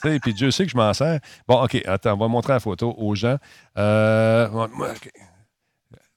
Et 0.14 0.20
puis 0.20 0.34
Dieu 0.34 0.50
sait 0.50 0.64
que 0.64 0.70
je 0.70 0.76
m'en 0.76 0.92
sers. 0.92 1.20
Bon, 1.48 1.62
OK, 1.62 1.82
attends, 1.86 2.14
on 2.14 2.18
va 2.18 2.28
montrer 2.28 2.52
la 2.52 2.60
photo 2.60 2.94
aux 2.96 3.14
gens. 3.14 3.38
Euh, 3.76 4.48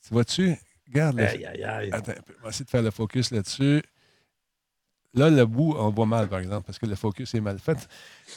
Tu 0.06 0.14
vois-tu? 0.14 0.56
Regarde. 0.88 1.20
Aïe, 1.20 1.46
aïe, 1.46 1.64
aïe. 1.64 1.90
Attends 1.92 2.14
On 2.40 2.44
va 2.44 2.50
essayer 2.50 2.66
de 2.66 2.70
faire 2.70 2.82
le 2.82 2.92
focus 2.92 3.32
là-dessus. 3.32 3.82
Là, 5.16 5.30
le 5.30 5.46
bout, 5.46 5.76
on 5.78 5.90
voit 5.90 6.06
mal, 6.06 6.28
par 6.28 6.40
exemple, 6.40 6.66
parce 6.68 6.78
que 6.78 6.86
le 6.86 6.96
focus 6.96 7.34
est 7.34 7.42
mal 7.42 7.58
fait. 7.58 7.88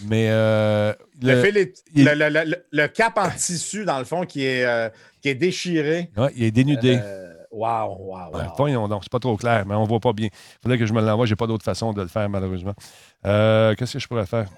Mais 0.06 0.28
euh, 0.30 0.94
le, 1.20 2.86
cap 2.86 3.18
en 3.18 3.28
tissu, 3.30 3.84
dans 3.84 3.98
le 3.98 4.04
fond, 4.04 4.24
qui 4.24 4.46
est, 4.46 4.64
euh, 4.64 4.88
qui 5.20 5.28
est 5.28 5.34
déchiré. 5.34 6.10
Oui, 6.16 6.28
il 6.34 6.44
est 6.44 6.50
dénudé. 6.50 6.98
Waouh, 7.50 7.96
waouh, 7.98 8.32
wow. 8.58 8.88
non, 8.88 9.00
c'est 9.02 9.12
pas 9.12 9.18
trop 9.18 9.36
clair, 9.36 9.66
mais 9.66 9.74
on 9.74 9.82
ne 9.82 9.88
voit 9.88 10.00
pas 10.00 10.14
bien. 10.14 10.28
Il 10.32 10.58
faudrait 10.62 10.78
que 10.78 10.86
je 10.86 10.94
me 10.94 11.02
l'envoie. 11.02 11.26
Je 11.26 11.32
n'ai 11.32 11.36
pas 11.36 11.46
d'autre 11.46 11.64
façon 11.64 11.92
de 11.92 12.00
le 12.00 12.08
faire, 12.08 12.28
malheureusement. 12.30 12.74
Qu'est-ce 13.22 13.92
que 13.92 13.98
je 13.98 14.08
pourrais 14.08 14.26
faire? 14.26 14.48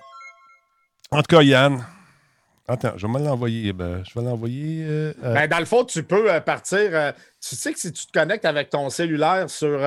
En 1.10 1.18
tout 1.18 1.36
cas, 1.36 1.42
Yann, 1.42 1.84
Attends, 2.66 2.92
je 2.96 3.06
vais 3.06 3.18
l'envoyer. 3.18 3.74
Ben, 3.74 4.02
je 4.08 4.18
vais 4.18 4.24
l'envoyer. 4.24 4.86
Euh, 4.88 5.12
euh, 5.22 5.34
ben, 5.34 5.46
dans 5.48 5.58
le 5.58 5.66
fond, 5.66 5.84
tu 5.84 6.02
peux 6.02 6.32
euh, 6.32 6.40
partir. 6.40 7.12
tu 7.46 7.56
sais 7.56 7.74
que 7.74 7.78
si 7.78 7.92
tu 7.92 8.06
te 8.06 8.12
connectes 8.12 8.46
avec 8.46 8.70
ton 8.70 8.88
cellulaire 8.88 9.50
sur 9.50 9.80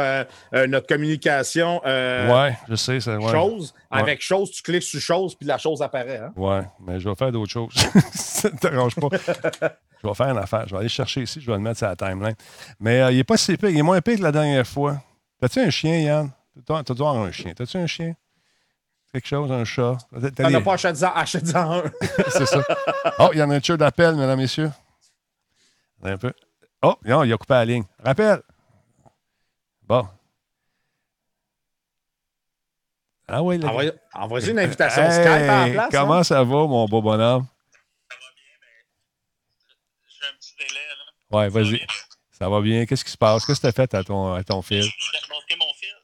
notre 0.53 0.85
communication. 0.85 1.81
ouais, 1.83 2.55
je 2.69 2.75
sais. 2.75 2.99
Ça, 2.99 3.19
Chose. 3.19 3.73
Avec 3.89 4.21
chose, 4.21 4.51
tu 4.51 4.61
cliques 4.61 4.83
sur 4.83 4.99
chose, 4.99 5.33
puis 5.33 5.47
la 5.47 5.57
chose 5.57 5.81
apparaît. 5.81 6.19
Hein? 6.19 6.33
Ouais, 6.35 6.61
mais 6.85 6.99
je 6.99 7.09
vais 7.09 7.15
faire 7.15 7.31
d'autres 7.31 7.51
choses. 7.51 7.73
ça 8.13 8.49
ne 8.49 8.57
t'arrange 8.57 8.95
pas. 8.95 9.09
je 10.03 10.07
vais 10.07 10.13
faire 10.13 10.27
une 10.27 10.37
affaire. 10.37 10.67
Je 10.67 10.73
vais 10.73 10.79
aller 10.81 10.89
chercher 10.89 11.23
ici. 11.23 11.41
Je 11.41 11.47
vais 11.47 11.57
le 11.57 11.63
mettre 11.63 11.79
sur 11.79 11.87
la 11.87 11.95
timeline. 11.95 12.35
Mais 12.79 13.11
il 13.11 13.17
n'est 13.17 13.23
pas 13.23 13.37
si 13.37 13.57
pire. 13.57 13.69
Il 13.69 13.79
est 13.79 13.83
moins 13.83 14.01
pire 14.01 14.17
que 14.17 14.23
la 14.23 14.31
dernière 14.31 14.67
fois. 14.67 15.01
T'as-tu 15.41 15.59
un 15.59 15.69
chien, 15.71 15.97
Yann? 15.99 16.31
Tu 16.55 16.93
dois 16.93 17.09
avoir 17.09 17.23
un 17.23 17.31
chien. 17.31 17.53
T'as-tu 17.55 17.77
un 17.77 17.87
chien? 17.87 18.13
Quelque 19.11 19.27
chose, 19.27 19.51
un 19.51 19.65
chat. 19.65 19.97
On 20.11 20.49
n'a 20.49 20.61
pas 20.61 20.73
acheté 20.73 21.55
en 21.55 21.79
un. 21.79 21.83
c'est 22.29 22.45
ça. 22.45 22.63
Oh, 23.19 23.29
il 23.33 23.39
y 23.39 23.41
en 23.43 23.49
a 23.49 23.55
un 23.55 23.59
tueur 23.59 23.77
d'appel, 23.77 24.15
mesdames, 24.15 24.39
messieurs. 24.39 24.71
Un 26.03 26.17
peu. 26.17 26.33
Oh, 26.81 26.95
non, 27.05 27.23
il 27.23 27.33
a 27.33 27.37
coupé 27.37 27.53
la 27.53 27.65
ligne. 27.65 27.83
Rappel. 28.03 28.41
Bon. 29.83 30.07
Ah 33.27 33.43
oui, 33.43 33.57
là. 33.57 33.71
Envoie-y 34.13 34.51
une 34.51 34.59
invitation 34.59 35.01
hey, 35.01 35.11
Skype 35.11 35.49
en 35.49 35.71
place. 35.71 35.89
Comment 35.91 36.13
hein? 36.15 36.23
ça 36.23 36.43
va, 36.43 36.67
mon 36.67 36.85
beau 36.85 37.01
bonhomme? 37.01 37.45
Ça 38.09 38.15
va 38.15 38.33
bien, 38.35 38.55
mais 38.61 38.67
j'ai 40.07 40.27
un 40.27 40.37
petit 40.37 40.55
délai. 40.57 40.79
Là. 41.31 41.37
Ouais, 41.37 41.49
vas-y. 41.49 41.85
Ça 42.31 42.47
va 42.47 42.61
bien. 42.61 42.85
Qu'est-ce 42.85 43.03
qui 43.03 43.11
se 43.11 43.17
passe? 43.17 43.45
Qu'est-ce 43.45 43.59
que 43.59 43.67
tu 43.67 43.67
as 43.67 43.71
fait 43.73 43.93
à 43.93 44.03
ton, 44.03 44.33
à 44.33 44.43
ton 44.43 44.61
fil? 44.61 44.83
Je 44.83 44.87
vais 44.87 45.19
te 45.19 45.33
montrer 45.33 45.55
mon 45.59 45.73
fil. 45.73 45.95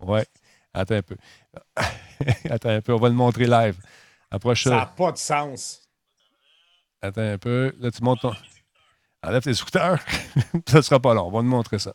Ouais. 0.00 0.26
Attends 0.72 0.94
un 0.96 1.02
peu. 1.02 1.16
Attends 2.50 2.70
un 2.70 2.80
peu, 2.80 2.94
on 2.94 2.98
va 2.98 3.08
le 3.08 3.14
montrer 3.14 3.46
live. 3.46 3.76
Approche 4.30 4.64
ça. 4.64 4.70
n'a 4.70 4.86
pas 4.86 5.12
de 5.12 5.18
sens. 5.18 5.80
Attends 7.00 7.20
un 7.20 7.38
peu. 7.38 7.72
Là, 7.78 7.90
tu 7.90 8.02
montes 8.02 8.20
ton. 8.20 8.32
Enlève 9.22 9.42
tes 9.42 9.50
écouteurs. 9.50 9.98
ça 10.68 10.82
sera 10.82 11.00
pas 11.00 11.14
long. 11.14 11.26
On 11.26 11.30
va 11.30 11.40
te 11.40 11.44
montrer 11.44 11.78
ça. 11.78 11.92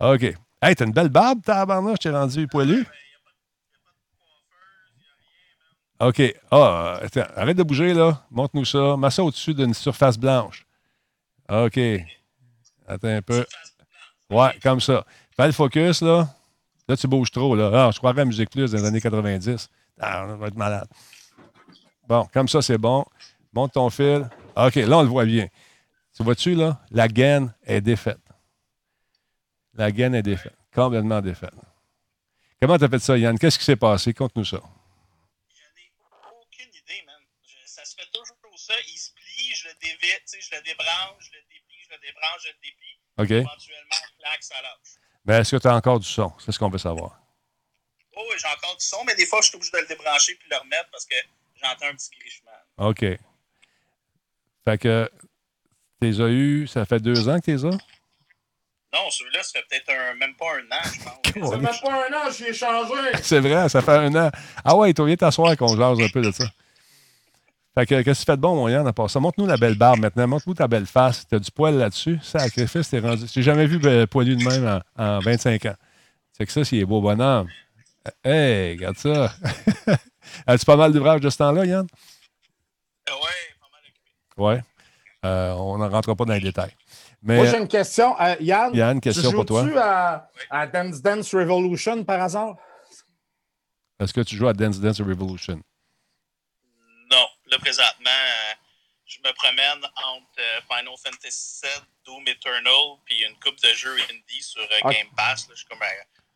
OK. 0.00 0.22
Hey, 0.60 0.74
t'as 0.74 0.84
une 0.84 0.92
belle 0.92 1.08
barbe, 1.08 1.42
tabarnouche. 1.42 1.98
Je 2.02 2.08
t'ai 2.08 2.10
rendu 2.10 2.48
poilu. 2.48 2.86
OK. 6.00 6.22
Ah, 6.50 7.00
arrête 7.36 7.56
de 7.56 7.62
bouger, 7.62 7.94
là. 7.94 8.24
Montre-nous 8.30 8.64
ça. 8.64 8.96
Mets 8.96 9.10
ça 9.10 9.22
au-dessus 9.24 9.54
d'une 9.54 9.74
surface 9.74 10.18
blanche. 10.18 10.66
OK. 11.48 11.78
Attends 12.86 13.08
un 13.08 13.22
peu. 13.22 13.44
Ouais, 14.30 14.58
comme 14.62 14.80
ça. 14.80 15.04
Fais 15.36 15.46
le 15.46 15.52
focus, 15.52 16.02
là. 16.02 16.28
Là, 16.88 16.96
tu 16.96 17.06
bouges 17.06 17.30
trop. 17.30 17.54
Là. 17.54 17.70
Ah, 17.72 17.90
je 17.92 17.98
croirais 17.98 18.22
à 18.22 18.24
Musique 18.24 18.50
Plus 18.50 18.70
dans 18.70 18.78
les 18.78 18.84
années 18.84 19.00
90. 19.00 19.68
Ah, 20.00 20.26
on 20.26 20.36
va 20.36 20.46
être 20.48 20.56
malade. 20.56 20.88
Bon, 22.06 22.26
comme 22.32 22.48
ça, 22.48 22.62
c'est 22.62 22.78
bon. 22.78 23.04
Monte 23.52 23.74
ton 23.74 23.90
fil. 23.90 24.28
OK, 24.56 24.74
là, 24.76 24.98
on 24.98 25.02
le 25.02 25.08
voit 25.08 25.26
bien. 25.26 25.48
Tu 26.16 26.22
vois-tu, 26.22 26.54
là? 26.54 26.80
La 26.90 27.06
gaine 27.06 27.54
est 27.64 27.82
défaite. 27.82 28.20
La 29.74 29.92
gaine 29.92 30.14
est 30.14 30.22
défaite. 30.22 30.56
Complètement 30.74 31.20
défaite. 31.20 31.54
Comment 32.60 32.78
tu 32.78 32.84
as 32.84 32.88
fait 32.88 32.98
ça, 32.98 33.16
Yann? 33.16 33.38
Qu'est-ce 33.38 33.58
qui 33.58 33.64
s'est 33.64 33.76
passé? 33.76 34.12
Conte-nous 34.14 34.44
ça. 34.44 34.56
J'en 34.56 35.64
ai 35.76 35.92
aucune 36.42 36.74
idée, 36.74 37.02
man. 37.06 37.14
ça 37.66 37.84
se 37.84 37.94
fait 37.94 38.08
toujours 38.12 38.58
ça. 38.58 38.74
Il 38.88 38.98
se 38.98 39.12
plie, 39.12 39.54
je 39.54 39.68
le 39.68 39.74
dévite, 39.80 40.26
je 40.40 40.56
le 40.56 40.62
débranche, 40.62 41.20
je 41.20 41.30
le 41.32 41.42
déplie, 41.48 41.78
je 41.86 41.94
le 41.94 42.00
débranche, 42.00 42.42
je 42.42 42.48
le 42.48 42.54
déplie. 42.62 42.98
OK. 43.18 43.30
Éventuellement, 43.30 44.02
clac, 44.18 44.42
ça 44.42 44.60
lâche. 44.62 44.97
Mais 45.28 45.40
est-ce 45.40 45.56
que 45.56 45.60
tu 45.60 45.68
as 45.68 45.74
encore 45.74 46.00
du 46.00 46.08
son? 46.08 46.32
C'est 46.38 46.52
ce 46.52 46.58
qu'on 46.58 46.70
veut 46.70 46.78
savoir. 46.78 47.20
Oh, 48.16 48.22
oui, 48.30 48.36
j'ai 48.38 48.48
encore 48.48 48.74
du 48.76 48.84
son, 48.84 49.04
mais 49.06 49.14
des 49.14 49.26
fois, 49.26 49.40
je 49.42 49.48
suis 49.48 49.56
obligé 49.56 49.70
de 49.72 49.82
le 49.82 49.86
débrancher 49.86 50.34
puis 50.36 50.48
le 50.50 50.56
remettre 50.56 50.88
parce 50.90 51.04
que 51.04 51.14
j'entends 51.62 51.86
un 51.86 51.94
petit 51.94 52.10
grichement. 52.18 52.50
OK. 52.78 53.04
Fait 54.64 54.78
que 54.78 55.10
tu 56.00 56.08
les 56.08 56.20
as 56.22 56.28
eu, 56.28 56.66
ça 56.66 56.86
fait 56.86 57.00
deux 57.00 57.28
ans 57.28 57.38
que 57.40 57.44
tu 57.44 57.50
les 57.50 57.64
as? 57.66 57.78
Non, 58.90 59.10
celui-là, 59.10 59.42
ça 59.42 59.60
fait 59.60 59.66
peut-être 59.68 60.16
même 60.16 60.34
pas 60.34 60.46
un 60.54 60.64
an, 60.72 60.82
je 60.84 61.04
pense. 61.04 61.50
ça 61.50 61.56
fait 61.56 61.62
même 61.62 61.80
pas 61.82 62.08
un 62.08 62.12
an, 62.14 62.30
je 62.30 62.44
l'ai 62.44 62.54
changé. 62.54 62.94
C'est 63.22 63.40
vrai, 63.40 63.68
ça 63.68 63.82
fait 63.82 63.92
un 63.92 64.14
an. 64.14 64.30
Ah 64.64 64.76
ouais, 64.76 64.94
tu 64.94 65.04
viens 65.04 65.16
t'asseoir 65.16 65.54
qu'on 65.58 65.76
jase 65.76 66.00
un 66.00 66.08
peu 66.08 66.22
de 66.22 66.32
ça. 66.32 66.44
Fait 67.78 67.86
que, 67.86 68.02
qu'est-ce 68.02 68.22
que 68.22 68.24
tu 68.24 68.32
fais 68.32 68.36
de 68.36 68.42
bon, 68.42 68.56
mon 68.56 68.66
Yann, 68.66 68.84
à 68.88 68.92
part 68.92 69.08
ça? 69.08 69.20
Montre-nous 69.20 69.46
la 69.46 69.56
belle 69.56 69.76
barbe 69.76 70.00
maintenant. 70.00 70.26
Montre-nous 70.26 70.54
ta 70.54 70.66
belle 70.66 70.86
face. 70.86 71.28
Tu 71.28 71.36
as 71.36 71.38
du 71.38 71.48
poil 71.52 71.76
là-dessus. 71.76 72.18
Sacrifice, 72.24 72.90
t'es 72.90 72.98
rendu. 72.98 73.24
J'ai 73.32 73.42
jamais 73.42 73.66
vu 73.66 73.78
poilu 74.08 74.34
de 74.34 74.42
même 74.42 74.82
en, 74.96 75.20
25 75.20 75.64
ans. 75.66 75.76
C'est 76.32 76.44
que 76.44 76.50
ça, 76.50 76.64
c'est 76.64 76.84
beau 76.84 77.00
bonhomme. 77.00 77.46
Hey, 78.24 78.72
regarde 78.72 78.96
ça. 78.96 79.32
As-tu 80.48 80.64
pas 80.64 80.74
mal 80.74 80.92
d'ouvrages 80.92 81.20
de 81.20 81.30
ce 81.30 81.38
temps-là, 81.38 81.66
Yann? 81.66 81.86
Euh, 83.08 83.12
oui, 83.12 83.30
pas 83.60 83.68
mal 83.70 84.56
Oui. 84.56 84.60
Euh, 85.24 85.52
on 85.52 85.78
n'en 85.78 85.88
rentrera 85.88 86.16
pas 86.16 86.24
dans 86.24 86.34
les 86.34 86.40
détails. 86.40 86.74
Mais, 87.22 87.36
Moi, 87.36 87.46
j'ai 87.46 87.58
une 87.58 87.68
question. 87.68 88.20
Euh, 88.20 88.34
Yann, 88.40 88.74
Yann, 88.74 89.00
question 89.00 89.30
pour 89.30 89.46
toi. 89.46 89.62
Tu 89.62 89.78
à, 89.78 90.28
à 90.50 90.66
Dance 90.66 91.00
Dance 91.00 91.32
Revolution 91.32 92.02
par 92.02 92.22
hasard? 92.22 92.56
Est-ce 94.00 94.12
que 94.12 94.22
tu 94.22 94.34
joues 94.34 94.48
à 94.48 94.52
Dance 94.52 94.80
Dance 94.80 95.00
Revolution? 95.00 95.60
Là, 97.50 97.58
présentement, 97.58 98.10
euh, 98.10 98.54
je 99.06 99.18
me 99.24 99.32
promène 99.32 99.84
entre 99.84 100.38
euh, 100.38 100.60
Final 100.68 100.94
Fantasy 101.02 101.62
VII, 101.62 101.82
Doom 102.04 102.28
Eternal, 102.28 102.98
puis 103.04 103.22
une 103.24 103.38
coupe 103.40 103.60
de 103.62 103.74
jeux 103.74 103.96
indie 104.10 104.42
sur 104.42 104.62
euh, 104.62 104.90
Game 104.90 105.08
Pass. 105.16 105.48
Je 105.50 105.54
suis 105.56 105.66
comme 105.66 105.80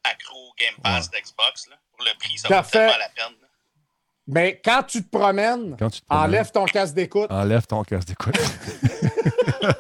accro 0.04 0.54
Game 0.58 0.74
Pass 0.82 1.10
d'Xbox. 1.10 1.68
Pour 1.96 2.04
le 2.04 2.18
prix, 2.18 2.38
ça 2.38 2.48
vaut 2.48 2.68
tellement 2.68 2.98
la 2.98 3.08
peine. 3.10 3.34
Mais 4.26 4.60
quand 4.64 4.84
tu 4.84 5.04
te 5.04 5.10
promènes, 5.10 5.76
enlève 6.08 6.50
ton 6.50 6.64
casque 6.64 6.94
d'écoute. 6.94 7.30
Enlève 7.30 7.66
ton 7.66 7.82
casque 7.82 8.08
d'écoute. 8.08 8.36
c'est 8.38 8.48
vrai, 8.48 9.74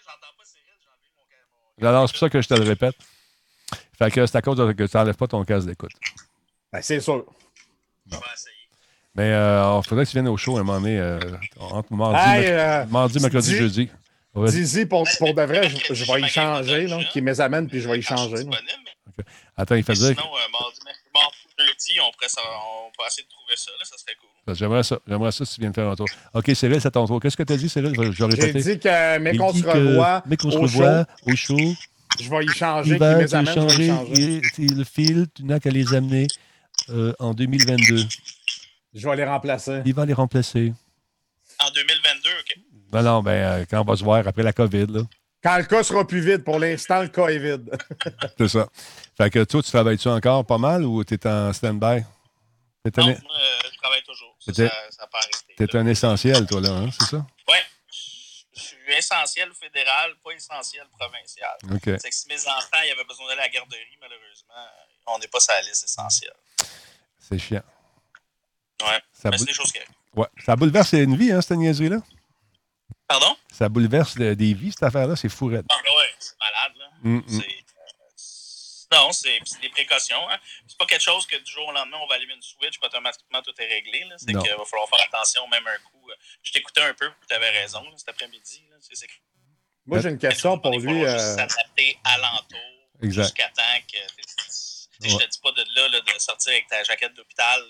j'entends 0.00 0.34
pas 0.38 0.44
Cyril, 0.44 0.78
j'ai 0.80 0.88
enlevé 0.88 1.10
mon 1.16 1.24
casque. 1.28 1.82
Alors, 1.82 2.08
c'est 2.08 2.12
pour 2.12 2.20
ça 2.20 2.30
que 2.30 2.40
je 2.40 2.48
te 2.48 2.54
le 2.54 2.62
répète. 2.62 2.94
Fait 3.98 4.10
que 4.10 4.24
c'est 4.24 4.38
à 4.38 4.42
cause 4.42 4.56
de 4.56 4.72
que 4.72 4.84
tu 4.84 4.96
n'enlèves 4.96 5.16
pas 5.16 5.26
ton 5.26 5.44
casque 5.44 5.66
d'écoute. 5.66 5.92
Ben, 6.72 6.80
c'est 6.80 7.00
sûr. 7.00 7.24
Je 8.06 8.16
vais 8.16 8.22
essayer. 8.34 8.53
Mais 9.14 9.28
il 9.28 9.32
euh, 9.32 9.82
faudrait 9.82 10.04
que 10.04 10.10
tu 10.10 10.16
viennes 10.16 10.28
au 10.28 10.36
show 10.36 10.56
un 10.56 10.64
moment 10.64 10.80
donné, 10.80 10.98
euh, 10.98 11.20
entre 11.58 11.92
mardi, 11.92 12.46
euh, 12.46 12.84
mardi 12.86 13.20
mercredi, 13.20 13.56
jeudi. 13.56 13.88
D'ici, 14.34 14.86
pour, 14.86 15.06
pour 15.18 15.34
de 15.34 15.42
vrai, 15.42 15.68
je, 15.68 15.94
je 15.94 16.12
vais 16.12 16.20
y 16.22 16.28
changer, 16.28 16.88
là, 16.88 16.98
qui 17.12 17.22
me 17.22 17.40
amène, 17.40 17.68
puis 17.68 17.80
je 17.80 17.88
vais 17.88 17.98
y 17.98 18.02
changer. 18.02 18.44
Attends, 19.56 19.76
il 19.76 19.84
fait 19.84 19.92
dire. 19.92 20.08
Sinon, 20.08 20.22
euh, 20.22 20.50
mardi, 20.52 20.80
mardi, 21.14 21.36
jeudi, 21.58 22.00
on 22.00 22.10
pourrait, 22.10 22.26
on 22.36 22.90
pourrait 22.92 23.06
essayer 23.06 23.22
de 23.22 23.28
trouver 23.28 23.56
ça, 23.56 23.70
là, 23.78 23.84
ça 23.84 23.96
serait 23.96 24.16
cool. 24.20 24.54
J'aimerais 24.56 24.82
ça, 24.82 24.98
j'aimerais 25.06 25.32
ça 25.32 25.44
si 25.44 25.54
tu 25.54 25.60
viens 25.60 25.70
de 25.70 25.74
faire 25.74 25.88
un 25.88 25.94
tour. 25.94 26.06
OK, 26.34 26.50
Cyril, 26.54 26.80
c'est 26.80 26.90
ton 26.90 27.06
tour. 27.06 27.20
Qu'est-ce 27.20 27.36
que 27.36 27.44
tu 27.44 27.52
as 27.52 27.56
dit, 27.56 27.68
Cyril? 27.68 27.94
J'ai 27.94 28.52
dit 28.52 28.78
que, 28.80 29.18
mais 29.18 29.36
qu'on 29.36 29.52
se 29.52 29.64
revoit. 29.64 30.22
Mais 30.26 30.36
qu'on 30.36 30.50
se 30.50 30.58
revoit 30.58 31.06
au 31.26 31.36
chaud. 31.36 31.74
Je 32.20 32.30
vais 32.30 32.44
y 32.44 32.48
changer. 32.48 32.96
Va, 32.96 33.24
qui 33.24 33.34
amène, 33.34 33.54
changer, 33.54 33.88
changer. 33.88 34.40
le 34.58 34.84
fil, 34.84 35.26
tu 35.34 35.44
n'as 35.44 35.58
qu'à 35.58 35.70
les 35.70 35.94
amener 35.94 36.26
euh, 36.90 37.12
en 37.18 37.32
2022. 37.34 38.04
Je 38.94 39.08
vais 39.08 39.16
les 39.16 39.24
remplacer. 39.24 39.82
Il 39.84 39.94
va 39.94 40.06
les 40.06 40.12
remplacer. 40.12 40.72
En 41.60 41.70
2022, 41.70 42.30
OK. 42.30 42.58
Ben 42.92 43.02
non, 43.02 43.22
ben, 43.22 43.32
euh, 43.32 43.64
quand 43.68 43.80
on 43.80 43.84
va 43.84 43.96
se 43.96 44.04
voir 44.04 44.26
après 44.26 44.42
la 44.42 44.52
COVID, 44.52 44.86
là. 44.86 45.00
Quand 45.42 45.58
le 45.58 45.64
cas 45.64 45.82
sera 45.82 46.06
plus 46.06 46.20
vite, 46.20 46.42
pour 46.42 46.58
l'instant, 46.58 47.02
le 47.02 47.08
cas 47.08 47.26
est 47.26 47.38
vide. 47.38 47.70
c'est 48.38 48.48
ça. 48.48 48.68
Fait 49.16 49.28
que 49.28 49.44
toi, 49.44 49.62
tu 49.62 49.70
travailles-tu 49.70 50.08
encore 50.08 50.46
pas 50.46 50.56
mal 50.56 50.84
ou 50.84 51.04
tu 51.04 51.14
es 51.14 51.26
en 51.26 51.52
stand-by? 51.52 52.02
Non, 52.84 52.92
un... 52.96 53.06
moi, 53.06 53.16
je 53.70 53.78
travaille 53.78 54.02
toujours. 54.04 54.36
Ça, 54.40 54.52
ça, 54.54 54.70
ça 54.90 55.08
Tu 55.56 55.64
es 55.64 55.76
un 55.76 55.86
essentiel, 55.86 56.46
toi, 56.46 56.60
là, 56.60 56.70
hein, 56.70 56.88
c'est 56.98 57.06
ça? 57.06 57.26
Oui. 57.48 57.56
Je 58.54 58.60
suis 58.60 58.94
essentiel 58.96 59.50
fédéral, 59.52 60.12
pas 60.22 60.30
essentiel 60.30 60.86
provincial. 60.98 61.56
OK. 61.72 62.00
C'est 62.00 62.10
que 62.10 62.14
si 62.14 62.28
mes 62.28 62.40
enfants 62.46 62.82
y 62.86 62.90
avaient 62.90 63.04
besoin 63.04 63.28
d'aller 63.28 63.40
à 63.40 63.44
la 63.44 63.50
garderie, 63.50 63.98
malheureusement, 64.00 64.54
on 65.08 65.18
n'est 65.18 65.28
pas 65.28 65.40
sur 65.40 65.52
la 65.52 65.62
liste 65.62 65.84
essentielle. 65.84 66.36
C'est 67.18 67.38
chiant. 67.38 67.62
Ouais. 68.82 69.00
Ça 69.12 69.30
mais 69.30 69.38
c'est 69.38 69.44
des 69.44 69.52
choses 69.52 69.72
qui 69.72 69.78
Ouais. 70.14 70.26
Ça 70.44 70.54
bouleverse 70.54 70.92
une 70.92 71.16
vie, 71.16 71.32
hein, 71.32 71.40
cette 71.40 71.58
niaiserie-là? 71.58 71.98
Pardon? 73.08 73.36
Ça 73.52 73.68
bouleverse 73.68 74.16
des 74.16 74.54
vies, 74.54 74.70
cette 74.70 74.84
affaire-là. 74.84 75.16
C'est 75.16 75.28
fou, 75.28 75.50
Ah, 75.52 75.56
ouais, 75.56 76.14
c'est 76.18 76.34
malade, 76.38 76.72
là. 76.78 76.86
Mm, 77.02 77.16
mm. 77.26 77.42
non, 78.92 79.12
c'est 79.12 79.40
des 79.60 79.68
précautions. 79.70 80.30
Hein. 80.30 80.38
C'est 80.66 80.78
pas 80.78 80.86
quelque 80.86 81.02
chose 81.02 81.26
que 81.26 81.36
du 81.36 81.50
jour 81.50 81.66
au 81.68 81.72
lendemain, 81.72 81.98
on 82.00 82.06
va 82.06 82.14
allumer 82.14 82.34
une 82.34 82.42
switch, 82.42 82.78
puis 82.78 82.86
automatiquement 82.86 83.42
tout 83.42 83.54
est 83.58 83.66
réglé. 83.66 84.04
C'est 84.16 84.26
qu'il 84.26 84.36
va 84.36 84.64
falloir 84.64 84.88
faire 84.88 85.06
attention, 85.08 85.46
même 85.48 85.66
un 85.66 85.78
coup. 85.90 86.10
Euh, 86.10 86.14
je 86.42 86.52
t'écoutais 86.52 86.82
un 86.82 86.94
peu, 86.94 87.10
tu 87.28 87.34
avais 87.34 87.50
raison, 87.50 87.82
cet 87.96 88.08
après-midi. 88.08 88.62
Moi, 89.86 90.00
j'ai 90.00 90.10
une 90.10 90.18
question 90.18 90.58
pour 90.58 90.78
lui. 90.78 91.00
Il 91.00 91.04
faut 91.04 91.12
juste 91.12 91.24
euh, 91.24 91.36
s'adapter 91.36 91.98
alentour 92.04 92.58
jusqu'à 93.02 93.48
temps 93.48 93.80
que. 93.92 93.98
Je 95.02 95.16
te 95.16 95.26
dis 95.28 95.38
pas 95.42 95.52
de 95.52 95.64
là, 95.74 95.88
là, 95.88 96.00
de 96.00 96.18
sortir 96.18 96.52
avec 96.52 96.66
ta 96.68 96.82
jaquette 96.84 97.14
d'hôpital 97.14 97.62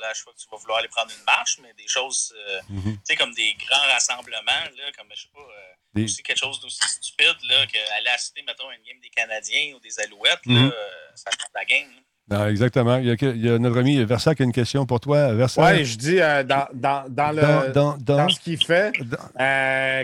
là, 0.00 0.12
je 0.14 0.20
crois 0.22 0.32
que 0.32 0.38
tu 0.38 0.46
vas 0.50 0.56
vouloir 0.56 0.78
aller 0.78 0.88
prendre 0.88 1.10
une 1.10 1.24
marche, 1.24 1.58
mais 1.62 1.72
des 1.74 1.88
choses, 1.88 2.34
euh, 2.36 2.60
mhm. 2.68 2.96
tu 2.96 3.00
sais, 3.04 3.16
comme 3.16 3.32
des 3.34 3.54
grands 3.54 3.86
rassemblements, 3.92 4.64
là, 4.76 4.92
comme, 4.96 5.08
je 5.14 5.22
sais 5.22 5.28
pas, 5.32 5.40
euh, 5.40 6.04
aussi 6.04 6.22
quelque 6.22 6.38
chose 6.38 6.60
d'aussi 6.60 6.80
stupide, 6.88 7.36
là, 7.44 7.66
qu'aller 7.66 8.08
assister, 8.08 8.42
mettons, 8.42 8.70
une 8.70 8.82
game 8.82 9.00
des 9.00 9.10
Canadiens 9.10 9.74
ou 9.74 9.80
des 9.80 9.98
Alouettes, 10.00 10.44
là, 10.46 10.60
mhm. 10.60 10.72
euh, 10.72 11.10
ça 11.14 11.30
change 11.30 11.50
la 11.54 11.64
game. 11.64 11.92
Non, 12.28 12.48
exactement. 12.48 12.96
Il 12.96 13.06
y, 13.06 13.10
a, 13.10 13.14
il 13.20 13.44
y, 13.44 13.48
a, 13.48 13.58
notre 13.58 13.78
ami 13.78 14.02
Versa 14.04 14.34
qui 14.34 14.42
a 14.42 14.44
une 14.44 14.52
question 14.52 14.84
pour 14.84 14.98
toi. 14.98 15.30
Oui, 15.32 15.84
je 15.84 15.96
dis 15.96 16.16
dans, 16.16 16.66
dans, 16.74 17.04
dans, 17.08 17.30
le, 17.30 17.72
dans, 17.72 17.96
dans 17.98 18.28
ce 18.28 18.40
qu'il 18.40 18.58
fait, 18.58 18.92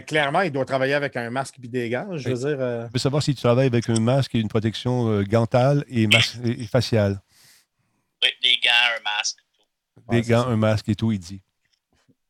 clairement, 0.07 0.43
il 0.43 0.53
doit 0.53 0.65
travailler 0.65 0.95
avec 0.95 1.17
un 1.17 1.31
masque 1.31 1.57
et 1.63 1.67
des 1.67 1.91
gants. 1.91 2.17
Je 2.17 2.29
veux 2.29 2.35
dire. 2.37 2.87
Je 2.87 2.93
veux 2.93 2.99
savoir 2.99 3.23
si 3.23 3.35
tu 3.35 3.43
travailles 3.43 3.67
avec 3.67 3.89
un 3.89 3.99
masque 3.99 4.35
et 4.37 4.39
une 4.39 4.49
protection 4.49 5.21
gantale 5.23 5.85
et, 5.89 6.09
et, 6.45 6.67
faciale. 6.67 7.21
Oui, 8.23 8.29
des 8.41 8.59
gants, 8.63 8.71
un 8.99 9.19
masque. 9.19 9.39
Des 10.11 10.23
gants, 10.23 10.47
un 10.47 10.57
masque 10.57 10.89
et 10.89 10.95
tout, 10.95 11.11
il 11.11 11.19
dit. 11.19 11.43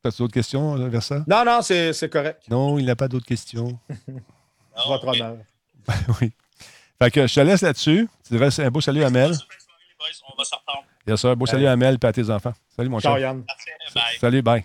As-tu 0.05 0.23
d'autres 0.23 0.35
questions 0.35 0.77
euh, 0.77 0.89
vers 0.89 1.03
ça? 1.03 1.25
Non, 1.29 1.45
non, 1.45 1.61
c'est 1.63 2.11
correct. 2.11 2.43
Non, 2.49 2.79
il 2.79 2.87
n'a 2.87 2.97
pas 2.97 3.07
d'autres 3.07 3.27
questions. 3.27 3.79
Votre 4.89 5.09
honneur. 5.09 5.37
Ben 5.87 5.95
oui. 6.21 6.33
Fait 7.01 7.11
que 7.11 7.27
je 7.27 7.35
te 7.35 7.41
laisse 7.41 7.63
là-dessus. 7.63 8.09
Tu 8.27 8.37
dirais 8.37 8.49
un 8.61 8.71
beau 8.71 8.81
salut 8.81 9.05
à 9.05 9.11
Mel. 9.11 9.33
On 10.33 10.37
va 10.37 10.45
sortir. 10.45 10.75
Bien 11.07 11.17
sûr, 11.17 11.37
beau 11.37 11.47
salut 11.47 11.67
à 11.67 11.77
Mel 11.77 11.99
et 12.03 12.07
à 12.07 12.13
tes 12.13 12.31
enfants. 12.31 12.53
Salut, 12.77 12.89
mon 12.89 12.99
cher. 12.99 13.19
Yann. 13.19 13.45
Salut, 14.21 14.43
bye. 14.43 14.65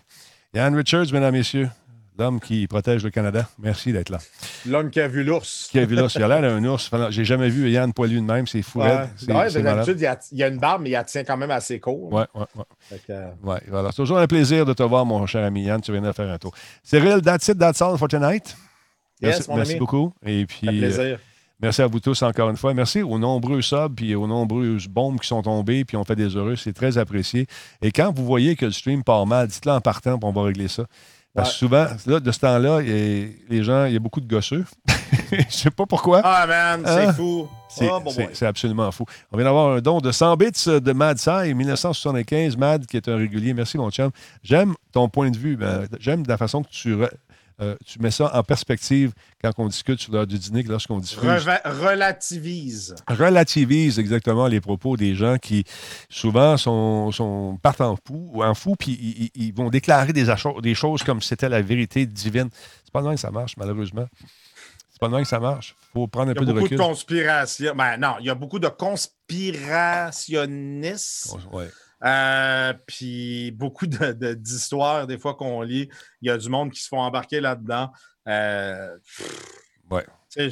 Yann 0.53 0.75
Richards, 0.75 1.11
mesdames, 1.11 1.33
messieurs. 1.33 1.69
L'homme 2.17 2.39
qui 2.39 2.65
protège 2.65 3.03
le 3.03 3.11
Canada. 3.11 3.47
Merci 3.59 3.93
d'être 3.93 4.09
là. 4.09 4.17
L'homme 4.65 4.89
qui 4.89 4.99
a 4.99 5.07
vu 5.07 5.23
l'ours. 5.23 5.67
Qui 5.69 5.77
a 5.77 5.85
vu 5.85 5.95
l'ours. 5.95 6.15
Il 6.15 6.23
a 6.23 6.27
l'air 6.27 6.41
d'un 6.41 6.63
ours. 6.65 6.89
J'ai 7.09 7.25
jamais 7.25 7.49
vu 7.49 7.69
Yann 7.69 7.93
poilu 7.93 8.15
de 8.15 8.21
même. 8.21 8.47
C'est 8.47 8.63
fou. 8.63 8.81
Ouais. 8.81 9.07
d'habitude, 9.27 10.01
il, 10.31 10.37
y 10.37 10.43
a 10.43 10.47
une 10.47 10.57
barbe, 10.57 10.81
mais 10.81 10.89
il 10.89 11.03
tient 11.05 11.23
quand 11.23 11.37
même 11.37 11.51
assez 11.51 11.79
court. 11.79 12.11
Oui, 12.11 12.23
oui, 12.33 12.45
oui. 12.55 13.15
Ouais, 13.43 13.61
voilà. 13.67 13.89
C'est 13.91 13.97
toujours 13.97 14.17
un 14.17 14.27
plaisir 14.27 14.65
de 14.65 14.73
te 14.73 14.81
voir, 14.81 15.05
mon 15.05 15.27
cher 15.27 15.43
ami 15.43 15.63
Yann. 15.63 15.79
Tu 15.79 15.91
viens 15.91 16.01
de 16.01 16.11
faire 16.11 16.29
un 16.29 16.37
tour. 16.39 16.53
Cyril, 16.81 17.21
that's 17.21 17.47
it, 17.49 17.59
that's 17.59 17.81
all 17.81 17.97
for 17.97 18.07
tonight. 18.07 18.55
Yes, 19.21 19.47
merci, 19.47 19.51
merci 19.55 19.75
beaucoup. 19.75 20.13
Et 20.25 20.45
puis, 20.45 20.67
plaisir. 20.67 20.99
Euh, 21.03 21.17
merci 21.61 21.81
à 21.81 21.87
vous 21.87 21.99
tous 21.99 22.21
encore 22.23 22.49
une 22.49 22.57
fois. 22.57 22.73
Merci 22.73 23.01
aux 23.01 23.17
nombreux 23.17 23.61
subs 23.61 23.95
puis 23.95 24.15
aux 24.15 24.27
nombreuses 24.27 24.87
bombes 24.87 25.19
qui 25.19 25.27
sont 25.27 25.41
tombées 25.41 25.85
puis 25.85 25.97
on 25.97 26.03
fait 26.03 26.15
des 26.15 26.35
heureux. 26.35 26.55
C'est 26.55 26.73
très 26.73 26.97
apprécié. 26.97 27.47
Et 27.81 27.91
quand 27.91 28.11
vous 28.13 28.25
voyez 28.25 28.55
que 28.55 28.65
le 28.65 28.71
stream 28.71 29.03
part 29.03 29.25
mal, 29.25 29.47
dites-le 29.47 29.71
en 29.71 29.81
partant 29.81 30.17
puis 30.17 30.29
on 30.29 30.33
va 30.33 30.43
régler 30.43 30.67
ça. 30.67 30.83
Parce 31.37 31.51
que 31.51 31.55
souvent, 31.57 31.85
là, 32.07 32.19
de 32.19 32.31
ce 32.31 32.39
temps-là, 32.39 32.81
les 32.81 33.63
gens, 33.63 33.85
il 33.85 33.93
y 33.93 33.95
a 33.95 33.99
beaucoup 33.99 34.21
de 34.21 34.27
gosseux. 34.27 34.65
Je 35.31 35.55
sais 35.55 35.69
pas 35.69 35.85
pourquoi. 35.85 36.21
Ah, 36.23 36.47
man, 36.47 36.81
c'est 36.83 37.05
hein? 37.05 37.13
fou. 37.13 37.47
Ah, 37.79 37.99
c'est 38.33 38.45
absolument 38.47 38.91
fou. 38.91 39.05
On 39.31 39.37
vient 39.37 39.45
d'avoir 39.45 39.75
un 39.75 39.79
don 39.79 39.99
de 39.99 40.11
100 40.11 40.35
bits 40.35 40.51
de 40.65 40.93
Mad 40.93 41.19
Sai, 41.19 41.53
1975. 41.53 42.57
Mad, 42.57 42.87
qui 42.87 42.97
est 42.97 43.07
un 43.07 43.17
régulier. 43.17 43.53
Merci, 43.53 43.77
mon 43.77 43.91
chum. 43.91 44.09
J'aime 44.41 44.73
ton 44.91 45.09
point 45.09 45.29
de 45.29 45.37
vue. 45.37 45.57
Ben, 45.57 45.85
j'aime 45.99 46.23
la 46.27 46.37
façon 46.37 46.63
que 46.63 46.69
tu 46.69 46.95
euh, 47.59 47.75
tu 47.85 47.99
mets 47.99 48.11
ça 48.11 48.37
en 48.37 48.43
perspective 48.43 49.13
quand 49.41 49.51
on 49.57 49.67
discute 49.67 49.99
sur 49.99 50.13
l'heure 50.13 50.27
du 50.27 50.37
dîner, 50.37 50.61
lorsqu'on 50.63 50.99
diffuse. 50.99 51.49
relativise. 51.65 52.93
Relativise 53.07 53.97
exactement 53.97 54.45
les 54.47 54.61
propos 54.61 54.95
des 54.95 55.15
gens 55.15 55.37
qui 55.37 55.63
souvent 56.09 56.55
sont, 56.57 57.11
sont 57.11 57.57
partent 57.61 57.81
en 57.81 57.95
fou, 57.95 58.43
en 58.43 58.53
fou 58.53 58.75
puis 58.77 59.31
ils, 59.33 59.51
vont 59.53 59.69
déclarer 59.69 60.13
des, 60.13 60.27
des 60.61 60.75
choses 60.75 61.01
comme 61.03 61.19
si 61.21 61.29
c'était 61.29 61.49
la 61.49 61.63
vérité 61.63 62.05
divine. 62.05 62.49
C'est 62.83 62.93
pas 62.93 63.01
de 63.01 63.09
que 63.09 63.17
ça 63.17 63.31
marche, 63.31 63.57
malheureusement. 63.57 64.05
C'est 64.91 64.99
pas 64.99 65.09
de 65.09 65.17
que 65.17 65.27
ça 65.27 65.39
marche. 65.39 65.75
Il 65.81 65.87
faut 65.93 66.05
prendre 66.07 66.29
un 66.31 66.35
peu 66.35 66.45
de 66.45 66.51
recul. 66.51 66.67
Il 66.67 66.71
y 66.71 66.75
a 66.75 66.77
beaucoup 66.77 66.83
de 66.83 66.89
conspiration. 66.89 67.73
Ben, 67.75 67.97
non, 67.97 68.17
il 68.19 68.27
y 68.27 68.29
a 68.29 68.35
beaucoup 68.35 68.59
de 68.59 68.67
conspirationnistes. 68.67 71.35
Ouais. 71.51 71.71
Euh, 72.03 72.73
puis 72.85 73.51
beaucoup 73.51 73.87
d'histoires, 73.87 75.07
des 75.07 75.17
fois 75.17 75.35
qu'on 75.35 75.61
lit, 75.61 75.89
il 76.21 76.27
y 76.27 76.31
a 76.31 76.37
du 76.37 76.49
monde 76.49 76.71
qui 76.71 76.81
se 76.81 76.87
font 76.87 76.99
embarquer 76.99 77.41
là-dedans. 77.41 77.91
Euh, 78.27 78.97
ouais. 79.89 80.05
Il 80.35 80.51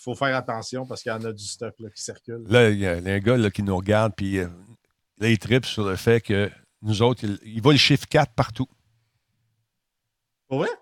faut 0.00 0.14
faire 0.14 0.36
attention 0.36 0.84
parce 0.86 1.02
qu'il 1.02 1.10
y 1.10 1.14
en 1.14 1.24
a 1.24 1.32
du 1.32 1.44
stock 1.44 1.74
qui 1.76 2.02
circule. 2.02 2.44
Là, 2.48 2.68
il 2.70 2.78
y 2.78 2.86
a 2.86 2.92
un 2.92 3.18
gars 3.18 3.50
qui 3.50 3.62
nous 3.62 3.76
regarde, 3.76 4.12
puis 4.14 4.38
euh, 4.38 4.48
là, 5.18 5.28
il 5.28 5.38
tripe 5.38 5.64
sur 5.64 5.88
le 5.88 5.96
fait 5.96 6.20
que 6.20 6.50
nous 6.82 7.00
autres, 7.00 7.24
il, 7.24 7.38
il 7.44 7.62
voit 7.62 7.72
le 7.72 7.78
chiffre 7.78 8.06
4 8.06 8.32
partout. 8.34 8.68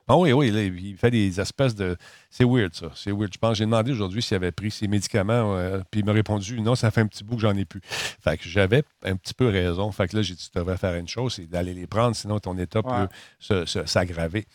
Ah 0.09 0.16
oui, 0.16 0.33
oui, 0.33 0.49
il 0.49 0.97
fait 0.97 1.11
des 1.11 1.41
espèces 1.41 1.75
de. 1.75 1.97
C'est 2.29 2.45
weird, 2.45 2.75
ça. 2.75 2.91
C'est 2.95 3.12
weird. 3.12 3.33
Je 3.33 3.39
pense 3.39 3.57
j'ai 3.57 3.64
demandé 3.64 3.93
aujourd'hui 3.93 4.21
s'il 4.23 4.35
avait 4.35 4.51
pris 4.51 4.71
ses 4.71 4.89
médicaments, 4.89 5.57
euh, 5.57 5.81
puis 5.91 6.01
il 6.01 6.07
m'a 6.07 6.12
répondu 6.12 6.61
non, 6.61 6.75
ça 6.75 6.91
fait 6.91 7.03
un 7.03 7.07
petit 7.07 7.23
bout 7.23 7.37
que 7.37 7.43
j'en 7.43 7.57
ai 7.57 7.64
plus. 7.64 7.81
Fait 7.85 8.37
que 8.37 8.49
j'avais 8.49 8.83
un 9.05 9.16
petit 9.16 9.35
peu 9.35 9.49
raison. 9.49 9.93
Fait 9.93 10.09
que 10.09 10.16
là, 10.16 10.23
j'ai 10.23 10.35
dit 10.35 10.51
tu 10.53 10.59
devrais 10.59 10.77
faire 10.77 10.95
une 10.95 11.09
chose, 11.09 11.35
c'est 11.35 11.47
d'aller 11.47 11.75
les 11.75 11.87
prendre, 11.87 12.16
sinon 12.16 12.41
ton 12.41 12.59
état 12.59 12.83
peut 12.83 13.64
s'aggraver. 13.87 14.47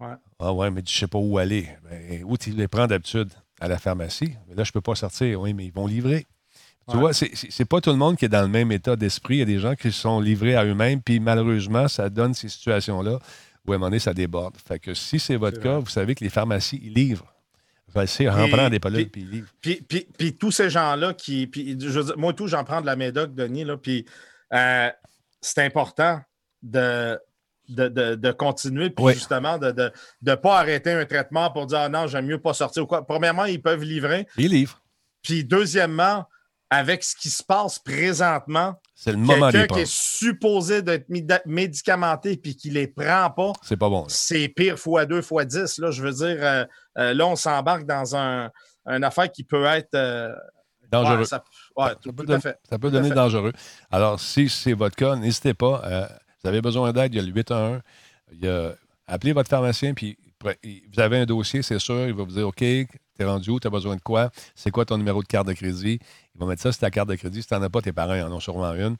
Ouais. 0.00 0.14
Ah 0.38 0.52
ouais, 0.52 0.70
mais 0.70 0.82
je 0.86 0.92
sais 0.92 1.06
pas 1.06 1.18
où 1.18 1.38
aller. 1.38 1.68
Ben, 1.88 2.24
où 2.24 2.36
tu 2.36 2.50
les 2.50 2.68
prends 2.68 2.86
d'habitude? 2.86 3.30
À 3.60 3.68
la 3.68 3.78
pharmacie. 3.78 4.34
Mais 4.48 4.56
là, 4.56 4.64
je 4.64 4.72
peux 4.72 4.80
pas 4.80 4.96
sortir. 4.96 5.40
Oui, 5.40 5.54
mais 5.54 5.66
ils 5.66 5.72
vont 5.72 5.86
livrer. 5.86 6.26
Tu 6.90 6.98
vois, 6.98 7.12
c'est 7.14 7.64
pas 7.64 7.80
tout 7.80 7.90
le 7.90 7.96
monde 7.96 8.16
qui 8.16 8.26
est 8.26 8.28
dans 8.28 8.42
le 8.42 8.48
même 8.48 8.70
état 8.72 8.96
d'esprit. 8.96 9.36
Il 9.36 9.38
y 9.38 9.42
a 9.42 9.46
des 9.46 9.58
gens 9.58 9.74
qui 9.74 9.90
sont 9.90 10.20
livrés 10.20 10.54
à 10.54 10.64
eux-mêmes, 10.64 11.00
puis 11.00 11.18
malheureusement, 11.18 11.88
ça 11.88 12.10
donne 12.10 12.34
ces 12.34 12.48
situations-là 12.48 13.20
où 13.66 13.72
à 13.72 13.76
un 13.76 13.78
moment 13.78 13.86
donné, 13.86 13.98
ça 13.98 14.14
déborde. 14.14 14.56
Fait 14.56 14.78
que 14.78 14.94
si 14.94 15.18
c'est 15.18 15.36
votre 15.36 15.60
cas, 15.60 15.78
vous 15.78 15.88
savez 15.88 16.14
que 16.14 16.22
les 16.22 16.30
pharmacies, 16.30 16.80
ils 16.82 16.92
livrent. 16.92 17.34
C'est 18.06 18.28
en 18.28 18.48
prenant 18.48 18.68
des 18.68 18.80
pilules, 18.80 19.08
puis 19.08 19.22
ils 19.22 19.30
livrent. 19.30 19.52
Puis, 19.60 19.80
puis, 19.88 20.06
puis, 20.18 20.36
tous 20.36 20.50
ces 20.50 20.68
gens-là 20.68 21.14
qui. 21.14 21.46
Puis, 21.46 21.78
je, 21.80 22.14
moi, 22.16 22.32
tout, 22.32 22.48
j'en 22.48 22.64
prends 22.64 22.80
de 22.80 22.86
la 22.86 22.96
médoc, 22.96 23.34
Denis, 23.34 23.64
là, 23.64 23.76
puis 23.76 24.04
euh, 24.52 24.90
c'est 25.40 25.62
important 25.62 26.20
de, 26.62 27.18
de, 27.68 27.88
de, 27.88 28.32
continuer, 28.32 28.90
puis 28.90 29.14
justement 29.14 29.58
de 29.58 29.92
ne 30.22 30.34
pas 30.34 30.58
arrêter 30.58 30.92
un 30.92 31.04
traitement 31.04 31.50
pour 31.50 31.66
dire 31.66 31.78
ah 31.78 31.88
non, 31.88 32.06
j'aime 32.06 32.26
mieux 32.26 32.40
pas 32.40 32.52
sortir 32.52 32.82
ou 32.82 32.86
quoi. 32.86 33.06
Premièrement, 33.06 33.44
ils 33.44 33.62
peuvent 33.62 33.82
livrer. 33.82 34.26
Ils 34.36 34.50
livrent. 34.50 34.80
Puis 35.22 35.44
deuxièmement, 35.44 36.26
avec 36.74 37.04
ce 37.04 37.14
qui 37.14 37.30
se 37.30 37.42
passe 37.42 37.78
présentement, 37.78 38.74
c'est 38.94 39.12
le 39.12 39.18
moment 39.18 39.50
Quelqu'un 39.50 39.74
qui 39.74 39.80
est 39.82 39.90
supposé 39.90 40.82
d'être 40.82 41.06
médicamenté 41.46 42.36
puis 42.36 42.56
qui 42.56 42.70
les 42.70 42.88
prend 42.88 43.30
pas. 43.30 43.52
C'est 43.62 43.76
pas 43.76 43.88
bon. 43.88 44.06
C'est 44.08 44.48
pire 44.48 44.78
fois 44.78 45.06
2, 45.06 45.22
fois 45.22 45.44
10. 45.44 45.78
Là, 45.78 45.90
je 45.92 46.02
veux 46.02 46.12
dire, 46.12 46.36
euh, 46.40 46.64
euh, 46.98 47.14
là, 47.14 47.26
on 47.26 47.36
s'embarque 47.36 47.86
dans 47.86 48.16
un, 48.16 48.50
une 48.86 49.04
affaire 49.04 49.30
qui 49.30 49.44
peut 49.44 49.64
être. 49.66 49.94
Euh, 49.94 50.34
dangereux. 50.90 51.24
ça, 51.24 51.44
tout, 52.02 52.14
à 52.28 52.40
fait. 52.40 52.58
ça 52.68 52.78
peut 52.78 52.90
devenir 52.90 53.14
dangereux. 53.14 53.52
Alors, 53.90 54.18
si 54.18 54.48
c'est 54.48 54.74
votre 54.74 54.96
cas, 54.96 55.16
n'hésitez 55.16 55.54
pas. 55.54 56.08
vous 56.42 56.48
avez 56.48 56.60
besoin 56.60 56.92
d'aide, 56.92 57.14
il 57.14 57.16
y 57.16 57.20
a 57.20 57.22
le 57.22 57.32
811. 57.32 57.80
Il 58.32 58.44
y 58.44 58.48
a, 58.48 58.74
appelez 59.06 59.32
votre 59.32 59.48
pharmacien 59.48 59.94
puis 59.94 60.18
vous 60.42 61.00
avez 61.00 61.18
un 61.18 61.26
dossier, 61.26 61.62
c'est 61.62 61.78
sûr, 61.78 62.06
il 62.06 62.14
va 62.14 62.24
vous 62.24 62.32
dire 62.32 62.46
OK, 62.46 62.58
t'es 62.58 63.24
rendu 63.24 63.50
où, 63.50 63.60
t'as 63.60 63.70
besoin 63.70 63.96
de 63.96 64.00
quoi, 64.00 64.30
c'est 64.54 64.70
quoi 64.70 64.84
ton 64.84 64.98
numéro 64.98 65.22
de 65.22 65.26
carte 65.26 65.46
de 65.46 65.52
crédit. 65.52 65.98
Il 66.34 66.40
va 66.40 66.46
mettre 66.46 66.62
ça 66.62 66.72
sur 66.72 66.80
ta 66.80 66.90
carte 66.90 67.08
de 67.08 67.14
crédit. 67.14 67.42
Si 67.42 67.48
t'en 67.48 67.62
as 67.62 67.70
pas, 67.70 67.80
tes 67.80 67.92
parents 67.92 68.18
en 68.20 68.32
ont 68.32 68.40
sûrement 68.40 68.72
une. 68.74 68.96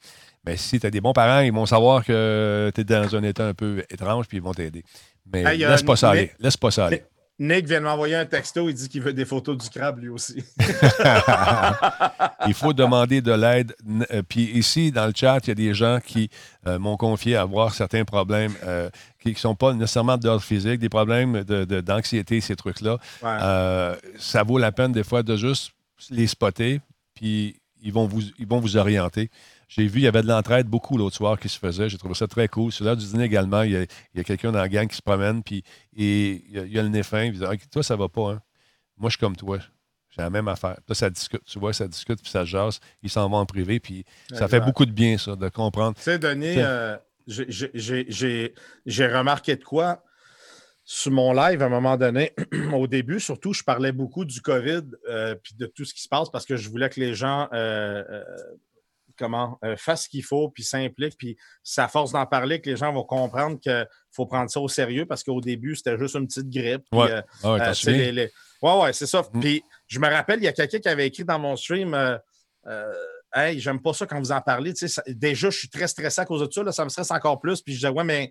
Mais 0.46 0.56
si 0.56 0.78
tu 0.78 0.86
as 0.86 0.90
des 0.90 1.00
bons 1.00 1.12
parents, 1.12 1.40
ils 1.40 1.52
vont 1.52 1.66
savoir 1.66 2.04
que 2.04 2.70
tu 2.74 2.82
es 2.82 2.84
dans 2.84 3.16
un 3.16 3.22
état 3.22 3.46
un 3.46 3.54
peu 3.54 3.84
étrange, 3.90 4.28
puis 4.28 4.38
ils 4.38 4.42
vont 4.42 4.54
t'aider. 4.54 4.84
Mais 5.32 5.56
laisse, 5.56 5.82
pas 5.82 5.96
ça 5.96 6.10
aller. 6.10 6.32
laisse 6.38 6.56
pas 6.56 6.70
ça 6.70 6.86
aller. 6.86 7.02
Nick 7.38 7.66
vient 7.66 7.80
de 7.80 7.84
m'envoyer 7.84 8.14
un 8.14 8.26
texto, 8.26 8.68
il 8.68 8.74
dit 8.74 8.88
qu'il 8.88 9.02
veut 9.02 9.12
des 9.12 9.24
photos 9.24 9.58
du 9.58 9.68
crabe 9.68 9.98
lui 9.98 10.08
aussi. 10.08 10.44
il 12.46 12.54
faut 12.54 12.72
demander 12.72 13.20
de 13.20 13.32
l'aide. 13.32 13.74
Euh, 14.12 14.22
puis 14.22 14.42
ici, 14.56 14.92
dans 14.92 15.06
le 15.06 15.12
chat, 15.14 15.40
il 15.42 15.48
y 15.48 15.50
a 15.50 15.54
des 15.56 15.74
gens 15.74 15.98
qui 16.04 16.30
euh, 16.68 16.78
m'ont 16.78 16.96
confié 16.96 17.34
avoir 17.34 17.74
certains 17.74 18.04
problèmes 18.04 18.52
euh, 18.64 18.88
qui 19.20 19.30
ne 19.30 19.34
sont 19.34 19.56
pas 19.56 19.72
nécessairement 19.72 20.16
d'ordre 20.16 20.44
physique, 20.44 20.78
des 20.78 20.88
problèmes 20.88 21.42
d'anxiété, 21.42 22.40
ces 22.40 22.54
trucs-là. 22.54 22.98
ça 24.18 24.42
vaut 24.44 24.58
la 24.58 24.70
peine 24.70 24.92
des 24.92 25.04
fois 25.04 25.24
de 25.24 25.36
juste 25.36 25.72
les 26.10 26.28
spotter, 26.28 26.80
puis 27.14 27.60
ils 27.82 27.92
vont 27.92 28.06
vous, 28.06 28.22
ils 28.38 28.46
vont 28.46 28.60
vous 28.60 28.76
orienter. 28.76 29.30
J'ai 29.68 29.86
vu, 29.86 30.00
il 30.00 30.02
y 30.04 30.06
avait 30.06 30.22
de 30.22 30.28
l'entraide 30.28 30.66
beaucoup 30.66 30.96
l'autre 30.96 31.16
soir 31.16 31.38
qui 31.38 31.48
se 31.48 31.58
faisait. 31.58 31.88
J'ai 31.88 31.98
trouvé 31.98 32.14
ça 32.14 32.26
très 32.26 32.48
cool. 32.48 32.72
Sur 32.72 32.84
l'heure 32.84 32.96
du 32.96 33.04
dîner 33.04 33.24
également, 33.24 33.62
il 33.62 33.72
y 33.72 34.20
a, 34.20 34.24
quelqu'un 34.24 34.52
dans 34.52 34.58
la 34.58 34.68
gang 34.68 34.86
qui 34.88 34.96
se 34.96 35.02
promène, 35.02 35.42
puis 35.42 35.64
et, 35.96 36.44
il, 36.48 36.72
y 36.72 36.78
a, 36.78 36.82
le 36.82 36.88
nez 36.88 37.02
fin. 37.02 37.24
Il 37.24 37.32
dit 37.32 37.44
Toi, 37.70 37.82
ça 37.82 37.96
va 37.96 38.08
pas, 38.08 38.32
hein? 38.32 38.42
Moi, 38.96 39.10
je 39.10 39.16
suis 39.16 39.20
comme 39.20 39.36
toi. 39.36 39.58
J'ai 40.10 40.22
la 40.22 40.30
même 40.30 40.46
affaire. 40.46 40.78
Là, 40.88 40.94
ça 40.94 41.10
discute. 41.10 41.42
Tu 41.44 41.58
vois, 41.58 41.72
ça 41.72 41.88
discute, 41.88 42.22
puis 42.22 42.30
ça 42.30 42.44
jase. 42.44 42.78
Ils 43.02 43.10
s'en 43.10 43.28
vont 43.28 43.38
en 43.38 43.46
privé, 43.46 43.80
puis 43.80 44.04
ça 44.32 44.46
fait 44.46 44.60
beaucoup 44.60 44.86
de 44.86 44.92
bien, 44.92 45.18
ça, 45.18 45.34
de 45.34 45.48
comprendre. 45.48 45.96
Tu 45.96 46.02
sais, 46.02 46.18
Denis, 46.18 46.54
euh, 46.58 46.96
j'ai 47.26 49.06
remarqué 49.06 49.56
de 49.56 49.64
quoi? 49.64 50.03
Sur 50.84 51.12
mon 51.12 51.32
live 51.32 51.62
à 51.62 51.66
un 51.66 51.70
moment 51.70 51.96
donné, 51.96 52.32
au 52.74 52.86
début, 52.86 53.20
surtout, 53.20 53.52
je 53.52 53.62
parlais 53.62 53.92
beaucoup 53.92 54.24
du 54.24 54.40
COVID 54.40 54.82
euh, 55.08 55.34
puis 55.42 55.54
de 55.54 55.66
tout 55.66 55.84
ce 55.84 55.94
qui 55.94 56.02
se 56.02 56.08
passe 56.08 56.30
parce 56.30 56.44
que 56.44 56.56
je 56.56 56.68
voulais 56.68 56.90
que 56.90 57.00
les 57.00 57.14
gens 57.14 57.48
euh, 57.52 58.22
comment 59.18 59.58
euh, 59.64 59.76
fasse 59.76 60.04
ce 60.04 60.08
qu'il 60.08 60.24
faut, 60.24 60.48
puis 60.48 60.62
s'implique, 60.62 61.16
puis 61.16 61.36
c'est 61.62 61.80
à 61.80 61.88
force 61.88 62.12
d'en 62.12 62.26
parler 62.26 62.60
que 62.60 62.68
les 62.68 62.76
gens 62.76 62.92
vont 62.92 63.04
comprendre 63.04 63.58
qu'il 63.60 63.86
faut 64.10 64.26
prendre 64.26 64.50
ça 64.50 64.60
au 64.60 64.68
sérieux 64.68 65.06
parce 65.06 65.22
qu'au 65.22 65.40
début, 65.40 65.76
c'était 65.76 65.98
juste 65.98 66.16
une 66.16 66.26
petite 66.26 66.50
grippe. 66.50 66.84
Oui, 66.92 67.06
ouais, 67.06 67.12
euh, 67.12 67.22
euh, 67.44 68.28
ouais, 68.62 68.82
ouais, 68.82 68.92
c'est 68.92 69.06
ça. 69.06 69.22
Mm. 69.32 69.40
Puis 69.40 69.64
je 69.86 69.98
me 69.98 70.08
rappelle, 70.08 70.40
il 70.40 70.44
y 70.44 70.48
a 70.48 70.52
quelqu'un 70.52 70.78
qui 70.78 70.88
avait 70.88 71.06
écrit 71.06 71.24
dans 71.24 71.38
mon 71.38 71.56
stream 71.56 71.96
Hey, 73.36 73.58
j'aime 73.58 73.82
pas 73.82 73.92
ça 73.92 74.06
quand 74.06 74.20
vous 74.20 74.30
en 74.30 74.40
parlez. 74.40 74.72
déjà, 75.08 75.50
je 75.50 75.58
suis 75.58 75.68
très 75.68 75.88
stressé 75.88 76.20
à 76.20 76.24
cause 76.24 76.40
de 76.40 76.52
ça, 76.52 76.70
ça 76.70 76.84
me 76.84 76.88
stresse 76.88 77.10
encore 77.10 77.40
plus. 77.40 77.60
Puis 77.60 77.74
je 77.74 77.78
disais, 77.78 77.88
ouais, 77.88 78.04
mais 78.04 78.30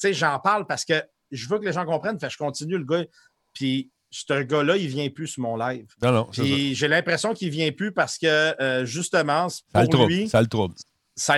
j'en 0.00 0.38
parle 0.38 0.64
parce 0.64 0.84
que 0.84 1.02
je 1.34 1.48
veux 1.48 1.58
que 1.58 1.64
les 1.64 1.72
gens 1.72 1.84
comprennent. 1.84 2.18
Fait 2.18 2.30
je 2.30 2.38
continue 2.38 2.78
le 2.78 2.84
gars. 2.84 3.04
Puis 3.52 3.90
ce 4.10 4.42
gars-là, 4.42 4.76
il 4.76 4.84
ne 4.84 4.90
vient 4.90 5.10
plus 5.10 5.26
sur 5.26 5.42
mon 5.42 5.56
live. 5.56 5.86
Non, 6.02 6.12
non. 6.12 6.28
j'ai 6.32 6.88
l'impression 6.88 7.34
qu'il 7.34 7.48
ne 7.48 7.52
vient 7.52 7.72
plus 7.72 7.92
parce 7.92 8.16
que, 8.18 8.62
euh, 8.62 8.86
justement, 8.86 9.48
pour 9.72 9.82
ça 9.92 10.06
lui. 10.06 10.28
Ça 10.28 10.40
le 10.40 10.48
trouble. 10.48 10.74
Ça 11.16 11.36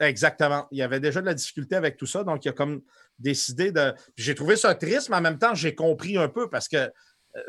Exactement. 0.00 0.66
Il 0.72 0.78
y 0.78 0.82
avait 0.82 0.98
déjà 0.98 1.20
de 1.20 1.26
la 1.26 1.34
difficulté 1.34 1.76
avec 1.76 1.96
tout 1.96 2.06
ça, 2.06 2.24
donc 2.24 2.44
il 2.44 2.48
a 2.48 2.52
comme 2.52 2.82
décidé 3.18 3.70
de. 3.70 3.94
J'ai 4.16 4.34
trouvé 4.34 4.56
ça 4.56 4.74
triste, 4.74 5.08
mais 5.08 5.16
en 5.16 5.20
même 5.20 5.38
temps, 5.38 5.54
j'ai 5.54 5.74
compris 5.74 6.18
un 6.18 6.28
peu 6.28 6.50
parce 6.50 6.66
que 6.66 6.76
euh, 7.36 7.42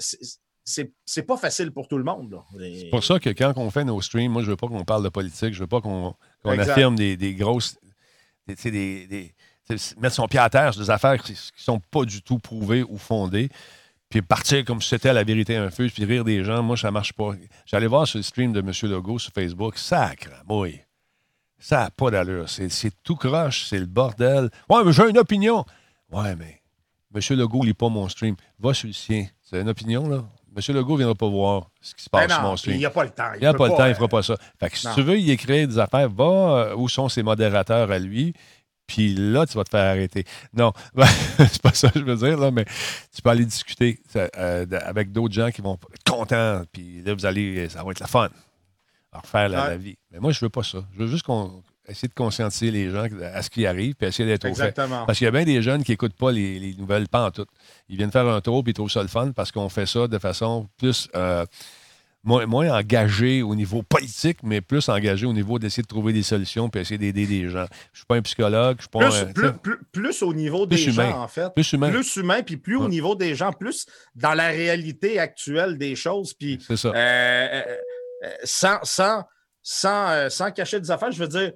c'est 0.66 1.24
pas 1.24 1.38
facile 1.38 1.72
pour 1.72 1.88
tout 1.88 1.98
le 1.98 2.04
monde. 2.04 2.40
C'est 2.60 2.90
pour 2.92 3.04
ça 3.04 3.20
que 3.20 3.32
quand 3.32 3.54
on 3.58 3.72
fait 3.72 3.84
nos 3.84 4.00
streams, 4.02 4.32
moi, 4.32 4.44
je 4.44 4.52
veux 4.52 4.56
pas 4.56 4.68
qu'on 4.68 4.86
parle 4.86 5.04
de 5.04 5.10
politique, 5.10 5.54
je 5.54 5.62
veux 5.62 5.68
pas 5.68 5.82
qu'on 5.82 6.16
affirme 6.46 6.96
des, 6.96 7.18
des 7.18 7.34
grosses. 7.34 7.78
Des, 8.46 9.08
des, 9.08 9.34
mettre 9.98 10.16
son 10.16 10.28
pied 10.28 10.40
à 10.40 10.50
terre 10.50 10.74
sur 10.74 10.84
des 10.84 10.90
affaires 10.90 11.22
qui 11.22 11.34
ne 11.34 11.38
sont 11.56 11.80
pas 11.80 12.06
du 12.06 12.22
tout 12.22 12.40
prouvées 12.40 12.84
ou 12.84 12.98
fondées 12.98 13.50
puis 14.14 14.22
partir 14.22 14.64
comme 14.64 14.80
si 14.80 14.90
c'était 14.90 15.12
la 15.12 15.24
vérité 15.24 15.56
infuse, 15.56 15.92
puis 15.92 16.06
rire 16.06 16.24
des 16.24 16.44
gens, 16.44 16.62
moi, 16.62 16.78
ça 16.78 16.92
marche 16.92 17.14
pas. 17.14 17.32
J'allais 17.66 17.88
voir 17.88 18.08
sur 18.08 18.20
le 18.20 18.24
stream 18.24 18.54
de 18.54 18.60
M. 18.60 18.72
Legault 18.92 19.18
sur 19.18 19.34
Facebook, 19.34 19.76
sacre, 19.76 20.30
oui. 20.48 20.80
Ça 21.58 21.80
n'a 21.80 21.90
pas 21.90 22.12
d'allure. 22.12 22.48
C'est 22.48 22.92
tout 23.02 23.16
croche, 23.16 23.66
c'est 23.68 23.80
le 23.80 23.88
bordel. 23.88 24.52
Ouais, 24.70 24.84
mais 24.86 24.94
j'ai 24.94 25.10
une 25.10 25.18
opinion. 25.18 25.66
Ouais, 26.12 26.36
mais 26.36 26.62
M. 27.16 27.38
Legault 27.40 27.64
lit 27.64 27.74
pas 27.74 27.90
mon 27.90 28.08
stream. 28.08 28.36
Va 28.60 28.76
sur 28.76 28.86
le 28.86 28.94
sien. 28.94 29.26
C'est 29.42 29.60
une 29.60 29.70
opinion, 29.70 30.08
là. 30.08 30.24
M. 30.56 30.76
Legault 30.76 30.94
ne 30.94 30.98
viendra 30.98 31.16
pas 31.16 31.30
voir 31.30 31.72
ce 31.82 31.96
qui 31.96 32.04
se 32.04 32.10
passe 32.12 32.28
ben 32.28 32.36
sur 32.36 32.44
mon 32.44 32.56
stream. 32.56 32.76
Il 32.76 32.80
n'y 32.80 32.86
a 32.86 32.92
pas 32.92 33.06
le 33.06 33.10
temps. 33.10 33.34
Il 33.34 33.40
n'y 33.40 33.48
a 33.48 33.54
pas, 33.56 33.68
le 33.68 33.76
temps, 33.76 33.86
il 33.86 33.90
ne 33.90 33.96
fera 33.96 34.08
pas 34.10 34.22
ça. 34.22 34.36
Fait 34.60 34.70
que 34.70 34.78
si 34.78 34.88
tu 34.94 35.02
veux 35.02 35.18
y 35.18 35.32
écrire 35.32 35.68
des 35.68 35.80
affaires, 35.80 36.10
va 36.10 36.24
euh, 36.24 36.76
où 36.76 36.88
sont 36.88 37.10
ses 37.10 37.24
modérateurs 37.24 37.90
à 37.90 37.98
lui, 37.98 38.36
puis 38.94 39.16
là, 39.16 39.48
tu 39.48 39.58
vas 39.58 39.64
te 39.64 39.72
faire 39.72 39.90
arrêter. 39.90 40.24
Non, 40.54 40.72
ben, 40.94 41.08
c'est 41.40 41.62
pas 41.62 41.74
ça 41.74 41.90
que 41.90 42.00
je 42.00 42.06
veux 42.06 42.16
dire, 42.16 42.38
là, 42.38 42.52
mais 42.52 42.66
tu 43.14 43.24
peux 43.24 43.30
aller 43.32 43.46
discuter 43.46 44.00
euh, 44.16 44.66
avec 44.86 45.12
d'autres 45.12 45.34
gens 45.34 45.50
qui 45.50 45.62
vont 45.62 45.80
être 45.92 46.04
contents, 46.04 46.62
puis 46.72 47.02
là, 47.02 47.16
vous 47.16 47.26
allez, 47.26 47.70
ça 47.70 47.84
va 47.84 47.90
être 47.90 48.00
la 48.00 48.08
fun, 48.08 48.30
refaire 49.12 49.50
la, 49.50 49.78
vie. 49.78 49.98
Mais 50.12 50.20
moi, 50.20 50.32
je 50.32 50.40
veux 50.46 50.50
pas 50.50 50.62
ça. 50.62 50.86
Je 50.94 51.00
veux 51.00 51.08
juste 51.08 51.26
qu'on 51.26 51.64
essaie 51.88 52.08
de 52.08 52.14
conscientiser 52.14 52.70
les 52.70 52.92
gens 52.92 53.08
à 53.34 53.42
ce 53.42 53.50
qui 53.50 53.66
arrive, 53.66 53.96
puis 53.96 54.08
essayer 54.08 54.30
d'être 54.30 54.48
au 54.48 54.54
fait. 54.54 54.76
Parce 54.76 55.18
qu'il 55.18 55.26
y 55.26 55.28
a 55.28 55.32
bien 55.32 55.44
des 55.44 55.64
jeunes 55.64 55.84
qui 55.84 55.92
n'écoutent 55.92 56.16
pas 56.16 56.32
les, 56.32 56.76
nouvelles 56.78 57.08
pas 57.08 57.26
en 57.26 57.32
tout. 57.32 57.48
Ils 57.90 57.98
viennent 57.98 58.12
faire 58.12 58.28
un 58.28 58.42
tour, 58.42 58.64
puis 58.64 58.72
ils 58.72 58.76
trouvent 58.76 58.92
ça 58.92 59.02
le 59.02 59.08
fun 59.08 59.32
parce 59.32 59.52
qu'on 59.52 59.70
fait 59.70 59.88
ça 59.88 60.08
de 60.08 60.20
façon 60.20 60.70
plus... 60.78 61.10
Euh, 61.16 61.46
moins, 62.24 62.70
engagé 62.70 63.42
au 63.42 63.54
niveau 63.56 63.84
politique, 63.84 64.38
mais 64.44 64.62
plus 64.62 64.88
engagé 64.90 65.26
au 65.26 65.34
niveau 65.34 65.60
d'essayer 65.60 65.84
de 65.84 65.88
trouver 65.88 66.14
des 66.14 66.24
solutions 66.24 66.70
puis 66.70 66.82
essayer 66.82 66.98
d'aider 66.98 67.26
les 67.26 67.50
gens. 67.50 67.66
Je 67.66 67.94
ne 67.94 67.98
suis 67.98 68.06
pas 68.06 68.16
un 68.16 68.22
psychologue, 68.22 68.78
je 68.78 68.84
suis 68.84 68.90
pas 68.90 69.54
plus, 69.62 69.78
plus, 69.92 70.24
au 70.24 70.34
niveau 70.34 70.66
des 70.66 70.78
gens, 70.78 71.22
en 71.22 71.28
fait. 71.28 71.54
Plus 71.54 71.74
humain. 71.74 71.90
Plus 71.90 72.16
humain, 72.16 72.42
puis 72.44 72.58
plus 72.58 72.78
au 72.78 72.88
niveau 72.88 73.16
des 73.16 73.36
gens, 73.36 73.52
plus 73.52 73.86
dans 74.16 74.34
la 74.34 74.48
réalité 74.48 75.20
actuelle 75.20 75.78
des 75.78 75.96
choses. 75.96 76.34
Puis, 76.34 76.64
C'est 76.66 76.78
ça. 76.78 76.90
Euh, 76.90 77.62
euh, 78.24 78.30
sans, 78.44 78.80
sans, 78.84 79.24
sans, 79.62 80.10
euh, 80.10 80.30
sans 80.30 80.52
cacher 80.52 80.80
des 80.80 80.92
affaires, 80.92 81.12
je 81.12 81.20
veux 81.20 81.28
dire, 81.28 81.52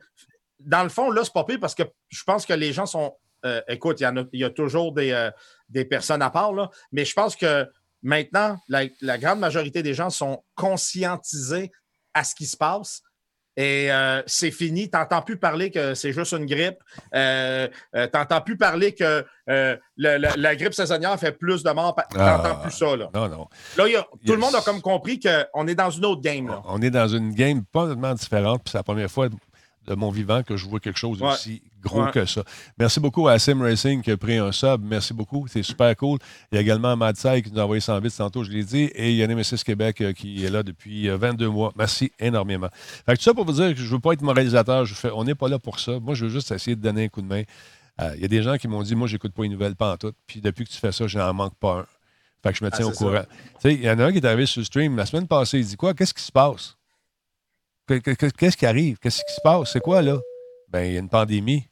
dans 0.60 0.84
le 0.84 0.90
fond, 0.90 1.12
là, 1.12 1.24
c'est 1.24 1.34
pas 1.34 1.46
pire 1.46 1.60
parce 1.62 1.76
que 1.76 1.84
je 2.10 2.24
pense 2.24 2.46
que 2.46 2.54
les 2.54 2.74
gens 2.74 2.86
sont. 2.86 3.14
écoute, 3.70 4.02
il 4.02 4.04
y, 4.04 4.06
a, 4.06 4.14
il 4.34 4.40
y 4.42 4.44
a 4.44 4.50
toujours 4.50 4.92
des, 4.92 5.30
des 5.70 5.86
personnes 5.86 6.22
à 6.22 6.30
part, 6.30 6.52
là, 6.52 6.70
mais 6.92 7.06
je 7.06 7.14
pense 7.14 7.36
que 7.38 7.66
Maintenant, 8.04 8.58
la, 8.68 9.18
grande 9.18 9.40
majorité 9.40 9.84
des 9.84 9.94
gens 9.94 10.10
sont 10.10 10.44
conscientisés 10.56 11.72
à 12.14 12.24
ce 12.24 12.36
qui 12.36 12.46
se 12.46 12.58
passe. 12.58 13.02
Et 13.60 13.92
euh, 13.92 14.22
c'est 14.28 14.52
fini. 14.52 14.88
Tu 14.88 14.96
n'entends 14.96 15.24
plus 15.24 15.38
parler 15.38 15.72
que 15.72 15.96
c'est 15.96 16.14
juste 16.14 16.32
une 16.34 16.46
grippe. 16.46 16.78
Euh, 17.16 17.68
euh, 17.96 18.08
tu 18.08 18.18
n'entends 18.18 18.42
plus 18.42 18.56
parler 18.56 18.94
que 18.94 19.26
la, 19.48 20.56
grippe 20.56 20.76
saisonnière 20.76 21.20
fait 21.20 21.32
plus 21.32 21.64
de 21.64 21.72
morts. 21.72 21.96
Tu 22.12 22.18
n'entends 22.18 22.60
ah, 22.60 22.60
plus 22.62 22.72
ça. 22.72 22.96
Là, 22.96 23.10
non, 23.16 23.28
non. 23.28 23.48
là 23.76 24.06
tout 24.26 24.34
le 24.34 24.38
monde 24.38 24.54
a 24.54 24.62
comme 24.62 24.82
compris 24.82 25.20
qu'on 25.20 25.68
est 25.68 25.76
dans 25.76 25.90
une 25.90 26.06
autre 26.06 26.22
game. 26.22 26.56
On 26.66 26.82
est 26.84 26.92
dans 26.92 27.08
une 27.08 27.34
game 27.34 27.66
pas 27.66 27.88
tellement 27.88 28.14
différente. 28.14 28.62
C'est 28.66 28.78
la 28.78 28.84
première 28.84 29.10
fois 29.10 29.28
de 29.30 29.96
mon 29.96 30.12
vivant 30.12 30.44
que 30.44 30.56
je 30.56 30.68
vois 30.68 30.80
quelque 30.80 31.00
chose 31.00 31.20
aussi 31.24 31.64
gros 31.88 32.08
que 32.12 32.26
ça. 32.26 32.44
Merci 32.78 33.00
beaucoup 33.00 33.28
à 33.28 33.40
Sim 33.40 33.62
Racing 33.62 34.02
qui 34.02 34.12
a 34.12 34.18
pris 34.18 34.38
un 34.38 34.52
sub. 34.52 34.84
Merci 34.84 35.14
beaucoup. 35.14 35.48
C'est 35.48 35.64
super 35.64 35.96
cool. 35.96 36.20
Il 36.52 36.56
y 36.56 36.58
a 36.58 36.62
également 36.62 36.96
Madsai 36.96 37.42
qui 37.42 37.52
nous 37.52 37.60
a 37.60 37.64
envoyé 37.64 37.82
100 37.82 38.02
bits 38.02 38.12
tantôt, 38.12 38.44
je 38.44 38.52
l'ai 38.52 38.64
dit. 38.64 38.84
Et 38.96 39.12
il 39.12 39.18
y 39.18 39.24
a 39.24 39.28
Nemesis 39.28 39.64
Québec 39.64 40.02
euh, 40.02 40.14
qui 40.14 40.46
est 40.46 40.50
là 40.50 40.64
depuis 40.64 41.08
22 41.10 41.46
euh, 41.46 41.50
mois. 41.50 41.74
Merci 41.76 42.12
énormément. 42.20 42.70
Fait 43.06 43.14
que 43.14 43.18
tout 43.18 43.24
ça 43.24 43.34
pour 43.34 43.46
vous 43.46 43.54
dire 43.54 43.70
que 43.70 43.78
je 43.78 43.84
ne 43.84 43.90
veux 43.90 44.00
pas 44.00 44.14
être 44.14 44.22
moralisateur. 44.22 44.86
Je 44.86 44.94
fais, 44.94 45.10
on 45.14 45.24
n'est 45.24 45.36
pas 45.36 45.48
là 45.48 45.60
pour 45.60 45.80
ça. 45.80 46.00
Moi, 46.00 46.14
je 46.14 46.26
veux 46.26 46.32
juste 46.32 46.52
essayer 46.52 46.76
de 46.76 46.82
donner 46.82 47.06
un 47.06 47.08
coup 47.08 47.22
de 47.22 47.28
main. 47.28 47.44
Euh, 48.02 48.12
il 48.16 48.22
y 48.22 48.26
a 48.26 48.28
des 48.28 48.44
gens 48.44 48.58
qui 48.58 48.68
m'ont 48.68 48.84
dit 48.84 48.96
Moi, 48.96 49.08
j'écoute 49.08 49.34
pas 49.34 49.44
les 49.44 49.50
nouvelles, 49.50 49.76
tout. 50.00 50.14
Puis 50.28 50.42
depuis 50.42 50.66
que 50.66 50.70
tu 50.70 50.78
fais 50.78 50.92
ça, 50.92 51.08
je 51.08 51.18
n'en 51.18 51.34
manque 51.34 51.56
pas 51.56 51.80
un. 51.80 51.86
Fait 52.44 52.52
que 52.52 52.60
je 52.60 52.64
me 52.64 52.70
tiens 52.70 52.86
ah, 52.86 52.90
au 52.90 52.92
courant. 52.92 53.24
Il 53.66 53.84
y 53.84 53.90
en 53.90 54.00
a 54.00 54.06
un 54.06 54.12
qui 54.12 54.20
est 54.20 54.26
arrivé 54.26 54.46
sur 54.46 54.62
le 54.62 54.66
stream 54.66 54.96
la 54.96 55.06
semaine 55.06 55.28
passée. 55.28 55.60
Il 55.60 55.66
dit 55.66 55.76
Quoi 55.76 55.94
Qu'est-ce 55.94 56.14
qui 56.14 56.24
se 56.24 56.32
passe? 56.32 56.78
Qu'est-ce 57.88 58.58
qui 58.58 58.66
arrive? 58.66 58.98
Qu'est-ce 59.00 59.24
qui 59.24 59.34
se 59.34 59.42
passe? 59.42 59.72
C'est 59.72 59.80
quoi, 59.80 60.02
là? 60.02 60.18
Ben, 60.70 60.84
il 60.84 60.94
y 60.94 60.98
a 60.98 61.00
une 61.00 61.10
pandémie. 61.10 61.68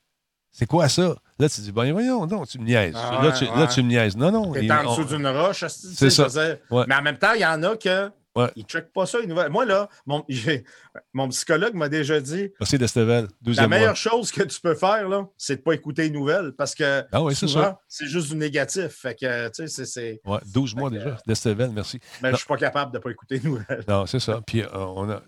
C'est 0.58 0.68
quoi 0.68 0.88
ça? 0.88 1.18
Là, 1.38 1.50
tu 1.50 1.60
dis, 1.60 1.74
ben 1.74 1.92
voyons, 1.92 2.26
non, 2.26 2.46
tu 2.46 2.60
me 2.60 2.64
niaises. 2.64 2.96
Ah 2.96 3.22
là, 3.22 3.34
tu, 3.34 3.44
là, 3.44 3.68
tu, 3.68 3.84
me 3.84 3.90
niaises. 3.90 4.16
Non, 4.16 4.32
non. 4.32 4.54
T'es 4.54 4.72
en 4.72 4.90
dessous 4.90 5.04
d'une 5.04 5.28
roche, 5.28 5.66
c'est 5.68 6.10
ça. 6.10 6.28
Mais 6.72 6.96
en 6.96 7.02
même 7.02 7.18
temps, 7.18 7.34
il 7.36 7.42
y 7.42 7.46
en 7.46 7.62
a 7.64 7.76
que 7.76 8.10
Ouais. 8.36 8.52
Ils 8.58 8.64
ne 8.64 8.68
checkent 8.68 8.92
pas 8.92 9.06
ça. 9.06 9.20
Moi, 9.50 9.66
là, 9.66 9.88
mon, 10.06 10.26
mon 11.14 11.30
psychologue 11.30 11.74
m'a 11.74 11.88
déjà 11.88 12.20
dit 12.20 12.52
Merci 12.60 12.78
Destevel. 12.78 13.28
La 13.46 13.68
meilleure 13.70 13.96
chose 13.96 14.30
que 14.30 14.44
tu 14.44 14.60
peux 14.60 14.76
faire, 14.76 15.08
là, 15.08 15.26
c'est 15.38 15.56
de 15.56 15.60
ne 15.62 15.64
pas 15.64 15.72
écouter 15.74 16.04
les 16.04 16.10
nouvelles 16.10 16.52
parce 16.52 16.76
que 16.76 17.06
ah 17.14 17.24
oui, 17.24 17.34
c'est 17.34 18.08
juste 18.08 18.30
du 18.30 18.36
négatif. 18.36 18.88
Fait 18.88 19.16
que, 19.16 19.48
tu 19.50 19.68
sais, 19.70 19.86
c'est. 19.86 20.20
Ouais, 20.26 20.40
12 20.48 20.76
mois 20.76 20.90
déjà. 20.90 21.18
Destevel, 21.26 21.72
merci. 21.72 22.00
Mais 22.22 22.30
je 22.30 22.34
ne 22.34 22.38
suis 22.38 22.48
pas 22.48 22.58
capable 22.58 22.92
de 22.92 22.98
ne 22.98 23.04
pas 23.04 23.10
écouter 23.10 23.40
les 23.40 23.50
nouvelles. 23.50 23.86
Non, 23.88 24.06
c'est 24.06 24.20
ça. 24.20 24.42
Puis, 24.46 24.62
euh, 24.62 24.68
on, 24.74 25.10
a, 25.10 25.22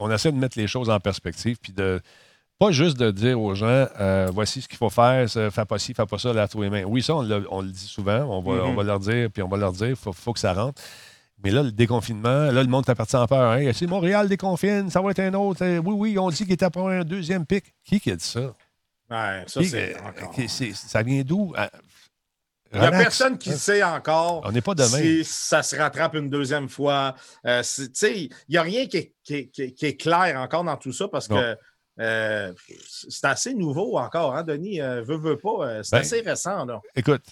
on 0.00 0.10
essaie 0.10 0.32
de 0.32 0.38
mettre 0.38 0.58
les 0.58 0.66
choses 0.66 0.90
en 0.90 0.98
perspective. 0.98 1.56
Puis 1.62 1.72
de 1.72 2.00
pas 2.58 2.72
juste 2.72 2.96
de 2.96 3.10
dire 3.10 3.40
aux 3.40 3.54
gens, 3.54 3.86
euh, 4.00 4.28
voici 4.32 4.62
ce 4.62 4.68
qu'il 4.68 4.78
faut 4.78 4.90
faire, 4.90 5.28
fais 5.30 5.64
pas 5.64 5.78
ci, 5.78 5.94
fais 5.94 6.06
pas 6.06 6.18
ça, 6.18 6.32
lave 6.32 6.48
tous 6.48 6.62
les 6.62 6.70
mains. 6.70 6.84
Oui, 6.84 7.02
ça, 7.02 7.14
on, 7.14 7.22
le 7.22 7.70
dit 7.70 7.86
souvent, 7.86 8.22
on 8.22 8.42
va, 8.42 8.64
on 8.64 8.74
va, 8.74 8.82
leur 8.82 8.98
dire, 8.98 9.30
puis 9.30 9.42
on 9.42 9.48
va 9.48 9.56
leur 9.56 9.72
dire, 9.72 9.88
il 9.88 9.96
faut, 9.96 10.12
faut, 10.12 10.32
que 10.32 10.40
ça 10.40 10.52
rentre. 10.52 10.82
Mais 11.44 11.50
là, 11.50 11.62
le 11.62 11.70
déconfinement, 11.70 12.50
là, 12.50 12.62
le 12.62 12.68
monde 12.68 12.88
est 12.88 12.94
parti 12.96 13.14
en 13.14 13.26
peur. 13.26 13.52
Hein? 13.52 13.70
C'est 13.72 13.86
Montréal 13.86 14.28
déconfine, 14.28 14.90
ça 14.90 15.00
va 15.00 15.12
être 15.12 15.20
un 15.20 15.34
autre. 15.34 15.64
Oui, 15.78 15.94
oui, 15.94 16.18
on 16.18 16.30
dit 16.30 16.38
qu'il 16.44 16.52
est 16.52 16.62
après 16.64 16.98
un 16.98 17.04
deuxième 17.04 17.46
pic. 17.46 17.64
Qui 17.84 18.00
qui 18.00 18.10
a 18.10 18.16
dit 18.16 18.24
ça? 18.24 18.54
Ouais, 19.10 19.44
ça, 19.46 19.60
c'est 20.48 20.72
Ça 20.74 21.02
vient 21.02 21.22
d'où? 21.22 21.54
Il 22.72 22.80
n'y 22.80 22.86
a 22.86 22.90
personne 22.90 23.38
qui 23.38 23.52
sait 23.52 23.82
encore 23.82 24.42
On 24.44 24.52
n'est 24.52 24.60
pas 24.60 24.74
demain. 24.74 24.98
si 24.98 25.24
ça 25.24 25.62
se 25.62 25.74
rattrape 25.76 26.14
une 26.14 26.28
deuxième 26.28 26.68
fois. 26.68 27.14
Euh, 27.46 27.62
il 28.02 28.30
n'y 28.48 28.56
a 28.56 28.62
rien 28.62 28.86
qui 28.86 29.14
est, 29.30 30.00
clair 30.00 30.38
encore 30.38 30.64
dans 30.64 30.76
tout 30.76 30.92
ça 30.92 31.08
parce 31.08 31.28
que 31.28 31.56
euh, 32.00 32.52
c'est 33.08 33.26
assez 33.26 33.54
nouveau 33.54 33.98
encore, 33.98 34.34
hein, 34.34 34.42
Denis? 34.42 34.80
Euh, 34.80 35.02
veut 35.02 35.36
pas. 35.36 35.82
c'est 35.82 35.92
ben, 35.92 36.00
assez 36.00 36.20
récent. 36.20 36.64
Là. 36.64 36.80
Écoute, 36.94 37.22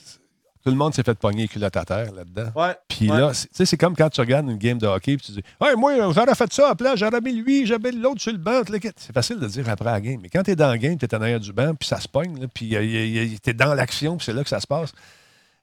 tout 0.65 0.71
le 0.71 0.77
monde 0.77 0.93
s'est 0.95 1.05
fait 1.05 1.17
pogner 1.17 1.47
culotte 1.47 1.77
à 1.77 1.85
terre 1.85 2.13
là-dedans. 2.13 2.51
Ouais, 2.57 2.75
puis 2.89 3.07
là, 3.07 3.31
tu 3.31 3.47
sais, 3.53 3.65
c'est 3.65 3.77
comme 3.77 3.95
quand 3.95 4.11
tu 4.11 4.21
regardes 4.21 4.49
une 4.49 4.59
game 4.59 4.79
de 4.79 4.87
hockey 4.87 5.13
et 5.13 5.17
tu 5.17 5.31
dis 5.31 5.43
Hey, 5.61 5.77
moi, 5.77 5.95
j'aurais 6.13 6.35
fait 6.35 6.53
ça, 6.53 6.75
puis 6.75 6.85
là, 6.85 6.97
j'aurais 6.97 7.21
mis 7.21 7.33
lui, 7.35 7.67
j'avais 7.67 7.93
l'autre 7.93 8.21
sur 8.21 8.33
le 8.33 8.39
banc. 8.39 8.63
C'est 8.97 9.13
facile 9.13 9.39
de 9.39 9.47
dire 9.47 9.69
après 9.69 9.93
la 9.93 10.01
game. 10.01 10.19
Mais 10.21 10.29
quand 10.29 10.43
tu 10.43 10.51
es 10.51 10.57
dans 10.57 10.69
la 10.69 10.79
game, 10.79 10.99
tu 10.99 11.05
es 11.05 11.15
en 11.15 11.21
arrière 11.21 11.39
du 11.39 11.53
banc, 11.53 11.75
puis 11.77 11.89
ça 11.89 12.01
se 12.01 12.09
pogne, 12.09 12.49
puis 12.53 12.71
tu 12.71 13.51
es 13.51 13.55
dans 13.55 13.75
l'action, 13.75 14.17
puis 14.17 14.25
c'est 14.25 14.33
là 14.33 14.43
que 14.43 14.49
ça 14.49 14.59
se 14.59 14.67
passe. 14.67 14.93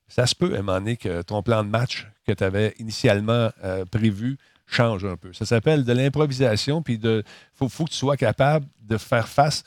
Ça 0.08 0.26
se 0.26 0.36
peut, 0.36 0.54
à 0.56 0.60
un 0.60 0.62
moment 0.62 0.80
donné, 0.80 0.96
que 0.96 1.22
ton 1.22 1.42
plan 1.42 1.64
de 1.64 1.70
match 1.70 2.08
que 2.26 2.32
tu 2.32 2.44
avais 2.44 2.74
initialement 2.80 3.50
euh, 3.64 3.84
prévu 3.86 4.38
change 4.66 5.06
un 5.06 5.18
peu. 5.18 5.34
Ça 5.34 5.46
s'appelle 5.46 5.84
de 5.84 5.94
l'improvisation, 5.94 6.82
puis 6.82 7.00
il 7.02 7.24
faut, 7.54 7.70
faut, 7.70 7.86
que 7.86 7.92
tu 7.92 7.98
sois 7.98 8.18
capable 8.18 8.66
de 8.82 8.98
faire 8.98 9.28
face 9.28 9.64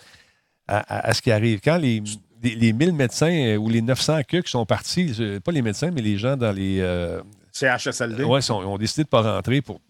à, 0.66 1.09
à 1.09 1.14
ce 1.14 1.23
qui 1.23 1.31
arrive. 1.31 1.60
Quand 1.62 1.77
les, 1.77 2.02
les, 2.43 2.73
1000 2.73 2.93
médecins 2.93 3.31
euh, 3.31 3.56
ou 3.56 3.68
les 3.68 3.82
900 3.82 4.20
queues 4.28 4.43
qui 4.43 4.51
sont 4.51 4.66
partis, 4.66 5.40
pas 5.44 5.52
les 5.52 5.62
médecins, 5.62 5.90
mais 5.90 6.02
les 6.02 6.18
gens 6.18 6.36
dans 6.36 6.52
les. 6.52 6.81
Euh, 6.81 7.20
CHSLD. 7.52 8.23
Oui, 8.24 8.40
ils 8.40 8.52
ont 8.52 8.78
décidé 8.78 9.05
de 9.05 9.09
ne 9.09 9.10
pas 9.10 9.23
rentrer 9.23 9.62
pour 9.62 9.81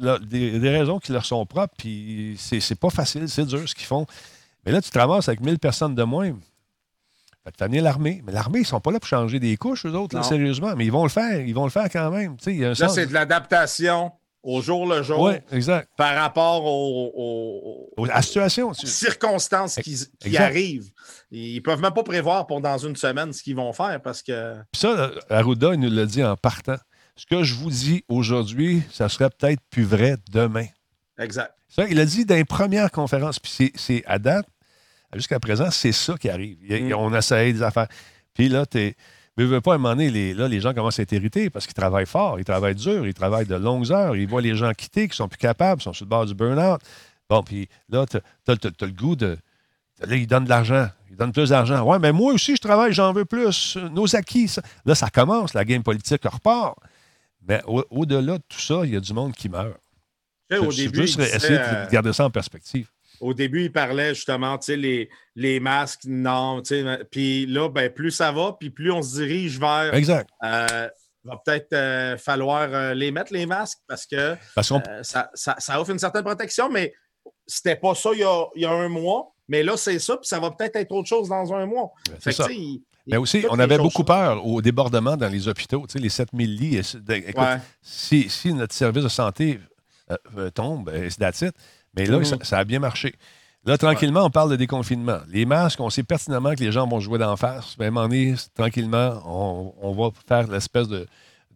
des, 0.00 0.58
raisons 0.70 0.98
qui 0.98 1.12
leur 1.12 1.26
sont 1.26 1.44
propres. 1.44 1.74
Puis 1.76 2.36
c'est 2.38 2.78
pas 2.78 2.90
facile, 2.90 3.28
c'est 3.28 3.44
dur 3.44 3.68
ce 3.68 3.74
qu'ils 3.74 3.86
font. 3.86 4.06
Mais 4.64 4.72
là, 4.72 4.80
tu 4.80 4.90
te 4.90 4.98
ramasses 4.98 5.28
avec 5.28 5.40
1000 5.40 5.58
personnes 5.58 5.94
de 5.94 6.02
moins. 6.04 6.32
Tu 7.58 7.64
venir 7.64 7.82
l'armée. 7.82 8.22
Mais 8.24 8.32
l'armée, 8.32 8.60
ils 8.60 8.62
ne 8.62 8.66
sont 8.66 8.80
pas 8.80 8.92
là 8.92 9.00
pour 9.00 9.08
changer 9.08 9.40
des 9.40 9.56
couches, 9.56 9.84
eux 9.84 9.92
autres, 9.92 10.24
sérieusement. 10.24 10.74
Mais 10.76 10.86
ils 10.86 10.92
vont 10.92 11.02
le 11.02 11.10
faire. 11.10 11.40
Ils 11.40 11.54
vont 11.54 11.64
le 11.64 11.70
faire 11.70 11.88
quand 11.90 12.10
même. 12.10 12.36
là, 12.46 12.88
c'est 12.88 13.06
de 13.06 13.12
l'adaptation 13.12 14.12
au 14.42 14.60
jour 14.60 14.86
le 14.86 15.02
jour. 15.02 15.32
exact. 15.50 15.88
Par 15.96 16.16
rapport 16.16 16.64
aux, 16.64 17.88
à 18.04 18.16
la 18.16 18.22
situation. 18.22 18.72
circonstances 18.74 19.76
qui, 19.76 20.36
arrivent. 20.36 20.90
Ils 21.30 21.56
ne 21.56 21.60
peuvent 21.60 21.80
même 21.80 21.94
pas 21.94 22.02
prévoir 22.02 22.46
pour 22.46 22.60
dans 22.60 22.78
une 22.78 22.96
semaine 22.96 23.32
ce 23.32 23.42
qu'ils 23.42 23.56
vont 23.56 23.72
faire 23.72 24.00
parce 24.02 24.22
que. 24.22 24.54
Puis 24.72 24.80
ça, 24.80 25.10
Arruda, 25.30 25.74
il 25.74 25.80
nous 25.80 25.90
l'a 25.90 26.06
dit 26.06 26.22
en 26.22 26.36
partant. 26.36 26.76
Ce 27.16 27.26
que 27.26 27.42
je 27.42 27.54
vous 27.54 27.70
dis 27.70 28.04
aujourd'hui, 28.08 28.82
ça 28.90 29.08
serait 29.08 29.30
peut-être 29.30 29.60
plus 29.70 29.84
vrai 29.84 30.16
demain. 30.30 30.66
Exact. 31.18 31.54
Ça, 31.68 31.86
il 31.88 31.98
a 32.00 32.04
dit 32.04 32.24
dans 32.24 32.34
les 32.34 32.44
premières 32.44 32.90
conférences. 32.90 33.38
Puis 33.38 33.72
c'est 33.74 34.02
à 34.06 34.18
date, 34.18 34.46
jusqu'à 35.14 35.38
présent, 35.38 35.70
c'est 35.70 35.92
ça 35.92 36.16
qui 36.16 36.28
arrive. 36.28 36.58
Mm. 36.62 36.94
On 36.94 37.14
essaye 37.14 37.52
des 37.52 37.62
affaires. 37.62 37.88
Puis 38.34 38.48
là, 38.48 38.66
tu 38.66 38.78
es 38.78 38.96
mais 39.36 39.44
veux 39.44 39.60
pas, 39.60 39.72
à 39.72 39.74
un 39.76 39.78
moment 39.78 39.94
donné, 39.94 40.10
les, 40.10 40.34
là, 40.34 40.46
les 40.46 40.60
gens 40.60 40.74
commencent 40.74 40.98
à 40.98 41.02
être 41.02 41.12
irrités 41.12 41.48
parce 41.48 41.66
qu'ils 41.66 41.74
travaillent 41.74 42.06
fort, 42.06 42.38
ils 42.38 42.44
travaillent 42.44 42.74
dur, 42.74 43.06
ils 43.06 43.14
travaillent 43.14 43.46
de 43.46 43.54
longues 43.54 43.90
heures, 43.90 44.14
ils 44.14 44.28
voient 44.28 44.42
les 44.42 44.54
gens 44.54 44.72
quitter, 44.72 45.08
qui 45.08 45.16
sont 45.16 45.28
plus 45.28 45.38
capables, 45.38 45.80
sont 45.80 45.94
sur 45.94 46.04
le 46.04 46.10
bord 46.10 46.26
du 46.26 46.34
burn-out. 46.34 46.80
Bon, 47.30 47.42
puis 47.42 47.68
là, 47.88 48.04
tu 48.06 48.18
as, 48.18 48.84
le 48.86 48.92
goût 48.92 49.16
de. 49.16 49.38
Là, 50.00 50.16
ils 50.16 50.26
donnent 50.26 50.44
de 50.44 50.50
l'argent. 50.50 50.88
Ils 51.10 51.16
donnent 51.16 51.32
plus 51.32 51.48
d'argent. 51.48 51.82
Ouais, 51.82 51.98
mais 51.98 52.12
moi 52.12 52.34
aussi, 52.34 52.56
je 52.56 52.60
travaille, 52.60 52.92
j'en 52.92 53.12
veux 53.12 53.24
plus. 53.24 53.78
Nos 53.92 54.14
acquis. 54.16 54.54
Là, 54.84 54.94
ça 54.94 55.08
commence, 55.08 55.54
la 55.54 55.64
game 55.64 55.82
politique 55.82 56.22
repart. 56.24 56.76
Mais 57.48 57.62
au-delà 57.66 58.38
de 58.38 58.42
tout 58.48 58.60
ça, 58.60 58.82
il 58.84 58.92
y 58.92 58.96
a 58.96 59.00
du 59.00 59.12
monde 59.14 59.34
qui 59.34 59.48
meurt. 59.48 59.78
au 60.50 60.72
début, 60.72 61.06
juste 61.06 61.18
essayer 61.18 61.58
de 61.58 61.62
euh, 61.62 61.88
garder 61.88 62.12
ça 62.12 62.26
en 62.26 62.30
perspective. 62.30 62.88
Au 63.22 63.34
début, 63.34 63.66
il 63.66 63.72
parlait 63.72 64.16
justement, 64.16 64.58
tu 64.58 64.66
sais, 64.66 64.76
les, 64.76 65.08
les 65.36 65.60
masques, 65.60 66.06
non, 66.06 66.60
tu 66.60 66.82
sais. 66.82 67.04
Puis 67.08 67.46
là, 67.46 67.68
ben, 67.68 67.88
plus 67.88 68.10
ça 68.10 68.32
va, 68.32 68.56
puis 68.58 68.70
plus 68.70 68.90
on 68.90 69.00
se 69.00 69.14
dirige 69.14 69.60
vers. 69.60 69.94
Exact. 69.94 70.28
Euh, 70.42 70.88
va 71.22 71.36
peut-être 71.44 71.72
euh, 71.72 72.18
falloir 72.18 72.68
euh, 72.72 72.94
les 72.94 73.12
mettre, 73.12 73.32
les 73.32 73.46
masques, 73.46 73.78
parce 73.86 74.06
que 74.06 74.36
ça, 75.02 75.30
ça, 75.34 75.80
offre 75.80 75.92
une 75.92 76.00
certaine 76.00 76.24
protection, 76.24 76.68
mais 76.68 76.92
c'était 77.46 77.76
pas 77.76 77.94
ça 77.94 78.10
il 78.12 78.18
y, 78.56 78.64
a, 78.64 78.70
un 78.72 78.88
mois. 78.88 79.32
Mais 79.46 79.62
là, 79.62 79.76
c'est 79.76 80.00
ça, 80.00 80.16
puis 80.16 80.26
ça 80.26 80.40
va 80.40 80.50
peut-être 80.50 80.74
être 80.74 80.90
autre 80.90 81.08
chose 81.08 81.28
dans 81.28 81.54
un 81.54 81.64
mois. 81.64 81.92
Ben, 82.08 82.16
c'est 82.18 82.32
ça. 82.32 82.48
mais 83.06 83.18
aussi, 83.18 83.44
on 83.48 83.58
avait 83.60 83.78
beaucoup 83.78 84.02
peur 84.02 84.44
au 84.44 84.60
débordement 84.60 85.16
dans 85.16 85.28
les 85.28 85.46
hôpitaux, 85.46 85.86
tu 85.86 85.92
sais, 85.92 85.98
les 86.00 86.08
7000 86.08 86.56
lits. 86.56 86.96
Écoute, 87.08 87.44
si, 87.80 88.28
si, 88.28 88.52
notre 88.52 88.74
service 88.74 89.04
de 89.04 89.08
santé 89.08 89.60
tombe, 90.54 90.90
c'est 91.08 91.18
that's 91.18 91.44
mais 91.96 92.06
là, 92.06 92.18
mhm. 92.18 92.24
ça, 92.24 92.58
a 92.58 92.64
bien 92.64 92.78
marché. 92.78 93.14
Là, 93.64 93.78
tranquillement, 93.78 94.24
on 94.24 94.30
parle 94.30 94.50
de 94.50 94.56
déconfinement. 94.56 95.18
Les 95.28 95.44
masques, 95.44 95.80
on 95.80 95.90
sait 95.90 96.02
pertinemment 96.02 96.54
que 96.54 96.60
les 96.60 96.72
gens 96.72 96.86
vont 96.86 96.98
jouer 96.98 97.18
d'en 97.18 97.36
face. 97.36 97.78
Moment 97.78 98.02
donné, 98.02 98.34
tranquillement, 98.54 99.22
on, 99.24 99.92
va 99.92 100.10
faire 100.26 100.48
l'espèce 100.48 100.88
de, 100.88 101.06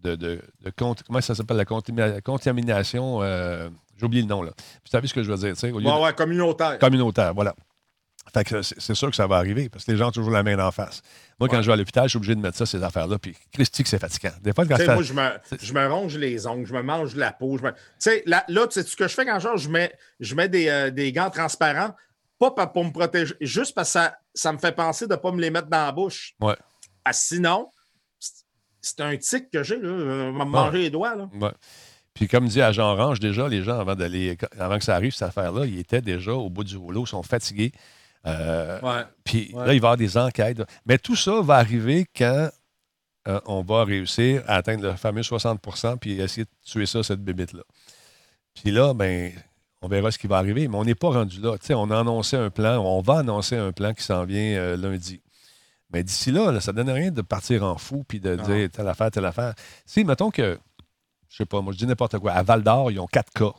de, 0.04 0.14
de, 0.14 0.40
Comment 0.76 1.20
ça 1.20 1.34
s'appelle? 1.34 1.56
La 1.56 2.20
contamination. 2.20 3.22
Euh, 3.22 3.68
j'ai 3.98 4.04
oublié 4.04 4.22
le 4.22 4.28
nom, 4.28 4.42
là. 4.42 4.50
Vous 4.56 4.90
savez 4.90 5.08
ce 5.08 5.14
que 5.14 5.22
je 5.22 5.30
veux 5.30 5.38
dire, 5.38 5.54
tu 5.54 5.60
sais? 5.60 5.72
ouais, 5.72 6.12
communautaire. 6.14 6.78
Communautaire, 6.78 7.34
voilà. 7.34 7.54
Fait 8.32 8.44
que 8.44 8.62
c'est 8.62 8.94
sûr 8.94 9.10
que 9.10 9.16
ça 9.16 9.26
va 9.26 9.36
arriver 9.36 9.68
parce 9.68 9.84
que 9.84 9.92
les 9.92 9.98
gens 9.98 10.08
ont 10.08 10.12
toujours 10.12 10.32
la 10.32 10.42
main 10.42 10.58
en 10.58 10.70
face. 10.70 11.00
Moi, 11.38 11.48
quand 11.48 11.62
je 11.62 11.66
vais 11.66 11.72
à 11.72 11.76
l'hôpital, 11.76 12.04
je 12.04 12.10
suis 12.10 12.16
obligé 12.16 12.34
de 12.34 12.40
mettre 12.40 12.56
ça, 12.56 12.66
ces 12.66 12.82
affaires-là. 12.82 13.18
Puis, 13.18 13.36
Christy, 13.52 13.82
c'est 13.86 13.98
fatigant. 13.98 14.32
Des 14.42 14.52
fois, 14.52 14.66
quand 14.66 14.76
Moi, 14.84 15.02
je 15.02 15.12
me, 15.12 15.28
je 15.60 15.72
me, 15.72 15.86
ronge 15.86 16.16
les 16.16 16.46
ongles, 16.46 16.66
je 16.66 16.74
me 16.74 16.82
mange 16.82 17.14
la 17.14 17.32
peau. 17.32 17.58
Tu 17.58 17.66
sais, 17.98 18.22
là, 18.26 18.44
là 18.48 18.66
tu 18.66 18.80
sais, 18.80 18.86
ce 18.86 18.96
que 18.96 19.06
je 19.06 19.14
fais 19.14 19.24
quand 19.24 19.38
je, 19.38 19.56
je 19.56 19.68
mets, 19.68 19.92
je 20.18 20.34
mets 20.34 20.48
des, 20.48 20.68
euh, 20.68 20.90
des, 20.90 21.12
gants 21.12 21.30
transparents, 21.30 21.94
pas 22.38 22.50
pour 22.50 22.84
me 22.84 22.90
protéger, 22.90 23.34
juste 23.40 23.74
parce 23.74 23.88
que 23.88 23.92
ça, 23.92 24.18
ça 24.34 24.52
me 24.52 24.58
fait 24.58 24.72
penser 24.72 25.06
de 25.06 25.12
ne 25.12 25.16
pas 25.16 25.30
me 25.30 25.40
les 25.40 25.50
mettre 25.50 25.68
dans 25.68 25.86
la 25.86 25.92
bouche. 25.92 26.34
Ouais. 26.40 26.56
Ah, 27.04 27.12
sinon, 27.12 27.70
c'est 28.80 29.00
un 29.00 29.16
tic 29.16 29.50
que 29.50 29.62
j'ai, 29.62 29.78
là. 29.78 29.88
Euh, 29.88 30.32
me 30.32 30.44
manger 30.44 30.78
les 30.78 30.90
doigts, 30.90 31.14
là. 31.14 31.28
Ouais. 31.34 31.52
Puis 32.16 32.28
comme 32.28 32.48
dit 32.48 32.62
Agent 32.62 32.82
Orange, 32.82 33.20
déjà, 33.20 33.46
les 33.46 33.62
gens, 33.62 33.78
avant, 33.78 33.94
d'aller, 33.94 34.38
avant 34.58 34.78
que 34.78 34.84
ça 34.84 34.94
arrive, 34.94 35.12
cette 35.12 35.28
affaire-là, 35.28 35.66
ils 35.66 35.78
étaient 35.78 36.00
déjà 36.00 36.32
au 36.32 36.48
bout 36.48 36.64
du 36.64 36.76
rouleau, 36.76 37.04
sont 37.04 37.22
fatigués. 37.22 37.72
Euh, 38.26 39.04
puis 39.24 39.52
là, 39.52 39.60
il 39.66 39.66
va 39.66 39.74
y 39.74 39.76
avoir 39.76 39.96
des 39.96 40.16
enquêtes. 40.16 40.62
Mais 40.84 40.98
tout 40.98 41.16
ça 41.16 41.40
va 41.40 41.56
arriver 41.56 42.06
quand 42.16 42.50
euh, 43.28 43.40
on 43.46 43.62
va 43.62 43.84
réussir 43.84 44.42
à 44.46 44.56
atteindre 44.56 44.84
le 44.84 44.96
fameux 44.96 45.22
60% 45.22 45.98
puis 45.98 46.20
essayer 46.20 46.44
de 46.44 46.50
tuer 46.64 46.86
ça, 46.86 47.02
cette 47.02 47.22
bébite-là. 47.22 47.62
Puis 48.54 48.70
là, 48.70 48.94
ben, 48.94 49.32
on 49.82 49.88
verra 49.88 50.10
ce 50.10 50.18
qui 50.18 50.26
va 50.26 50.38
arriver, 50.38 50.68
mais 50.68 50.76
on 50.76 50.84
n'est 50.84 50.94
pas 50.94 51.10
rendu 51.10 51.40
là. 51.40 51.56
on 51.70 51.90
a 51.90 52.00
annoncé 52.00 52.36
un 52.36 52.50
plan, 52.50 52.78
on 52.78 53.00
va 53.00 53.18
annoncer 53.18 53.56
un 53.56 53.72
plan 53.72 53.94
qui 53.94 54.02
s'en 54.02 54.24
vient 54.24 54.56
euh, 54.56 54.76
lundi. 54.76 55.20
Mais 55.92 56.02
d'ici 56.02 56.32
là, 56.32 56.60
ça 56.60 56.72
ne 56.72 56.78
donne 56.78 56.90
rien 56.90 57.10
de 57.10 57.22
partir 57.22 57.62
en 57.62 57.78
fou 57.78 58.04
puis 58.06 58.18
de 58.18 58.34
dire 58.36 58.70
telle 58.70 58.88
affaire, 58.88 59.10
telle 59.10 59.24
affaire. 59.24 59.54
Si, 59.84 60.04
mettons 60.04 60.30
que, 60.30 60.58
je 61.28 61.36
sais 61.36 61.46
pas, 61.46 61.60
moi 61.60 61.72
je 61.72 61.78
dis 61.78 61.86
n'importe 61.86 62.18
quoi, 62.18 62.32
à 62.32 62.42
Val 62.42 62.62
d'Or, 62.62 62.90
ils 62.90 62.98
ont 62.98 63.06
quatre 63.06 63.32
cas. 63.32 63.52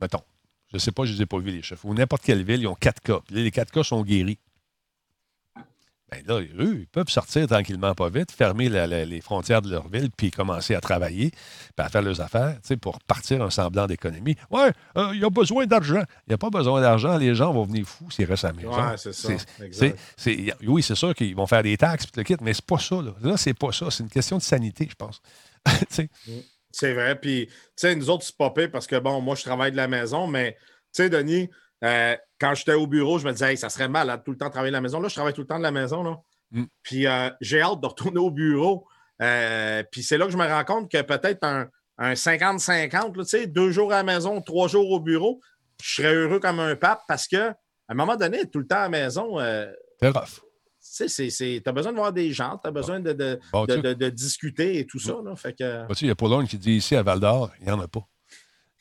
Mettons. 0.00 0.22
Je 0.70 0.76
ne 0.76 0.78
sais 0.78 0.92
pas, 0.92 1.04
je 1.04 1.12
ne 1.12 1.16
les 1.16 1.22
ai 1.22 1.26
pas 1.26 1.38
vus, 1.38 1.50
les 1.50 1.62
chefs. 1.62 1.84
Ou 1.84 1.94
n'importe 1.94 2.22
quelle 2.22 2.44
ville, 2.44 2.60
ils 2.60 2.68
ont 2.68 2.74
quatre 2.74 3.00
cas. 3.00 3.20
les 3.30 3.50
quatre 3.50 3.72
cas 3.72 3.82
sont 3.82 4.02
guéris. 4.02 4.38
Bien 6.10 6.22
là, 6.26 6.40
eux, 6.40 6.78
ils 6.80 6.86
peuvent 6.88 7.08
sortir 7.08 7.46
tranquillement, 7.46 7.94
pas 7.94 8.08
vite, 8.08 8.32
fermer 8.32 8.68
les 8.68 9.20
frontières 9.20 9.62
de 9.62 9.70
leur 9.70 9.88
ville, 9.88 10.10
puis 10.16 10.32
commencer 10.32 10.74
à 10.74 10.80
travailler, 10.80 11.30
puis 11.30 11.86
à 11.86 11.88
faire 11.88 12.02
leurs 12.02 12.20
affaires, 12.20 12.58
pour 12.80 12.98
partir 13.00 13.42
un 13.42 13.50
semblant 13.50 13.86
d'économie. 13.86 14.34
Ouais, 14.50 14.72
euh, 14.96 15.10
il 15.14 15.20
y 15.20 15.24
a 15.24 15.30
besoin 15.30 15.66
d'argent. 15.66 16.02
Il 16.26 16.30
n'y 16.30 16.34
a 16.34 16.38
pas 16.38 16.50
besoin 16.50 16.80
d'argent. 16.80 17.16
Les 17.16 17.34
gens 17.34 17.52
vont 17.52 17.64
venir 17.64 17.86
fous 17.86 18.10
s'ils 18.10 18.24
restent 18.24 18.44
à 18.44 18.48
la 18.48 18.54
maison. 18.54 18.74
Ouais, 18.74 18.96
c'est 18.96 19.12
ça. 19.12 19.28
oui, 20.66 20.82
c'est 20.82 20.96
sûr 20.96 21.14
qu'ils 21.14 21.36
vont 21.36 21.46
faire 21.46 21.62
des 21.62 21.76
taxes, 21.76 22.06
puis 22.06 22.20
le 22.20 22.24
kit, 22.24 22.36
mais 22.40 22.54
c'est 22.54 22.66
pas 22.66 22.78
ça. 22.78 22.96
Là, 22.96 23.12
là 23.22 23.36
c'est 23.36 23.54
pas 23.54 23.70
ça. 23.70 23.88
C'est 23.90 24.02
une 24.02 24.10
question 24.10 24.38
de 24.38 24.42
sanité, 24.42 24.88
je 24.90 24.96
pense. 24.96 25.20
Mm. 26.26 26.32
C'est 26.70 26.94
vrai. 26.94 27.18
Puis, 27.18 27.46
tu 27.46 27.54
sais, 27.76 27.94
nous 27.94 28.10
autres, 28.10 28.24
c'est 28.24 28.36
pas 28.36 28.50
parce 28.50 28.86
que, 28.86 28.96
bon, 28.96 29.20
moi, 29.20 29.34
je 29.34 29.42
travaille 29.42 29.72
de 29.72 29.76
la 29.76 29.88
maison, 29.88 30.26
mais, 30.26 30.56
tu 30.94 31.02
sais, 31.02 31.10
Denis, 31.10 31.50
euh, 31.84 32.16
quand 32.40 32.54
j'étais 32.54 32.74
au 32.74 32.86
bureau, 32.86 33.18
je 33.18 33.26
me 33.26 33.32
disais, 33.32 33.56
ça 33.56 33.68
serait 33.68 33.88
mal, 33.88 34.22
tout 34.24 34.32
le 34.32 34.36
temps 34.36 34.50
travailler 34.50 34.70
de 34.70 34.76
la 34.76 34.80
maison. 34.80 35.00
Là, 35.00 35.08
je 35.08 35.14
travaille 35.14 35.32
tout 35.32 35.40
le 35.40 35.46
temps 35.46 35.58
de 35.58 35.62
la 35.62 35.70
maison, 35.70 36.02
là. 36.02 36.16
Mm. 36.52 36.64
Puis, 36.82 37.06
euh, 37.06 37.30
j'ai 37.40 37.60
hâte 37.60 37.80
de 37.80 37.86
retourner 37.86 38.18
au 38.18 38.30
bureau. 38.30 38.86
Euh, 39.22 39.82
puis, 39.90 40.02
c'est 40.02 40.18
là 40.18 40.26
que 40.26 40.32
je 40.32 40.36
me 40.36 40.46
rends 40.46 40.64
compte 40.64 40.90
que 40.90 41.02
peut-être 41.02 41.44
un, 41.44 41.68
50-50, 41.98 43.12
tu 43.12 43.24
sais, 43.24 43.46
deux 43.46 43.72
jours 43.72 43.92
à 43.92 43.96
la 43.96 44.02
maison, 44.02 44.40
trois 44.40 44.68
jours 44.68 44.90
au 44.90 45.00
bureau, 45.00 45.40
je 45.82 45.96
serais 45.96 46.14
heureux 46.14 46.40
comme 46.40 46.58
un 46.58 46.74
pape 46.74 47.02
parce 47.06 47.28
que, 47.28 47.50
à 47.50 47.54
un 47.88 47.94
moment 47.94 48.16
donné, 48.16 48.48
tout 48.48 48.58
le 48.58 48.66
temps 48.66 48.76
à 48.76 48.82
la 48.82 48.88
maison. 48.88 49.38
c'est 49.38 50.08
rough 50.08 50.40
tu 50.80 51.62
as 51.64 51.72
besoin 51.72 51.92
de 51.92 51.96
voir 51.96 52.12
des 52.12 52.32
gens, 52.32 52.58
tu 52.62 52.68
as 52.68 52.70
besoin 52.70 53.00
de, 53.00 53.12
de, 53.12 54.08
discuter 54.08 54.78
et 54.78 54.86
tout 54.86 54.98
ça. 54.98 55.16
Là, 55.24 55.36
fait 55.36 55.52
que... 55.52 55.86
il 56.00 56.08
y 56.08 56.10
a 56.10 56.14
Paulone 56.14 56.46
qui 56.46 56.58
dit 56.58 56.72
ici 56.72 56.96
à 56.96 57.02
Val 57.02 57.20
d'Or, 57.20 57.50
il 57.60 57.66
n'y 57.66 57.72
en 57.72 57.80
a 57.80 57.88
pas. 57.88 58.06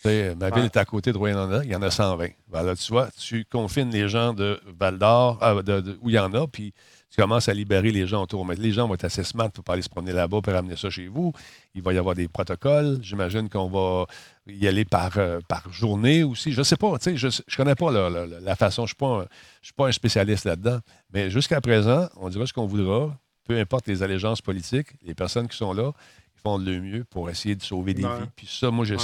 ma 0.06 0.50
ville 0.50 0.66
est 0.66 0.78
à 0.78 0.86
côté 0.86 1.12
de 1.12 1.18
Rouen-en-A, 1.18 1.64
il 1.64 1.72
y 1.72 1.76
en 1.76 1.82
a 1.82 1.92
120. 1.92 2.30
Voilà, 2.48 2.76
tu 2.76 2.92
vois, 2.92 3.10
tu 3.18 3.46
confines 3.46 3.92
les 3.92 4.08
gens 4.08 4.34
de 4.34 4.60
Val 4.80 4.98
d'Or, 4.98 5.40
euh, 5.44 5.82
où 6.02 6.10
il 6.10 6.16
y 6.16 6.20
en 6.20 6.34
a, 6.34 6.48
puis 6.48 6.74
tu 7.10 7.20
commences 7.20 7.50
à 7.50 7.54
libérer 7.54 7.92
les 7.92 8.06
gens 8.06 8.24
autour. 8.24 8.46
Mais 8.46 8.56
les 8.56 8.72
gens 8.72 8.88
vont 8.88 8.94
être 8.94 9.06
assez 9.06 9.24
smart 9.24 9.50
pour 9.50 9.64
pas 9.64 9.74
aller 9.74 9.82
se 9.82 9.90
promener 9.90 10.14
là-bas 10.14 10.42
pour 10.42 10.54
ramener 10.54 10.76
ça 10.76 10.90
chez 10.90 11.08
vous. 11.08 11.34
Il 11.74 11.82
va 11.82 11.94
y 11.94 11.98
avoir 11.98 12.16
des 12.16 12.28
protocoles. 12.28 13.00
J'imagine 13.02 13.50
qu'on 13.50 13.68
va 13.68 14.06
y 14.50 14.68
aller 14.68 14.86
par, 14.86 15.18
euh, 15.18 15.40
par 15.48 15.72
journée 15.72 16.24
aussi. 16.24 16.52
Je 16.52 16.60
ne 16.60 16.64
sais 16.64 16.78
pas, 16.78 16.94
je 17.04 17.28
ne 17.28 17.56
connais 17.56 17.76
pas 17.76 17.92
la, 17.92 18.56
façon. 18.56 18.86
Je 18.86 18.96
ne 19.00 19.26
suis, 19.62 19.74
pas 19.74 19.88
un 19.88 19.92
spécialiste 19.92 20.46
là-dedans. 20.46 20.80
Mais 21.14 21.30
jusqu'à 21.30 21.62
présent, 21.62 22.10
on 22.18 22.30
dira 22.30 22.46
ce 22.46 22.54
qu'on 22.54 22.66
voudra. 22.66 23.18
peu 23.46 23.58
importe 23.60 23.88
les 23.88 24.04
allégeances 24.04 24.42
politiques, 24.42 24.90
les 25.04 25.16
personnes 25.16 25.48
qui 25.48 25.58
sont 25.58 25.74
là, 25.74 25.92
ils 26.36 26.42
font 26.42 26.58
leur 26.58 26.82
mieux 26.82 27.04
pour 27.04 27.30
essayer 27.30 27.56
de 27.56 27.64
sauver 27.64 27.94
des 27.94 28.04
vies. 28.04 28.30
Puis 28.36 28.48
ça, 28.48 28.72
moi, 28.72 28.86
je, 28.86 28.96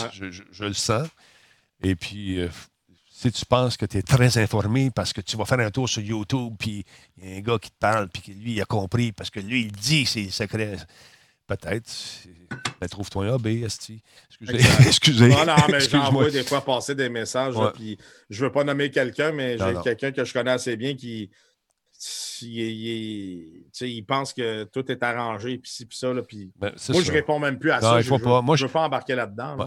le 0.63 0.73
sens. 0.73 1.07
Et 1.83 1.95
puis, 1.95 2.39
euh, 2.39 2.49
si 3.09 3.31
tu 3.31 3.45
penses 3.45 3.77
que 3.77 3.85
tu 3.85 3.97
es 3.97 4.01
très 4.01 4.37
informé 4.37 4.91
parce 4.91 5.13
que 5.13 5.21
tu 5.21 5.37
vas 5.37 5.45
faire 5.45 5.59
un 5.59 5.71
tour 5.71 5.87
sur 5.87 6.01
YouTube, 6.01 6.53
puis 6.59 6.85
il 7.17 7.29
y 7.29 7.33
a 7.33 7.37
un 7.37 7.41
gars 7.41 7.57
qui 7.59 7.69
te 7.69 7.77
parle, 7.79 8.09
puis 8.09 8.33
lui, 8.33 8.53
il 8.53 8.61
a 8.61 8.65
compris, 8.65 9.11
parce 9.11 9.29
que 9.29 9.39
lui, 9.39 9.63
il 9.63 9.71
dit 9.71 10.05
ses 10.05 10.29
secrets. 10.29 10.77
Peut-être. 11.47 11.91
Mais 12.81 12.87
trouve-toi 12.87 13.27
un 13.27 13.37
B, 13.37 13.47
Esti. 13.63 14.01
Excusez. 14.29 14.57
Excusez. 14.87 15.29
Non, 15.29 15.45
non, 15.45 15.55
mais 15.69 15.79
j'envoie 15.79 16.29
des 16.29 16.43
fois 16.43 16.63
passer 16.63 16.95
des 16.95 17.09
messages. 17.09 17.55
puis 17.73 17.97
je 18.29 18.41
ne 18.41 18.47
veux 18.47 18.51
pas 18.51 18.63
nommer 18.63 18.91
quelqu'un, 18.91 19.31
mais 19.31 19.57
j'ai 19.57 19.75
quelqu'un 19.83 20.11
que 20.11 20.25
je 20.25 20.33
connais 20.33 20.51
assez 20.51 20.75
bien 20.75 20.95
qui, 20.95 21.29
il, 22.41 24.03
pense 24.07 24.33
que 24.33 24.65
tout 24.65 24.91
est 24.91 25.01
arrangé, 25.01 25.57
puis 25.57 25.71
ci, 25.71 25.85
puis 25.85 25.97
ça. 25.97 26.13
Là, 26.13 26.21
puis 26.21 26.51
ben, 26.59 26.71
moi, 26.89 27.01
je 27.01 27.11
ne 27.11 27.15
réponds 27.15 27.39
même 27.39 27.57
plus 27.57 27.71
à 27.71 27.81
ça. 27.81 28.01
je 28.01 28.13
ne 28.13 28.17
veux 28.17 28.67
pas 28.67 28.81
embarquer 28.81 29.15
là-dedans. 29.15 29.57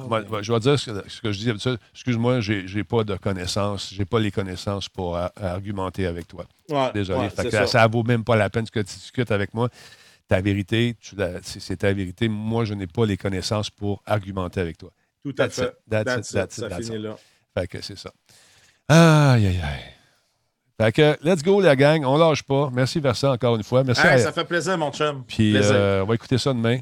je 0.43 0.53
vais 0.53 0.61
dire 0.61 0.79
ce 0.79 1.21
que, 1.21 1.33
je 1.33 1.39
dis. 1.39 1.51
Excuse-moi, 1.95 2.41
je 2.41 2.75
n'ai 2.75 2.85
pas 2.85 3.05
de 3.05 3.17
connaissances. 3.17 3.93
Je 3.93 3.99
n'ai 3.99 4.05
pas 4.05 4.21
les 4.21 4.31
connaissances 4.31 4.89
pour 4.89 5.17
argumenter 5.17 6.07
avec 6.07 6.29
toi. 6.29 6.45
Désolé. 6.93 7.29
ça. 7.31 7.87
ne 7.87 7.93
vaut 7.93 8.03
même 8.03 8.25
pas 8.25 8.37
la 8.37 8.51
peine 8.51 8.69
que 8.69 8.81
tu 8.81 8.95
discutes 8.95 9.31
avec 9.31 9.55
moi. 9.55 9.69
Ta 10.29 10.43
vérité, 10.43 10.95
c'est 11.43 11.77
ta 11.79 11.93
vérité. 11.93 12.29
Moi, 12.29 12.67
je 12.67 12.75
n'ai 12.75 12.87
pas 12.87 13.07
les 13.07 13.17
connaissances 13.17 13.71
pour 13.71 14.03
argumenter 14.05 14.61
avec 14.61 14.77
toi. 14.77 14.91
Tout 15.25 15.35
à 15.39 15.49
fait. 15.49 15.75
ça 16.23 16.71
finit 16.71 16.99
là. 16.99 17.17
Fait 17.57 17.67
que 17.67 17.81
c'est 17.81 17.97
ça. 17.97 18.13
Aïe, 18.89 19.47
aïe, 19.47 19.61
aïe. 19.63 19.95
Fait 20.81 20.93
que, 20.93 21.17
let's 21.23 21.43
go, 21.43 21.61
la 21.61 21.75
gang. 21.75 22.05
On 22.05 22.17
lâche 22.17 22.43
pas. 22.43 22.71
Merci, 22.73 23.01
Versa, 23.01 23.33
encore 23.33 23.57
une 23.57 23.65
fois. 23.65 23.83
Merci. 23.83 24.03
Ça 24.03 24.33
fait 24.33 24.45
plaisir, 24.45 24.79
mon 24.79 24.93
chum. 24.93 25.25
Puis, 25.27 25.57
euh, 25.57 26.03
on 26.03 26.07
va 26.07 26.15
écouter 26.15 26.39
ça 26.39 26.53
demain. 26.53 26.79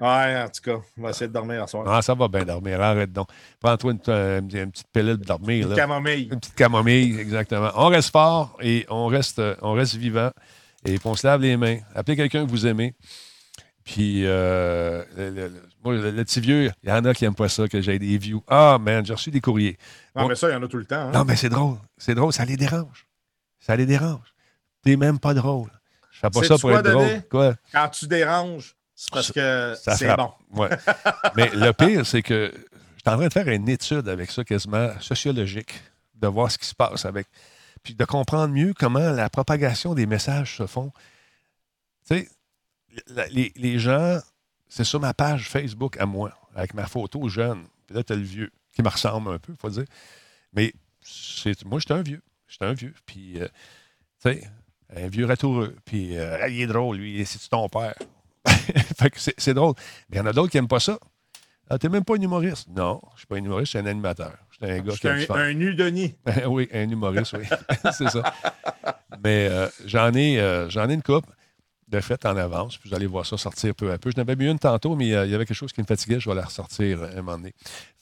Ouais, 0.00 0.42
en 0.42 0.48
tout 0.48 0.62
cas, 0.62 0.80
on 0.96 1.02
va 1.02 1.10
essayer 1.10 1.28
de 1.28 1.32
dormir 1.32 1.62
ce 1.66 1.72
soir. 1.72 1.84
Ah, 1.86 2.00
ça 2.00 2.14
va 2.14 2.28
bien 2.28 2.44
dormir. 2.44 2.80
Arrête 2.80 3.12
donc. 3.12 3.28
Prends-toi 3.60 3.92
une, 3.92 3.98
petite 4.70 4.86
pilule 4.92 5.18
de 5.18 5.24
dormir. 5.24 5.68
Une 5.68 5.74
camomille. 5.74 6.28
Une 6.32 6.40
petite 6.40 6.54
camomille, 6.54 7.20
exactement. 7.20 7.70
On 7.74 7.88
reste 7.88 8.10
fort 8.10 8.56
et 8.62 8.86
on 8.88 9.06
reste, 9.06 9.42
on 9.60 9.72
reste 9.72 9.96
vivant. 9.96 10.30
Et 10.84 10.98
puis 10.98 11.06
on 11.08 11.14
se 11.14 11.26
lave 11.26 11.42
les 11.42 11.56
mains. 11.56 11.78
Appelez 11.94 12.16
quelqu'un 12.16 12.44
que 12.44 12.50
vous 12.50 12.66
aimez. 12.66 12.94
Puis, 13.84 14.24
euh, 14.24 15.02
le, 15.16 15.50
moi, 15.82 15.94
le, 15.94 16.24
petit 16.24 16.40
vieux, 16.40 16.70
il 16.82 16.88
y 16.88 16.92
en 16.92 17.04
a 17.04 17.14
qui 17.14 17.24
n'aiment 17.24 17.34
pas 17.34 17.48
ça, 17.48 17.66
que 17.66 17.80
j'ai 17.80 17.98
des 17.98 18.18
views. 18.18 18.42
Ah, 18.46 18.78
man, 18.80 19.04
j'ai 19.04 19.14
reçu 19.14 19.30
des 19.30 19.40
courriers. 19.40 19.78
Non, 20.14 20.28
mais 20.28 20.34
ça, 20.34 20.48
il 20.48 20.52
y 20.52 20.54
en 20.54 20.62
a 20.62 20.68
tout 20.68 20.76
le 20.76 20.84
temps. 20.84 21.08
Hein. 21.08 21.12
Non, 21.12 21.24
mais 21.24 21.36
c'est 21.36 21.48
drôle. 21.48 21.78
C'est 21.96 22.14
drôle, 22.14 22.32
ça 22.32 22.44
les 22.44 22.56
dérange. 22.56 23.06
Ça 23.58 23.74
les 23.76 23.86
dérange. 23.86 24.34
T'es 24.84 24.96
même 24.96 25.18
pas 25.18 25.34
drôle. 25.34 25.70
Je 26.12 26.20
fais 26.20 26.30
pas 26.30 26.42
ça 26.44 26.58
pour 26.58 26.72
être 26.72 26.90
drôle. 26.90 27.22
Quoi? 27.30 27.54
Quand 27.72 27.88
tu 27.88 28.06
déranges, 28.06 28.76
c'est 28.94 29.10
parce 29.10 29.32
que 29.32 29.74
c'est 29.76 30.14
bon. 30.14 30.32
Ouais. 30.52 30.68
Mais 31.36 31.50
le 31.54 31.72
pire, 31.72 32.04
c'est 32.04 32.22
que 32.22 32.52
je 32.54 32.60
suis 33.00 33.14
en 33.14 33.16
train 33.16 33.28
de 33.28 33.32
faire 33.32 33.48
une 33.48 33.68
étude 33.68 34.08
avec 34.08 34.30
ça 34.30 34.44
quasiment 34.44 34.90
sociologique, 35.00 35.72
de 36.14 36.28
voir 36.28 36.50
ce 36.50 36.58
qui 36.58 36.66
se 36.66 36.74
passe 36.74 37.06
avec. 37.06 37.26
Puis 37.82 37.94
de 37.94 38.04
comprendre 38.04 38.52
mieux 38.52 38.74
comment 38.74 39.10
la 39.10 39.30
propagation 39.30 39.94
des 39.94 40.06
messages 40.06 40.56
se 40.56 40.66
font. 40.66 40.92
Tu 42.08 42.16
sais, 42.16 42.28
les, 43.30 43.52
les 43.56 43.78
gens, 43.78 44.18
c'est 44.68 44.84
sur 44.84 45.00
ma 45.00 45.14
page 45.14 45.48
Facebook 45.48 45.96
à 45.98 46.06
moi, 46.06 46.36
avec 46.54 46.74
ma 46.74 46.86
photo 46.86 47.28
jeune. 47.28 47.66
Puis 47.86 47.96
là, 47.96 48.02
le 48.08 48.16
vieux, 48.16 48.52
qui 48.72 48.82
me 48.82 48.88
ressemble 48.88 49.32
un 49.32 49.38
peu, 49.38 49.54
faut 49.58 49.70
dire. 49.70 49.84
Mais 50.52 50.74
moi, 51.64 51.78
j'étais 51.78 51.94
un 51.94 52.02
vieux. 52.02 52.22
J'étais 52.48 52.64
un 52.64 52.72
vieux. 52.72 52.94
Puis, 53.06 53.40
euh, 53.40 53.48
tu 54.22 54.32
sais, 54.32 54.50
un 54.94 55.08
vieux 55.08 55.26
ratoureux. 55.26 55.76
Puis, 55.84 56.16
euh, 56.18 56.48
il 56.48 56.60
est 56.60 56.66
drôle, 56.66 56.96
lui, 56.96 57.24
c'est 57.24 57.48
ton 57.48 57.68
père? 57.68 57.94
fait 58.46 59.10
que 59.10 59.18
c'est 59.18 59.54
drôle. 59.54 59.74
Mais 60.08 60.16
il 60.16 60.18
y 60.18 60.20
en 60.20 60.26
a 60.26 60.32
d'autres 60.32 60.50
qui 60.50 60.56
n'aiment 60.56 60.68
pas 60.68 60.80
ça. 60.80 60.98
Ah, 61.68 61.78
t'es 61.78 61.88
même 61.88 62.04
pas 62.04 62.14
un 62.16 62.20
humoriste. 62.20 62.68
Non, 62.68 63.00
je 63.14 63.18
suis 63.18 63.26
pas 63.26 63.36
un 63.36 63.44
humoriste, 63.44 63.72
je 63.72 63.78
suis 63.78 63.86
un 63.86 63.90
animateur. 63.90 64.36
Je 64.60 64.66
suis 64.66 64.74
un 64.74 64.80
gars 64.82 64.92
qui 64.92 65.32
un, 65.32 65.34
un 65.34 65.52
nu 65.54 65.74
Denis. 65.74 66.14
oui, 66.46 66.68
un 66.72 66.88
humoriste, 66.88 67.34
oui. 67.34 67.44
c'est 67.92 68.08
ça. 68.08 68.34
Mais 69.22 69.48
euh, 69.50 69.68
j'en 69.86 70.12
ai, 70.14 70.66
j'en 70.68 70.88
ai 70.88 70.94
une 70.94 71.02
coupe 71.02 71.26
de 71.90 72.00
fait 72.00 72.24
en 72.24 72.36
avance. 72.36 72.76
Puis 72.78 72.88
vous 72.88 72.96
allez 72.96 73.06
voir 73.06 73.26
ça 73.26 73.36
sortir 73.36 73.74
peu 73.74 73.92
à 73.92 73.98
peu. 73.98 74.10
Je 74.10 74.16
n'avais 74.16 74.36
mis 74.36 74.46
une 74.46 74.58
tantôt, 74.58 74.96
mais 74.96 75.06
il 75.06 75.10
y 75.10 75.14
avait 75.14 75.44
quelque 75.44 75.54
chose 75.54 75.72
qui 75.72 75.80
me 75.80 75.86
fatiguait. 75.86 76.20
Je 76.20 76.28
vais 76.28 76.36
la 76.36 76.44
ressortir 76.44 77.02
un 77.02 77.16
moment 77.16 77.36
donné. 77.36 77.52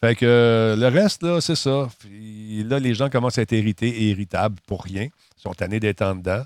Fait 0.01 0.15
que 0.15 0.27
euh, 0.27 0.77
le 0.77 0.89
reste, 0.89 1.23
là, 1.23 1.41
c'est 1.41 1.57
ça. 1.57 1.89
Puis, 1.99 2.65
là, 2.65 2.79
les 2.79 2.95
gens 2.95 3.09
commencent 3.09 3.39
à 3.39 3.43
être 3.43 3.53
irrités 3.53 3.89
et 3.89 4.11
irritables 4.11 4.57
pour 4.67 4.85
rien. 4.85 5.05
Ils 5.05 5.43
sont 5.43 5.55
tannés 5.55 5.81
d'être 5.81 6.03
en 6.03 6.15
dedans. 6.15 6.45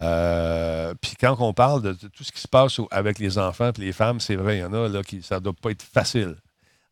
Euh, 0.00 0.94
puis 1.00 1.12
quand 1.20 1.36
on 1.38 1.52
parle 1.52 1.82
de, 1.82 1.92
tout 1.92 2.24
ce 2.24 2.32
qui 2.32 2.40
se 2.40 2.48
passe 2.48 2.80
avec 2.90 3.18
les 3.18 3.38
enfants 3.38 3.70
et 3.70 3.80
les 3.80 3.92
femmes, 3.92 4.18
c'est 4.18 4.34
vrai, 4.34 4.58
il 4.58 4.60
y 4.60 4.64
en 4.64 4.72
a 4.72 4.88
là 4.88 5.02
qui 5.02 5.22
ça 5.22 5.36
ne 5.36 5.40
doit 5.40 5.52
pas 5.52 5.70
être 5.70 5.82
facile 5.82 6.34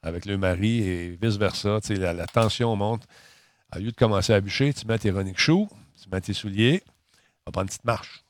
avec 0.02 0.24
le 0.24 0.38
mari 0.38 0.82
et 0.82 1.18
vice-versa. 1.20 1.78
La, 1.90 2.12
la, 2.12 2.26
tension 2.26 2.74
monte. 2.76 3.04
Au 3.74 3.78
lieu 3.78 3.90
de 3.90 3.96
commencer 3.96 4.32
à 4.32 4.40
bûcher, 4.40 4.72
tu 4.72 4.86
mets 4.86 4.98
tes 4.98 5.10
running 5.10 5.36
shoes, 5.36 5.68
tu 6.02 6.08
mets 6.10 6.20
tes 6.20 6.32
souliers, 6.32 6.82
on 7.46 7.50
va 7.50 7.52
prendre 7.52 7.64
une 7.64 7.68
petite 7.68 7.84
marche. 7.84 8.24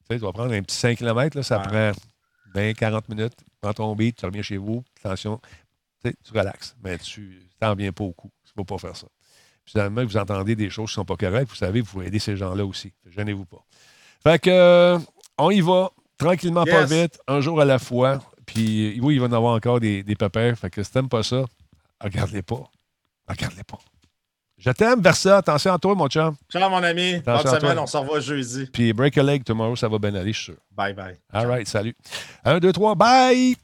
Tu, 0.00 0.14
sais, 0.14 0.18
tu 0.18 0.24
vas 0.24 0.32
prendre 0.32 0.52
un 0.52 0.62
petit 0.62 0.76
5 0.76 0.98
km, 0.98 1.42
ça 1.42 1.58
prend 1.58 1.92
20, 2.54 2.74
40 2.74 3.08
minutes. 3.08 3.36
Tu 3.36 3.44
prends 3.60 3.72
ton 3.72 3.94
beat, 3.96 4.16
tu 4.16 4.26
reviens 4.26 4.42
chez 4.42 4.56
vous, 4.56 4.84
attention, 4.98 5.40
tu, 6.02 6.10
sais, 6.10 6.16
tu 6.22 6.32
relaxes. 6.38 6.76
Mais 6.84 6.98
tu 6.98 7.42
t'en 7.58 7.74
viens 7.74 7.92
pas 7.92 8.04
au 8.04 8.12
coup. 8.12 8.30
Il 8.44 8.50
ne 8.50 8.62
faut 8.62 8.64
pas 8.64 8.78
faire 8.78 8.96
ça. 8.96 9.06
Puis, 9.64 9.72
finalement, 9.72 10.04
vous 10.04 10.16
entendez 10.16 10.54
des 10.54 10.70
choses 10.70 10.90
qui 10.90 10.92
ne 10.92 11.02
sont 11.02 11.04
pas 11.04 11.16
correctes, 11.16 11.50
vous 11.50 11.56
savez, 11.56 11.80
vous 11.80 11.90
pouvez 11.90 12.06
aider 12.06 12.18
ces 12.18 12.36
gens-là 12.36 12.64
aussi. 12.64 12.92
Gênez-vous 13.06 13.46
pas. 13.46 13.64
Fait 14.22 14.38
que, 14.38 14.50
euh, 14.50 14.98
on 15.38 15.50
y 15.50 15.60
va, 15.60 15.90
tranquillement, 16.16 16.64
pas 16.64 16.84
vite, 16.84 17.18
un 17.26 17.40
jour 17.40 17.60
à 17.60 17.64
la 17.64 17.78
fois. 17.78 18.22
Puis, 18.54 18.98
oui, 19.00 19.14
il 19.14 19.20
va 19.20 19.26
y 19.26 19.30
en 19.30 19.32
avoir 19.32 19.54
encore 19.54 19.80
des, 19.80 20.02
des. 20.02 20.16
Fait 20.56 20.70
que 20.70 20.82
si 20.82 20.90
t'aimes 20.92 21.08
pas 21.08 21.22
ça, 21.22 21.44
regarde-les 22.00 22.42
pas. 22.42 22.64
Regarde-les 23.28 23.64
pas. 23.64 23.78
Je 24.58 24.70
t'aime, 24.70 25.00
Versa. 25.00 25.38
Attention 25.38 25.72
à 25.72 25.78
toi, 25.78 25.94
mon 25.94 26.06
chum. 26.08 26.36
Ciao, 26.50 26.70
mon 26.70 26.82
ami. 26.82 27.18
Bonne 27.20 27.46
semaine. 27.46 27.78
On 27.78 27.86
se 27.86 27.96
revoit 27.96 28.20
jeudi. 28.20 28.66
Puis 28.72 28.92
break 28.92 29.18
a 29.18 29.22
leg 29.22 29.42
tomorrow, 29.42 29.74
ça 29.74 29.88
va 29.88 29.98
bien 29.98 30.14
aller, 30.14 30.32
je 30.32 30.38
suis 30.38 30.52
sûr. 30.52 30.60
Bye, 30.70 30.94
bye. 30.94 31.16
All 31.32 31.46
right, 31.46 31.66
salut. 31.66 31.96
Un, 32.44 32.58
deux, 32.60 32.72
trois, 32.72 32.94
bye! 32.94 33.56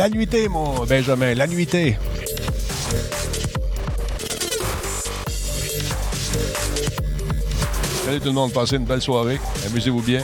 La 0.00 0.08
nuitée, 0.08 0.48
mon 0.48 0.86
Benjamin, 0.86 1.34
la 1.34 1.46
nuitée. 1.46 1.98
Salut 8.06 8.18
tout 8.18 8.24
le 8.24 8.32
monde, 8.32 8.50
passez 8.50 8.76
une 8.76 8.86
belle 8.86 9.02
soirée. 9.02 9.38
Amusez-vous 9.66 10.00
bien. 10.00 10.22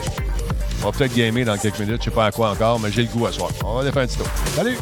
On 0.81 0.89
va 0.89 0.97
peut-être 0.97 1.13
gamer 1.13 1.45
dans 1.45 1.59
quelques 1.59 1.77
minutes, 1.77 1.99
je 1.99 2.05
sais 2.05 2.15
pas 2.15 2.25
à 2.25 2.31
quoi 2.31 2.53
encore, 2.53 2.79
mais 2.79 2.91
j'ai 2.91 3.03
le 3.03 3.07
goût 3.09 3.27
à 3.27 3.31
soir. 3.31 3.51
On 3.63 3.75
va 3.75 3.81
aller 3.81 3.91
faire 3.91 4.01
un 4.01 4.07
petit 4.07 4.17
tour. 4.17 4.27
Salut! 4.55 4.77